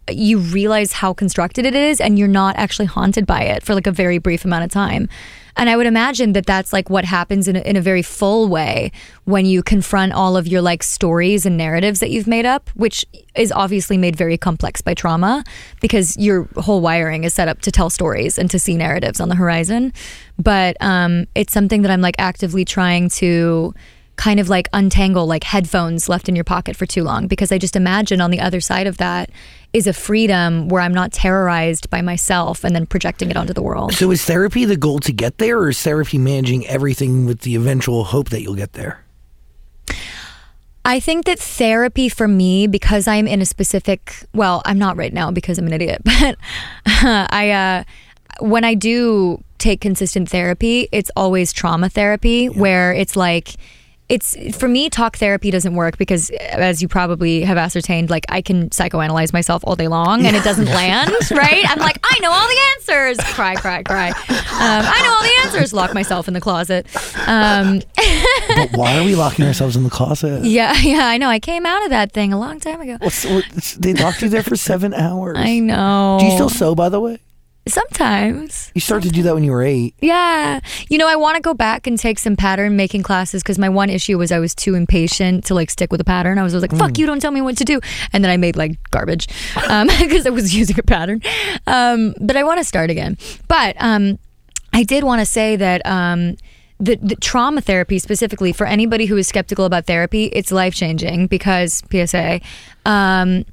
you 0.09 0.39
realize 0.39 0.91
how 0.91 1.13
constructed 1.13 1.65
it 1.65 1.75
is 1.75 2.01
and 2.01 2.19
you're 2.19 2.27
not 2.27 2.55
actually 2.57 2.85
haunted 2.85 3.25
by 3.25 3.41
it 3.41 3.63
for 3.63 3.73
like 3.73 3.87
a 3.87 3.91
very 3.91 4.17
brief 4.17 4.43
amount 4.43 4.63
of 4.63 4.71
time. 4.71 5.07
And 5.55 5.69
I 5.69 5.77
would 5.77 5.85
imagine 5.85 6.33
that 6.33 6.45
that's 6.45 6.73
like 6.73 6.89
what 6.89 7.05
happens 7.05 7.47
in 7.47 7.55
a, 7.55 7.59
in 7.59 7.75
a 7.75 7.81
very 7.81 8.01
full 8.01 8.47
way 8.47 8.91
when 9.25 9.45
you 9.45 9.61
confront 9.61 10.13
all 10.13 10.35
of 10.35 10.47
your 10.47 10.61
like 10.61 10.83
stories 10.83 11.45
and 11.45 11.57
narratives 11.57 11.99
that 11.99 12.09
you've 12.09 12.27
made 12.27 12.45
up, 12.45 12.69
which 12.75 13.05
is 13.35 13.51
obviously 13.51 13.97
made 13.97 14.15
very 14.15 14.37
complex 14.37 14.81
by 14.81 14.93
trauma 14.93 15.43
because 15.79 16.17
your 16.17 16.47
whole 16.57 16.81
wiring 16.81 17.23
is 17.23 17.33
set 17.33 17.47
up 17.47 17.61
to 17.61 17.71
tell 17.71 17.89
stories 17.89 18.37
and 18.37 18.49
to 18.49 18.59
see 18.59 18.75
narratives 18.75 19.19
on 19.19 19.29
the 19.29 19.35
horizon. 19.35 19.93
But 20.41 20.75
um, 20.81 21.27
it's 21.35 21.53
something 21.53 21.83
that 21.83 21.91
I'm 21.91 22.01
like 22.01 22.15
actively 22.17 22.65
trying 22.65 23.09
to 23.09 23.73
kind 24.15 24.39
of 24.39 24.47
like 24.49 24.67
untangle 24.73 25.25
like 25.25 25.43
headphones 25.43 26.07
left 26.07 26.29
in 26.29 26.35
your 26.35 26.43
pocket 26.43 26.75
for 26.75 26.85
too 26.85 27.03
long 27.03 27.27
because 27.27 27.51
I 27.51 27.57
just 27.57 27.75
imagine 27.75 28.21
on 28.21 28.31
the 28.31 28.39
other 28.39 28.61
side 28.61 28.85
of 28.85 28.97
that 28.97 29.31
is 29.73 29.87
a 29.87 29.93
freedom 29.93 30.69
where 30.69 30.81
I'm 30.81 30.93
not 30.93 31.11
terrorized 31.11 31.89
by 31.89 32.01
myself 32.01 32.63
and 32.63 32.75
then 32.75 32.85
projecting 32.85 33.31
it 33.31 33.37
onto 33.37 33.53
the 33.53 33.61
world. 33.61 33.93
So 33.93 34.11
is 34.11 34.23
therapy 34.23 34.65
the 34.65 34.77
goal 34.77 34.99
to 34.99 35.11
get 35.11 35.39
there 35.39 35.59
or 35.59 35.69
is 35.69 35.81
therapy 35.81 36.19
managing 36.19 36.65
everything 36.67 37.25
with 37.25 37.41
the 37.41 37.55
eventual 37.55 38.03
hope 38.05 38.29
that 38.29 38.41
you'll 38.41 38.55
get 38.55 38.73
there? 38.73 39.03
I 40.85 40.99
think 40.99 41.25
that 41.25 41.39
therapy 41.39 42.09
for 42.09 42.27
me, 42.27 42.67
because 42.67 43.07
I'm 43.07 43.25
in 43.25 43.41
a 43.41 43.45
specific, 43.45 44.25
well, 44.33 44.61
I'm 44.65 44.77
not 44.77 44.97
right 44.97 45.13
now 45.13 45.31
because 45.31 45.57
I'm 45.57 45.65
an 45.65 45.73
idiot, 45.73 46.01
but 46.05 46.37
I, 46.85 47.51
uh, 47.51 47.83
when 48.45 48.63
I 48.63 48.75
do 48.75 49.43
take 49.57 49.81
consistent 49.81 50.29
therapy, 50.29 50.89
it's 50.91 51.09
always 51.15 51.53
trauma 51.53 51.89
therapy 51.89 52.49
yeah. 52.51 52.59
where 52.59 52.93
it's 52.93 53.15
like, 53.15 53.55
it's 54.09 54.35
for 54.55 54.67
me 54.67 54.89
talk 54.89 55.17
therapy 55.17 55.49
doesn't 55.49 55.75
work 55.75 55.97
because 55.97 56.29
as 56.51 56.81
you 56.81 56.87
probably 56.87 57.41
have 57.41 57.57
ascertained 57.57 58.09
like 58.09 58.25
i 58.29 58.41
can 58.41 58.69
psychoanalyze 58.69 59.31
myself 59.31 59.63
all 59.65 59.75
day 59.75 59.87
long 59.87 60.25
and 60.25 60.35
it 60.35 60.43
doesn't 60.43 60.65
land 60.81 61.11
right? 61.31 61.63
I'm 61.69 61.79
like 61.79 61.99
i 62.03 62.19
know 62.19 62.31
all 62.31 62.47
the 62.47 62.59
answers. 62.75 63.33
Cry 63.33 63.55
cry 63.55 63.81
cry. 63.83 64.09
Um, 64.09 64.15
i 64.59 65.01
know 65.03 65.13
all 65.13 65.23
the 65.23 65.41
answers. 65.45 65.73
Lock 65.73 65.93
myself 65.93 66.27
in 66.27 66.33
the 66.33 66.41
closet. 66.41 66.85
Um, 67.27 67.81
but 68.55 68.71
why 68.77 68.97
are 68.97 69.03
we 69.03 69.15
locking 69.15 69.45
ourselves 69.45 69.75
in 69.75 69.83
the 69.83 69.89
closet? 69.89 70.43
Yeah 70.53 70.73
yeah 70.81 71.07
i 71.07 71.17
know. 71.17 71.29
I 71.29 71.39
came 71.39 71.65
out 71.65 71.83
of 71.83 71.89
that 71.89 72.11
thing 72.11 72.33
a 72.33 72.39
long 72.39 72.59
time 72.59 72.81
ago. 72.81 72.97
They 73.79 73.93
locked 73.93 74.21
you 74.21 74.29
there 74.29 74.43
for 74.43 74.55
seven 74.55 74.93
hours. 75.05 75.37
i 75.39 75.59
know. 75.59 76.17
Do 76.19 76.25
you 76.25 76.31
still 76.33 76.49
sew 76.49 76.75
by 76.75 76.89
the 76.89 76.99
way 76.99 77.19
Sometimes. 77.65 78.71
You 78.75 78.81
started 78.81 79.07
to 79.07 79.13
do 79.13 79.23
that 79.23 79.33
when 79.33 79.43
you 79.43 79.51
were 79.51 79.63
eight. 79.63 79.95
Yeah. 80.01 80.59
You 80.89 80.97
know, 80.97 81.07
I 81.07 81.15
want 81.15 81.37
to 81.37 81.41
go 81.41 81.53
back 81.53 81.87
and 81.87 81.97
take 81.97 82.19
some 82.19 82.35
pattern 82.35 82.75
making 82.75 83.03
classes 83.03 83.41
because 83.41 83.57
my 83.57 83.69
one 83.69 83.89
issue 83.89 84.17
was 84.17 84.33
I 84.33 84.39
was 84.39 84.53
too 84.53 84.75
impatient 84.75 85.45
to 85.45 85.53
like 85.53 85.69
stick 85.69 85.89
with 85.89 86.01
a 86.01 86.03
pattern. 86.03 86.37
I 86.37 86.43
was, 86.43 86.53
like, 86.53 86.75
fuck 86.75 86.91
mm. 86.91 86.97
you, 86.97 87.05
don't 87.05 87.21
tell 87.21 87.31
me 87.31 87.41
what 87.41 87.55
to 87.57 87.63
do. 87.63 87.79
And 88.11 88.23
then 88.23 88.31
I 88.31 88.35
made 88.35 88.57
like 88.57 88.77
garbage 88.91 89.27
because 89.55 89.69
um, 89.69 89.89
I 90.27 90.29
was 90.29 90.53
using 90.53 90.77
a 90.77 90.83
pattern. 90.83 91.21
Um, 91.65 92.13
but 92.19 92.35
I 92.35 92.43
want 92.43 92.59
to 92.59 92.65
start 92.65 92.89
again. 92.89 93.17
But 93.47 93.77
um, 93.79 94.19
I 94.73 94.83
did 94.83 95.05
want 95.05 95.21
to 95.21 95.25
say 95.25 95.55
that 95.55 95.85
um, 95.85 96.35
the, 96.79 96.97
the 97.01 97.15
trauma 97.15 97.61
therapy 97.61 97.97
specifically 97.97 98.51
for 98.51 98.67
anybody 98.67 99.05
who 99.05 99.15
is 99.15 99.27
skeptical 99.27 99.63
about 99.63 99.85
therapy, 99.85 100.25
it's 100.25 100.51
life 100.51 100.75
changing 100.75 101.27
because 101.27 101.81
PSA. 101.89 102.41
Um, 102.85 103.45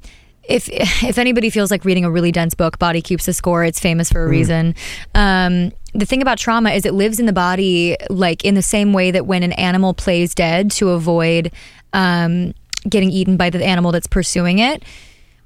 if 0.43 0.69
if 0.69 1.17
anybody 1.17 1.49
feels 1.49 1.71
like 1.71 1.85
reading 1.85 2.05
a 2.05 2.11
really 2.11 2.31
dense 2.31 2.53
book, 2.53 2.79
Body 2.79 3.01
Keeps 3.01 3.25
the 3.25 3.33
Score, 3.33 3.63
it's 3.63 3.79
famous 3.79 4.11
for 4.11 4.23
a 4.23 4.27
reason. 4.27 4.75
Um, 5.15 5.71
the 5.93 6.05
thing 6.05 6.21
about 6.21 6.37
trauma 6.37 6.71
is 6.71 6.85
it 6.85 6.93
lives 6.93 7.19
in 7.19 7.25
the 7.25 7.33
body 7.33 7.97
like 8.09 8.45
in 8.45 8.55
the 8.55 8.61
same 8.61 8.93
way 8.93 9.11
that 9.11 9.25
when 9.25 9.43
an 9.43 9.51
animal 9.53 9.93
plays 9.93 10.33
dead 10.33 10.71
to 10.71 10.89
avoid 10.89 11.51
um, 11.93 12.53
getting 12.89 13.11
eaten 13.11 13.37
by 13.37 13.49
the 13.49 13.63
animal 13.63 13.91
that's 13.91 14.07
pursuing 14.07 14.59
it. 14.59 14.83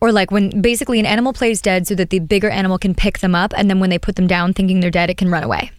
Or 0.02 0.12
like 0.12 0.30
when 0.30 0.62
basically 0.62 1.00
an 1.00 1.06
animal 1.06 1.34
plays 1.34 1.62
dead 1.62 1.88
so 1.88 1.96
that 1.96 2.10
the 2.10 2.20
bigger 2.20 2.50
animal 2.50 2.78
can 2.78 2.94
pick 2.94 3.20
them 3.20 3.34
up, 3.34 3.54
and 3.58 3.70
then 3.70 3.80
when 3.80 3.90
they 3.90 3.98
put 3.98 4.18
them 4.18 4.28
down 4.28 4.54
thinking 4.54 4.80
they're 4.80 4.92
dead, 4.92 5.10
it 5.10 5.18
can 5.18 5.30
run 5.30 5.44
away. 5.44 5.72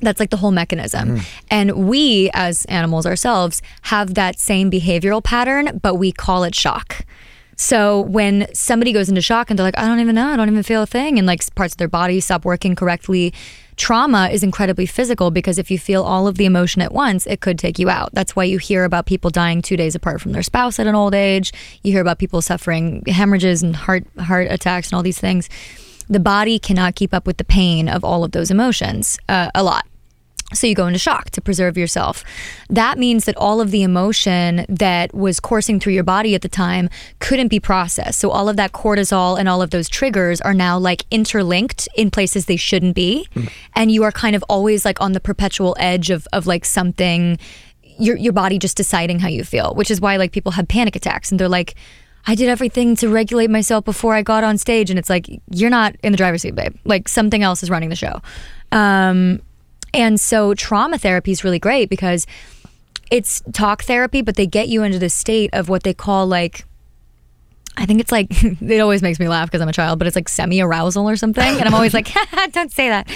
That's 0.00 0.20
like 0.20 0.30
the 0.30 0.36
whole 0.36 0.52
mechanism. 0.52 1.16
And 1.50 1.88
we, 1.88 2.30
as 2.32 2.64
animals 2.66 3.04
ourselves, 3.04 3.60
have 3.82 4.14
that 4.14 4.38
same 4.38 4.70
behavioral 4.70 5.22
pattern, 5.22 5.80
but 5.82 5.96
we 5.96 6.12
call 6.12 6.44
it 6.44 6.54
shock. 6.54 7.04
So 7.60 8.02
when 8.02 8.46
somebody 8.54 8.92
goes 8.92 9.08
into 9.08 9.20
shock 9.20 9.50
and 9.50 9.58
they're 9.58 9.66
like, 9.66 9.76
I 9.76 9.86
don't 9.86 9.98
even 9.98 10.14
know, 10.14 10.28
I 10.28 10.36
don't 10.36 10.48
even 10.48 10.62
feel 10.62 10.82
a 10.82 10.86
thing, 10.86 11.18
and 11.18 11.26
like 11.26 11.42
parts 11.56 11.74
of 11.74 11.78
their 11.78 11.88
body 11.88 12.20
stop 12.20 12.44
working 12.44 12.76
correctly, 12.76 13.34
trauma 13.74 14.28
is 14.28 14.44
incredibly 14.44 14.86
physical 14.86 15.32
because 15.32 15.58
if 15.58 15.68
you 15.68 15.76
feel 15.76 16.04
all 16.04 16.28
of 16.28 16.36
the 16.36 16.46
emotion 16.46 16.80
at 16.82 16.92
once, 16.92 17.26
it 17.26 17.40
could 17.40 17.58
take 17.58 17.80
you 17.80 17.90
out. 17.90 18.10
That's 18.12 18.36
why 18.36 18.44
you 18.44 18.58
hear 18.58 18.84
about 18.84 19.06
people 19.06 19.30
dying 19.30 19.60
two 19.60 19.76
days 19.76 19.96
apart 19.96 20.20
from 20.20 20.30
their 20.30 20.42
spouse 20.44 20.78
at 20.78 20.86
an 20.86 20.94
old 20.94 21.14
age. 21.14 21.52
You 21.82 21.90
hear 21.90 22.00
about 22.00 22.20
people 22.20 22.40
suffering 22.42 23.02
hemorrhages 23.08 23.60
and 23.60 23.74
heart 23.74 24.04
heart 24.20 24.46
attacks 24.50 24.88
and 24.88 24.96
all 24.96 25.02
these 25.02 25.18
things. 25.18 25.50
The 26.08 26.20
body 26.20 26.60
cannot 26.60 26.94
keep 26.94 27.12
up 27.12 27.26
with 27.26 27.38
the 27.38 27.44
pain 27.44 27.88
of 27.88 28.04
all 28.04 28.22
of 28.22 28.30
those 28.30 28.52
emotions 28.52 29.18
uh, 29.28 29.50
a 29.52 29.64
lot. 29.64 29.84
So 30.54 30.66
you 30.66 30.74
go 30.74 30.86
into 30.86 30.98
shock 30.98 31.28
to 31.30 31.42
preserve 31.42 31.76
yourself. 31.76 32.24
That 32.70 32.98
means 32.98 33.26
that 33.26 33.36
all 33.36 33.60
of 33.60 33.70
the 33.70 33.82
emotion 33.82 34.64
that 34.70 35.12
was 35.14 35.40
coursing 35.40 35.78
through 35.78 35.92
your 35.92 36.04
body 36.04 36.34
at 36.34 36.40
the 36.40 36.48
time 36.48 36.88
couldn't 37.18 37.48
be 37.48 37.60
processed. 37.60 38.18
So 38.18 38.30
all 38.30 38.48
of 38.48 38.56
that 38.56 38.72
cortisol 38.72 39.38
and 39.38 39.46
all 39.46 39.60
of 39.60 39.70
those 39.70 39.90
triggers 39.90 40.40
are 40.40 40.54
now 40.54 40.78
like 40.78 41.04
interlinked 41.10 41.86
in 41.96 42.10
places 42.10 42.46
they 42.46 42.56
shouldn't 42.56 42.94
be. 42.94 43.28
And 43.74 43.92
you 43.92 44.04
are 44.04 44.12
kind 44.12 44.34
of 44.34 44.42
always 44.48 44.86
like 44.86 44.98
on 45.02 45.12
the 45.12 45.20
perpetual 45.20 45.76
edge 45.78 46.08
of, 46.08 46.26
of 46.32 46.46
like 46.46 46.64
something, 46.64 47.38
your, 47.82 48.16
your 48.16 48.32
body 48.32 48.58
just 48.58 48.76
deciding 48.76 49.18
how 49.18 49.28
you 49.28 49.44
feel, 49.44 49.74
which 49.74 49.90
is 49.90 50.00
why 50.00 50.16
like 50.16 50.32
people 50.32 50.52
have 50.52 50.66
panic 50.66 50.96
attacks 50.96 51.30
and 51.30 51.38
they're 51.38 51.48
like, 51.48 51.74
I 52.26 52.34
did 52.34 52.48
everything 52.48 52.96
to 52.96 53.08
regulate 53.10 53.50
myself 53.50 53.84
before 53.84 54.14
I 54.14 54.22
got 54.22 54.44
on 54.44 54.56
stage. 54.56 54.88
And 54.88 54.98
it's 54.98 55.10
like, 55.10 55.28
you're 55.50 55.70
not 55.70 55.94
in 56.02 56.12
the 56.12 56.16
driver's 56.16 56.42
seat, 56.42 56.54
babe. 56.54 56.74
Like 56.84 57.06
something 57.06 57.42
else 57.42 57.62
is 57.62 57.68
running 57.68 57.90
the 57.90 57.96
show. 57.96 58.22
Um, 58.72 59.40
and 59.94 60.20
so 60.20 60.54
trauma 60.54 60.98
therapy 60.98 61.30
is 61.30 61.44
really 61.44 61.58
great 61.58 61.88
because 61.88 62.26
it's 63.10 63.42
talk 63.52 63.82
therapy, 63.84 64.22
but 64.22 64.36
they 64.36 64.46
get 64.46 64.68
you 64.68 64.82
into 64.82 64.98
the 64.98 65.10
state 65.10 65.50
of 65.52 65.68
what 65.68 65.82
they 65.82 65.94
call 65.94 66.26
like, 66.26 66.64
I 67.78 67.86
think 67.86 68.00
it's 68.00 68.10
like, 68.10 68.26
it 68.42 68.80
always 68.80 69.02
makes 69.02 69.20
me 69.20 69.28
laugh 69.28 69.48
because 69.48 69.60
I'm 69.60 69.68
a 69.68 69.72
child, 69.72 69.98
but 69.98 70.08
it's 70.08 70.16
like 70.16 70.28
semi 70.28 70.60
arousal 70.60 71.08
or 71.08 71.16
something. 71.16 71.42
And 71.42 71.62
I'm 71.62 71.74
always 71.74 71.94
like, 71.94 72.12
don't 72.52 72.72
say 72.72 72.88
that 72.88 73.06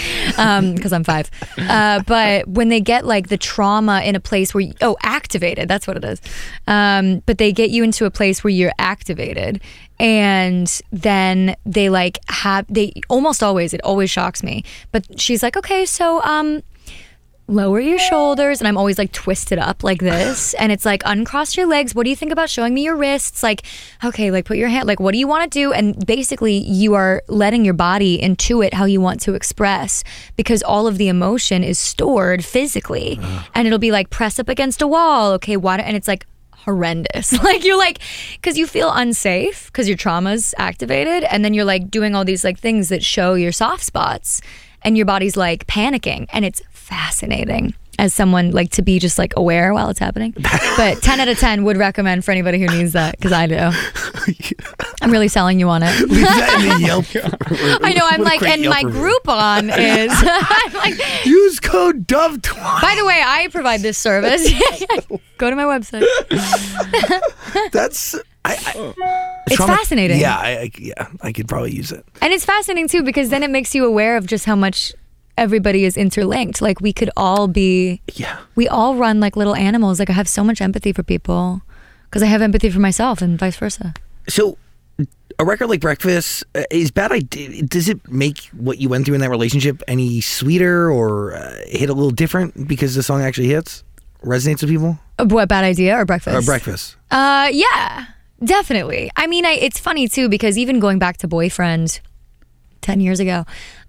because 0.75 0.93
I'm 0.93 1.05
five. 1.05 1.31
Uh, 1.59 2.03
but 2.07 2.47
when 2.47 2.69
they 2.69 2.81
get 2.81 3.05
like 3.05 3.29
the 3.29 3.37
trauma 3.37 4.01
in 4.03 4.15
a 4.15 4.21
place 4.21 4.55
where, 4.55 4.63
you, 4.63 4.73
oh, 4.81 4.97
activated, 5.03 5.69
that's 5.69 5.87
what 5.87 5.97
it 5.97 6.05
is. 6.05 6.21
Um, 6.67 7.21
but 7.27 7.39
they 7.39 7.53
get 7.53 7.71
you 7.71 7.83
into 7.83 8.07
a 8.07 8.11
place 8.11 8.45
where 8.45 8.53
you're 8.53 8.73
activated 8.79 9.61
and 9.99 10.81
then 10.91 11.55
they 11.67 11.89
like 11.89 12.19
have 12.29 12.67
they 12.69 12.93
almost 13.09 13.43
always 13.43 13.73
it 13.73 13.81
always 13.83 14.11
shocks 14.11 14.43
me 14.43 14.65
but 14.91 15.21
she's 15.21 15.43
like 15.43 15.57
okay 15.57 15.85
so 15.85 16.21
um 16.23 16.63
lower 17.49 17.80
your 17.80 17.99
shoulders 17.99 18.61
and 18.61 18.68
i'm 18.68 18.78
always 18.78 18.99
like 18.99 19.12
twisted 19.12 19.59
up 19.59 19.82
like 19.82 19.99
this 19.99 20.55
and 20.55 20.70
it's 20.70 20.84
like 20.84 21.03
uncross 21.05 21.57
your 21.57 21.66
legs. 21.66 21.95
What 21.95 22.05
do 22.05 22.11
you 22.11 22.16
think 22.16 22.32
about 22.32 22.49
showing 22.49 22.72
me 22.72 22.84
your 22.84 22.97
wrists? 22.97 23.43
Like 23.43 23.62
okay 24.05 24.30
like 24.30 24.45
put 24.45 24.57
your 24.57 24.68
hand 24.68 24.86
like 24.86 25.01
what 25.01 25.12
do 25.12 25.18
you 25.18 25.26
want 25.26 25.51
to 25.51 25.59
do? 25.59 25.72
And 25.72 26.07
basically 26.07 26.57
you 26.57 26.95
are 26.95 27.22
letting 27.28 27.64
your 27.64 27.74
body 27.74 28.18
intuit 28.18 28.72
how 28.72 28.84
you 28.84 29.01
want 29.01 29.20
to 29.22 29.34
express 29.34 30.05
because 30.36 30.62
all 30.62 30.86
of 30.86 30.99
the 30.99 31.09
emotion 31.09 31.64
is 31.64 31.78
stored 31.78 32.45
physically. 32.45 33.18
Uh-huh. 33.20 33.49
And 33.55 33.66
it'll 33.66 33.78
be 33.78 33.93
like 33.93 34.11
press 34.11 34.38
up 34.38 34.49
against 34.49 34.80
a 34.80 34.86
wall 34.86 35.32
okay 35.32 35.57
why 35.57 35.76
don't, 35.76 35.86
and 35.86 35.97
it's 35.97 36.09
like 36.09 36.26
horrendous. 36.64 37.32
Like 37.43 37.64
you're 37.64 37.78
like, 37.78 37.99
because 38.34 38.57
you 38.57 38.66
feel 38.66 38.90
unsafe 38.93 39.66
because 39.66 39.88
your 39.88 39.97
trauma's 39.97 40.55
activated, 40.59 41.24
and 41.24 41.45
then 41.45 41.55
you're 41.55 41.64
like 41.64 41.90
doing 41.90 42.14
all 42.14 42.24
these 42.24 42.45
like 42.45 42.59
things 42.59 42.88
that 42.88 43.03
show 43.03 43.34
your 43.34 43.53
soft 43.53 43.82
spots, 43.82 44.40
and 44.85 44.97
your 44.97 45.07
body's 45.07 45.37
like 45.37 45.66
panicking, 45.66 46.26
and 46.33 46.45
it's 46.45 46.62
fascinating 46.70 47.74
as 47.99 48.12
someone 48.14 48.51
like 48.53 48.70
to 48.70 48.80
be 48.83 48.99
just 48.99 49.18
like 49.18 49.35
aware 49.37 49.72
while 49.74 49.89
it's 49.91 49.99
happening. 50.01 50.35
But 50.74 51.03
10 51.03 51.20
out 51.20 51.28
of 51.28 51.39
10 51.39 51.64
would 51.64 51.76
recommend 51.76 52.24
for 52.24 52.30
anybody 52.30 52.59
who 52.59 52.66
needs 52.66 52.95
that 52.95 53.16
because 53.18 53.30
I 53.30 53.47
do. 53.47 53.70
I'm 55.03 55.11
really 55.11 55.28
selling 55.28 55.61
you 55.61 55.68
on 55.68 55.83
it. 55.83 56.01
Leave 56.09 56.22
that 56.24 56.61
in 56.62 56.68
the 56.80 56.87
Yelp. 56.87 57.05
I 57.85 57.93
know. 57.93 58.07
I'm 58.09 58.20
What 58.20 58.41
like, 58.41 58.43
and 58.43 58.62
Yelp 58.62 58.74
my 58.74 58.83
review. 58.89 59.18
Groupon 59.26 59.64
is. 59.78 60.11
I'm 60.16 60.72
like, 60.72 61.26
Use 61.26 61.61
code 61.61 62.07
Dove20. 62.07 62.80
by 62.80 62.95
the 62.99 63.05
way, 63.05 63.22
I 63.24 63.49
provide 63.53 63.80
this 63.83 63.99
service. 63.99 64.51
Go 65.37 65.51
to 65.51 65.57
my 65.57 65.64
website. 65.64 66.07
That's 67.70 68.14
I, 68.45 68.55
I, 68.55 69.43
It's 69.47 69.57
fascinating. 69.57 70.18
Yeah, 70.20 70.36
I, 70.36 70.49
I, 70.51 70.70
yeah, 70.78 71.09
I 71.20 71.32
could 71.32 71.47
probably 71.49 71.72
use 71.74 71.93
it. 71.93 72.05
And 72.20 72.32
it's 72.32 72.45
fascinating 72.45 72.88
too 72.88 73.03
because 73.03 73.28
then 73.28 73.43
it 73.43 73.51
makes 73.51 73.74
you 73.74 73.84
aware 73.84 74.16
of 74.16 74.26
just 74.26 74.45
how 74.47 74.57
much 74.57 74.93
everybody 75.38 75.84
is 75.84 75.97
interlinked. 75.97 76.61
Like 76.61 76.80
we 76.80 76.93
could 76.93 77.11
all 77.16 77.49
be, 77.49 78.01
Yeah. 78.14 78.38
we 78.55 78.68
all 78.68 78.97
run 78.97 79.20
like 79.20 79.36
little 79.36 79.55
animals. 79.55 79.99
Like 79.99 80.11
I 80.11 80.14
have 80.14 80.28
so 80.28 80.43
much 80.45 80.61
empathy 80.61 80.93
for 80.93 81.03
people 81.03 81.62
because 82.05 82.22
I 82.22 82.26
have 82.26 82.43
empathy 82.43 82.68
for 82.70 82.80
myself 82.80 83.22
and 83.22 83.38
vice 83.38 83.57
versa. 83.57 83.95
So, 84.28 84.59
a 85.38 85.45
record 85.45 85.68
like 85.68 85.80
Breakfast 85.80 86.45
uh, 86.55 86.62
is 86.70 86.90
bad. 86.90 87.11
idea. 87.11 87.62
Does 87.62 87.88
it 87.88 88.07
make 88.11 88.45
what 88.53 88.78
you 88.78 88.88
went 88.88 89.07
through 89.07 89.14
in 89.14 89.20
that 89.22 89.30
relationship 89.30 89.82
any 89.88 90.20
sweeter 90.20 90.90
or 90.90 91.34
uh, 91.34 91.57
hit 91.66 91.88
a 91.88 91.95
little 91.95 92.11
different 92.11 92.68
because 92.68 92.95
the 92.95 93.03
song 93.03 93.22
actually 93.22 93.49
hits, 93.49 93.82
resonates 94.22 94.61
with 94.61 94.68
people? 94.70 94.99
What 95.18 95.49
bad 95.49 95.64
idea 95.64 95.97
or 95.99 96.05
breakfast? 96.05 96.36
Or 96.36 96.43
Breakfast. 96.43 96.97
Uh, 97.11 97.49
yeah, 97.53 98.07
definitely. 98.45 99.11
I 99.16 99.26
mean, 99.26 99.45
I, 99.45 99.53
it's 99.53 99.78
funny 99.78 100.09
too 100.09 100.28
because 100.28 100.59
even 100.59 100.80
going 100.80 100.99
back 100.99 101.18
to 101.18 101.28
boyfriend 101.28 102.01
ten 102.80 103.01
years 103.01 103.20
ago, 103.20 103.45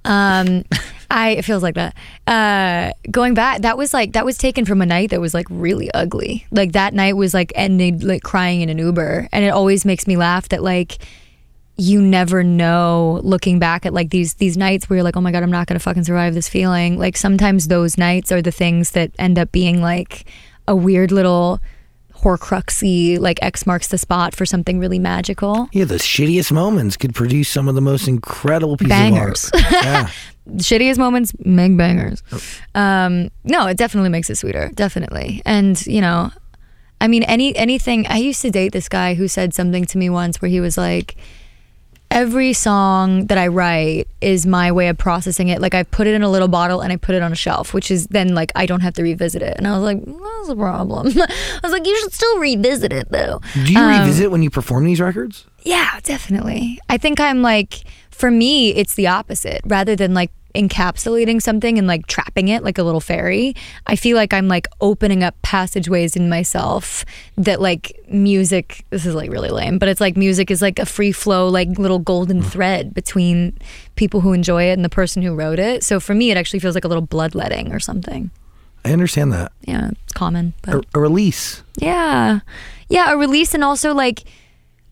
um, 0.06 0.64
I 1.10 1.32
it 1.32 1.42
feels 1.44 1.64
like 1.64 1.76
that. 1.76 1.96
Uh, 2.26 2.94
going 3.12 3.34
back, 3.34 3.62
that 3.62 3.78
was 3.78 3.94
like 3.94 4.14
that 4.14 4.26
was 4.26 4.38
taken 4.38 4.66
from 4.66 4.82
a 4.82 4.86
night 4.86 5.12
that 5.12 5.22
was 5.22 5.34
like 5.34 5.48
really 5.50 5.92
ugly. 5.94 6.46
Like 6.52 6.74
that 6.74 6.94
night 6.94 7.16
was 7.16 7.34
like 7.34 7.52
ending 7.56 8.00
like 8.00 8.24
crying 8.24 8.62
in 8.62 8.70
an 8.70 8.78
Uber, 8.78 9.30
and 9.32 9.46
it 9.46 9.50
always 9.50 9.86
makes 9.86 10.08
me 10.08 10.18
laugh 10.18 10.50
that 10.50 10.64
like 10.64 10.98
you 11.76 12.02
never 12.02 12.44
know 12.44 13.20
looking 13.24 13.58
back 13.58 13.86
at 13.86 13.94
like 13.94 14.12
these 14.12 14.36
these 14.36 14.56
nights 14.56 14.88
where 14.88 14.98
you're 14.98 15.04
like 15.04 15.18
oh 15.18 15.22
my 15.22 15.32
god 15.32 15.42
i'm 15.42 15.50
not 15.50 15.66
gonna 15.66 15.80
fucking 15.80 16.04
survive 16.04 16.36
this 16.36 16.48
feeling 16.48 17.00
like 17.00 17.18
sometimes 17.18 17.68
those 17.68 17.98
nights 17.98 18.32
are 18.32 18.44
the 18.44 18.52
things 18.52 18.92
that 18.92 19.10
end 19.18 19.40
up 19.40 19.52
being 19.52 19.82
like 19.82 20.26
a 20.68 20.76
weird 20.76 21.12
little 21.12 21.60
horcruxy 22.24 23.20
like 23.20 23.38
x 23.42 23.66
marks 23.66 23.88
the 23.90 23.98
spot 23.98 24.34
for 24.36 24.46
something 24.46 24.80
really 24.80 25.00
magical 25.00 25.68
Yeah, 25.74 25.86
the 25.86 25.96
shittiest 25.96 26.52
moments 26.52 26.98
could 26.98 27.14
produce 27.14 27.50
some 27.50 27.68
of 27.68 27.76
the 27.76 27.82
most 27.82 28.08
incredible 28.08 28.78
pieces 28.78 28.90
Bangers. 28.90 29.50
of 29.54 29.64
art. 29.64 29.72
Yeah. 29.84 30.10
shittiest 30.58 30.98
moments 30.98 31.32
make 31.46 31.78
bangers 31.78 32.22
um 32.76 33.30
no 33.46 33.66
it 33.68 33.78
definitely 33.78 34.10
makes 34.10 34.30
it 34.30 34.36
sweeter 34.36 34.70
definitely 34.76 35.42
and 35.46 35.86
you 35.88 36.02
know 36.02 36.32
i 37.00 37.08
mean 37.08 37.24
any 37.24 37.56
anything 37.56 38.06
i 38.08 38.18
used 38.18 38.42
to 38.42 38.50
date 38.52 38.74
this 38.74 38.90
guy 38.90 39.14
who 39.14 39.26
said 39.30 39.54
something 39.54 39.86
to 39.86 39.98
me 39.98 40.10
once 40.10 40.42
where 40.42 40.52
he 40.52 40.60
was 40.60 40.78
like 40.78 41.16
every 42.14 42.54
song 42.54 43.26
that 43.28 43.38
I 43.38 43.48
write 43.48 44.08
is 44.22 44.46
my 44.46 44.72
way 44.72 44.88
of 44.88 44.98
processing 44.98 45.50
it. 45.50 45.60
Like 45.60 45.74
I 45.74 45.84
put 45.84 46.08
it 46.08 46.14
in 46.14 46.24
a 46.24 46.30
little 46.30 46.48
bottle 46.48 46.80
and 46.82 46.94
I 46.94 46.96
put 46.98 47.16
it 47.16 47.22
on 47.24 47.32
a 47.32 47.36
shelf, 47.36 47.74
which 47.74 47.90
is 47.92 48.08
then 48.08 48.36
like 48.36 48.52
I 48.56 48.66
don't 48.66 48.82
have 48.82 48.94
to 48.94 49.04
revisit 49.04 49.42
it. 49.42 49.56
And 49.58 49.68
I 49.68 49.72
was 49.78 49.84
like, 49.84 50.04
that's 50.06 50.50
a 50.50 50.56
problem. 50.56 51.08
I 51.18 51.60
was 51.64 51.72
like, 51.72 51.86
you 51.86 51.98
should 52.02 52.14
still 52.14 52.38
revisit 52.40 52.94
it 52.94 53.10
though. 53.10 53.42
Do 53.66 53.74
you 53.74 53.80
Um, 53.80 54.00
revisit 54.00 54.32
when 54.32 54.44
you 54.44 54.50
perform 54.50 54.86
these 54.86 55.02
records? 55.02 55.46
Yeah, 55.64 56.00
definitely. 56.04 56.80
I 56.90 56.98
think 56.98 57.20
I'm 57.20 57.42
like, 57.42 57.82
for 58.12 58.30
me, 58.30 58.70
it's 58.76 58.94
the 58.96 59.08
opposite. 59.08 59.62
Rather 59.66 59.96
than 59.96 60.14
like 60.14 60.32
encapsulating 60.56 61.42
something 61.42 61.78
and 61.78 61.88
like 61.88 62.08
trapping 62.08 62.48
it 62.48 62.64
like 62.64 62.78
a 62.78 62.84
little 62.84 63.00
fairy, 63.00 63.56
I 63.88 63.96
feel 63.96 64.16
like 64.16 64.34
I'm 64.34 64.48
like 64.48 64.68
opening 64.82 65.24
up 65.24 65.36
passageways 65.42 66.16
in 66.16 66.30
myself 66.30 67.06
that 67.38 67.60
like 67.60 68.00
music, 68.08 68.86
this 68.90 69.06
is 69.06 69.16
like 69.16 69.32
really 69.32 69.50
lame, 69.50 69.80
but 69.80 69.90
it's 69.90 70.02
like 70.02 70.16
music 70.16 70.52
is 70.52 70.62
like 70.62 70.80
a 70.80 70.86
free 70.86 71.12
flow, 71.12 71.48
like 71.48 71.68
little 71.80 72.00
golden 72.00 72.42
mm. 72.42 72.46
thread 72.46 72.94
between 72.94 73.58
people 73.96 74.22
who 74.22 74.34
enjoy 74.34 74.64
it 74.64 74.74
and 74.74 74.86
the 74.86 74.90
person 74.90 75.22
who 75.22 75.34
wrote 75.34 75.60
it. 75.60 75.84
So 75.84 76.00
for 76.00 76.14
me, 76.14 76.32
it 76.32 76.38
actually 76.38 76.60
feels 76.60 76.76
like 76.76 76.86
a 76.86 76.88
little 76.88 77.06
bloodletting 77.06 77.72
or 77.72 77.80
something. 77.80 78.30
I 78.86 78.92
understand 78.92 79.32
that. 79.34 79.52
Yeah, 79.62 79.92
it's 79.92 80.14
common. 80.14 80.54
But 80.62 80.76
A, 80.76 80.84
a 80.96 81.00
release. 81.00 81.64
yeah. 81.78 82.40
Yeah, 82.90 83.14
a 83.14 83.18
release 83.18 83.56
and 83.56 83.64
also 83.64 83.94
like 83.94 84.24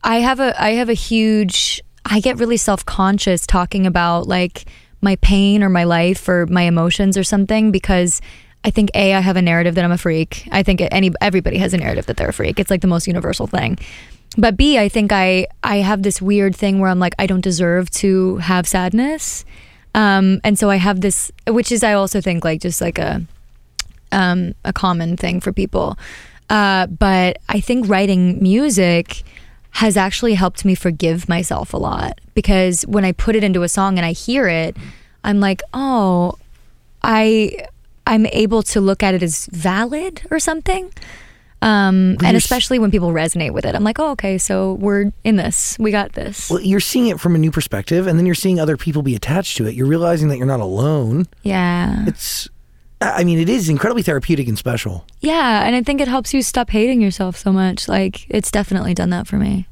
I 0.03 0.18
have 0.18 0.39
a 0.39 0.59
I 0.59 0.72
have 0.72 0.89
a 0.89 0.93
huge 0.93 1.82
I 2.05 2.20
get 2.20 2.39
really 2.39 2.57
self-conscious 2.57 3.45
talking 3.45 3.86
about 3.86 4.28
like 4.28 4.66
my 5.02 5.16
pain 5.18 5.64
or 5.64 5.70
my 5.70 5.84
life 5.84 6.28
or 6.30 6.45
my 6.47 6.64
emotions 6.64 7.18
or 7.18 7.24
something 7.24 7.72
because 7.72 8.22
I 8.64 8.70
think 8.70 8.91
a 8.93 9.14
I 9.14 9.20
have 9.20 9.38
a 9.38 9.41
narrative 9.41 9.76
that 9.76 9.84
I'm 9.84 9.91
a 9.91 9.97
freak. 9.97 10.47
I 10.52 10.64
think 10.64 10.82
any 10.91 11.12
everybody 11.20 11.58
has 11.58 11.74
a 11.74 11.78
narrative 11.78 12.06
that 12.06 12.18
they're 12.18 12.30
a 12.30 12.34
freak. 12.34 12.60
It's 12.60 12.70
like 12.70 12.82
the 12.82 12.88
most 12.88 13.08
universal 13.08 13.47
thing. 13.47 13.78
But 14.38 14.56
B, 14.56 14.78
I 14.78 14.88
think 14.88 15.12
I 15.12 15.47
I 15.64 15.78
have 15.78 16.04
this 16.04 16.22
weird 16.22 16.56
thing 16.56 16.80
where 16.80 16.89
I'm 16.89 16.99
like 16.99 17.16
I 17.18 17.26
don't 17.26 17.41
deserve 17.41 17.89
to 17.91 18.38
have 18.38 18.68
sadness, 18.68 19.43
um, 19.95 20.39
and 20.43 20.58
so 20.58 20.70
I 20.70 20.78
have 20.78 21.02
this, 21.02 21.32
which 21.47 21.72
is 21.72 21.84
I 21.84 21.93
also 21.93 22.22
think 22.22 22.45
like 22.45 22.62
just 22.62 22.82
like 22.82 22.99
a 22.99 23.26
um, 24.12 24.54
a 24.64 24.72
common 24.72 25.18
thing 25.18 25.41
for 25.41 25.52
people. 25.52 25.97
Uh, 26.49 26.86
but 26.88 27.38
I 27.49 27.62
think 27.62 27.88
writing 27.89 28.41
music 28.43 29.24
has 29.72 29.97
actually 29.97 30.34
helped 30.36 30.65
me 30.65 30.76
forgive 30.76 31.28
myself 31.28 31.74
a 31.74 31.78
lot 31.78 32.19
because 32.36 32.84
when 32.84 33.05
I 33.05 33.11
put 33.11 33.36
it 33.36 33.43
into 33.43 33.63
a 33.63 33.69
song 33.69 33.97
and 33.97 34.05
I 34.05 34.11
hear 34.11 34.47
it, 34.47 34.76
I'm 35.24 35.39
like, 35.39 35.61
oh, 35.74 36.38
I 37.03 37.67
I'm 38.05 38.26
able 38.28 38.63
to 38.63 38.82
look 38.82 39.03
at 39.03 39.13
it 39.13 39.24
as 39.24 39.45
valid 39.47 40.22
or 40.32 40.39
something. 40.39 40.91
Um, 41.63 42.17
and 42.24 42.36
especially 42.36 42.80
when 42.80 42.89
people 42.89 43.11
resonate 43.11 43.51
with 43.51 43.65
it, 43.65 43.76
I'm 43.76 43.84
like, 43.84 43.99
oh, 43.99 44.11
okay, 44.11 44.39
so 44.39 44.74
we're 44.74 45.11
in 45.24 45.36
this. 45.36 45.78
We 45.80 45.91
got 45.91 46.13
this. 46.13 46.49
Well, 46.49 46.59
you're 46.59 46.80
seeing 46.80 47.07
it 47.07 47.19
from 47.19 47.36
a 47.36 47.38
new 47.38 47.51
perspective, 47.51 48.07
and 48.07 48.17
then 48.17 48.26
you're 48.26 48.34
seeing 48.34 48.59
other 48.59 48.78
people 48.78 49.03
be 49.03 49.15
attached 49.15 49.57
to 49.57 49.67
it. 49.67 49.76
You're 49.76 49.88
realizing 49.88 50.30
that 50.30 50.38
you're 50.38 50.47
not 50.47 50.59
alone. 50.59 51.28
Yeah. 51.43 52.05
It's, 52.07 52.49
I 53.02 53.24
mean, 53.24 53.39
it 53.39 53.49
is 53.49 53.68
incredibly 53.68 54.04
therapeutic 54.04 54.47
and 54.47 54.58
special. 54.58 55.06
Yeah. 55.20 55.66
And 55.66 55.76
I 55.76 55.82
think 55.82 56.02
it 56.02 56.08
helps 56.08 56.34
you 56.34 56.41
stop 56.41 56.70
hating 56.70 57.02
yourself 57.02 57.36
so 57.36 57.52
much. 57.52 57.88
Like, 57.88 58.30
it's 58.30 58.52
definitely 58.52 58.93
done 58.93 59.10
that 59.10 59.28
for 59.28 59.38
me. 59.38 59.68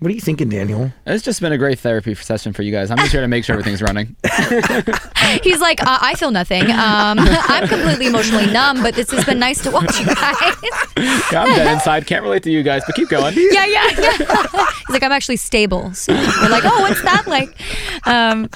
What 0.00 0.10
are 0.10 0.14
you 0.14 0.20
thinking, 0.22 0.48
Daniel? 0.48 0.90
It's 1.04 1.22
just 1.22 1.42
been 1.42 1.52
a 1.52 1.58
great 1.58 1.78
therapy 1.78 2.14
session 2.14 2.54
for 2.54 2.62
you 2.62 2.72
guys. 2.72 2.90
I'm 2.90 2.96
just 2.96 3.12
here 3.12 3.20
to 3.20 3.28
make 3.28 3.44
sure 3.44 3.52
everything's 3.52 3.82
running. 3.82 4.16
He's 5.42 5.60
like, 5.60 5.82
uh, 5.82 5.98
I 6.00 6.14
feel 6.16 6.30
nothing. 6.30 6.62
Um, 6.70 7.18
I'm 7.18 7.68
completely 7.68 8.06
emotionally 8.06 8.46
numb, 8.46 8.82
but 8.82 8.94
this 8.94 9.10
has 9.10 9.26
been 9.26 9.38
nice 9.38 9.62
to 9.62 9.70
watch 9.70 10.00
you 10.00 10.06
guys. 10.06 10.54
Yeah, 11.32 11.42
I'm 11.42 11.48
dead 11.48 11.72
inside. 11.74 12.06
Can't 12.06 12.22
relate 12.22 12.42
to 12.42 12.50
you 12.50 12.62
guys, 12.62 12.82
but 12.84 12.94
keep 12.94 13.08
going. 13.08 13.34
yeah, 13.52 13.64
yeah, 13.64 13.88
yeah. 13.98 14.16
He's 14.16 14.90
like, 14.90 15.02
I'm 15.02 15.12
actually 15.12 15.36
stable. 15.36 15.94
So 15.94 16.12
we're 16.12 16.48
like, 16.48 16.64
oh, 16.64 16.80
what's 16.80 17.00
that 17.02 17.26
like? 17.26 17.56
Um, 18.06 18.50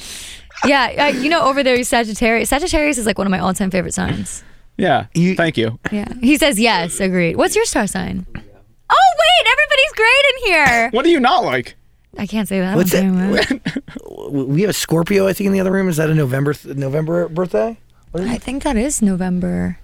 yeah, 0.64 1.06
uh, 1.14 1.18
you 1.18 1.28
know, 1.28 1.42
over 1.44 1.62
there, 1.62 1.82
Sagittarius. 1.84 2.48
Sagittarius 2.48 2.98
is 2.98 3.06
like 3.06 3.18
one 3.18 3.26
of 3.26 3.30
my 3.30 3.38
all-time 3.38 3.70
favorite 3.70 3.94
signs. 3.94 4.42
Yeah. 4.76 5.06
You- 5.14 5.34
Thank 5.36 5.56
you. 5.56 5.78
Yeah, 5.92 6.12
he 6.20 6.36
says 6.36 6.58
yes. 6.58 7.00
Agreed. 7.00 7.36
What's 7.36 7.54
your 7.56 7.64
star 7.64 7.86
sign? 7.86 8.26
Oh 8.34 9.12
wait, 9.18 9.46
everybody's 9.52 9.92
great 9.96 10.24
in 10.30 10.52
here. 10.52 10.90
What 10.90 11.04
do 11.04 11.10
you 11.10 11.20
not 11.20 11.44
like? 11.44 11.76
I 12.18 12.26
can't 12.26 12.48
say 12.48 12.60
that. 12.60 12.76
What's 12.76 12.94
Okay, 12.94 13.08
that? 13.08 13.82
We 14.30 14.62
have 14.62 14.70
a 14.70 14.74
Scorpio, 14.74 15.26
I 15.28 15.32
think, 15.32 15.46
in 15.48 15.52
the 15.52 15.60
other 15.60 15.70
room. 15.72 15.88
Is 15.88 15.96
that 15.98 16.08
a 16.10 16.14
November 16.14 16.54
November 16.64 17.28
birthday? 17.28 17.76
I 18.14 18.38
think 18.38 18.62
that 18.62 18.76
is 18.76 19.02
November, 19.02 19.78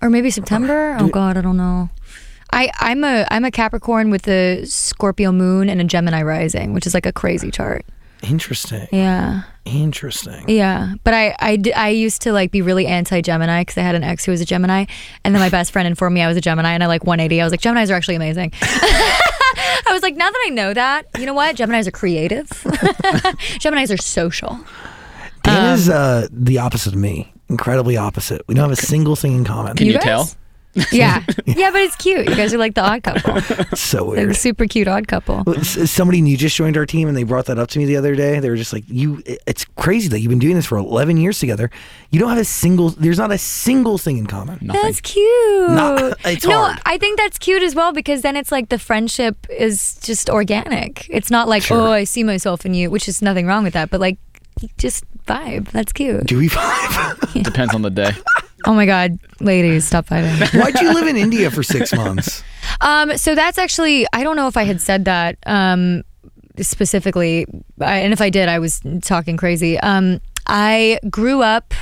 or 0.00 0.08
maybe 0.10 0.30
September. 0.30 0.96
Oh 1.00 1.08
God, 1.08 1.36
I 1.36 1.40
don't 1.40 1.56
know. 1.56 1.90
I 2.52 2.70
I'm 2.80 3.02
a 3.04 3.26
I'm 3.30 3.44
a 3.44 3.50
Capricorn 3.50 4.10
with 4.10 4.28
a 4.28 4.64
Scorpio 4.66 5.32
moon 5.32 5.68
and 5.68 5.80
a 5.80 5.84
Gemini 5.84 6.22
rising, 6.22 6.74
which 6.74 6.86
is 6.86 6.94
like 6.94 7.06
a 7.06 7.12
crazy 7.12 7.50
chart. 7.50 7.84
Interesting. 8.22 8.88
Yeah. 8.92 9.42
Interesting. 9.64 10.44
Yeah, 10.48 10.94
but 11.04 11.14
I, 11.14 11.36
I, 11.38 11.62
I 11.76 11.88
used 11.90 12.22
to 12.22 12.32
like 12.32 12.50
be 12.50 12.62
really 12.62 12.86
anti 12.86 13.20
Gemini 13.20 13.60
because 13.62 13.78
I 13.78 13.82
had 13.82 13.94
an 13.94 14.02
ex 14.02 14.24
who 14.24 14.32
was 14.32 14.40
a 14.40 14.44
Gemini, 14.44 14.86
and 15.24 15.34
then 15.34 15.40
my 15.40 15.50
best 15.50 15.70
friend 15.70 15.86
informed 15.86 16.14
me 16.14 16.22
I 16.22 16.26
was 16.28 16.36
a 16.36 16.40
Gemini, 16.40 16.72
and 16.72 16.82
I 16.82 16.86
like 16.88 17.04
180. 17.04 17.40
I 17.40 17.44
was 17.44 17.52
like, 17.52 17.60
Geminis 17.60 17.90
are 17.90 17.94
actually 17.94 18.16
amazing. 18.16 18.52
I 18.62 19.88
was 19.90 20.02
like, 20.02 20.16
now 20.16 20.28
that 20.30 20.44
I 20.46 20.50
know 20.50 20.74
that, 20.74 21.06
you 21.18 21.26
know 21.26 21.34
what? 21.34 21.54
Geminis 21.56 21.86
are 21.86 21.92
creative. 21.92 22.48
Geminis 23.60 23.92
are 23.92 24.02
social. 24.02 24.58
Dan 25.44 25.74
is 25.74 25.88
Um, 25.88 25.96
uh, 25.96 26.26
the 26.32 26.58
opposite 26.58 26.92
of 26.94 26.98
me. 26.98 27.32
Incredibly 27.48 27.96
opposite. 27.96 28.42
We 28.48 28.54
don't 28.54 28.68
have 28.68 28.76
a 28.76 28.82
single 28.82 29.14
thing 29.14 29.34
in 29.34 29.44
common. 29.44 29.76
Can 29.76 29.86
you, 29.86 29.94
guys? 29.94 30.02
tell? 30.02 30.30
Yeah, 30.92 31.22
yeah, 31.46 31.70
but 31.70 31.80
it's 31.82 31.96
cute. 31.96 32.28
You 32.28 32.34
guys 32.34 32.54
are 32.54 32.58
like 32.58 32.74
the 32.74 32.82
odd 32.82 33.02
couple, 33.02 33.40
so 33.76 34.04
weird. 34.10 34.30
the 34.30 34.34
super 34.34 34.66
cute 34.66 34.88
odd 34.88 35.06
couple. 35.06 35.42
Well, 35.46 35.58
s- 35.58 35.76
uh, 35.76 35.84
Somebody 35.86 36.22
new 36.22 36.36
just 36.36 36.56
joined 36.56 36.76
our 36.78 36.86
team, 36.86 37.08
and 37.08 37.16
they 37.16 37.24
brought 37.24 37.46
that 37.46 37.58
up 37.58 37.68
to 37.70 37.78
me 37.78 37.84
the 37.84 37.96
other 37.96 38.14
day. 38.14 38.40
They 38.40 38.48
were 38.48 38.56
just 38.56 38.72
like, 38.72 38.84
"You, 38.88 39.22
it's 39.46 39.64
crazy 39.76 40.08
that 40.08 40.20
you've 40.20 40.30
been 40.30 40.38
doing 40.38 40.54
this 40.56 40.64
for 40.66 40.78
11 40.78 41.18
years 41.18 41.38
together. 41.38 41.70
You 42.10 42.20
don't 42.20 42.30
have 42.30 42.38
a 42.38 42.44
single. 42.44 42.88
There's 42.90 43.18
not 43.18 43.30
a 43.32 43.36
single 43.38 43.98
thing 43.98 44.16
in 44.18 44.26
common." 44.26 44.58
Nothing. 44.62 44.82
That's 44.82 45.00
cute. 45.02 45.70
Not- 45.70 46.18
it's 46.24 46.46
no, 46.46 46.58
hard. 46.64 46.78
I 46.86 46.96
think 46.96 47.18
that's 47.18 47.38
cute 47.38 47.62
as 47.62 47.74
well 47.74 47.92
because 47.92 48.22
then 48.22 48.34
it's 48.36 48.50
like 48.52 48.70
the 48.70 48.78
friendship 48.78 49.46
is 49.50 49.98
just 50.02 50.30
organic. 50.30 51.06
It's 51.10 51.30
not 51.30 51.48
like, 51.48 51.62
Sure. 51.64 51.76
oh, 51.88 51.92
I 51.92 52.04
see 52.04 52.24
myself 52.24 52.64
in 52.64 52.72
you, 52.74 52.90
which 52.90 53.08
is 53.08 53.20
nothing 53.20 53.46
wrong 53.46 53.62
with 53.64 53.74
that, 53.74 53.90
but 53.90 54.00
like 54.00 54.16
just 54.78 55.04
vibe. 55.26 55.68
That's 55.70 55.92
cute. 55.92 56.26
Do 56.26 56.38
we 56.38 56.48
vibe? 56.48 57.42
Depends 57.44 57.74
on 57.74 57.82
the 57.82 57.90
day. 57.90 58.12
Oh 58.64 58.74
my 58.74 58.86
God, 58.86 59.18
ladies, 59.40 59.86
stop 59.86 60.06
fighting. 60.06 60.30
Why'd 60.60 60.80
you 60.80 60.92
live 60.94 61.06
in 61.06 61.16
India 61.16 61.50
for 61.50 61.62
six 61.62 61.92
months? 61.92 62.42
um, 62.80 63.16
so 63.16 63.34
that's 63.34 63.58
actually, 63.58 64.06
I 64.12 64.22
don't 64.22 64.36
know 64.36 64.48
if 64.48 64.56
I 64.56 64.62
had 64.64 64.80
said 64.80 65.04
that 65.06 65.36
um, 65.46 66.02
specifically, 66.60 67.46
I, 67.80 67.98
and 67.98 68.12
if 68.12 68.20
I 68.20 68.30
did, 68.30 68.48
I 68.48 68.58
was 68.58 68.80
talking 69.02 69.36
crazy. 69.36 69.78
Um, 69.80 70.20
I 70.46 70.98
grew 71.10 71.42
up 71.42 71.74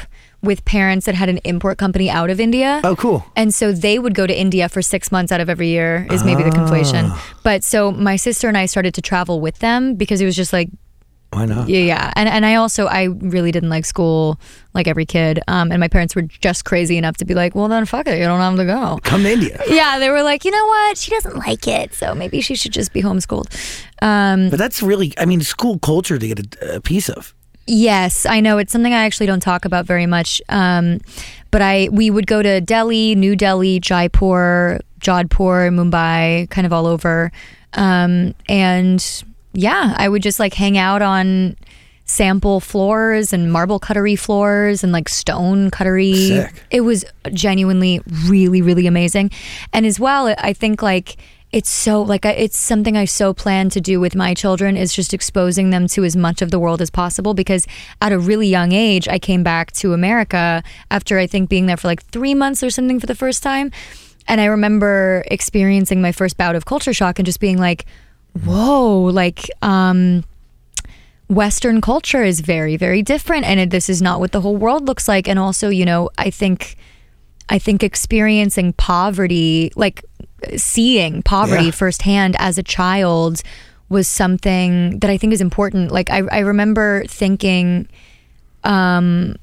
with 0.42 0.64
parents 0.64 1.04
that 1.06 1.14
had 1.14 1.28
an 1.28 1.38
import 1.44 1.76
company 1.76 2.08
out 2.08 2.30
of 2.30 2.40
India. 2.40 2.80
Oh, 2.82 2.96
cool. 2.96 3.24
And 3.36 3.52
so 3.52 3.72
they 3.72 3.98
would 3.98 4.14
go 4.14 4.26
to 4.26 4.38
India 4.38 4.68
for 4.70 4.80
six 4.80 5.12
months 5.12 5.32
out 5.32 5.40
of 5.40 5.50
every 5.50 5.68
year, 5.68 6.06
is 6.10 6.24
maybe 6.24 6.42
the 6.42 6.50
conflation. 6.50 7.14
But 7.42 7.62
so 7.62 7.92
my 7.92 8.16
sister 8.16 8.48
and 8.48 8.56
I 8.56 8.64
started 8.66 8.94
to 8.94 9.02
travel 9.02 9.40
with 9.40 9.58
them 9.58 9.96
because 9.96 10.22
it 10.22 10.24
was 10.24 10.36
just 10.36 10.52
like, 10.52 10.70
Why 11.32 11.46
not? 11.46 11.68
yeah, 11.68 11.78
yeah. 11.80 12.12
And, 12.16 12.28
and 12.28 12.44
I 12.44 12.56
also, 12.56 12.86
I 12.86 13.04
really 13.04 13.52
didn't 13.52 13.68
like 13.70 13.84
school 13.84 14.40
like 14.74 14.88
every 14.88 15.06
kid. 15.06 15.40
Um, 15.46 15.70
and 15.70 15.78
my 15.78 15.86
parents 15.88 16.16
were 16.16 16.22
just 16.22 16.64
crazy 16.64 16.96
enough 16.96 17.16
to 17.18 17.24
be 17.24 17.34
like, 17.34 17.54
well, 17.54 17.68
then 17.68 17.84
fuck 17.86 18.08
it, 18.08 18.18
you 18.18 18.24
don't 18.24 18.40
have 18.40 18.56
to 18.56 18.64
go. 18.64 18.98
Come 19.04 19.22
to 19.22 19.30
India. 19.30 19.60
Yeah, 19.68 19.98
they 20.00 20.10
were 20.10 20.22
like, 20.24 20.44
you 20.44 20.50
know 20.50 20.66
what? 20.66 20.98
She 20.98 21.10
doesn't 21.12 21.36
like 21.36 21.68
it. 21.68 21.94
So 21.94 22.14
maybe 22.14 22.40
she 22.40 22.56
should 22.56 22.72
just 22.72 22.92
be 22.92 23.00
homeschooled. 23.02 23.46
Um, 24.02 24.50
But 24.50 24.58
that's 24.58 24.82
really, 24.82 25.12
I 25.18 25.24
mean, 25.24 25.40
school 25.42 25.78
culture 25.78 26.18
to 26.18 26.26
get 26.26 26.56
a, 26.62 26.76
a 26.76 26.80
piece 26.80 27.08
of. 27.08 27.32
Yes, 27.66 28.26
I 28.26 28.40
know 28.40 28.58
it's 28.58 28.72
something 28.72 28.92
I 28.92 29.04
actually 29.04 29.26
don't 29.26 29.40
talk 29.42 29.64
about 29.64 29.86
very 29.86 30.06
much. 30.06 30.42
Um, 30.48 31.00
but 31.52 31.62
I 31.62 31.88
we 31.92 32.10
would 32.10 32.26
go 32.26 32.42
to 32.42 32.60
Delhi, 32.60 33.14
New 33.14 33.36
Delhi, 33.36 33.78
Jaipur, 33.78 34.80
Jodhpur, 34.98 35.70
Mumbai, 35.70 36.50
kind 36.50 36.66
of 36.66 36.72
all 36.72 36.86
over. 36.86 37.30
Um, 37.74 38.34
and 38.48 39.24
yeah, 39.52 39.94
I 39.96 40.08
would 40.08 40.22
just 40.22 40.38
like 40.38 40.54
hang 40.54 40.78
out 40.78 41.02
on 41.02 41.56
sample 42.04 42.58
floors 42.58 43.32
and 43.32 43.52
marble 43.52 43.78
cuttery 43.78 44.16
floors 44.16 44.82
and 44.82 44.92
like 44.92 45.08
stone 45.08 45.70
cuttery. 45.70 46.28
Sick. 46.28 46.64
It 46.70 46.80
was 46.80 47.04
genuinely 47.32 48.00
really 48.26 48.62
really 48.62 48.86
amazing. 48.86 49.30
And 49.72 49.86
as 49.86 50.00
well, 50.00 50.34
I 50.38 50.52
think 50.52 50.82
like 50.82 51.16
it's 51.52 51.70
so 51.70 52.02
like 52.02 52.24
it's 52.24 52.58
something 52.58 52.96
I 52.96 53.04
so 53.04 53.34
plan 53.34 53.70
to 53.70 53.80
do 53.80 53.98
with 54.00 54.14
my 54.14 54.34
children 54.34 54.76
is 54.76 54.92
just 54.92 55.12
exposing 55.12 55.70
them 55.70 55.88
to 55.88 56.04
as 56.04 56.16
much 56.16 56.42
of 56.42 56.50
the 56.50 56.58
world 56.58 56.80
as 56.80 56.90
possible 56.90 57.34
because 57.34 57.66
at 58.00 58.12
a 58.12 58.18
really 58.18 58.46
young 58.46 58.72
age 58.72 59.08
I 59.08 59.18
came 59.18 59.42
back 59.42 59.72
to 59.72 59.92
America 59.92 60.62
after 60.90 61.18
I 61.18 61.26
think 61.26 61.48
being 61.48 61.66
there 61.66 61.76
for 61.76 61.88
like 61.88 62.04
3 62.04 62.34
months 62.34 62.62
or 62.62 62.70
something 62.70 63.00
for 63.00 63.06
the 63.06 63.16
first 63.16 63.42
time 63.42 63.72
and 64.28 64.40
I 64.40 64.44
remember 64.44 65.24
experiencing 65.28 66.00
my 66.00 66.12
first 66.12 66.36
bout 66.36 66.54
of 66.54 66.66
culture 66.66 66.92
shock 66.92 67.18
and 67.18 67.26
just 67.26 67.40
being 67.40 67.58
like 67.58 67.84
whoa 68.44 69.04
like 69.12 69.50
um 69.62 70.24
Western 71.28 71.80
culture 71.80 72.24
is 72.24 72.40
very, 72.40 72.76
very 72.76 73.02
different, 73.02 73.44
and 73.46 73.70
this 73.70 73.88
is 73.88 74.02
not 74.02 74.18
what 74.18 74.32
the 74.32 74.40
whole 74.40 74.56
world 74.56 74.86
looks 74.86 75.06
like. 75.06 75.28
And 75.28 75.38
also, 75.38 75.68
you 75.68 75.84
know, 75.84 76.10
I 76.18 76.28
think, 76.28 76.76
I 77.48 77.56
think 77.60 77.84
experiencing 77.84 78.72
poverty, 78.72 79.70
like 79.76 80.04
seeing 80.56 81.22
poverty 81.22 81.66
Yeah. 81.66 81.70
firsthand 81.70 82.34
as 82.40 82.58
a 82.58 82.64
child, 82.64 83.42
was 83.88 84.08
something 84.08 84.98
that 84.98 85.08
I 85.08 85.16
think 85.16 85.32
is 85.32 85.40
important. 85.40 85.92
Like 85.92 86.10
I, 86.10 86.22
I 86.32 86.38
remember 86.40 87.04
thinking, 87.06 87.86
um, 88.64 89.36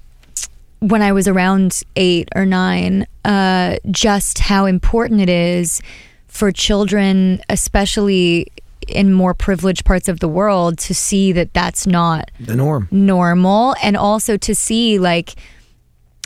when 0.79 1.01
I 1.01 1.13
was 1.13 1.25
around 1.25 1.83
eight 1.95 2.27
or 2.35 2.45
nine, 2.45 3.07
uh, 3.23 3.77
just 3.89 4.39
how 4.39 4.65
important 4.65 5.21
it 5.21 5.29
is 5.29 5.81
for 6.27 6.51
children, 6.51 7.39
especially 7.47 8.47
in 8.89 9.13
more 9.13 9.33
privileged 9.33 9.85
parts 9.85 10.07
of 10.07 10.19
the 10.19 10.27
world, 10.27 10.77
to 10.79 10.93
see 10.93 11.31
that 11.33 11.53
that's 11.53 11.85
not 11.87 12.29
The 12.39 12.55
norm. 12.55 12.87
normal 12.91 13.75
and 13.81 13.95
also 13.97 14.37
to 14.37 14.53
see 14.55 14.99
like 14.99 15.35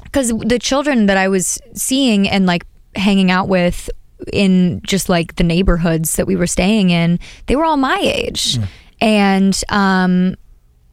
because 0.04 0.30
the 0.40 0.60
children 0.60 1.06
that 1.06 1.18
i 1.18 1.28
was 1.28 1.60
seeing 1.74 2.28
and 2.28 2.46
like 2.46 2.66
hanging 2.96 3.32
out 3.32 3.48
with 3.48 3.90
in 4.34 4.82
just 4.84 5.10
like 5.10 5.36
the 5.38 5.44
neighborhoods 5.44 6.16
that 6.18 6.28
we 6.28 6.36
were 6.36 6.48
staying 6.48 6.90
in 6.90 7.20
they 7.48 7.56
were 7.56 7.66
all 7.66 7.78
my 7.78 7.98
age. 8.02 8.60
And 9.00 9.60
um 9.70 10.36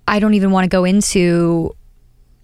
i 0.06 0.18
don't 0.20 0.34
even 0.34 0.50
want 0.50 0.64
to 0.64 0.68
go 0.68 0.84
into 0.84 1.74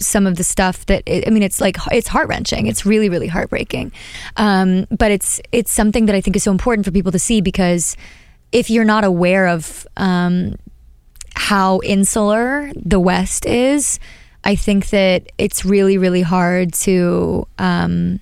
some 0.01 0.27
of 0.27 0.37
the 0.37 0.43
stuff 0.45 0.85
that 0.87 1.03
i 1.09 1.31
mean 1.31 1.43
it's 1.43 1.61
like 1.61 1.77
it's 1.93 2.09
heart-wrenching. 2.09 2.67
It's 2.67 2.85
really 2.85 3.09
really 3.09 3.29
heartbreaking. 3.29 3.93
Um, 4.37 4.87
but 4.91 5.11
it's 5.13 5.41
it's 5.53 5.73
something 5.73 6.07
that 6.07 6.15
i 6.17 6.21
think 6.21 6.35
is 6.37 6.43
so 6.43 6.51
important 6.51 6.85
for 6.85 6.91
people 6.93 7.13
to 7.13 7.19
see 7.19 7.41
because 7.41 7.97
if 8.55 8.71
you're 8.71 8.85
not 8.85 9.03
aware 9.03 9.49
of 9.49 9.87
um, 9.97 10.55
how 11.35 11.81
insular 11.81 12.71
the 12.77 13.01
West 13.01 13.45
is, 13.47 13.99
I 14.45 14.55
think 14.55 14.91
that 14.91 15.33
it's 15.39 15.65
really, 15.65 15.99
really 15.99 16.23
hard 16.23 16.73
to 16.75 17.49
um, 17.59 18.21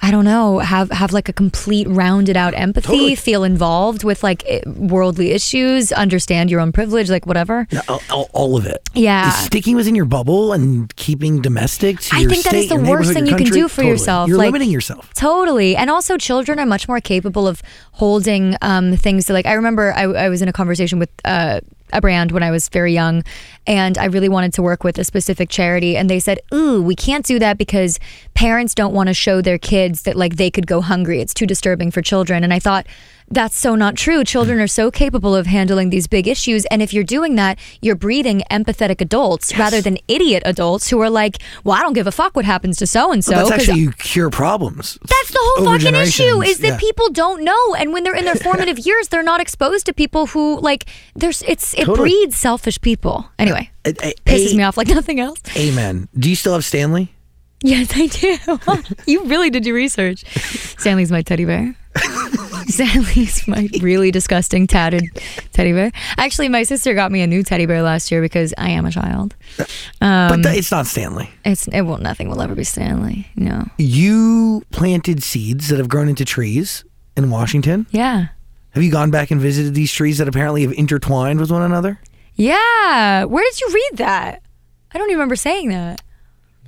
I 0.00 0.12
don't 0.12 0.24
know, 0.24 0.60
have 0.60 0.90
have 0.92 1.12
like 1.12 1.28
a 1.28 1.32
complete 1.32 1.88
rounded 1.88 2.36
out 2.36 2.54
empathy, 2.54 2.86
Totally. 2.86 3.14
feel 3.16 3.42
involved 3.42 4.04
with 4.04 4.22
like 4.22 4.44
worldly 4.66 5.32
issues, 5.32 5.90
understand 5.90 6.50
your 6.50 6.60
own 6.60 6.70
privilege, 6.70 7.10
like 7.10 7.26
whatever. 7.26 7.66
No, 7.72 7.80
all- 8.08 8.30
all, 8.32 8.56
of 8.56 8.64
it. 8.64 8.78
Yeah. 8.94 9.28
Is 9.28 9.34
sticking 9.46 9.74
within 9.74 9.94
your 9.96 10.04
bubble 10.04 10.52
and 10.52 10.94
keeping 10.96 11.42
domestic 11.42 11.98
to 12.00 12.16
I 12.16 12.24
think 12.26 12.44
that 12.44 12.54
is 12.54 12.68
the 12.68 12.76
worst 12.76 13.12
thing 13.12 13.26
you 13.26 13.34
can 13.36 13.46
do 13.48 13.66
for 13.68 13.76
totally. 13.76 13.88
yourself. 13.90 14.28
You're 14.28 14.38
Like- 14.38 14.46
limiting 14.46 14.70
yourself. 14.70 15.12
Totally. 15.14 15.74
And 15.74 15.90
also, 15.90 16.16
children 16.16 16.60
are 16.60 16.66
much 16.66 16.86
more 16.86 17.00
capable 17.00 17.48
of 17.48 17.60
holding 17.92 18.54
um, 18.62 18.96
things 18.96 19.26
that, 19.26 19.32
like, 19.32 19.46
I 19.46 19.54
remember 19.54 19.92
I, 19.94 20.02
I 20.04 20.28
was 20.28 20.42
in 20.42 20.48
a 20.48 20.52
conversation 20.52 20.98
with 21.00 21.10
uh, 21.24 21.60
a 21.92 22.00
brand 22.00 22.32
when 22.32 22.42
I 22.42 22.50
was 22.50 22.68
very 22.68 22.92
young, 22.92 23.22
and 23.66 23.98
I 23.98 24.06
really 24.06 24.28
wanted 24.28 24.52
to 24.54 24.62
work 24.62 24.84
with 24.84 24.98
a 24.98 25.04
specific 25.04 25.48
charity. 25.48 25.96
And 25.96 26.08
they 26.08 26.20
said, 26.20 26.40
Ooh, 26.52 26.82
we 26.82 26.94
can't 26.94 27.24
do 27.24 27.38
that 27.38 27.58
because 27.58 27.98
parents 28.34 28.74
don't 28.74 28.94
want 28.94 29.08
to 29.08 29.14
show 29.14 29.40
their 29.40 29.58
kids 29.58 30.02
that, 30.02 30.16
like, 30.16 30.36
they 30.36 30.50
could 30.50 30.66
go 30.66 30.80
hungry. 30.80 31.20
It's 31.20 31.34
too 31.34 31.46
disturbing 31.46 31.90
for 31.90 32.02
children. 32.02 32.44
And 32.44 32.52
I 32.52 32.58
thought, 32.58 32.86
that's 33.30 33.56
so 33.56 33.74
not 33.74 33.96
true. 33.96 34.24
Children 34.24 34.58
are 34.60 34.66
so 34.66 34.90
capable 34.90 35.34
of 35.36 35.46
handling 35.46 35.90
these 35.90 36.06
big 36.06 36.26
issues. 36.26 36.64
And 36.66 36.80
if 36.82 36.92
you're 36.94 37.04
doing 37.04 37.34
that, 37.36 37.58
you're 37.82 37.94
breeding 37.96 38.42
empathetic 38.50 39.00
adults 39.00 39.56
rather 39.58 39.80
than 39.80 39.98
idiot 40.08 40.42
adults 40.46 40.88
who 40.88 41.00
are 41.00 41.10
like, 41.10 41.38
well, 41.64 41.76
I 41.76 41.82
don't 41.82 41.92
give 41.92 42.06
a 42.06 42.12
fuck 42.12 42.34
what 42.36 42.44
happens 42.44 42.76
to 42.78 42.86
so 42.86 43.12
and 43.12 43.24
so. 43.24 43.32
That's 43.32 43.50
actually 43.50 43.80
you 43.80 43.92
cure 43.92 44.30
problems. 44.30 44.98
That's 45.02 45.30
the 45.30 45.38
whole 45.40 45.64
fucking 45.66 45.94
issue 45.94 46.42
is 46.42 46.58
that 46.60 46.66
Yeah. 46.68 46.78
people 46.78 47.10
don't 47.10 47.42
know, 47.44 47.74
and 47.74 47.92
when 47.92 48.02
they're 48.04 48.14
in 48.16 48.24
their 48.24 48.34
formative 48.48 48.78
years, 48.78 49.08
they're 49.08 49.22
not 49.22 49.40
exposed 49.40 49.86
to 49.86 49.92
people 49.92 50.26
who 50.28 50.58
like. 50.60 50.86
There's 51.14 51.42
it's 51.42 51.74
it 51.74 51.84
Totally. 51.84 52.10
breeds 52.10 52.36
selfish 52.36 52.80
people. 52.80 53.28
Anyway, 53.38 53.70
A- 53.84 53.90
a- 53.90 54.14
pisses 54.24 54.54
a- 54.54 54.56
me 54.56 54.62
off 54.62 54.76
like 54.76 54.88
nothing 54.88 55.20
else. 55.20 55.40
Amen. 55.56 56.08
Do 56.18 56.30
you 56.30 56.36
still 56.36 56.54
have 56.54 56.64
Stanley? 56.64 57.12
Yes, 57.62 57.90
I 57.94 58.06
do. 58.06 58.84
you 59.10 59.24
really 59.24 59.50
did 59.50 59.66
your 59.66 59.74
research. 59.74 60.24
Stanley's 60.78 61.10
my 61.10 61.22
teddy 61.22 61.44
bear. 61.44 61.74
Stanley's 62.68 63.46
my 63.48 63.68
really 63.80 64.10
disgusting 64.10 64.66
tatted 64.66 65.04
teddy 65.52 65.72
bear. 65.72 65.90
Actually, 66.16 66.48
my 66.48 66.62
sister 66.62 66.94
got 66.94 67.10
me 67.10 67.22
a 67.22 67.26
new 67.26 67.42
teddy 67.42 67.66
bear 67.66 67.82
last 67.82 68.10
year 68.10 68.20
because 68.20 68.52
I 68.58 68.70
am 68.70 68.84
a 68.86 68.90
child. 68.90 69.34
Um, 70.00 70.28
but 70.28 70.42
th- 70.42 70.58
it's 70.58 70.70
not 70.70 70.86
Stanley. 70.86 71.30
It's 71.44 71.66
it 71.68 71.82
will 71.82 71.98
nothing 71.98 72.28
will 72.28 72.42
ever 72.42 72.54
be 72.54 72.64
Stanley. 72.64 73.28
No. 73.36 73.64
You 73.78 74.62
planted 74.70 75.22
seeds 75.22 75.68
that 75.68 75.78
have 75.78 75.88
grown 75.88 76.08
into 76.08 76.24
trees 76.24 76.84
in 77.16 77.30
Washington. 77.30 77.86
Yeah. 77.90 78.28
Have 78.70 78.82
you 78.82 78.90
gone 78.90 79.10
back 79.10 79.30
and 79.30 79.40
visited 79.40 79.74
these 79.74 79.92
trees 79.92 80.18
that 80.18 80.28
apparently 80.28 80.62
have 80.62 80.72
intertwined 80.72 81.40
with 81.40 81.50
one 81.50 81.62
another? 81.62 81.98
Yeah. 82.34 83.24
Where 83.24 83.44
did 83.44 83.60
you 83.60 83.68
read 83.72 83.98
that? 83.98 84.42
I 84.92 84.98
don't 84.98 85.08
even 85.08 85.18
remember 85.18 85.36
saying 85.36 85.70
that. 85.70 86.02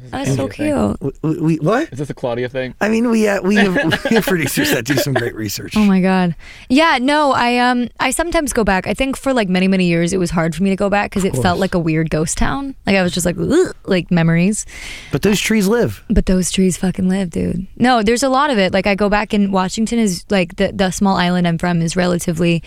That's 0.08 0.34
so 0.34 0.48
cute. 0.48 1.22
We, 1.22 1.40
we, 1.40 1.56
what? 1.56 1.92
Is 1.92 1.98
this 1.98 2.10
a 2.10 2.14
Claudia 2.14 2.48
thing? 2.48 2.74
I 2.80 2.88
mean, 2.88 3.10
we 3.10 3.28
uh, 3.28 3.42
we 3.42 3.56
have, 3.56 3.74
we 4.10 4.16
have 4.16 4.26
producers 4.26 4.70
that 4.70 4.84
do 4.84 4.96
some 4.96 5.12
great 5.12 5.34
research. 5.34 5.76
Oh 5.76 5.84
my 5.84 6.00
god. 6.00 6.34
Yeah, 6.68 6.98
no, 7.00 7.32
I 7.32 7.58
um 7.58 7.88
I 7.98 8.10
sometimes 8.10 8.52
go 8.52 8.64
back. 8.64 8.86
I 8.86 8.94
think 8.94 9.16
for 9.16 9.32
like 9.32 9.48
many 9.48 9.68
many 9.68 9.86
years 9.86 10.12
it 10.12 10.18
was 10.18 10.30
hard 10.30 10.54
for 10.54 10.62
me 10.62 10.70
to 10.70 10.76
go 10.76 10.88
back 10.90 11.12
cuz 11.12 11.24
it 11.24 11.36
felt 11.36 11.58
like 11.58 11.74
a 11.74 11.78
weird 11.78 12.10
ghost 12.10 12.38
town. 12.38 12.74
Like 12.86 12.96
I 12.96 13.02
was 13.02 13.12
just 13.12 13.26
like 13.26 13.36
"Ugh," 13.38 13.74
like 13.84 14.10
memories. 14.10 14.66
But 15.12 15.22
those 15.22 15.40
trees 15.40 15.66
live. 15.66 16.02
But 16.08 16.26
those 16.26 16.50
trees 16.50 16.76
fucking 16.76 17.08
live, 17.08 17.30
dude. 17.30 17.66
No, 17.76 18.02
there's 18.02 18.22
a 18.22 18.28
lot 18.28 18.50
of 18.50 18.58
it. 18.58 18.72
Like 18.72 18.86
I 18.86 18.94
go 18.94 19.08
back 19.08 19.32
and 19.32 19.52
Washington 19.52 19.98
is 19.98 20.24
like 20.30 20.56
the 20.56 20.72
the 20.72 20.90
small 20.90 21.16
island 21.16 21.46
I'm 21.46 21.58
from 21.58 21.82
is 21.82 21.96
relatively 21.96 22.62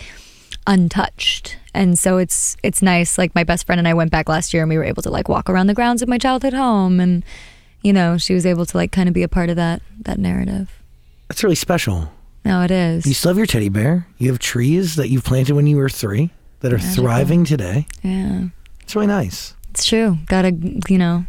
untouched. 0.66 1.56
And 1.74 1.98
so 1.98 2.18
it's 2.18 2.56
it's 2.62 2.82
nice. 2.82 3.18
Like 3.18 3.34
my 3.34 3.44
best 3.44 3.66
friend 3.66 3.78
and 3.78 3.88
I 3.88 3.94
went 3.94 4.10
back 4.10 4.28
last 4.28 4.54
year 4.54 4.62
and 4.62 4.70
we 4.70 4.78
were 4.78 4.84
able 4.84 5.02
to 5.02 5.10
like 5.10 5.28
walk 5.28 5.50
around 5.50 5.66
the 5.66 5.74
grounds 5.74 6.02
of 6.02 6.08
my 6.08 6.18
childhood 6.18 6.52
home 6.52 7.00
and 7.00 7.24
you 7.82 7.92
know, 7.92 8.16
she 8.16 8.32
was 8.32 8.46
able 8.46 8.64
to 8.64 8.76
like 8.76 8.92
kind 8.92 9.08
of 9.08 9.14
be 9.14 9.22
a 9.22 9.28
part 9.28 9.50
of 9.50 9.56
that 9.56 9.82
that 10.00 10.18
narrative. 10.18 10.70
That's 11.28 11.42
really 11.42 11.56
special. 11.56 12.10
No, 12.44 12.62
it 12.62 12.70
is. 12.70 13.06
You 13.06 13.14
still 13.14 13.30
have 13.30 13.36
your 13.38 13.46
teddy 13.46 13.68
bear. 13.70 14.06
You 14.18 14.28
have 14.30 14.38
trees 14.38 14.96
that 14.96 15.08
you've 15.08 15.24
planted 15.24 15.54
when 15.54 15.66
you 15.66 15.76
were 15.76 15.88
three 15.88 16.30
that 16.60 16.72
are 16.72 16.78
thriving 16.78 17.44
today. 17.44 17.86
yeah. 18.02 18.44
It's 18.80 18.94
really 18.94 19.06
nice. 19.06 19.54
It's 19.70 19.86
true. 19.86 20.18
Got 20.26 20.44
a 20.44 20.52
you 20.88 20.98
know 20.98 21.26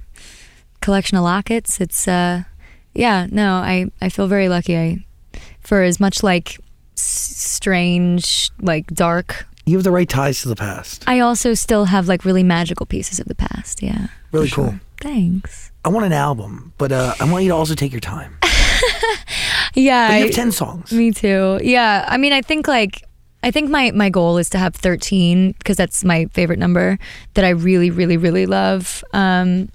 collection 0.82 1.18
of 1.18 1.24
lockets. 1.24 1.82
It's 1.82 2.08
uh 2.08 2.44
yeah, 2.94 3.28
no, 3.32 3.56
I 3.56 3.92
I 4.02 4.10
feel 4.10 4.28
very 4.28 4.48
lucky. 4.50 4.78
I 4.78 5.06
for 5.62 5.82
as 5.82 6.00
much 6.00 6.22
like 6.22 6.60
strange, 6.98 8.50
like 8.62 8.88
dark. 8.88 9.46
You 9.66 9.78
have 9.78 9.84
the 9.84 9.92
right 9.92 10.08
ties 10.08 10.42
to 10.42 10.48
the 10.50 10.56
past. 10.56 11.04
I 11.08 11.20
also 11.20 11.54
still 11.56 11.86
have 11.86 12.08
like 12.08 12.24
really 12.26 12.44
magical 12.44 12.86
pieces 12.86 13.20
of 13.20 13.26
the 13.28 13.36
past. 13.36 13.82
Yeah. 13.82 14.08
Really 14.32 14.50
cool. 14.50 14.70
sure. 14.70 14.80
Thanks. 15.02 15.72
I 15.84 15.90
want 15.90 16.06
an 16.06 16.14
album, 16.14 16.74
but 16.78 16.92
uh, 16.92 17.14
I 17.20 17.30
want 17.32 17.44
you 17.44 17.50
to 17.50 17.56
also 17.56 17.76
take 17.76 17.92
your 17.92 18.02
time. 18.02 18.38
Yeah. 19.78 20.08
But 20.08 20.14
you 20.14 20.24
I- 20.24 20.28
have 20.28 20.36
10 20.36 20.52
songs. 20.54 20.92
Me 20.94 21.12
too. 21.12 21.60
Yeah. 21.62 22.06
I 22.08 22.18
mean, 22.18 22.32
I 22.32 22.42
think 22.42 22.66
like 22.68 23.04
I 23.44 23.52
think 23.52 23.70
my 23.70 23.92
my 23.92 24.10
goal 24.10 24.38
is 24.38 24.50
to 24.52 24.58
have 24.58 24.74
13 24.74 25.52
because 25.54 25.76
that's 25.76 26.04
my 26.06 26.26
favorite 26.34 26.60
number 26.60 26.98
that 27.34 27.44
I 27.44 27.50
really 27.50 27.90
really 27.92 28.16
really 28.16 28.46
love. 28.46 29.04
Um 29.12 29.68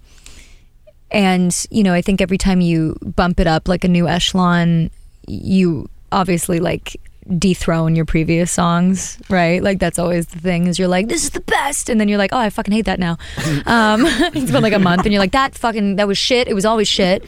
and 1.11 1.55
you 1.71 1.83
know, 1.83 1.93
I 1.93 2.01
think 2.03 2.21
every 2.23 2.39
time 2.39 2.61
you 2.63 2.97
bump 3.03 3.41
it 3.41 3.47
up 3.47 3.69
like 3.69 3.85
a 3.85 3.89
new 3.89 4.09
echelon, 4.09 4.91
you 5.27 5.89
obviously 6.13 6.61
like 6.61 6.97
dethrone 7.39 7.95
your 7.95 8.05
previous 8.05 8.51
songs, 8.51 9.19
right? 9.29 9.63
Like 9.63 9.79
that's 9.79 9.99
always 9.99 10.27
the 10.27 10.39
thing 10.39 10.67
is 10.67 10.79
you're 10.79 10.89
like 10.89 11.09
this 11.09 11.25
is 11.25 11.31
the 11.31 11.41
best 11.41 11.89
and 11.89 12.01
then 12.01 12.09
you're 12.09 12.19
like, 12.19 12.33
"Oh, 12.33 12.39
I 12.39 12.51
fucking 12.51 12.73
hate 12.73 12.87
that 12.87 12.99
now." 12.99 13.19
um 13.67 14.03
it's 14.35 14.51
been 14.51 14.63
like 14.63 14.73
a 14.73 14.79
month 14.79 15.05
and 15.05 15.13
you're 15.13 15.21
like, 15.21 15.33
"That 15.33 15.55
fucking 15.55 15.97
that 15.97 16.09
was 16.09 16.19
shit. 16.19 16.49
It 16.49 16.55
was 16.55 16.65
always 16.65 16.89
shit." 16.89 17.25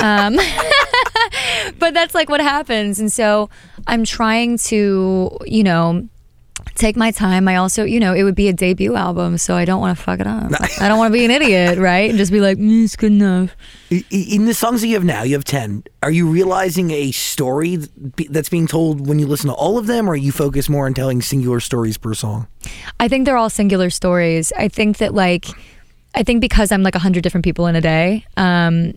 Um 0.00 0.38
but 1.78 1.94
that's 1.94 2.14
like 2.14 2.28
what 2.28 2.40
happens 2.40 2.98
and 2.98 3.10
so 3.10 3.48
i'm 3.86 4.04
trying 4.04 4.58
to 4.58 5.30
you 5.46 5.64
know 5.64 6.06
take 6.74 6.96
my 6.96 7.10
time 7.10 7.48
i 7.48 7.56
also 7.56 7.84
you 7.84 8.00
know 8.00 8.14
it 8.14 8.22
would 8.22 8.34
be 8.34 8.48
a 8.48 8.52
debut 8.52 8.94
album 8.94 9.38
so 9.38 9.54
i 9.54 9.64
don't 9.64 9.80
want 9.80 9.96
to 9.96 10.02
fuck 10.02 10.20
it 10.20 10.26
up 10.26 10.50
i 10.80 10.88
don't 10.88 10.98
want 10.98 11.12
to 11.12 11.18
be 11.18 11.24
an 11.24 11.30
idiot 11.30 11.78
right 11.78 12.10
and 12.10 12.18
just 12.18 12.32
be 12.32 12.40
like 12.40 12.58
mm, 12.58 12.84
it's 12.84 12.96
good 12.96 13.12
enough 13.12 13.54
In 14.10 14.46
the 14.46 14.54
songs 14.54 14.80
that 14.80 14.86
you 14.86 14.94
have 14.94 15.04
now, 15.04 15.22
you 15.22 15.34
have 15.34 15.44
10. 15.44 15.84
Are 16.02 16.10
you 16.10 16.26
realizing 16.26 16.90
a 16.92 17.10
story 17.10 17.76
that's 18.30 18.48
being 18.48 18.66
told 18.66 19.06
when 19.06 19.18
you 19.18 19.26
listen 19.26 19.48
to 19.48 19.54
all 19.54 19.76
of 19.76 19.86
them, 19.86 20.08
or 20.08 20.16
you 20.16 20.32
focus 20.32 20.70
more 20.70 20.86
on 20.86 20.94
telling 20.94 21.20
singular 21.20 21.60
stories 21.60 21.98
per 21.98 22.14
song? 22.14 22.46
i 23.00 23.08
think 23.08 23.26
they're 23.26 23.36
all 23.36 23.50
singular 23.50 23.90
stories 23.90 24.52
i 24.56 24.68
think 24.68 24.98
that 24.98 25.14
like 25.14 25.46
i 26.14 26.22
think 26.22 26.40
because 26.40 26.72
i'm 26.72 26.82
like 26.82 26.94
a 26.94 26.98
hundred 26.98 27.22
different 27.22 27.44
people 27.44 27.66
in 27.66 27.76
a 27.76 27.80
day 27.80 28.24
um 28.36 28.94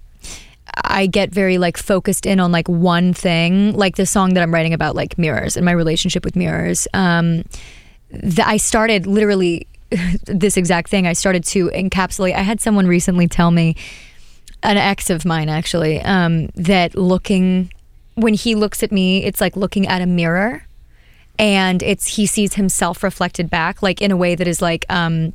I 0.84 1.08
get 1.08 1.32
very 1.32 1.58
like 1.58 1.78
focused 1.78 2.26
in 2.26 2.40
on 2.40 2.52
like 2.52 2.68
one 2.68 3.14
thing, 3.14 3.76
like 3.76 3.96
the 3.96 4.06
song 4.06 4.34
that 4.34 4.44
I'm 4.44 4.54
writing 4.54 4.74
about, 4.74 4.96
like 4.96 5.18
mirrors 5.18 5.56
and 5.56 5.66
my 5.66 5.72
relationship 5.72 6.26
with 6.26 6.36
mirrors. 6.36 6.88
Um, 6.94 7.44
th- 8.12 8.40
I 8.40 8.58
started 8.58 9.08
literally 9.08 9.68
this 10.26 10.58
exact 10.58 10.90
thing. 10.90 11.08
I 11.08 11.14
started 11.14 11.44
to 11.46 11.70
encapsulate. 11.70 12.34
I 12.34 12.42
had 12.42 12.62
someone 12.62 12.88
recently 12.88 13.28
tell 13.28 13.52
me, 13.52 13.76
an 14.64 14.78
ex 14.78 15.10
of 15.10 15.26
mine 15.26 15.48
actually, 15.48 16.02
um, 16.02 16.48
that 16.56 16.96
looking 16.96 17.72
when 18.16 18.34
he 18.34 18.56
looks 18.56 18.82
at 18.82 18.92
me, 18.92 19.24
it's 19.24 19.42
like 19.42 19.56
looking 19.56 19.88
at 19.88 20.02
a 20.02 20.06
mirror, 20.06 20.66
and 21.38 21.84
it's 21.84 22.16
he 22.16 22.26
sees 22.26 22.56
himself 22.56 23.04
reflected 23.04 23.50
back, 23.50 23.84
like 23.84 24.02
in 24.02 24.12
a 24.12 24.18
way 24.18 24.36
that 24.36 24.48
is 24.48 24.62
like. 24.62 24.86
Um, 24.90 25.34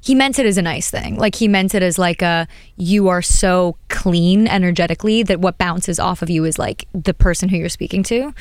he 0.00 0.14
meant 0.14 0.38
it 0.38 0.46
as 0.46 0.56
a 0.58 0.62
nice 0.62 0.90
thing. 0.90 1.16
Like 1.16 1.34
he 1.34 1.48
meant 1.48 1.74
it 1.74 1.82
as 1.82 1.98
like 1.98 2.22
a 2.22 2.46
you 2.76 3.08
are 3.08 3.22
so 3.22 3.76
clean 3.88 4.46
energetically 4.46 5.22
that 5.24 5.40
what 5.40 5.58
bounces 5.58 5.98
off 5.98 6.22
of 6.22 6.30
you 6.30 6.44
is 6.44 6.58
like 6.58 6.86
the 6.92 7.14
person 7.14 7.48
who 7.48 7.56
you're 7.56 7.68
speaking 7.68 8.02
to. 8.04 8.32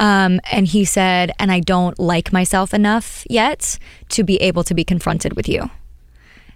Um, 0.00 0.40
and 0.50 0.66
he 0.66 0.84
said, 0.84 1.32
and 1.38 1.50
I 1.50 1.60
don't 1.60 1.98
like 1.98 2.32
myself 2.32 2.72
enough 2.72 3.24
yet 3.28 3.78
to 4.10 4.22
be 4.22 4.36
able 4.36 4.64
to 4.64 4.74
be 4.74 4.84
confronted 4.84 5.34
with 5.34 5.48
you. 5.48 5.70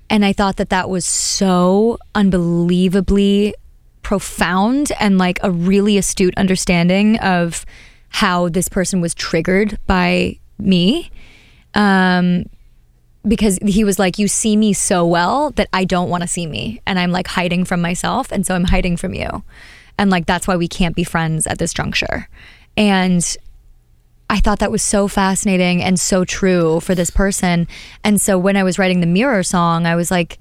And 0.09 0.25
I 0.25 0.33
thought 0.33 0.57
that 0.57 0.71
that 0.71 0.89
was 0.89 1.05
so 1.05 1.99
unbelievably 2.15 3.55
profound 4.03 4.93
and 5.01 5.19
like 5.19 5.41
a 5.43 5.51
really 5.51 5.99
astute 5.99 6.37
understanding 6.39 7.19
of 7.19 7.67
how 8.09 8.49
this 8.49 8.69
person 8.69 9.01
was 9.01 9.15
triggered 9.15 9.79
by 9.89 10.39
me. 10.59 11.11
Um, 11.75 12.45
because 13.27 13.59
he 13.67 13.85
was 13.85 13.99
like, 13.99 14.19
You 14.19 14.29
see 14.29 14.57
me 14.57 14.73
so 14.73 15.07
well 15.07 15.51
that 15.53 15.69
I 15.73 15.85
don't 15.85 16.11
want 16.11 16.23
to 16.23 16.29
see 16.29 16.47
me. 16.47 16.81
And 16.87 16.99
I'm 16.99 17.13
like 17.13 17.29
hiding 17.29 17.65
from 17.65 17.81
myself. 17.81 18.31
And 18.33 18.47
so 18.47 18.55
I'm 18.55 18.65
hiding 18.65 18.97
from 18.97 19.15
you. 19.15 19.43
And 19.99 20.11
like, 20.11 20.27
that's 20.27 20.47
why 20.47 20.57
we 20.57 20.69
can't 20.69 20.95
be 20.95 21.05
friends 21.05 21.47
at 21.47 21.59
this 21.59 21.73
juncture. 21.73 22.29
And 22.77 23.37
I 24.29 24.41
thought 24.41 24.59
that 24.59 24.71
was 24.71 24.83
so 24.83 25.09
fascinating 25.09 25.83
and 25.83 25.99
so 25.99 26.25
true 26.25 26.81
for 26.81 26.95
this 26.95 27.11
person. 27.11 27.69
And 28.05 28.21
so 28.21 28.39
when 28.39 28.57
I 28.57 28.65
was 28.65 28.79
writing 28.79 29.01
the 29.01 29.07
Mirror 29.07 29.45
song, 29.45 29.87
I 29.87 29.97
was 29.97 30.11
like, 30.11 30.39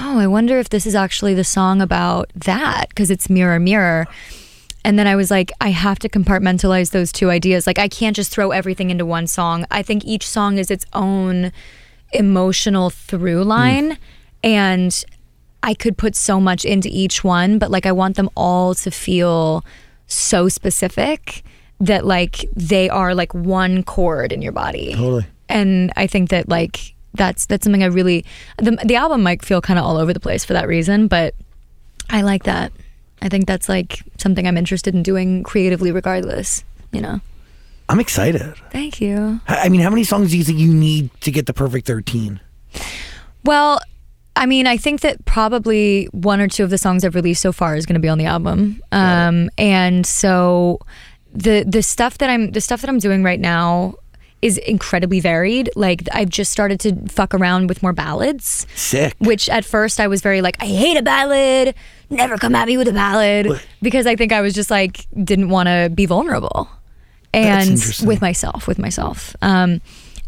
oh, 0.00 0.18
I 0.18 0.26
wonder 0.26 0.58
if 0.58 0.68
this 0.68 0.86
is 0.86 0.94
actually 0.94 1.34
the 1.34 1.44
song 1.44 1.80
about 1.80 2.30
that 2.34 2.88
because 2.88 3.10
it's 3.10 3.30
Mirror, 3.30 3.60
Mirror. 3.60 4.06
And 4.84 4.98
then 4.98 5.06
I 5.06 5.16
was 5.16 5.30
like, 5.30 5.52
I 5.60 5.70
have 5.70 5.98
to 6.00 6.08
compartmentalize 6.08 6.90
those 6.90 7.12
two 7.12 7.30
ideas. 7.30 7.66
Like, 7.66 7.78
I 7.78 7.88
can't 7.88 8.16
just 8.16 8.32
throw 8.32 8.50
everything 8.50 8.90
into 8.90 9.04
one 9.06 9.26
song. 9.26 9.66
I 9.70 9.82
think 9.82 10.04
each 10.04 10.26
song 10.26 10.58
is 10.58 10.70
its 10.70 10.86
own 10.92 11.52
emotional 12.12 12.90
through 12.90 13.44
line. 13.44 13.98
And 14.42 15.04
I 15.62 15.74
could 15.74 15.96
put 15.96 16.14
so 16.14 16.40
much 16.40 16.64
into 16.64 16.88
each 16.90 17.24
one, 17.24 17.58
but 17.58 17.70
like, 17.70 17.86
I 17.86 17.92
want 17.92 18.16
them 18.16 18.30
all 18.36 18.74
to 18.76 18.90
feel 18.90 19.64
so 20.06 20.48
specific 20.48 21.42
that 21.80 22.04
like 22.04 22.44
they 22.56 22.88
are 22.88 23.14
like 23.14 23.34
one 23.34 23.82
chord 23.82 24.32
in 24.32 24.42
your 24.42 24.52
body. 24.52 24.94
Totally. 24.94 25.26
And 25.48 25.92
I 25.96 26.06
think 26.06 26.30
that 26.30 26.48
like 26.48 26.94
that's 27.14 27.46
that's 27.46 27.64
something 27.64 27.82
I 27.82 27.86
really 27.86 28.24
the 28.58 28.72
the 28.84 28.96
album 28.96 29.22
might 29.22 29.44
feel 29.44 29.60
kind 29.60 29.78
of 29.78 29.84
all 29.84 29.96
over 29.96 30.12
the 30.12 30.20
place 30.20 30.44
for 30.44 30.52
that 30.52 30.68
reason, 30.68 31.08
but 31.08 31.34
I 32.10 32.22
like 32.22 32.44
that. 32.44 32.72
I 33.20 33.28
think 33.28 33.46
that's 33.46 33.68
like 33.68 34.02
something 34.18 34.46
I'm 34.46 34.56
interested 34.56 34.94
in 34.94 35.02
doing 35.02 35.42
creatively 35.42 35.92
regardless, 35.92 36.64
you 36.92 37.00
know. 37.00 37.20
I'm 37.88 38.00
excited. 38.00 38.54
Thank 38.70 39.00
you. 39.00 39.40
I 39.48 39.68
mean, 39.68 39.80
how 39.80 39.90
many 39.90 40.04
songs 40.04 40.30
do 40.30 40.38
you 40.38 40.44
think 40.44 40.58
you 40.58 40.72
need 40.72 41.10
to 41.22 41.30
get 41.30 41.46
the 41.46 41.54
perfect 41.54 41.86
13? 41.86 42.40
Well, 43.44 43.80
I 44.36 44.46
mean, 44.46 44.66
I 44.66 44.76
think 44.76 45.00
that 45.00 45.24
probably 45.24 46.04
one 46.12 46.40
or 46.40 46.48
two 46.48 46.64
of 46.64 46.70
the 46.70 46.78
songs 46.78 47.04
I've 47.04 47.14
released 47.14 47.40
so 47.42 47.50
far 47.50 47.76
is 47.76 47.86
going 47.86 47.94
to 47.94 48.00
be 48.00 48.08
on 48.08 48.18
the 48.18 48.26
album. 48.26 48.80
Um, 48.92 49.50
and 49.58 50.06
so 50.06 50.80
the 51.32 51.64
the 51.66 51.82
stuff 51.82 52.18
that 52.18 52.30
I'm 52.30 52.52
the 52.52 52.60
stuff 52.60 52.80
that 52.82 52.90
I'm 52.90 52.98
doing 52.98 53.22
right 53.22 53.40
now 53.40 53.96
is 54.40 54.58
incredibly 54.58 55.18
varied. 55.18 55.70
Like 55.74 56.02
I've 56.12 56.28
just 56.28 56.52
started 56.52 56.78
to 56.80 56.94
fuck 57.08 57.34
around 57.34 57.68
with 57.68 57.82
more 57.82 57.92
ballads, 57.92 58.66
Sick. 58.74 59.16
which 59.18 59.48
at 59.48 59.64
first 59.64 59.98
I 59.98 60.06
was 60.06 60.20
very 60.20 60.42
like, 60.42 60.56
I 60.62 60.66
hate 60.66 60.96
a 60.96 61.02
ballad. 61.02 61.74
Never 62.08 62.36
come 62.36 62.54
at 62.54 62.68
me 62.68 62.76
with 62.76 62.86
a 62.86 62.92
ballad 62.92 63.60
because 63.82 64.06
I 64.06 64.14
think 64.14 64.32
I 64.32 64.40
was 64.40 64.54
just 64.54 64.70
like 64.70 65.06
didn't 65.24 65.48
want 65.48 65.66
to 65.68 65.90
be 65.92 66.06
vulnerable 66.06 66.68
and 67.34 67.72
with 68.04 68.20
myself, 68.20 68.66
with 68.66 68.78
myself. 68.78 69.36
Um, 69.42 69.80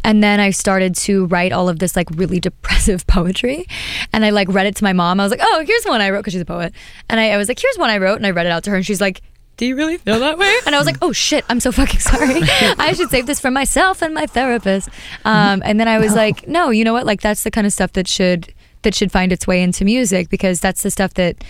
and 0.02 0.22
then 0.22 0.40
I 0.40 0.50
started 0.50 0.94
to 0.96 1.26
write 1.26 1.52
all 1.52 1.68
of 1.68 1.78
this 1.78 1.94
like 1.96 2.08
really 2.12 2.40
depressive 2.48 3.06
poetry, 3.06 3.66
and 4.12 4.24
I 4.24 4.30
like 4.30 4.48
read 4.48 4.66
it 4.66 4.76
to 4.76 4.84
my 4.84 4.92
mom. 4.92 5.20
I 5.20 5.24
was 5.24 5.30
like, 5.30 5.40
"Oh, 5.42 5.64
here's 5.66 5.84
one 5.84 6.00
I 6.00 6.10
wrote," 6.10 6.20
because 6.20 6.32
she's 6.32 6.42
a 6.42 6.46
poet, 6.46 6.72
and 7.08 7.20
I, 7.20 7.30
I 7.30 7.36
was 7.36 7.48
like, 7.48 7.58
"Here's 7.58 7.76
one 7.76 7.90
I 7.90 7.98
wrote," 7.98 8.16
and 8.16 8.26
I 8.26 8.30
read 8.30 8.46
it 8.46 8.52
out 8.52 8.64
to 8.64 8.70
her, 8.70 8.76
and 8.76 8.86
she's 8.86 9.00
like. 9.00 9.22
Do 9.56 9.66
you 9.66 9.76
really 9.76 9.98
feel 9.98 10.18
that 10.20 10.38
way? 10.38 10.50
And 10.64 10.74
I 10.74 10.78
was 10.78 10.86
like, 10.86 10.96
"Oh 11.02 11.12
shit, 11.12 11.44
I'm 11.50 11.60
so 11.60 11.70
fucking 11.70 12.00
sorry. 12.00 12.40
I 12.78 12.94
should 12.94 13.10
save 13.10 13.26
this 13.26 13.40
for 13.40 13.50
myself 13.50 14.00
and 14.00 14.14
my 14.14 14.24
therapist." 14.24 14.88
Um, 15.26 15.60
and 15.66 15.78
then 15.78 15.86
I 15.86 15.98
was 15.98 16.14
like, 16.14 16.48
"No, 16.48 16.70
you 16.70 16.82
know 16.82 16.94
what? 16.94 17.04
Like 17.04 17.20
that's 17.20 17.42
the 17.42 17.50
kind 17.50 17.66
of 17.66 17.72
stuff 17.74 17.92
that 17.92 18.08
should 18.08 18.54
that 18.82 18.94
should 18.94 19.12
find 19.12 19.32
its 19.32 19.46
way 19.46 19.62
into 19.62 19.84
music 19.84 20.30
because 20.30 20.60
that's 20.60 20.82
the 20.82 20.90
stuff 20.90 21.12
that 21.14 21.44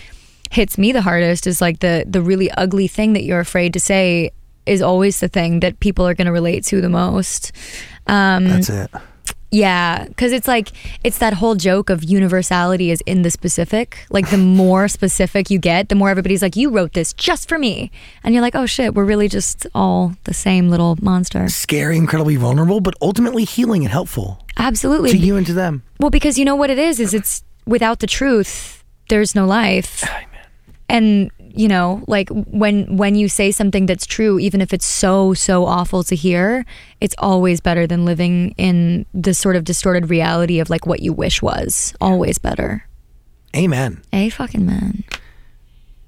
hits 0.50 0.76
me 0.76 0.90
the 0.90 1.02
hardest 1.02 1.46
is 1.46 1.60
like 1.60 1.78
the 1.78 2.04
the 2.04 2.20
really 2.20 2.50
ugly 2.52 2.88
thing 2.88 3.12
that 3.12 3.22
you're 3.22 3.38
afraid 3.38 3.72
to 3.72 3.78
say 3.78 4.32
is 4.70 4.80
always 4.80 5.18
the 5.20 5.28
thing 5.28 5.60
that 5.60 5.80
people 5.80 6.06
are 6.06 6.14
going 6.14 6.26
to 6.26 6.32
relate 6.32 6.64
to 6.66 6.80
the 6.80 6.88
most. 6.88 7.50
Um, 8.06 8.46
That's 8.48 8.70
it. 8.70 8.90
yeah, 9.50 10.04
because 10.06 10.32
it's 10.32 10.46
like 10.46 10.68
it's 11.02 11.18
that 11.18 11.34
whole 11.34 11.56
joke 11.56 11.90
of 11.90 12.04
universality 12.04 12.90
is 12.90 13.00
in 13.04 13.22
the 13.22 13.30
specific. 13.30 14.06
Like 14.10 14.30
the 14.30 14.38
more 14.62 14.86
specific 14.88 15.50
you 15.50 15.58
get, 15.58 15.88
the 15.88 15.96
more 15.96 16.08
everybody's 16.08 16.40
like, 16.42 16.54
"You 16.54 16.70
wrote 16.70 16.92
this 16.92 17.12
just 17.12 17.48
for 17.48 17.58
me," 17.58 17.90
and 18.22 18.32
you're 18.32 18.42
like, 18.42 18.54
"Oh 18.54 18.66
shit, 18.66 18.94
we're 18.94 19.04
really 19.04 19.28
just 19.28 19.66
all 19.74 20.14
the 20.24 20.34
same 20.34 20.70
little 20.70 20.96
monster." 21.02 21.48
Scary, 21.48 21.96
incredibly 21.96 22.36
vulnerable, 22.36 22.80
but 22.80 22.94
ultimately 23.02 23.44
healing 23.44 23.82
and 23.82 23.90
helpful 23.90 24.38
Absolutely. 24.56 25.10
to 25.10 25.18
you 25.18 25.36
and 25.36 25.46
to 25.46 25.52
them. 25.52 25.82
Well, 25.98 26.10
because 26.10 26.38
you 26.38 26.44
know 26.44 26.56
what 26.56 26.70
it 26.70 26.78
is 26.78 27.00
is 27.00 27.12
it's 27.12 27.42
without 27.66 27.98
the 27.98 28.06
truth, 28.06 28.84
there's 29.08 29.34
no 29.34 29.46
life. 29.46 30.04
And 30.92 31.30
you 31.54 31.68
know, 31.68 32.02
like 32.06 32.28
when 32.30 32.96
when 32.96 33.14
you 33.14 33.28
say 33.28 33.50
something 33.50 33.86
that's 33.86 34.06
true, 34.06 34.38
even 34.38 34.60
if 34.60 34.72
it's 34.72 34.86
so 34.86 35.34
so 35.34 35.66
awful 35.66 36.02
to 36.04 36.14
hear, 36.14 36.64
it's 37.00 37.14
always 37.18 37.60
better 37.60 37.86
than 37.86 38.04
living 38.04 38.54
in 38.56 39.06
the 39.12 39.34
sort 39.34 39.56
of 39.56 39.64
distorted 39.64 40.10
reality 40.10 40.60
of 40.60 40.70
like 40.70 40.86
what 40.86 41.00
you 41.00 41.12
wish 41.12 41.42
was. 41.42 41.94
Always 42.00 42.38
better. 42.38 42.86
Amen. 43.56 44.02
A 44.12 44.30
fucking 44.30 44.64
man. 44.64 45.04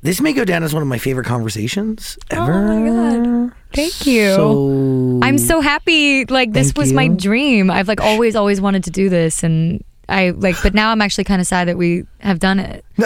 This 0.03 0.21
may 0.21 0.33
go 0.33 0.45
down 0.45 0.65
as 0.65 0.75
one 0.75 0.83
of 0.83 0.89
my 0.89 0.99
favorite 0.99 1.27
conversations 1.27 2.19
oh 2.33 2.43
ever. 2.43 2.53
Oh 2.53 2.81
my 2.81 2.89
god. 2.89 3.53
Thank 3.73 4.07
you. 4.07 4.35
So 4.35 5.21
I'm 5.23 5.39
so 5.39 5.61
happy. 5.61 6.25
Like 6.27 6.53
this 6.53 6.75
was 6.75 6.93
my 6.93 7.09
dream. 7.09 7.71
I've 7.71 7.89
like 7.89 8.01
always 8.01 8.37
always 8.37 8.61
wanted 8.61 8.85
to 8.85 8.91
do 8.91 9.09
this 9.09 9.43
and 9.43 9.85
I 10.09 10.31
like 10.31 10.57
but 10.63 10.75
now 10.75 10.91
I'm 10.91 11.01
actually 11.01 11.25
kind 11.25 11.41
of 11.41 11.47
sad 11.47 11.69
that 11.69 11.79
we 11.79 12.05
have 12.19 12.39
done 12.39 12.59
it. 12.59 12.85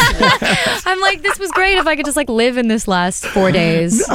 I'm 0.86 1.00
like, 1.00 1.22
this 1.22 1.38
was 1.38 1.50
great 1.52 1.78
if 1.78 1.86
I 1.86 1.96
could 1.96 2.04
just 2.04 2.16
like 2.16 2.28
live 2.28 2.56
in 2.56 2.68
this 2.68 2.88
last 2.88 3.26
four 3.26 3.52
days. 3.52 4.04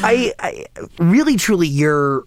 I, 0.00 0.32
I 0.38 0.66
really 0.98 1.36
truly 1.36 1.68
you're 1.68 2.24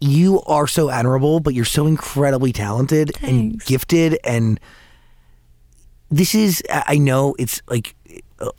you 0.00 0.42
are 0.42 0.66
so 0.66 0.90
admirable, 0.90 1.40
but 1.40 1.54
you're 1.54 1.64
so 1.64 1.86
incredibly 1.86 2.52
talented 2.52 3.12
and 3.22 3.64
gifted 3.64 4.18
and 4.24 4.58
this 6.10 6.34
is 6.34 6.62
I 6.68 6.98
know 6.98 7.34
it's 7.38 7.62
like 7.68 7.94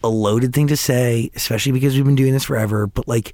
a 0.03 0.07
loaded 0.07 0.53
thing 0.53 0.68
to 0.68 0.77
say, 0.77 1.30
especially 1.35 1.72
because 1.72 1.95
we've 1.95 2.06
been 2.06 2.15
doing 2.15 2.34
this 2.34 2.45
forever, 2.45 2.88
but 2.88 3.07
like 3.07 3.34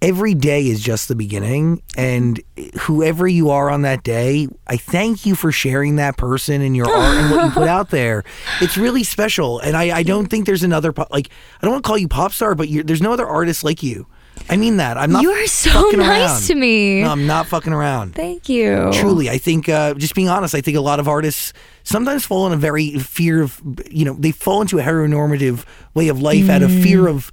every 0.00 0.34
day 0.34 0.66
is 0.68 0.80
just 0.80 1.08
the 1.08 1.14
beginning. 1.14 1.82
And 1.96 2.40
whoever 2.80 3.26
you 3.26 3.50
are 3.50 3.70
on 3.70 3.82
that 3.82 4.02
day 4.02 4.46
i 4.66 4.76
thank 4.76 5.26
you 5.26 5.34
for 5.34 5.50
sharing 5.52 5.96
that 5.96 6.16
person 6.16 6.60
and 6.62 6.76
your 6.76 6.88
art 6.88 7.16
and 7.16 7.30
what 7.34 7.44
you 7.46 7.50
put 7.50 7.68
out 7.78 7.90
there. 7.90 8.24
It's 8.60 8.76
really 8.76 9.02
special. 9.04 9.58
And 9.60 9.76
i, 9.76 9.96
I 9.98 10.02
don't 10.02 10.26
think 10.26 10.46
there's 10.46 10.62
another 10.62 10.92
po- 10.92 11.06
like 11.10 11.28
i 11.60 11.66
don't 11.66 11.72
want 11.72 11.84
to 11.84 11.88
call 11.88 11.98
you 11.98 12.08
pop 12.08 12.32
star 12.32 12.54
but 12.54 12.68
you're, 12.68 12.84
there's 12.84 13.02
no 13.02 13.12
other 13.12 13.26
artist 13.26 13.64
like 13.64 13.82
you. 13.82 14.06
I 14.48 14.56
mean 14.56 14.76
that. 14.76 14.96
I'm 14.96 15.10
not 15.10 15.22
You 15.24 15.32
are 15.32 15.46
so 15.48 15.90
nice 15.90 16.30
around. 16.30 16.42
to 16.46 16.54
me. 16.54 17.02
no 17.02 17.10
i'm 17.10 17.26
not 17.26 17.46
fucking 17.48 17.72
around. 17.72 18.14
Thank 18.14 18.48
you. 18.48 18.90
Truly, 18.92 19.28
I 19.28 19.36
think 19.38 19.68
uh, 19.68 19.94
just 19.94 20.14
being 20.14 20.28
honest, 20.28 20.54
I 20.54 20.60
think 20.60 20.76
a 20.76 20.80
lot 20.80 21.00
of 21.00 21.08
artists 21.08 21.52
sometimes 21.82 22.24
fall 22.24 22.46
in 22.46 22.52
a 22.52 22.56
very 22.56 22.98
fear 23.00 23.42
of 23.42 23.60
you 23.90 24.04
know 24.04 24.14
they 24.14 24.30
fall 24.30 24.60
into 24.60 24.78
a 24.78 24.82
heteronormative 24.82 25.64
way 25.94 26.06
of 26.08 26.22
life 26.22 26.48
out 26.48 26.62
of 26.62 26.70
fear 26.70 27.08
of 27.08 27.32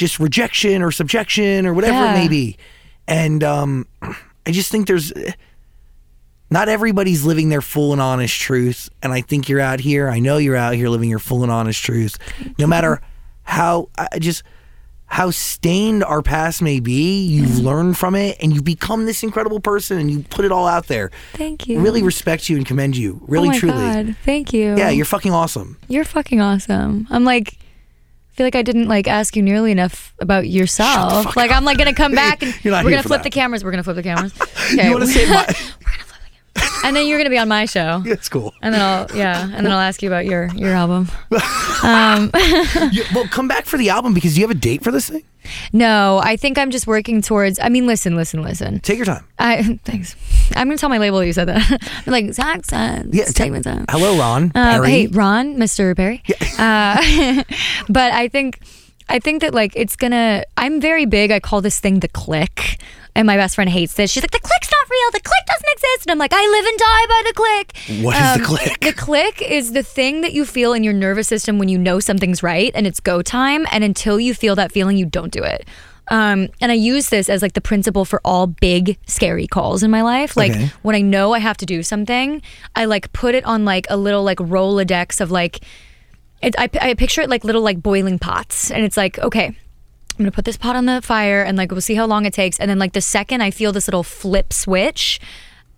just 0.00 0.18
rejection 0.18 0.82
or 0.82 0.90
subjection 0.90 1.66
or 1.66 1.74
whatever 1.74 1.92
Yeah. 1.94 2.12
it 2.14 2.18
may 2.18 2.28
be, 2.28 2.56
and 3.06 3.44
um, 3.44 3.86
I 4.46 4.50
just 4.50 4.72
think 4.72 4.86
there's 4.88 5.12
not 6.50 6.68
everybody's 6.68 7.24
living 7.24 7.48
their 7.50 7.60
full 7.62 7.92
and 7.92 8.00
honest 8.00 8.40
truth, 8.40 8.88
and 9.02 9.12
I 9.12 9.20
think 9.20 9.48
you're 9.48 9.60
out 9.60 9.78
here. 9.80 10.08
I 10.08 10.18
know 10.18 10.38
you're 10.38 10.56
out 10.56 10.74
here 10.74 10.88
living 10.88 11.08
your 11.08 11.18
full 11.20 11.42
and 11.42 11.52
honest 11.52 11.82
truth, 11.84 12.18
no 12.58 12.66
matter 12.66 13.00
how 13.42 13.88
I 13.96 14.18
just 14.18 14.42
how 15.06 15.28
stained 15.30 16.04
our 16.04 16.22
past 16.22 16.62
may 16.62 16.78
be, 16.78 17.26
you've 17.26 17.58
learned 17.58 17.98
from 17.98 18.14
it 18.14 18.36
and 18.40 18.54
you've 18.54 18.62
become 18.64 19.06
this 19.06 19.24
incredible 19.24 19.58
person 19.58 19.98
and 19.98 20.08
you 20.08 20.20
put 20.30 20.44
it 20.44 20.52
all 20.52 20.68
out 20.68 20.86
there. 20.86 21.10
Thank 21.32 21.66
you. 21.66 21.80
Really 21.80 22.00
respect 22.04 22.48
you 22.48 22.56
and 22.56 22.64
commend 22.64 22.96
you. 22.96 23.20
Really, 23.26 23.48
oh 23.48 23.50
my 23.50 23.58
truly. 23.58 23.74
God. 23.76 24.16
Thank 24.24 24.52
you. 24.52 24.76
Yeah, 24.76 24.90
you're 24.90 25.04
fucking 25.04 25.32
awesome. 25.32 25.78
You're 25.88 26.04
fucking 26.04 26.40
awesome. 26.40 27.08
I'm 27.10 27.24
like, 27.24 27.58
I 28.32 28.36
feel 28.36 28.46
like 28.46 28.54
I 28.54 28.62
didn't 28.62 28.88
like 28.88 29.08
ask 29.08 29.36
you 29.36 29.42
nearly 29.42 29.72
enough 29.72 30.14
about 30.20 30.48
yourself. 30.48 31.36
Like 31.36 31.50
I'm 31.50 31.64
like 31.64 31.76
gonna 31.78 31.92
come 31.94 32.12
back 32.12 32.42
and 32.42 32.54
You're 32.64 32.72
not 32.72 32.84
we're 32.84 32.90
here 32.90 32.96
gonna 32.98 33.02
for 33.02 33.08
flip 33.08 33.18
that. 33.20 33.24
the 33.24 33.30
cameras. 33.30 33.64
We're 33.64 33.72
gonna 33.72 33.82
flip 33.82 33.96
the 33.96 34.02
cameras. 34.02 34.32
Okay. 34.72 34.84
You 34.86 34.92
want 34.92 35.02
to 35.04 35.10
say 35.10 35.28
my? 35.28 35.46
and 36.84 36.94
then 36.96 37.06
you're 37.06 37.18
gonna 37.18 37.30
be 37.30 37.38
on 37.38 37.48
my 37.48 37.64
show. 37.66 38.02
That's 38.04 38.28
cool. 38.28 38.52
And 38.62 38.74
then 38.74 38.80
I'll 38.80 39.16
yeah, 39.16 39.42
and 39.44 39.64
then 39.66 39.72
I'll 39.72 39.78
ask 39.80 40.02
you 40.02 40.08
about 40.08 40.26
your 40.26 40.48
your 40.54 40.72
album. 40.72 41.08
Um, 41.82 42.30
You- 42.92 43.04
well, 43.14 43.26
come 43.28 43.48
back 43.48 43.64
for 43.64 43.78
the 43.78 43.88
album 43.88 44.12
because 44.12 44.34
do 44.34 44.40
you 44.42 44.46
have 44.46 44.54
a 44.54 44.60
date 44.60 44.84
for 44.84 44.90
this 44.92 45.08
thing? 45.08 45.22
No, 45.72 46.20
I 46.22 46.36
think 46.36 46.58
I'm 46.58 46.70
just 46.70 46.86
working 46.86 47.22
towards. 47.22 47.58
I 47.58 47.70
mean, 47.70 47.86
listen, 47.86 48.16
listen, 48.16 48.42
listen. 48.42 48.80
Take 48.80 48.98
your 48.98 49.06
time. 49.06 49.24
I 49.38 49.78
thanks. 49.86 50.14
I'm 50.54 50.68
gonna 50.68 50.76
tell 50.76 50.90
my 50.90 50.98
label 50.98 51.24
you 51.24 51.32
said 51.32 51.46
that. 51.48 51.80
I'm 52.06 52.12
like 52.12 52.30
Zach 52.34 52.66
said. 52.66 53.08
Yeah, 53.14 53.24
take 53.24 53.50
my 53.50 53.62
time. 53.62 53.86
Hello, 53.88 54.18
Ron. 54.18 54.52
Um, 54.54 54.84
hey, 54.84 55.06
Ron, 55.06 55.56
Mr. 55.56 55.96
Perry. 55.96 56.22
Uh, 56.58 57.42
but 57.88 58.12
I 58.12 58.28
think, 58.28 58.60
I 59.10 59.18
think 59.18 59.42
that 59.42 59.52
like 59.52 59.72
it's 59.76 59.96
gonna. 59.96 60.44
I'm 60.56 60.80
very 60.80 61.04
big. 61.04 61.30
I 61.30 61.40
call 61.40 61.60
this 61.60 61.78
thing 61.80 62.00
the 62.00 62.08
click, 62.08 62.80
and 63.14 63.26
my 63.26 63.36
best 63.36 63.56
friend 63.56 63.68
hates 63.68 63.94
this. 63.94 64.10
She's 64.10 64.22
like, 64.22 64.30
the 64.30 64.38
click's 64.40 64.70
not 64.70 64.88
real. 64.90 65.10
The 65.12 65.20
click 65.20 65.44
doesn't 65.46 65.68
exist. 65.72 66.06
And 66.06 66.12
I'm 66.12 66.18
like, 66.18 66.32
I 66.32 66.46
live 66.46 66.64
and 66.66 66.78
die 66.78 67.06
by 67.08 67.22
the 67.26 67.34
click. 67.34 68.04
What 68.04 68.16
is 68.16 68.38
the 68.38 68.44
click? 68.44 68.80
The 68.80 68.92
click 68.92 69.42
is 69.42 69.72
the 69.72 69.82
thing 69.82 70.20
that 70.22 70.32
you 70.32 70.44
feel 70.46 70.72
in 70.72 70.84
your 70.84 70.92
nervous 70.94 71.28
system 71.28 71.58
when 71.58 71.68
you 71.68 71.76
know 71.76 72.00
something's 72.00 72.42
right 72.42 72.70
and 72.74 72.86
it's 72.86 73.00
go 73.00 73.20
time, 73.20 73.66
and 73.72 73.82
until 73.84 74.18
you 74.20 74.32
feel 74.32 74.54
that 74.56 74.72
feeling, 74.72 74.96
you 74.96 75.06
don't 75.06 75.32
do 75.32 75.42
it. 75.42 75.66
Um, 76.12 76.48
and 76.60 76.72
I 76.72 76.74
use 76.74 77.08
this 77.08 77.28
as 77.28 77.40
like 77.40 77.52
the 77.52 77.60
principle 77.60 78.04
for 78.04 78.20
all 78.24 78.48
big 78.48 78.98
scary 79.06 79.46
calls 79.46 79.84
in 79.84 79.92
my 79.92 80.02
life. 80.02 80.36
Like 80.36 80.50
Okay. 80.50 80.72
when 80.82 80.96
I 80.96 81.02
know 81.02 81.34
I 81.34 81.38
have 81.38 81.56
to 81.58 81.66
do 81.66 81.84
something, 81.84 82.42
I 82.74 82.86
like 82.86 83.12
put 83.12 83.36
it 83.36 83.44
on 83.44 83.64
like 83.64 83.86
a 83.88 83.96
little 83.96 84.24
like 84.24 84.38
Rolodex 84.38 85.20
of 85.20 85.30
like, 85.30 85.60
it, 86.42 86.54
I, 86.58 86.68
I 86.80 86.94
picture 86.94 87.20
it 87.22 87.28
like 87.30 87.44
little 87.44 87.62
like 87.62 87.82
boiling 87.82 88.18
pots, 88.18 88.70
and 88.70 88.84
it's 88.84 88.96
like 88.96 89.18
okay. 89.18 89.46
I'm 90.18 90.24
gonna 90.24 90.32
put 90.32 90.44
this 90.44 90.58
pot 90.58 90.76
on 90.76 90.84
the 90.84 91.00
fire 91.00 91.42
and 91.42 91.56
like 91.56 91.70
we'll 91.70 91.80
see 91.80 91.94
how 91.94 92.04
long 92.04 92.26
it 92.26 92.34
takes. 92.34 92.60
And 92.60 92.68
then 92.70 92.78
like 92.78 92.92
the 92.92 93.00
second 93.00 93.40
I 93.40 93.50
feel 93.50 93.72
this 93.72 93.88
little 93.88 94.02
flip 94.02 94.52
switch, 94.52 95.18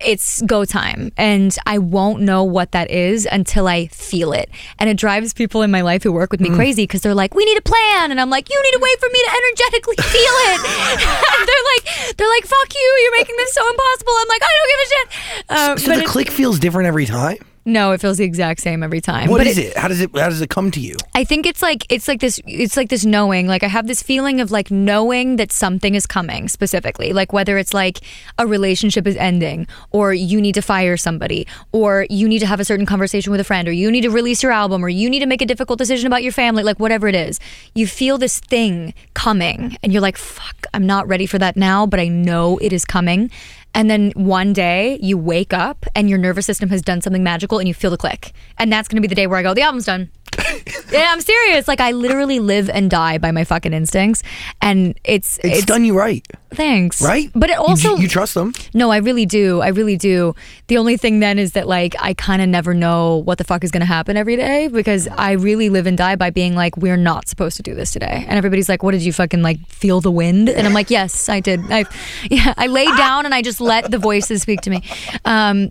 it's 0.00 0.42
go 0.42 0.64
time. 0.64 1.12
And 1.16 1.56
I 1.64 1.78
won't 1.78 2.22
know 2.22 2.42
what 2.42 2.72
that 2.72 2.90
is 2.90 3.28
until 3.30 3.68
I 3.68 3.86
feel 3.86 4.32
it. 4.32 4.50
And 4.80 4.90
it 4.90 4.96
drives 4.96 5.32
people 5.32 5.62
in 5.62 5.70
my 5.70 5.82
life 5.82 6.02
who 6.02 6.10
work 6.10 6.32
with 6.32 6.40
me 6.40 6.50
crazy 6.50 6.82
because 6.84 7.02
they're 7.02 7.14
like, 7.14 7.34
we 7.36 7.44
need 7.44 7.56
a 7.56 7.62
plan. 7.62 8.10
And 8.10 8.20
I'm 8.20 8.30
like, 8.30 8.50
you 8.50 8.60
need 8.64 8.72
to 8.72 8.80
wait 8.82 8.98
for 8.98 9.08
me 9.12 9.20
to 9.26 9.30
energetically 9.30 9.96
feel 10.02 10.34
it. 10.50 10.58
and 10.58 11.46
they're 11.46 11.66
like, 11.76 12.16
they're 12.16 12.28
like, 12.28 12.44
fuck 12.44 12.74
you, 12.74 12.98
you're 13.02 13.16
making 13.18 13.36
this 13.36 13.54
so 13.54 13.62
impossible. 13.70 14.12
I'm 14.18 14.28
like, 14.28 14.42
I 14.42 14.52
don't 14.58 14.70
give 14.72 14.80
a 14.80 14.88
shit. 14.88 15.50
Um, 15.50 15.78
so 15.78 15.86
but 15.92 15.96
the 15.98 16.02
it- 16.02 16.08
click 16.08 16.30
feels 16.32 16.58
different 16.58 16.88
every 16.88 17.06
time. 17.06 17.36
No, 17.64 17.92
it 17.92 18.00
feels 18.00 18.18
the 18.18 18.24
exact 18.24 18.60
same 18.60 18.82
every 18.82 19.00
time. 19.00 19.30
What 19.30 19.38
But 19.38 19.46
is 19.46 19.58
it? 19.58 19.76
How 19.76 19.86
does 19.88 20.00
it 20.00 20.10
how 20.16 20.28
does 20.28 20.40
it 20.40 20.50
come 20.50 20.70
to 20.72 20.80
you? 20.80 20.96
I 21.14 21.24
think 21.24 21.46
it's 21.46 21.62
like 21.62 21.86
it's 21.90 22.08
like 22.08 22.20
this 22.20 22.40
it's 22.46 22.76
like 22.76 22.88
this 22.88 23.04
knowing 23.04 23.46
like 23.46 23.62
I 23.62 23.68
have 23.68 23.86
this 23.86 24.02
feeling 24.02 24.40
of 24.40 24.50
like 24.50 24.70
knowing 24.70 25.36
that 25.36 25.52
something 25.52 25.94
is 25.94 26.06
coming 26.06 26.48
specifically 26.48 27.12
like 27.12 27.32
whether 27.32 27.58
it's 27.58 27.72
like 27.72 28.00
a 28.38 28.46
relationship 28.46 29.06
is 29.06 29.16
ending 29.16 29.66
or 29.90 30.12
you 30.12 30.40
need 30.40 30.54
to 30.54 30.62
fire 30.62 30.96
somebody 30.96 31.46
or 31.70 32.06
you 32.10 32.26
need 32.28 32.40
to 32.40 32.46
have 32.46 32.58
a 32.58 32.64
certain 32.64 32.86
conversation 32.86 33.30
with 33.30 33.40
a 33.40 33.44
friend 33.44 33.68
or 33.68 33.72
you 33.72 33.90
need 33.90 34.02
to 34.02 34.10
release 34.10 34.42
your 34.42 34.52
album 34.52 34.84
or 34.84 34.88
you 34.88 35.08
need 35.08 35.20
to 35.20 35.26
make 35.26 35.42
a 35.42 35.46
difficult 35.46 35.78
decision 35.78 36.06
about 36.06 36.22
your 36.22 36.32
family 36.32 36.62
like 36.62 36.80
whatever 36.80 37.06
it 37.06 37.14
is 37.14 37.38
you 37.74 37.86
feel 37.86 38.18
this 38.18 38.40
thing 38.40 38.92
coming 39.14 39.76
and 39.82 39.92
you're 39.92 40.02
like 40.02 40.16
fuck 40.16 40.66
I'm 40.74 40.86
not 40.86 41.06
ready 41.06 41.26
for 41.26 41.38
that 41.38 41.56
now 41.56 41.86
but 41.86 42.00
I 42.00 42.08
know 42.08 42.58
it 42.58 42.72
is 42.72 42.84
coming 42.84 43.30
and 43.74 43.90
then 43.90 44.12
one 44.14 44.52
day 44.52 44.98
you 45.02 45.16
wake 45.16 45.52
up 45.52 45.86
and 45.94 46.08
your 46.08 46.18
nervous 46.18 46.46
system 46.46 46.68
has 46.68 46.82
done 46.82 47.00
something 47.00 47.22
magical 47.22 47.58
and 47.58 47.66
you 47.66 47.74
feel 47.74 47.90
the 47.90 47.96
click. 47.96 48.32
And 48.58 48.72
that's 48.72 48.88
going 48.88 48.96
to 48.96 49.02
be 49.02 49.08
the 49.08 49.14
day 49.14 49.26
where 49.26 49.38
I 49.38 49.42
go, 49.42 49.54
the 49.54 49.62
album's 49.62 49.86
done. 49.86 50.10
yeah, 50.92 51.10
I'm 51.12 51.20
serious. 51.20 51.68
Like 51.68 51.80
I 51.80 51.92
literally 51.92 52.38
live 52.40 52.68
and 52.70 52.90
die 52.90 53.18
by 53.18 53.30
my 53.32 53.44
fucking 53.44 53.72
instincts. 53.72 54.22
And 54.60 54.98
it's 55.04 55.38
It's, 55.42 55.64
done 55.64 55.84
you 55.84 55.96
right, 55.96 56.26
Thanks. 56.50 57.00
right? 57.02 57.30
But 57.34 57.50
it 57.50 57.54
You- 57.54 57.62
also 57.62 57.96
you, 57.96 58.08
trust 58.08 58.34
them. 58.34 58.52
no, 58.74 58.90
I 58.90 58.98
really 58.98 59.26
do. 59.26 59.60
I 59.60 59.68
really 59.68 59.96
do. 59.96 60.34
The 60.68 60.78
only 60.78 60.96
thing 60.96 61.20
then 61.20 61.38
is 61.38 61.52
that 61.52 61.66
like 61.68 61.94
I 62.00 62.14
kind 62.14 62.42
of 62.42 62.48
never 62.48 62.74
know 62.74 63.18
what 63.24 63.38
the 63.38 63.44
fuck 63.44 63.64
is 63.64 63.70
going 63.70 63.80
to 63.80 63.86
happen 63.86 64.16
every 64.16 64.36
day 64.36 64.68
because 64.68 65.08
I 65.08 65.32
really 65.32 65.68
live 65.68 65.86
and 65.86 65.96
die 65.98 66.16
by 66.16 66.30
being 66.30 66.54
like 66.54 66.76
we're 66.76 66.96
not 66.96 67.28
supposed 67.28 67.56
to 67.58 67.62
do 67.62 67.74
this 67.74 67.92
today. 67.92 68.24
And 68.28 68.38
everybody's 68.38 68.68
like, 68.68 68.82
"What 68.82 68.92
did 68.92 69.02
you 69.02 69.12
fucking 69.12 69.42
like 69.42 69.58
feel 69.68 70.00
the 70.00 70.10
wind?" 70.10 70.48
And 70.48 70.66
I'm 70.66 70.72
like, 70.74 70.90
"Yes, 70.90 71.28
I 71.28 71.40
did. 71.40 71.60
I 71.70 71.84
yeah, 72.30 72.54
I 72.56 72.66
laid 72.66 72.88
down 72.96 73.24
and 73.26 73.34
I 73.34 73.42
just 73.42 73.60
let 73.60 73.90
the 73.90 73.98
voices 73.98 74.42
speak 74.42 74.60
to 74.62 74.70
me." 74.70 74.82
Um 75.24 75.70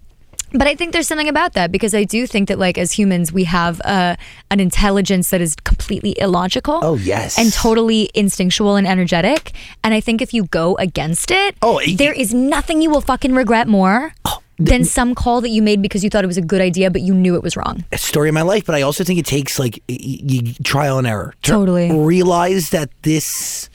but 0.53 0.67
I 0.67 0.75
think 0.75 0.93
there's 0.93 1.07
something 1.07 1.29
about 1.29 1.53
that 1.53 1.71
because 1.71 1.93
I 1.95 2.03
do 2.03 2.27
think 2.27 2.47
that 2.49 2.59
like 2.59 2.77
as 2.77 2.91
humans 2.91 3.31
we 3.31 3.43
have 3.45 3.81
uh, 3.85 4.15
an 4.49 4.59
intelligence 4.59 5.29
that 5.31 5.41
is 5.41 5.55
completely 5.63 6.15
illogical. 6.19 6.79
Oh, 6.83 6.95
yes. 6.95 7.37
and 7.37 7.51
totally 7.53 8.09
instinctual 8.13 8.75
and 8.75 8.85
energetic. 8.87 9.53
And 9.83 9.93
I 9.93 9.99
think 10.01 10.21
if 10.21 10.33
you 10.33 10.45
go 10.45 10.75
against 10.77 11.31
it, 11.31 11.55
Oh, 11.61 11.79
it- 11.79 11.97
there 11.97 12.13
is 12.13 12.33
nothing 12.33 12.81
you 12.81 12.89
will 12.89 13.01
fucking 13.01 13.33
regret 13.33 13.67
more 13.67 14.13
than 14.59 14.85
some 14.85 15.15
call 15.15 15.41
that 15.41 15.49
you 15.49 15.59
made 15.63 15.81
because 15.81 16.03
you 16.03 16.09
thought 16.11 16.23
it 16.23 16.27
was 16.27 16.37
a 16.37 16.41
good 16.41 16.61
idea, 16.61 16.91
but 16.91 17.01
you 17.01 17.15
knew 17.15 17.33
it 17.35 17.41
was 17.41 17.57
wrong. 17.57 17.83
a 17.91 17.97
story 17.97 18.29
of 18.29 18.35
my 18.35 18.43
life, 18.43 18.63
but 18.63 18.75
I 18.75 18.83
also 18.83 19.03
think 19.03 19.17
it 19.17 19.25
takes 19.25 19.57
like 19.57 19.81
y- 19.89 19.97
y- 20.23 20.53
trial 20.63 20.99
and 20.99 21.07
error 21.07 21.33
to 21.41 21.51
Totally. 21.51 21.91
realize 21.91 22.69
that 22.69 22.89
this. 23.01 23.70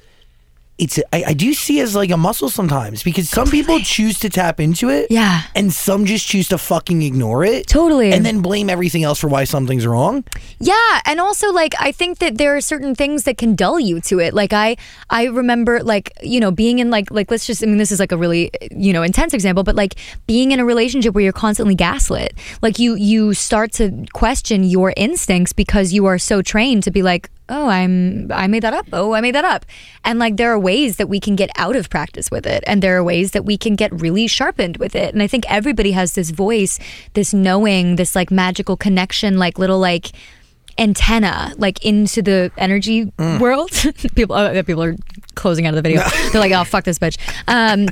It's 0.79 0.99
I, 1.11 1.25
I 1.29 1.33
do 1.33 1.55
see 1.55 1.81
it 1.81 1.85
as 1.85 1.95
like 1.97 2.11
a 2.11 2.19
muscle 2.19 2.51
sometimes 2.51 3.03
because 3.03 3.31
some 3.31 3.49
people 3.51 3.79
choose 3.81 4.19
to 4.19 4.29
tap 4.29 4.61
into 4.61 4.91
it, 4.91 5.07
Yeah. 5.11 5.43
and 5.55 5.73
some 5.73 6.05
just 6.05 6.27
choose 6.27 6.49
to 6.49 6.59
fucking 6.59 7.01
ignore 7.01 7.45
it, 7.45 7.67
Totally. 7.67 8.13
and 8.13 8.27
then 8.27 8.43
blame 8.43 8.69
everything 8.69 9.03
else 9.03 9.19
for 9.19 9.29
why 9.29 9.45
something's 9.45 9.87
wrong. 9.87 10.23
Yeah, 10.61 11.01
and 11.07 11.19
also 11.19 11.51
like 11.51 11.75
I 11.81 11.93
think 11.93 12.19
that 12.19 12.37
there 12.37 12.55
are 12.57 12.61
certain 12.61 12.95
things 12.95 13.25
that 13.25 13.39
can 13.39 13.55
dull 13.55 13.81
you 13.81 14.03
to 14.03 14.19
it. 14.21 14.35
Like 14.35 14.53
I 14.53 14.77
I 15.09 15.25
remember 15.25 15.83
like, 15.83 16.13
you 16.23 16.41
know, 16.41 16.51
being 16.51 16.79
in 16.79 16.91
like 16.91 17.11
like 17.11 17.31
let's 17.31 17.47
just 17.47 17.63
I 17.63 17.67
mean 17.67 17.79
this 17.79 17.91
is 17.91 17.99
like 17.99 18.13
a 18.13 18.17
really, 18.19 18.51
you 18.71 18.93
know, 18.93 19.03
intense 19.03 19.33
example, 19.33 19.65
but 19.65 19.77
like 19.77 19.95
being 20.27 20.53
in 20.53 20.61
a 20.61 20.65
relationship 20.67 21.15
where 21.15 21.25
you're 21.25 21.33
constantly 21.33 21.75
gaslit. 21.75 22.35
Like 22.61 22.79
you 22.79 22.97
you 22.97 23.33
start 23.33 23.73
to 23.75 24.05
question 24.13 24.63
your 24.63 24.93
instincts 24.97 25.55
because 25.55 25.95
you 25.95 26.05
are 26.05 26.19
so 26.19 26.43
trained 26.43 26.83
to 26.83 26.91
be 26.91 27.03
like 27.03 27.31
Oh, 27.49 27.69
I'm 27.69 28.31
I 28.33 28.47
made 28.49 28.63
that 28.63 28.75
up. 28.75 28.87
Oh, 28.93 29.15
I 29.15 29.21
made 29.21 29.35
that 29.35 29.45
up. 29.45 29.65
And 30.05 30.19
like 30.19 30.37
there 30.37 30.51
are 30.53 30.59
ways 30.59 30.97
that 30.97 31.09
we 31.09 31.21
can 31.21 31.37
get 31.37 31.51
out 31.57 31.77
of 31.77 31.89
practice 31.89 32.31
with 32.31 32.47
it 32.47 32.65
and 32.67 32.83
there 32.83 32.97
are 32.97 33.05
ways 33.05 33.31
that 33.33 33.45
we 33.45 33.57
can 33.57 33.77
get 33.77 33.93
really 33.93 34.27
sharpened 34.27 34.79
with 34.79 34.97
it. 34.97 35.13
And 35.15 35.23
I 35.23 35.27
think 35.27 35.45
everybody 35.49 35.93
has 35.93 36.15
this 36.15 36.31
voice, 36.31 36.79
this 37.15 37.33
knowing, 37.33 37.97
this 37.97 38.17
like 38.17 38.31
magical 38.31 38.77
connection, 38.77 39.39
like 39.39 39.59
little 39.59 39.79
like 39.79 40.13
antenna 40.79 41.53
like 41.59 41.85
into 41.85 42.23
the 42.23 42.51
energy 42.57 43.13
world. 43.41 43.71
people, 44.15 44.37
oh, 44.37 44.63
people 44.63 44.83
are 44.83 44.97
closing 45.35 45.67
out 45.67 45.75
of 45.75 45.77
the 45.77 45.83
video. 45.83 46.03
They're 46.33 46.41
like, 46.41 46.53
"Oh, 46.53 46.65
fuck 46.65 46.85
this 46.85 46.99
bitch." 46.99 47.19
Um, 47.47 47.89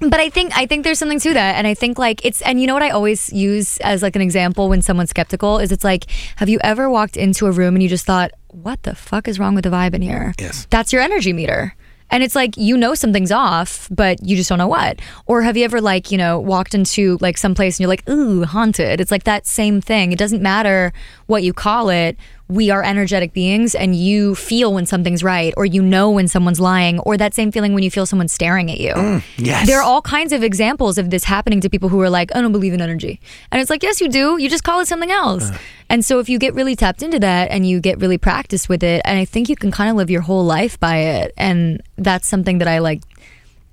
but 0.00 0.20
I 0.20 0.28
think 0.28 0.56
I 0.56 0.66
think 0.66 0.84
there's 0.84 0.98
something 0.98 1.20
to 1.20 1.34
that, 1.34 1.56
and 1.56 1.66
I 1.66 1.74
think 1.74 1.98
like 1.98 2.24
it's 2.24 2.42
and 2.42 2.60
you 2.60 2.66
know 2.66 2.74
what 2.74 2.82
I 2.82 2.90
always 2.90 3.32
use 3.32 3.78
as 3.78 4.02
like 4.02 4.16
an 4.16 4.22
example 4.22 4.68
when 4.68 4.82
someone's 4.82 5.10
skeptical 5.10 5.58
is 5.58 5.72
it's 5.72 5.84
like, 5.84 6.10
have 6.36 6.48
you 6.48 6.58
ever 6.62 6.90
walked 6.90 7.16
into 7.16 7.46
a 7.46 7.52
room 7.52 7.74
and 7.74 7.82
you 7.82 7.88
just 7.88 8.06
thought, 8.06 8.32
"What 8.48 8.82
the 8.82 8.94
fuck 8.94 9.28
is 9.28 9.38
wrong 9.38 9.54
with 9.54 9.64
the 9.64 9.70
vibe 9.70 9.94
in 9.94 10.02
here?" 10.02 10.34
Yes. 10.38 10.66
that's 10.70 10.92
your 10.92 11.02
energy 11.02 11.32
meter. 11.32 11.74
And 12.08 12.22
it's 12.22 12.36
like 12.36 12.56
you 12.56 12.76
know 12.76 12.94
something's 12.94 13.32
off, 13.32 13.88
but 13.90 14.24
you 14.24 14.36
just 14.36 14.48
don't 14.48 14.58
know 14.58 14.68
what. 14.68 15.00
Or 15.26 15.42
have 15.42 15.56
you 15.56 15.64
ever 15.64 15.80
like, 15.80 16.12
you 16.12 16.18
know, 16.18 16.38
walked 16.38 16.72
into 16.72 17.18
like 17.20 17.36
some 17.36 17.54
place 17.54 17.76
and 17.76 17.80
you're 17.80 17.88
like, 17.88 18.08
ooh, 18.08 18.44
haunted. 18.44 19.00
It's 19.00 19.10
like 19.10 19.24
that 19.24 19.44
same 19.44 19.80
thing. 19.80 20.12
It 20.12 20.18
doesn't 20.18 20.40
matter 20.40 20.92
what 21.26 21.42
you 21.42 21.52
call 21.52 21.90
it. 21.90 22.16
We 22.48 22.70
are 22.70 22.82
energetic 22.82 23.32
beings 23.32 23.74
and 23.74 23.96
you 23.96 24.36
feel 24.36 24.72
when 24.72 24.86
something's 24.86 25.24
right 25.24 25.52
or 25.56 25.66
you 25.66 25.82
know 25.82 26.10
when 26.10 26.28
someone's 26.28 26.60
lying 26.60 27.00
or 27.00 27.16
that 27.16 27.34
same 27.34 27.50
feeling 27.50 27.74
when 27.74 27.82
you 27.82 27.90
feel 27.90 28.06
someone 28.06 28.28
staring 28.28 28.70
at 28.70 28.78
you. 28.78 28.92
Mm, 28.92 29.24
yes. 29.36 29.66
There 29.66 29.80
are 29.80 29.82
all 29.82 30.00
kinds 30.00 30.32
of 30.32 30.44
examples 30.44 30.96
of 30.96 31.10
this 31.10 31.24
happening 31.24 31.60
to 31.62 31.68
people 31.68 31.88
who 31.88 32.00
are 32.00 32.10
like, 32.10 32.34
I 32.36 32.40
don't 32.40 32.52
believe 32.52 32.72
in 32.72 32.80
energy. 32.80 33.20
And 33.50 33.60
it's 33.60 33.68
like, 33.68 33.82
yes, 33.82 34.00
you 34.00 34.08
do. 34.08 34.38
You 34.38 34.48
just 34.48 34.62
call 34.62 34.78
it 34.78 34.86
something 34.86 35.10
else. 35.10 35.50
Uh. 35.50 35.58
And 35.88 36.04
so 36.04 36.20
if 36.20 36.28
you 36.28 36.38
get 36.38 36.54
really 36.54 36.76
tapped 36.76 37.02
into 37.02 37.18
that 37.18 37.50
and 37.50 37.66
you 37.68 37.80
get 37.80 37.98
really 38.00 38.18
practiced 38.18 38.68
with 38.68 38.84
it, 38.84 39.02
and 39.04 39.18
I 39.18 39.24
think 39.24 39.48
you 39.48 39.56
can 39.56 39.72
kind 39.72 39.90
of 39.90 39.96
live 39.96 40.10
your 40.10 40.22
whole 40.22 40.44
life 40.44 40.78
by 40.78 40.98
it. 40.98 41.32
And 41.36 41.82
that's 41.96 42.28
something 42.28 42.58
that 42.58 42.68
I 42.68 42.78
like 42.78 43.02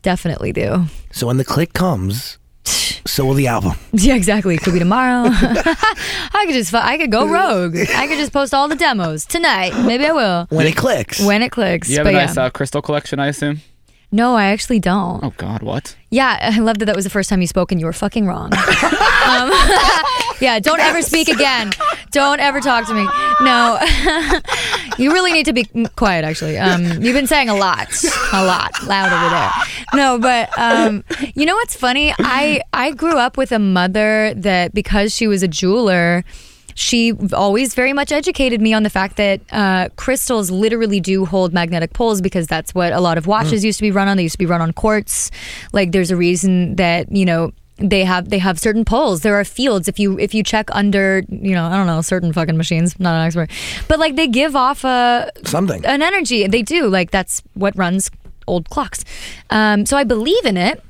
definitely 0.02 0.52
do. 0.52 0.86
So 1.12 1.28
when 1.28 1.38
the 1.38 1.46
click 1.46 1.74
comes, 1.74 2.40
so 2.66 3.26
will 3.26 3.34
the 3.34 3.48
album. 3.48 3.74
Yeah, 3.94 4.16
exactly. 4.16 4.58
Could 4.58 4.74
be 4.74 4.80
tomorrow. 4.80 5.30
I 5.30 6.44
could 6.46 6.54
just, 6.54 6.72
fu- 6.72 6.78
I 6.78 6.98
could 6.98 7.12
go 7.12 7.28
rogue. 7.28 7.76
I 7.78 8.08
could 8.08 8.18
just 8.18 8.34
post 8.34 8.54
all 8.54 8.68
the 8.68 8.76
demos 8.76 9.26
tonight. 9.26 9.74
Maybe 9.86 10.06
I 10.06 10.12
will. 10.12 10.48
When 10.50 10.68
it 10.68 10.76
clicks. 10.76 11.24
When 11.24 11.42
it 11.42 11.52
clicks. 11.52 11.90
You 11.90 11.98
have 11.98 12.06
but 12.06 12.14
a 12.14 12.18
yeah. 12.18 12.26
nice 12.26 12.38
uh, 12.38 12.50
crystal 12.50 12.82
collection, 12.82 13.20
I 13.20 13.28
assume. 13.28 13.62
No, 14.12 14.36
I 14.36 14.46
actually 14.46 14.80
don't. 14.80 15.24
Oh 15.24 15.34
God, 15.38 15.64
what? 15.64 15.96
Yeah, 16.12 16.38
I 16.40 16.60
love 16.60 16.78
that 16.78 16.86
that 16.86 16.96
was 16.96 17.04
the 17.04 17.10
first 17.10 17.30
time 17.32 17.42
you 17.42 17.48
spoke 17.48 17.72
and 17.72 17.82
you 17.82 17.88
were 17.88 17.94
fucking 17.94 18.28
wrong. 18.28 18.52
um, 19.26 19.52
yeah, 20.42 20.60
don't 20.60 20.80
ever 20.80 21.02
speak 21.02 21.28
again. 21.28 21.72
Don't 22.12 22.40
ever 22.40 22.60
talk 22.60 22.88
to 22.88 22.94
me. 22.94 23.08
No, 23.42 23.80
you 24.98 25.12
really 25.12 25.34
need 25.34 25.46
to 25.46 25.54
be 25.54 25.66
quiet. 25.96 26.26
Actually, 26.26 26.58
um, 26.58 27.02
you've 27.02 27.16
been 27.16 27.28
saying 27.28 27.50
a 27.50 27.56
lot, 27.56 27.90
a 28.34 28.46
lot, 28.46 28.72
loud 28.86 29.12
over 29.12 29.30
there. 29.30 29.52
No, 29.94 30.20
but 30.20 30.58
um, 30.58 31.04
you 31.36 31.46
know 31.46 31.56
what's 31.56 31.76
funny? 31.76 32.14
I 32.20 32.62
I 32.74 32.92
grew 32.92 33.18
up 33.18 33.38
with 33.38 33.52
a 33.52 33.60
mother 33.60 34.34
that 34.36 34.74
because 34.74 35.14
she 35.14 35.28
was 35.28 35.44
a 35.44 35.48
jeweler 35.48 36.24
she 36.76 37.14
always 37.34 37.76
very 37.76 37.94
much 37.94 38.12
educated 38.12 38.62
me 38.62 38.74
on 38.74 38.84
the 38.84 38.90
fact 38.90 39.18
that 39.18 39.42
uh, 39.52 39.90
crystals 39.96 40.50
literally 40.50 41.00
do 41.00 41.26
hold 41.26 41.54
magnetic 41.54 41.94
poles 41.94 42.22
because 42.22 42.48
that's 42.48 42.74
what 42.74 42.94
a 42.94 43.00
lot 43.00 43.18
of 43.18 43.28
watches 43.28 43.64
used 43.64 43.78
to 43.80 43.84
be 43.84 43.92
run 43.92 44.08
on. 44.08 44.18
They 44.18 44.24
used 44.24 44.34
to 44.34 44.40
be 44.40 44.46
run 44.46 44.62
on 44.62 44.74
quartz. 44.74 45.30
Like 45.72 45.92
there's 45.92 46.12
a 46.12 46.16
reason 46.16 46.76
that 46.76 47.12
you 47.12 47.26
know 47.26 47.52
they 47.78 48.04
have 48.04 48.30
they 48.30 48.38
have 48.38 48.60
certain 48.60 48.86
poles. 48.86 49.22
There 49.22 49.36
are 49.40 49.44
fields 49.44 49.88
if 49.88 50.00
you 50.00 50.20
if 50.20 50.34
you 50.34 50.44
check 50.44 50.70
under 50.72 51.24
you 51.30 51.56
know 51.56 51.66
I 51.66 51.76
don't 51.76 51.88
know 51.88 52.02
certain 52.02 52.32
fucking 52.32 52.56
machines. 52.58 53.00
Not 53.00 53.16
an 53.16 53.26
expert, 53.26 53.50
but 53.88 54.00
like 54.00 54.16
they 54.16 54.28
give 54.28 54.56
off 54.56 54.84
a 54.84 55.32
Something. 55.46 55.86
an 55.86 56.02
energy. 56.02 56.46
They 56.48 56.62
do 56.62 56.88
like 56.88 57.12
that's 57.12 57.42
what 57.56 57.76
runs 57.78 58.12
old 58.48 58.70
clocks. 58.70 59.04
Um, 59.50 59.86
so 59.86 59.98
I 59.98 60.04
believe 60.04 60.46
in 60.46 60.58
it, 60.58 60.84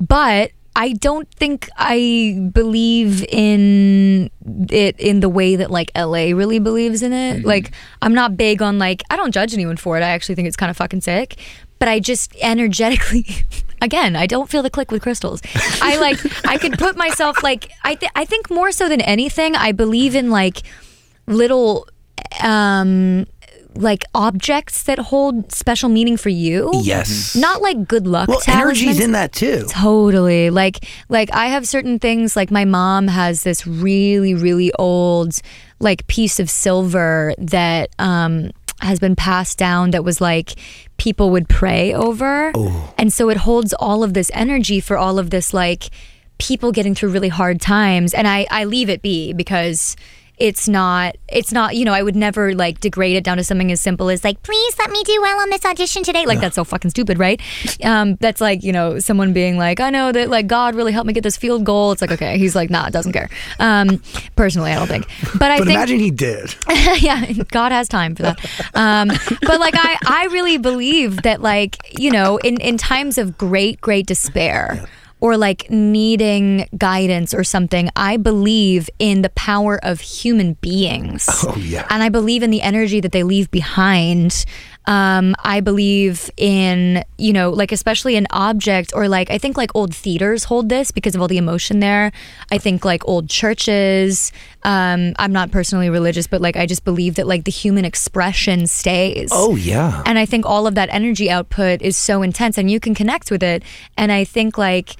but 0.00 0.52
I 0.76 0.92
don't 0.94 1.30
think 1.34 1.68
I 1.76 2.48
believe 2.52 3.24
in 3.28 4.30
it 4.70 4.98
in 4.98 5.20
the 5.20 5.28
way 5.28 5.54
that 5.56 5.70
like 5.70 5.90
LA 5.96 6.32
really 6.34 6.58
believes 6.58 7.02
in 7.02 7.12
it. 7.12 7.44
Like 7.44 7.72
I'm 8.02 8.14
not 8.14 8.36
big 8.36 8.60
on 8.62 8.78
like 8.78 9.02
I 9.10 9.16
don't 9.16 9.32
judge 9.32 9.54
anyone 9.54 9.76
for 9.76 9.96
it. 9.96 10.02
I 10.02 10.08
actually 10.08 10.34
think 10.34 10.48
it's 10.48 10.56
kind 10.56 10.70
of 10.70 10.76
fucking 10.76 11.02
sick. 11.02 11.36
But 11.78 11.88
I 11.88 12.00
just 12.00 12.34
energetically, 12.40 13.26
again, 13.84 14.16
I 14.16 14.26
don't 14.26 14.50
feel 14.50 14.62
the 14.62 14.70
click 14.70 14.90
with 14.90 15.02
crystals. 15.02 15.40
I 15.80 15.96
like 15.98 16.18
I 16.46 16.58
could 16.58 16.78
put 16.78 16.96
myself 16.96 17.42
like 17.42 17.70
I 17.84 17.94
th- 17.94 18.12
I 18.16 18.24
think 18.24 18.50
more 18.50 18.72
so 18.72 18.88
than 18.88 19.00
anything, 19.00 19.54
I 19.54 19.72
believe 19.72 20.14
in 20.14 20.30
like 20.30 20.62
little 21.26 21.86
um 22.42 23.26
like 23.76 24.04
objects 24.14 24.84
that 24.84 24.98
hold 24.98 25.52
special 25.52 25.88
meaning 25.88 26.16
for 26.16 26.28
you. 26.28 26.70
Yes. 26.84 27.34
Not 27.34 27.60
like 27.60 27.88
good 27.88 28.06
luck. 28.06 28.28
Well, 28.28 28.40
energy's 28.46 28.82
talismans. 28.82 29.00
in 29.00 29.12
that 29.12 29.32
too. 29.32 29.66
Totally. 29.68 30.50
Like 30.50 30.86
like 31.08 31.28
I 31.32 31.46
have 31.46 31.66
certain 31.66 31.98
things 31.98 32.36
like 32.36 32.50
my 32.50 32.64
mom 32.64 33.08
has 33.08 33.42
this 33.42 33.66
really 33.66 34.34
really 34.34 34.72
old 34.78 35.40
like 35.80 36.06
piece 36.06 36.38
of 36.38 36.48
silver 36.48 37.34
that 37.38 37.90
um 37.98 38.50
has 38.84 38.98
been 38.98 39.16
passed 39.16 39.58
down 39.58 39.90
that 39.90 40.04
was 40.04 40.20
like 40.20 40.54
people 40.96 41.30
would 41.30 41.48
pray 41.48 41.92
over. 41.92 42.52
Oh. 42.54 42.94
And 42.98 43.12
so 43.12 43.28
it 43.28 43.38
holds 43.38 43.72
all 43.74 44.02
of 44.02 44.14
this 44.14 44.30
energy 44.34 44.80
for 44.80 44.96
all 44.96 45.18
of 45.18 45.30
this 45.30 45.52
like 45.52 45.90
people 46.38 46.72
getting 46.72 46.94
through 46.94 47.10
really 47.10 47.28
hard 47.28 47.60
times 47.60 48.12
and 48.12 48.26
I 48.26 48.46
I 48.50 48.64
leave 48.64 48.90
it 48.90 49.02
be 49.02 49.32
because 49.32 49.96
it's 50.38 50.68
not 50.68 51.16
it's 51.28 51.52
not 51.52 51.76
you 51.76 51.84
know 51.84 51.92
i 51.92 52.02
would 52.02 52.16
never 52.16 52.54
like 52.54 52.80
degrade 52.80 53.16
it 53.16 53.22
down 53.24 53.36
to 53.36 53.44
something 53.44 53.70
as 53.70 53.80
simple 53.80 54.10
as 54.10 54.24
like 54.24 54.42
please 54.42 54.78
let 54.78 54.90
me 54.90 55.02
do 55.04 55.20
well 55.22 55.38
on 55.40 55.50
this 55.50 55.64
audition 55.64 56.02
today 56.02 56.26
like 56.26 56.40
that's 56.40 56.56
so 56.56 56.64
fucking 56.64 56.90
stupid 56.90 57.18
right 57.18 57.40
um 57.84 58.16
that's 58.16 58.40
like 58.40 58.62
you 58.62 58.72
know 58.72 58.98
someone 58.98 59.32
being 59.32 59.56
like 59.56 59.80
i 59.80 59.90
know 59.90 60.10
that 60.12 60.28
like 60.28 60.46
god 60.46 60.74
really 60.74 60.92
helped 60.92 61.06
me 61.06 61.12
get 61.12 61.22
this 61.22 61.36
field 61.36 61.64
goal 61.64 61.92
it's 61.92 62.00
like 62.02 62.10
okay 62.12 62.36
he's 62.38 62.56
like 62.56 62.70
nah 62.70 62.88
doesn't 62.88 63.12
care 63.12 63.28
um 63.60 64.00
personally 64.36 64.72
i 64.72 64.74
don't 64.74 64.88
think 64.88 65.06
but 65.38 65.50
i 65.50 65.58
But 65.58 65.66
think 65.66 65.76
imagine 65.76 66.00
he 66.00 66.10
did. 66.10 66.54
yeah, 67.00 67.32
God 67.50 67.72
has 67.72 67.88
time 67.88 68.14
for 68.14 68.22
that. 68.22 68.38
Um, 68.74 69.08
but 69.42 69.60
like 69.60 69.74
I, 69.76 69.96
I 70.06 70.28
really 70.32 70.58
believe 70.58 71.22
that 71.22 71.40
like 71.40 71.76
you 71.98 72.10
know 72.10 72.36
in 72.38 72.60
in 72.60 72.76
times 72.76 73.18
of 73.18 73.38
great 73.38 73.80
great 73.80 74.06
despair. 74.06 74.84
Or 75.24 75.38
like 75.38 75.70
needing 75.70 76.68
guidance 76.76 77.32
or 77.32 77.44
something, 77.44 77.88
I 77.96 78.18
believe 78.18 78.90
in 78.98 79.22
the 79.22 79.30
power 79.30 79.82
of 79.82 80.02
human 80.02 80.52
beings. 80.60 81.26
Oh, 81.30 81.56
yeah. 81.56 81.86
And 81.88 82.02
I 82.02 82.10
believe 82.10 82.42
in 82.42 82.50
the 82.50 82.60
energy 82.60 83.00
that 83.00 83.12
they 83.12 83.22
leave 83.22 83.50
behind. 83.50 84.44
Um, 84.86 85.34
I 85.42 85.60
believe 85.60 86.30
in, 86.36 87.04
you 87.16 87.32
know, 87.32 87.50
like 87.50 87.72
especially 87.72 88.16
an 88.16 88.26
object 88.30 88.92
or 88.94 89.08
like, 89.08 89.30
I 89.30 89.38
think 89.38 89.56
like 89.56 89.74
old 89.74 89.94
theaters 89.94 90.44
hold 90.44 90.68
this 90.68 90.90
because 90.90 91.14
of 91.14 91.22
all 91.22 91.28
the 91.28 91.38
emotion 91.38 91.80
there. 91.80 92.12
I 92.52 92.58
think 92.58 92.84
like 92.84 93.06
old 93.08 93.30
churches. 93.30 94.30
Um, 94.62 95.14
I'm 95.18 95.32
not 95.32 95.50
personally 95.50 95.88
religious, 95.88 96.26
but 96.26 96.42
like 96.42 96.56
I 96.56 96.66
just 96.66 96.84
believe 96.84 97.14
that 97.14 97.26
like 97.26 97.44
the 97.44 97.50
human 97.50 97.84
expression 97.84 98.66
stays. 98.66 99.30
Oh, 99.32 99.56
yeah. 99.56 100.02
And 100.04 100.18
I 100.18 100.26
think 100.26 100.44
all 100.44 100.66
of 100.66 100.74
that 100.74 100.90
energy 100.90 101.30
output 101.30 101.80
is 101.80 101.96
so 101.96 102.22
intense 102.22 102.58
and 102.58 102.70
you 102.70 102.78
can 102.78 102.94
connect 102.94 103.30
with 103.30 103.42
it. 103.42 103.62
And 103.96 104.12
I 104.12 104.24
think 104.24 104.58
like 104.58 104.96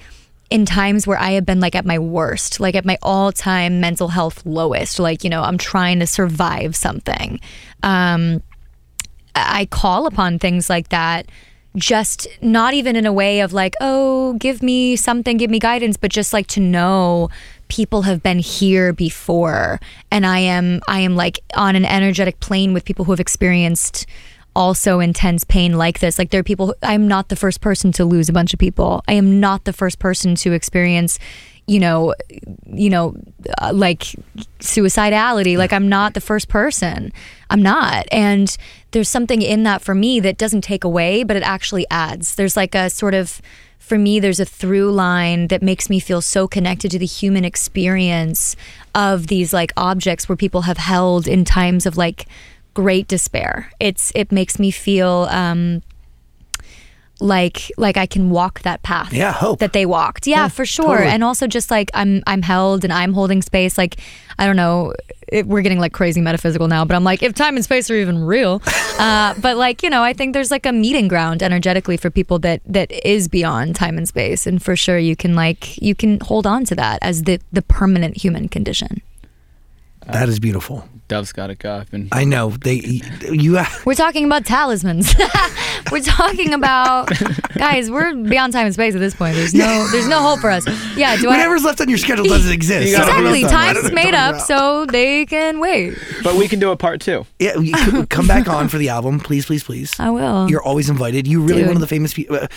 in 0.49 0.65
times 0.65 1.07
where 1.07 1.19
I 1.19 1.31
have 1.31 1.45
been 1.45 1.59
like 1.59 1.75
at 1.75 1.85
my 1.85 1.99
worst, 1.99 2.59
like 2.59 2.75
at 2.75 2.85
my 2.85 2.97
all 3.01 3.31
time 3.31 3.79
mental 3.79 4.07
health 4.07 4.45
lowest, 4.45 4.99
like, 4.99 5.23
you 5.23 5.29
know, 5.29 5.41
I'm 5.41 5.57
trying 5.57 5.99
to 5.99 6.07
survive 6.07 6.75
something. 6.75 7.39
Um, 7.83 8.41
I 9.35 9.67
call 9.69 10.07
upon 10.07 10.39
things 10.39 10.69
like 10.69 10.89
that 10.89 11.27
just 11.75 12.27
not 12.41 12.73
even 12.73 12.95
in 12.95 13.05
a 13.05 13.13
way 13.13 13.41
of 13.41 13.53
like, 13.53 13.75
oh, 13.81 14.33
give 14.33 14.63
me 14.63 14.95
something, 14.95 15.37
give 15.37 15.51
me 15.51 15.59
guidance, 15.59 15.97
but 15.97 16.11
just 16.11 16.33
like 16.33 16.47
to 16.47 16.59
know 16.59 17.29
people 17.67 18.03
have 18.03 18.21
been 18.23 18.39
here 18.39 18.93
before 18.93 19.79
and 20.11 20.25
I 20.25 20.39
am 20.39 20.81
I 20.87 20.99
am 20.99 21.15
like 21.15 21.39
on 21.55 21.75
an 21.75 21.83
energetic 21.83 22.39
plane 22.39 22.73
with 22.73 22.85
people 22.85 23.05
who 23.05 23.11
have 23.11 23.19
experienced 23.19 24.05
also 24.55 24.99
intense 24.99 25.43
pain 25.43 25.77
like 25.77 25.99
this. 25.99 26.17
Like 26.17 26.29
there 26.29 26.39
are 26.39 26.43
people 26.43 26.67
who, 26.67 26.73
I'm 26.81 27.07
not 27.07 27.29
the 27.29 27.35
first 27.35 27.61
person 27.61 27.91
to 27.93 28.05
lose 28.05 28.29
a 28.29 28.33
bunch 28.33 28.53
of 28.53 28.59
people. 28.59 29.03
I 29.07 29.13
am 29.13 29.39
not 29.39 29.65
the 29.65 29.73
first 29.73 29.99
person 29.99 30.35
to 30.35 30.53
experience 30.53 31.19
you 31.67 31.79
know, 31.79 32.13
you 32.67 32.89
know, 32.89 33.15
uh, 33.61 33.71
like 33.73 34.03
suicidality. 34.59 35.57
Like 35.57 35.73
I'm 35.73 35.89
not 35.89 36.13
the 36.13 36.21
first 36.21 36.47
person. 36.47 37.11
I'm 37.49 37.61
not. 37.61 38.05
And 38.11 38.55
there's 38.91 39.09
something 39.09 39.41
in 39.41 39.63
that 39.63 39.81
for 39.81 39.95
me 39.95 40.19
that 40.19 40.37
doesn't 40.37 40.61
take 40.61 40.83
away, 40.83 41.23
but 41.23 41.35
it 41.35 41.43
actually 41.43 41.85
adds. 41.89 42.35
There's 42.35 42.55
like 42.55 42.75
a 42.75 42.89
sort 42.89 43.13
of 43.13 43.41
for 43.79 43.99
me 43.99 44.19
there's 44.19 44.39
a 44.39 44.45
through 44.45 44.91
line 44.91 45.47
that 45.49 45.61
makes 45.61 45.91
me 45.91 45.99
feel 45.99 46.19
so 46.19 46.47
connected 46.47 46.89
to 46.89 46.97
the 46.97 47.05
human 47.05 47.45
experience 47.45 48.55
of 48.95 49.27
these 49.27 49.53
like 49.53 49.71
objects 49.77 50.27
where 50.27 50.35
people 50.35 50.63
have 50.63 50.77
held 50.77 51.27
in 51.27 51.45
times 51.45 51.85
of 51.85 51.95
like 51.95 52.27
great 52.73 53.07
despair. 53.07 53.71
It's 53.79 54.11
it 54.15 54.31
makes 54.31 54.59
me 54.59 54.71
feel 54.71 55.27
um 55.29 55.81
like 57.19 57.71
like 57.77 57.97
I 57.97 58.05
can 58.05 58.29
walk 58.29 58.61
that 58.61 58.83
path. 58.83 59.13
Yeah, 59.13 59.31
hope. 59.31 59.59
that 59.59 59.73
they 59.73 59.85
walked. 59.85 60.27
Yeah, 60.27 60.47
for 60.47 60.65
sure. 60.65 60.85
totally. 60.97 61.07
And 61.09 61.23
also 61.23 61.47
just 61.47 61.71
like 61.71 61.89
I'm 61.93 62.23
I'm 62.27 62.41
held 62.41 62.83
and 62.83 62.91
I'm 62.91 63.13
holding 63.13 63.41
space. 63.41 63.77
Like 63.77 63.97
I 64.37 64.45
don't 64.45 64.57
know, 64.57 64.93
it, 65.27 65.47
we're 65.47 65.61
getting 65.61 65.79
like 65.79 65.93
crazy 65.93 66.21
metaphysical 66.21 66.67
now, 66.67 66.83
but 66.85 66.95
I'm 66.95 67.03
like 67.03 67.23
if 67.23 67.33
time 67.33 67.55
and 67.55 67.63
space 67.63 67.89
are 67.89 67.95
even 67.95 68.23
real. 68.23 68.61
uh, 68.99 69.33
but 69.41 69.57
like 69.57 69.83
you 69.83 69.89
know, 69.89 70.03
I 70.03 70.13
think 70.13 70.33
there's 70.33 70.51
like 70.51 70.65
a 70.65 70.71
meeting 70.71 71.07
ground 71.07 71.41
energetically 71.41 71.97
for 71.97 72.09
people 72.09 72.39
that 72.39 72.61
that 72.65 72.91
is 73.05 73.27
beyond 73.27 73.75
time 73.75 73.97
and 73.97 74.07
space, 74.07 74.45
and 74.45 74.61
for 74.61 74.75
sure 74.75 74.97
you 74.97 75.15
can 75.15 75.35
like 75.35 75.81
you 75.81 75.95
can 75.95 76.19
hold 76.19 76.45
on 76.45 76.65
to 76.65 76.75
that 76.75 76.99
as 77.01 77.23
the 77.23 77.39
the 77.51 77.61
permanent 77.61 78.17
human 78.17 78.49
condition. 78.49 79.01
That 80.11 80.29
is 80.29 80.39
beautiful. 80.39 80.87
Dove's 81.07 81.31
got 81.33 81.47
to 81.47 81.55
go. 81.55 81.75
I've. 81.93 82.07
I 82.11 82.23
know. 82.23 82.49
They, 82.49 83.01
you, 83.29 83.59
We're 83.85 83.93
talking 83.93 84.25
about 84.25 84.43
talismans. 84.45 85.13
we're 85.91 86.01
talking 86.01 86.51
about 86.53 87.11
guys. 87.55 87.91
We're 87.91 88.15
beyond 88.15 88.53
time 88.53 88.65
and 88.65 88.73
space 88.73 88.95
at 88.95 88.99
this 89.01 89.13
point. 89.13 89.35
There's 89.35 89.53
no 89.53 89.87
there's 89.91 90.07
no 90.07 90.19
hope 90.21 90.39
for 90.39 90.49
us. 90.49 90.65
Yeah, 90.97 91.15
do 91.17 91.27
I? 91.27 91.33
whatever's 91.33 91.63
left 91.63 91.79
on 91.79 91.89
your 91.89 91.99
schedule 91.99 92.25
doesn't 92.25 92.51
exist. 92.51 92.87
You 92.89 92.97
gotta 92.97 93.11
So- 93.11 93.17
Exactly. 93.19 93.43
What 93.43 93.51
Time's 93.51 93.91
made 93.91 94.11
talking 94.11 94.15
up 94.15 94.35
about? 94.35 94.47
so 94.47 94.85
they 94.87 95.25
can 95.27 95.59
wait. 95.59 95.95
But 96.23 96.35
we 96.35 96.47
can 96.47 96.59
do 96.59 96.71
a 96.71 96.75
part 96.77 97.01
two. 97.01 97.25
Yeah, 97.37 97.57
you 97.59 97.77
c- 97.77 98.05
come 98.07 98.25
back 98.27 98.47
on 98.47 98.67
for 98.67 98.79
the 98.79 98.89
album, 98.89 99.19
please, 99.19 99.45
please, 99.45 99.63
please. 99.63 99.91
I 99.99 100.09
will. 100.09 100.49
You're 100.49 100.63
always 100.63 100.89
invited. 100.89 101.27
You're 101.27 101.41
really 101.41 101.61
Dude. 101.61 101.67
one 101.67 101.77
of 101.77 101.81
the 101.81 101.87
famous 101.87 102.13
people, 102.15 102.37
uh, 102.37 102.47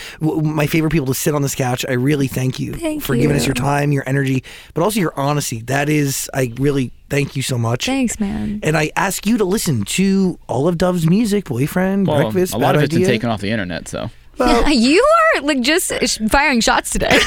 my 0.40 0.66
favorite 0.66 0.90
people 0.90 1.06
to 1.08 1.14
sit 1.14 1.34
on 1.34 1.42
this 1.42 1.54
couch. 1.54 1.84
I 1.86 1.92
really 1.92 2.28
thank 2.28 2.58
you 2.58 2.72
Thank 2.74 3.02
for 3.02 3.14
giving 3.14 3.36
us 3.36 3.44
your 3.46 3.54
time, 3.54 3.92
your 3.92 4.04
energy, 4.06 4.42
but 4.72 4.82
also 4.82 5.00
your 5.00 5.12
honesty. 5.18 5.60
That 5.62 5.88
is, 5.90 6.30
I 6.32 6.52
really 6.58 6.92
thank 7.10 7.36
you 7.36 7.42
so 7.42 7.58
much. 7.58 7.86
Thanks, 7.86 8.18
man. 8.20 8.60
And 8.62 8.76
I 8.76 8.90
ask 8.96 9.26
you 9.26 9.38
to 9.38 9.44
listen 9.44 9.84
to 9.84 10.38
all 10.48 10.68
of 10.68 10.78
Dove's 10.78 11.06
music, 11.08 11.44
Boyfriend, 11.46 12.06
Well, 12.06 12.22
Breakfast, 12.22 12.54
a 12.54 12.58
lot 12.58 12.68
Bad 12.74 12.76
of 12.76 12.82
it's 12.84 12.94
Idea. 12.94 13.06
been 13.06 13.14
taken 13.14 13.30
off 13.30 13.40
the 13.40 13.50
internet, 13.50 13.88
so. 13.88 14.10
Well, 14.38 14.68
you 14.72 15.04
are 15.36 15.40
like 15.42 15.60
just 15.60 15.92
firing 16.28 16.60
shots 16.60 16.90
today. 16.90 17.08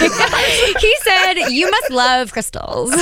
he 0.80 0.96
said 1.02 1.34
you 1.50 1.70
must 1.70 1.92
love 1.92 2.32
crystals. 2.32 2.92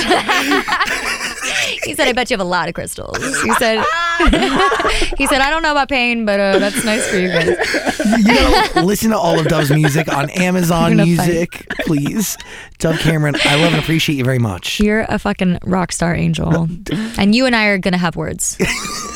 he 1.84 1.94
said 1.94 2.08
I 2.08 2.12
bet 2.14 2.30
you 2.30 2.34
have 2.34 2.40
a 2.46 2.48
lot 2.48 2.68
of 2.68 2.74
crystals. 2.74 3.16
He 3.18 3.52
said 3.54 3.84
he 5.16 5.26
said 5.26 5.40
I 5.40 5.50
don't 5.50 5.62
know 5.62 5.72
about 5.72 5.88
pain, 5.88 6.24
but 6.26 6.40
uh, 6.40 6.58
that's 6.58 6.84
nice 6.84 7.06
for 7.08 7.16
you 7.18 7.28
guys. 7.28 7.48
you 8.18 8.24
gotta 8.34 8.82
listen 8.82 9.10
to 9.10 9.18
all 9.18 9.38
of 9.38 9.46
Dove's 9.48 9.70
music 9.70 10.12
on 10.12 10.30
Amazon 10.30 10.90
You're 10.98 11.06
gonna 11.06 11.26
Music, 11.26 11.66
please. 11.80 12.36
Dove 12.78 12.98
Cameron, 12.98 13.36
I 13.44 13.56
love 13.56 13.72
and 13.74 13.82
appreciate 13.82 14.16
you 14.16 14.24
very 14.24 14.38
much. 14.38 14.80
You're 14.80 15.04
a 15.08 15.18
fucking 15.18 15.58
rock 15.64 15.92
star 15.92 16.14
angel, 16.14 16.66
and 17.18 17.34
you 17.34 17.44
and 17.46 17.54
I 17.54 17.66
are 17.66 17.78
gonna 17.78 17.98
have 17.98 18.16
words, 18.16 18.56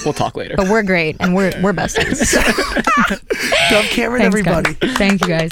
We'll 0.05 0.13
talk 0.15 0.37
later. 0.37 0.55
but 0.57 0.69
we're 0.69 0.83
great 0.83 1.17
and 1.21 1.35
we're 1.35 1.53
we're 1.63 1.73
besties. 1.73 2.35
Dove 3.71 3.85
Cameron, 3.87 4.21
Thanks, 4.23 4.37
everybody. 4.37 4.75
guys. 4.75 4.84
Thank 4.91 5.23
you 5.23 5.29
guys. 5.29 5.51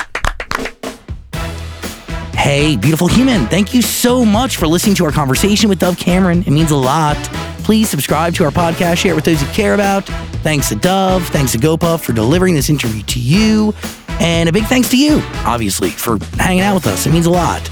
Hey, 2.34 2.76
beautiful 2.76 3.06
human, 3.06 3.46
thank 3.46 3.72
you 3.72 3.82
so 3.82 4.24
much 4.24 4.56
for 4.56 4.66
listening 4.66 4.96
to 4.96 5.04
our 5.04 5.12
conversation 5.12 5.68
with 5.68 5.78
Dove 5.78 5.96
Cameron. 5.96 6.42
It 6.42 6.50
means 6.50 6.72
a 6.72 6.76
lot. 6.76 7.16
Please 7.62 7.88
subscribe 7.88 8.34
to 8.34 8.44
our 8.44 8.50
podcast, 8.50 8.96
share 8.96 9.12
it 9.12 9.14
with 9.14 9.24
those 9.24 9.40
you 9.40 9.46
care 9.48 9.74
about. 9.74 10.04
Thanks 10.42 10.68
to 10.70 10.74
Dove, 10.74 11.24
thanks 11.28 11.52
to 11.52 11.58
GoPuff 11.58 12.00
for 12.00 12.12
delivering 12.12 12.54
this 12.54 12.68
interview 12.68 13.02
to 13.04 13.20
you. 13.20 13.72
And 14.18 14.48
a 14.48 14.52
big 14.52 14.64
thanks 14.64 14.90
to 14.90 14.98
you, 14.98 15.20
obviously, 15.46 15.90
for 15.90 16.18
hanging 16.36 16.62
out 16.62 16.74
with 16.74 16.88
us. 16.88 17.06
It 17.06 17.12
means 17.12 17.26
a 17.26 17.30
lot. 17.30 17.62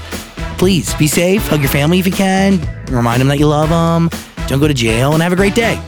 Please 0.57 0.93
be 0.93 1.07
safe, 1.07 1.45
hug 1.47 1.59
your 1.59 1.69
family 1.69 1.99
if 1.99 2.05
you 2.05 2.13
can, 2.13 2.61
remind 2.89 3.19
them 3.19 3.27
that 3.27 3.39
you 3.39 3.47
love 3.47 3.67
them, 3.67 4.09
don't 4.47 4.61
go 4.61 4.69
to 4.69 4.73
jail, 4.73 5.13
and 5.13 5.21
have 5.21 5.33
a 5.33 5.35
great 5.35 5.55
day. 5.55 5.81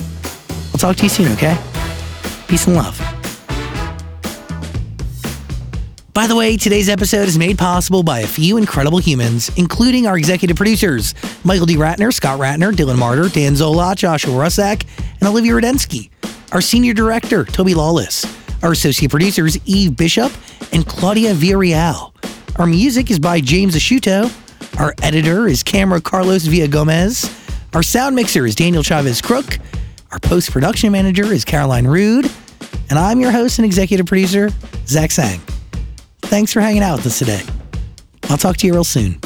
I'll 0.73 0.77
talk 0.77 0.97
to 0.97 1.03
you 1.03 1.09
soon, 1.09 1.31
okay? 1.31 1.57
Peace 2.47 2.67
and 2.67 2.75
love. 2.75 3.22
By 6.13 6.27
the 6.27 6.35
way, 6.35 6.57
today's 6.57 6.89
episode 6.89 7.27
is 7.27 7.39
made 7.39 7.57
possible 7.57 8.03
by 8.03 8.19
a 8.19 8.27
few 8.27 8.57
incredible 8.57 8.99
humans, 8.99 9.49
including 9.57 10.05
our 10.05 10.15
executive 10.15 10.55
producers, 10.55 11.15
Michael 11.43 11.65
D. 11.65 11.75
Ratner, 11.75 12.13
Scott 12.13 12.39
Ratner, 12.39 12.71
Dylan 12.71 12.99
Martyr, 12.99 13.29
Dan 13.29 13.55
Zola, 13.55 13.95
Joshua 13.95 14.31
Rusak, 14.33 14.85
and 15.19 15.27
Olivia 15.27 15.53
Rudensky. 15.53 16.11
Our 16.51 16.61
senior 16.61 16.93
director, 16.93 17.45
Toby 17.45 17.73
Lawless. 17.73 18.27
Our 18.61 18.73
associate 18.73 19.09
producers, 19.09 19.57
Eve 19.65 19.97
Bishop 19.97 20.31
and 20.71 20.85
Claudia 20.85 21.33
Villarreal. 21.33 22.13
Our 22.59 22.67
music 22.67 23.09
is 23.09 23.17
by 23.17 23.41
James 23.41 23.75
Asciuto. 23.75 24.31
Our 24.79 24.93
editor 25.01 25.47
is 25.47 25.63
Camera 25.63 25.99
Carlos 25.99 26.45
Villa 26.45 26.67
Gomez. 26.67 27.27
Our 27.73 27.81
sound 27.81 28.15
mixer 28.15 28.45
is 28.45 28.53
Daniel 28.53 28.83
Chavez 28.83 29.19
Crook. 29.19 29.57
Our 30.11 30.19
post 30.19 30.51
production 30.51 30.91
manager 30.91 31.33
is 31.33 31.43
Caroline 31.43 31.87
Rude. 31.87 32.29
And 32.91 32.99
I'm 32.99 33.19
your 33.19 33.31
host 33.31 33.57
and 33.57 33.65
executive 33.65 34.05
producer, 34.05 34.51
Zach 34.85 35.09
Sang. 35.09 35.41
Thanks 36.33 36.51
for 36.51 36.61
hanging 36.61 36.81
out 36.81 36.97
with 36.97 37.05
us 37.05 37.19
today. 37.19 37.43
I'll 38.23 38.39
talk 38.39 38.57
to 38.57 38.65
you 38.65 38.73
real 38.73 38.83
soon. 38.83 39.19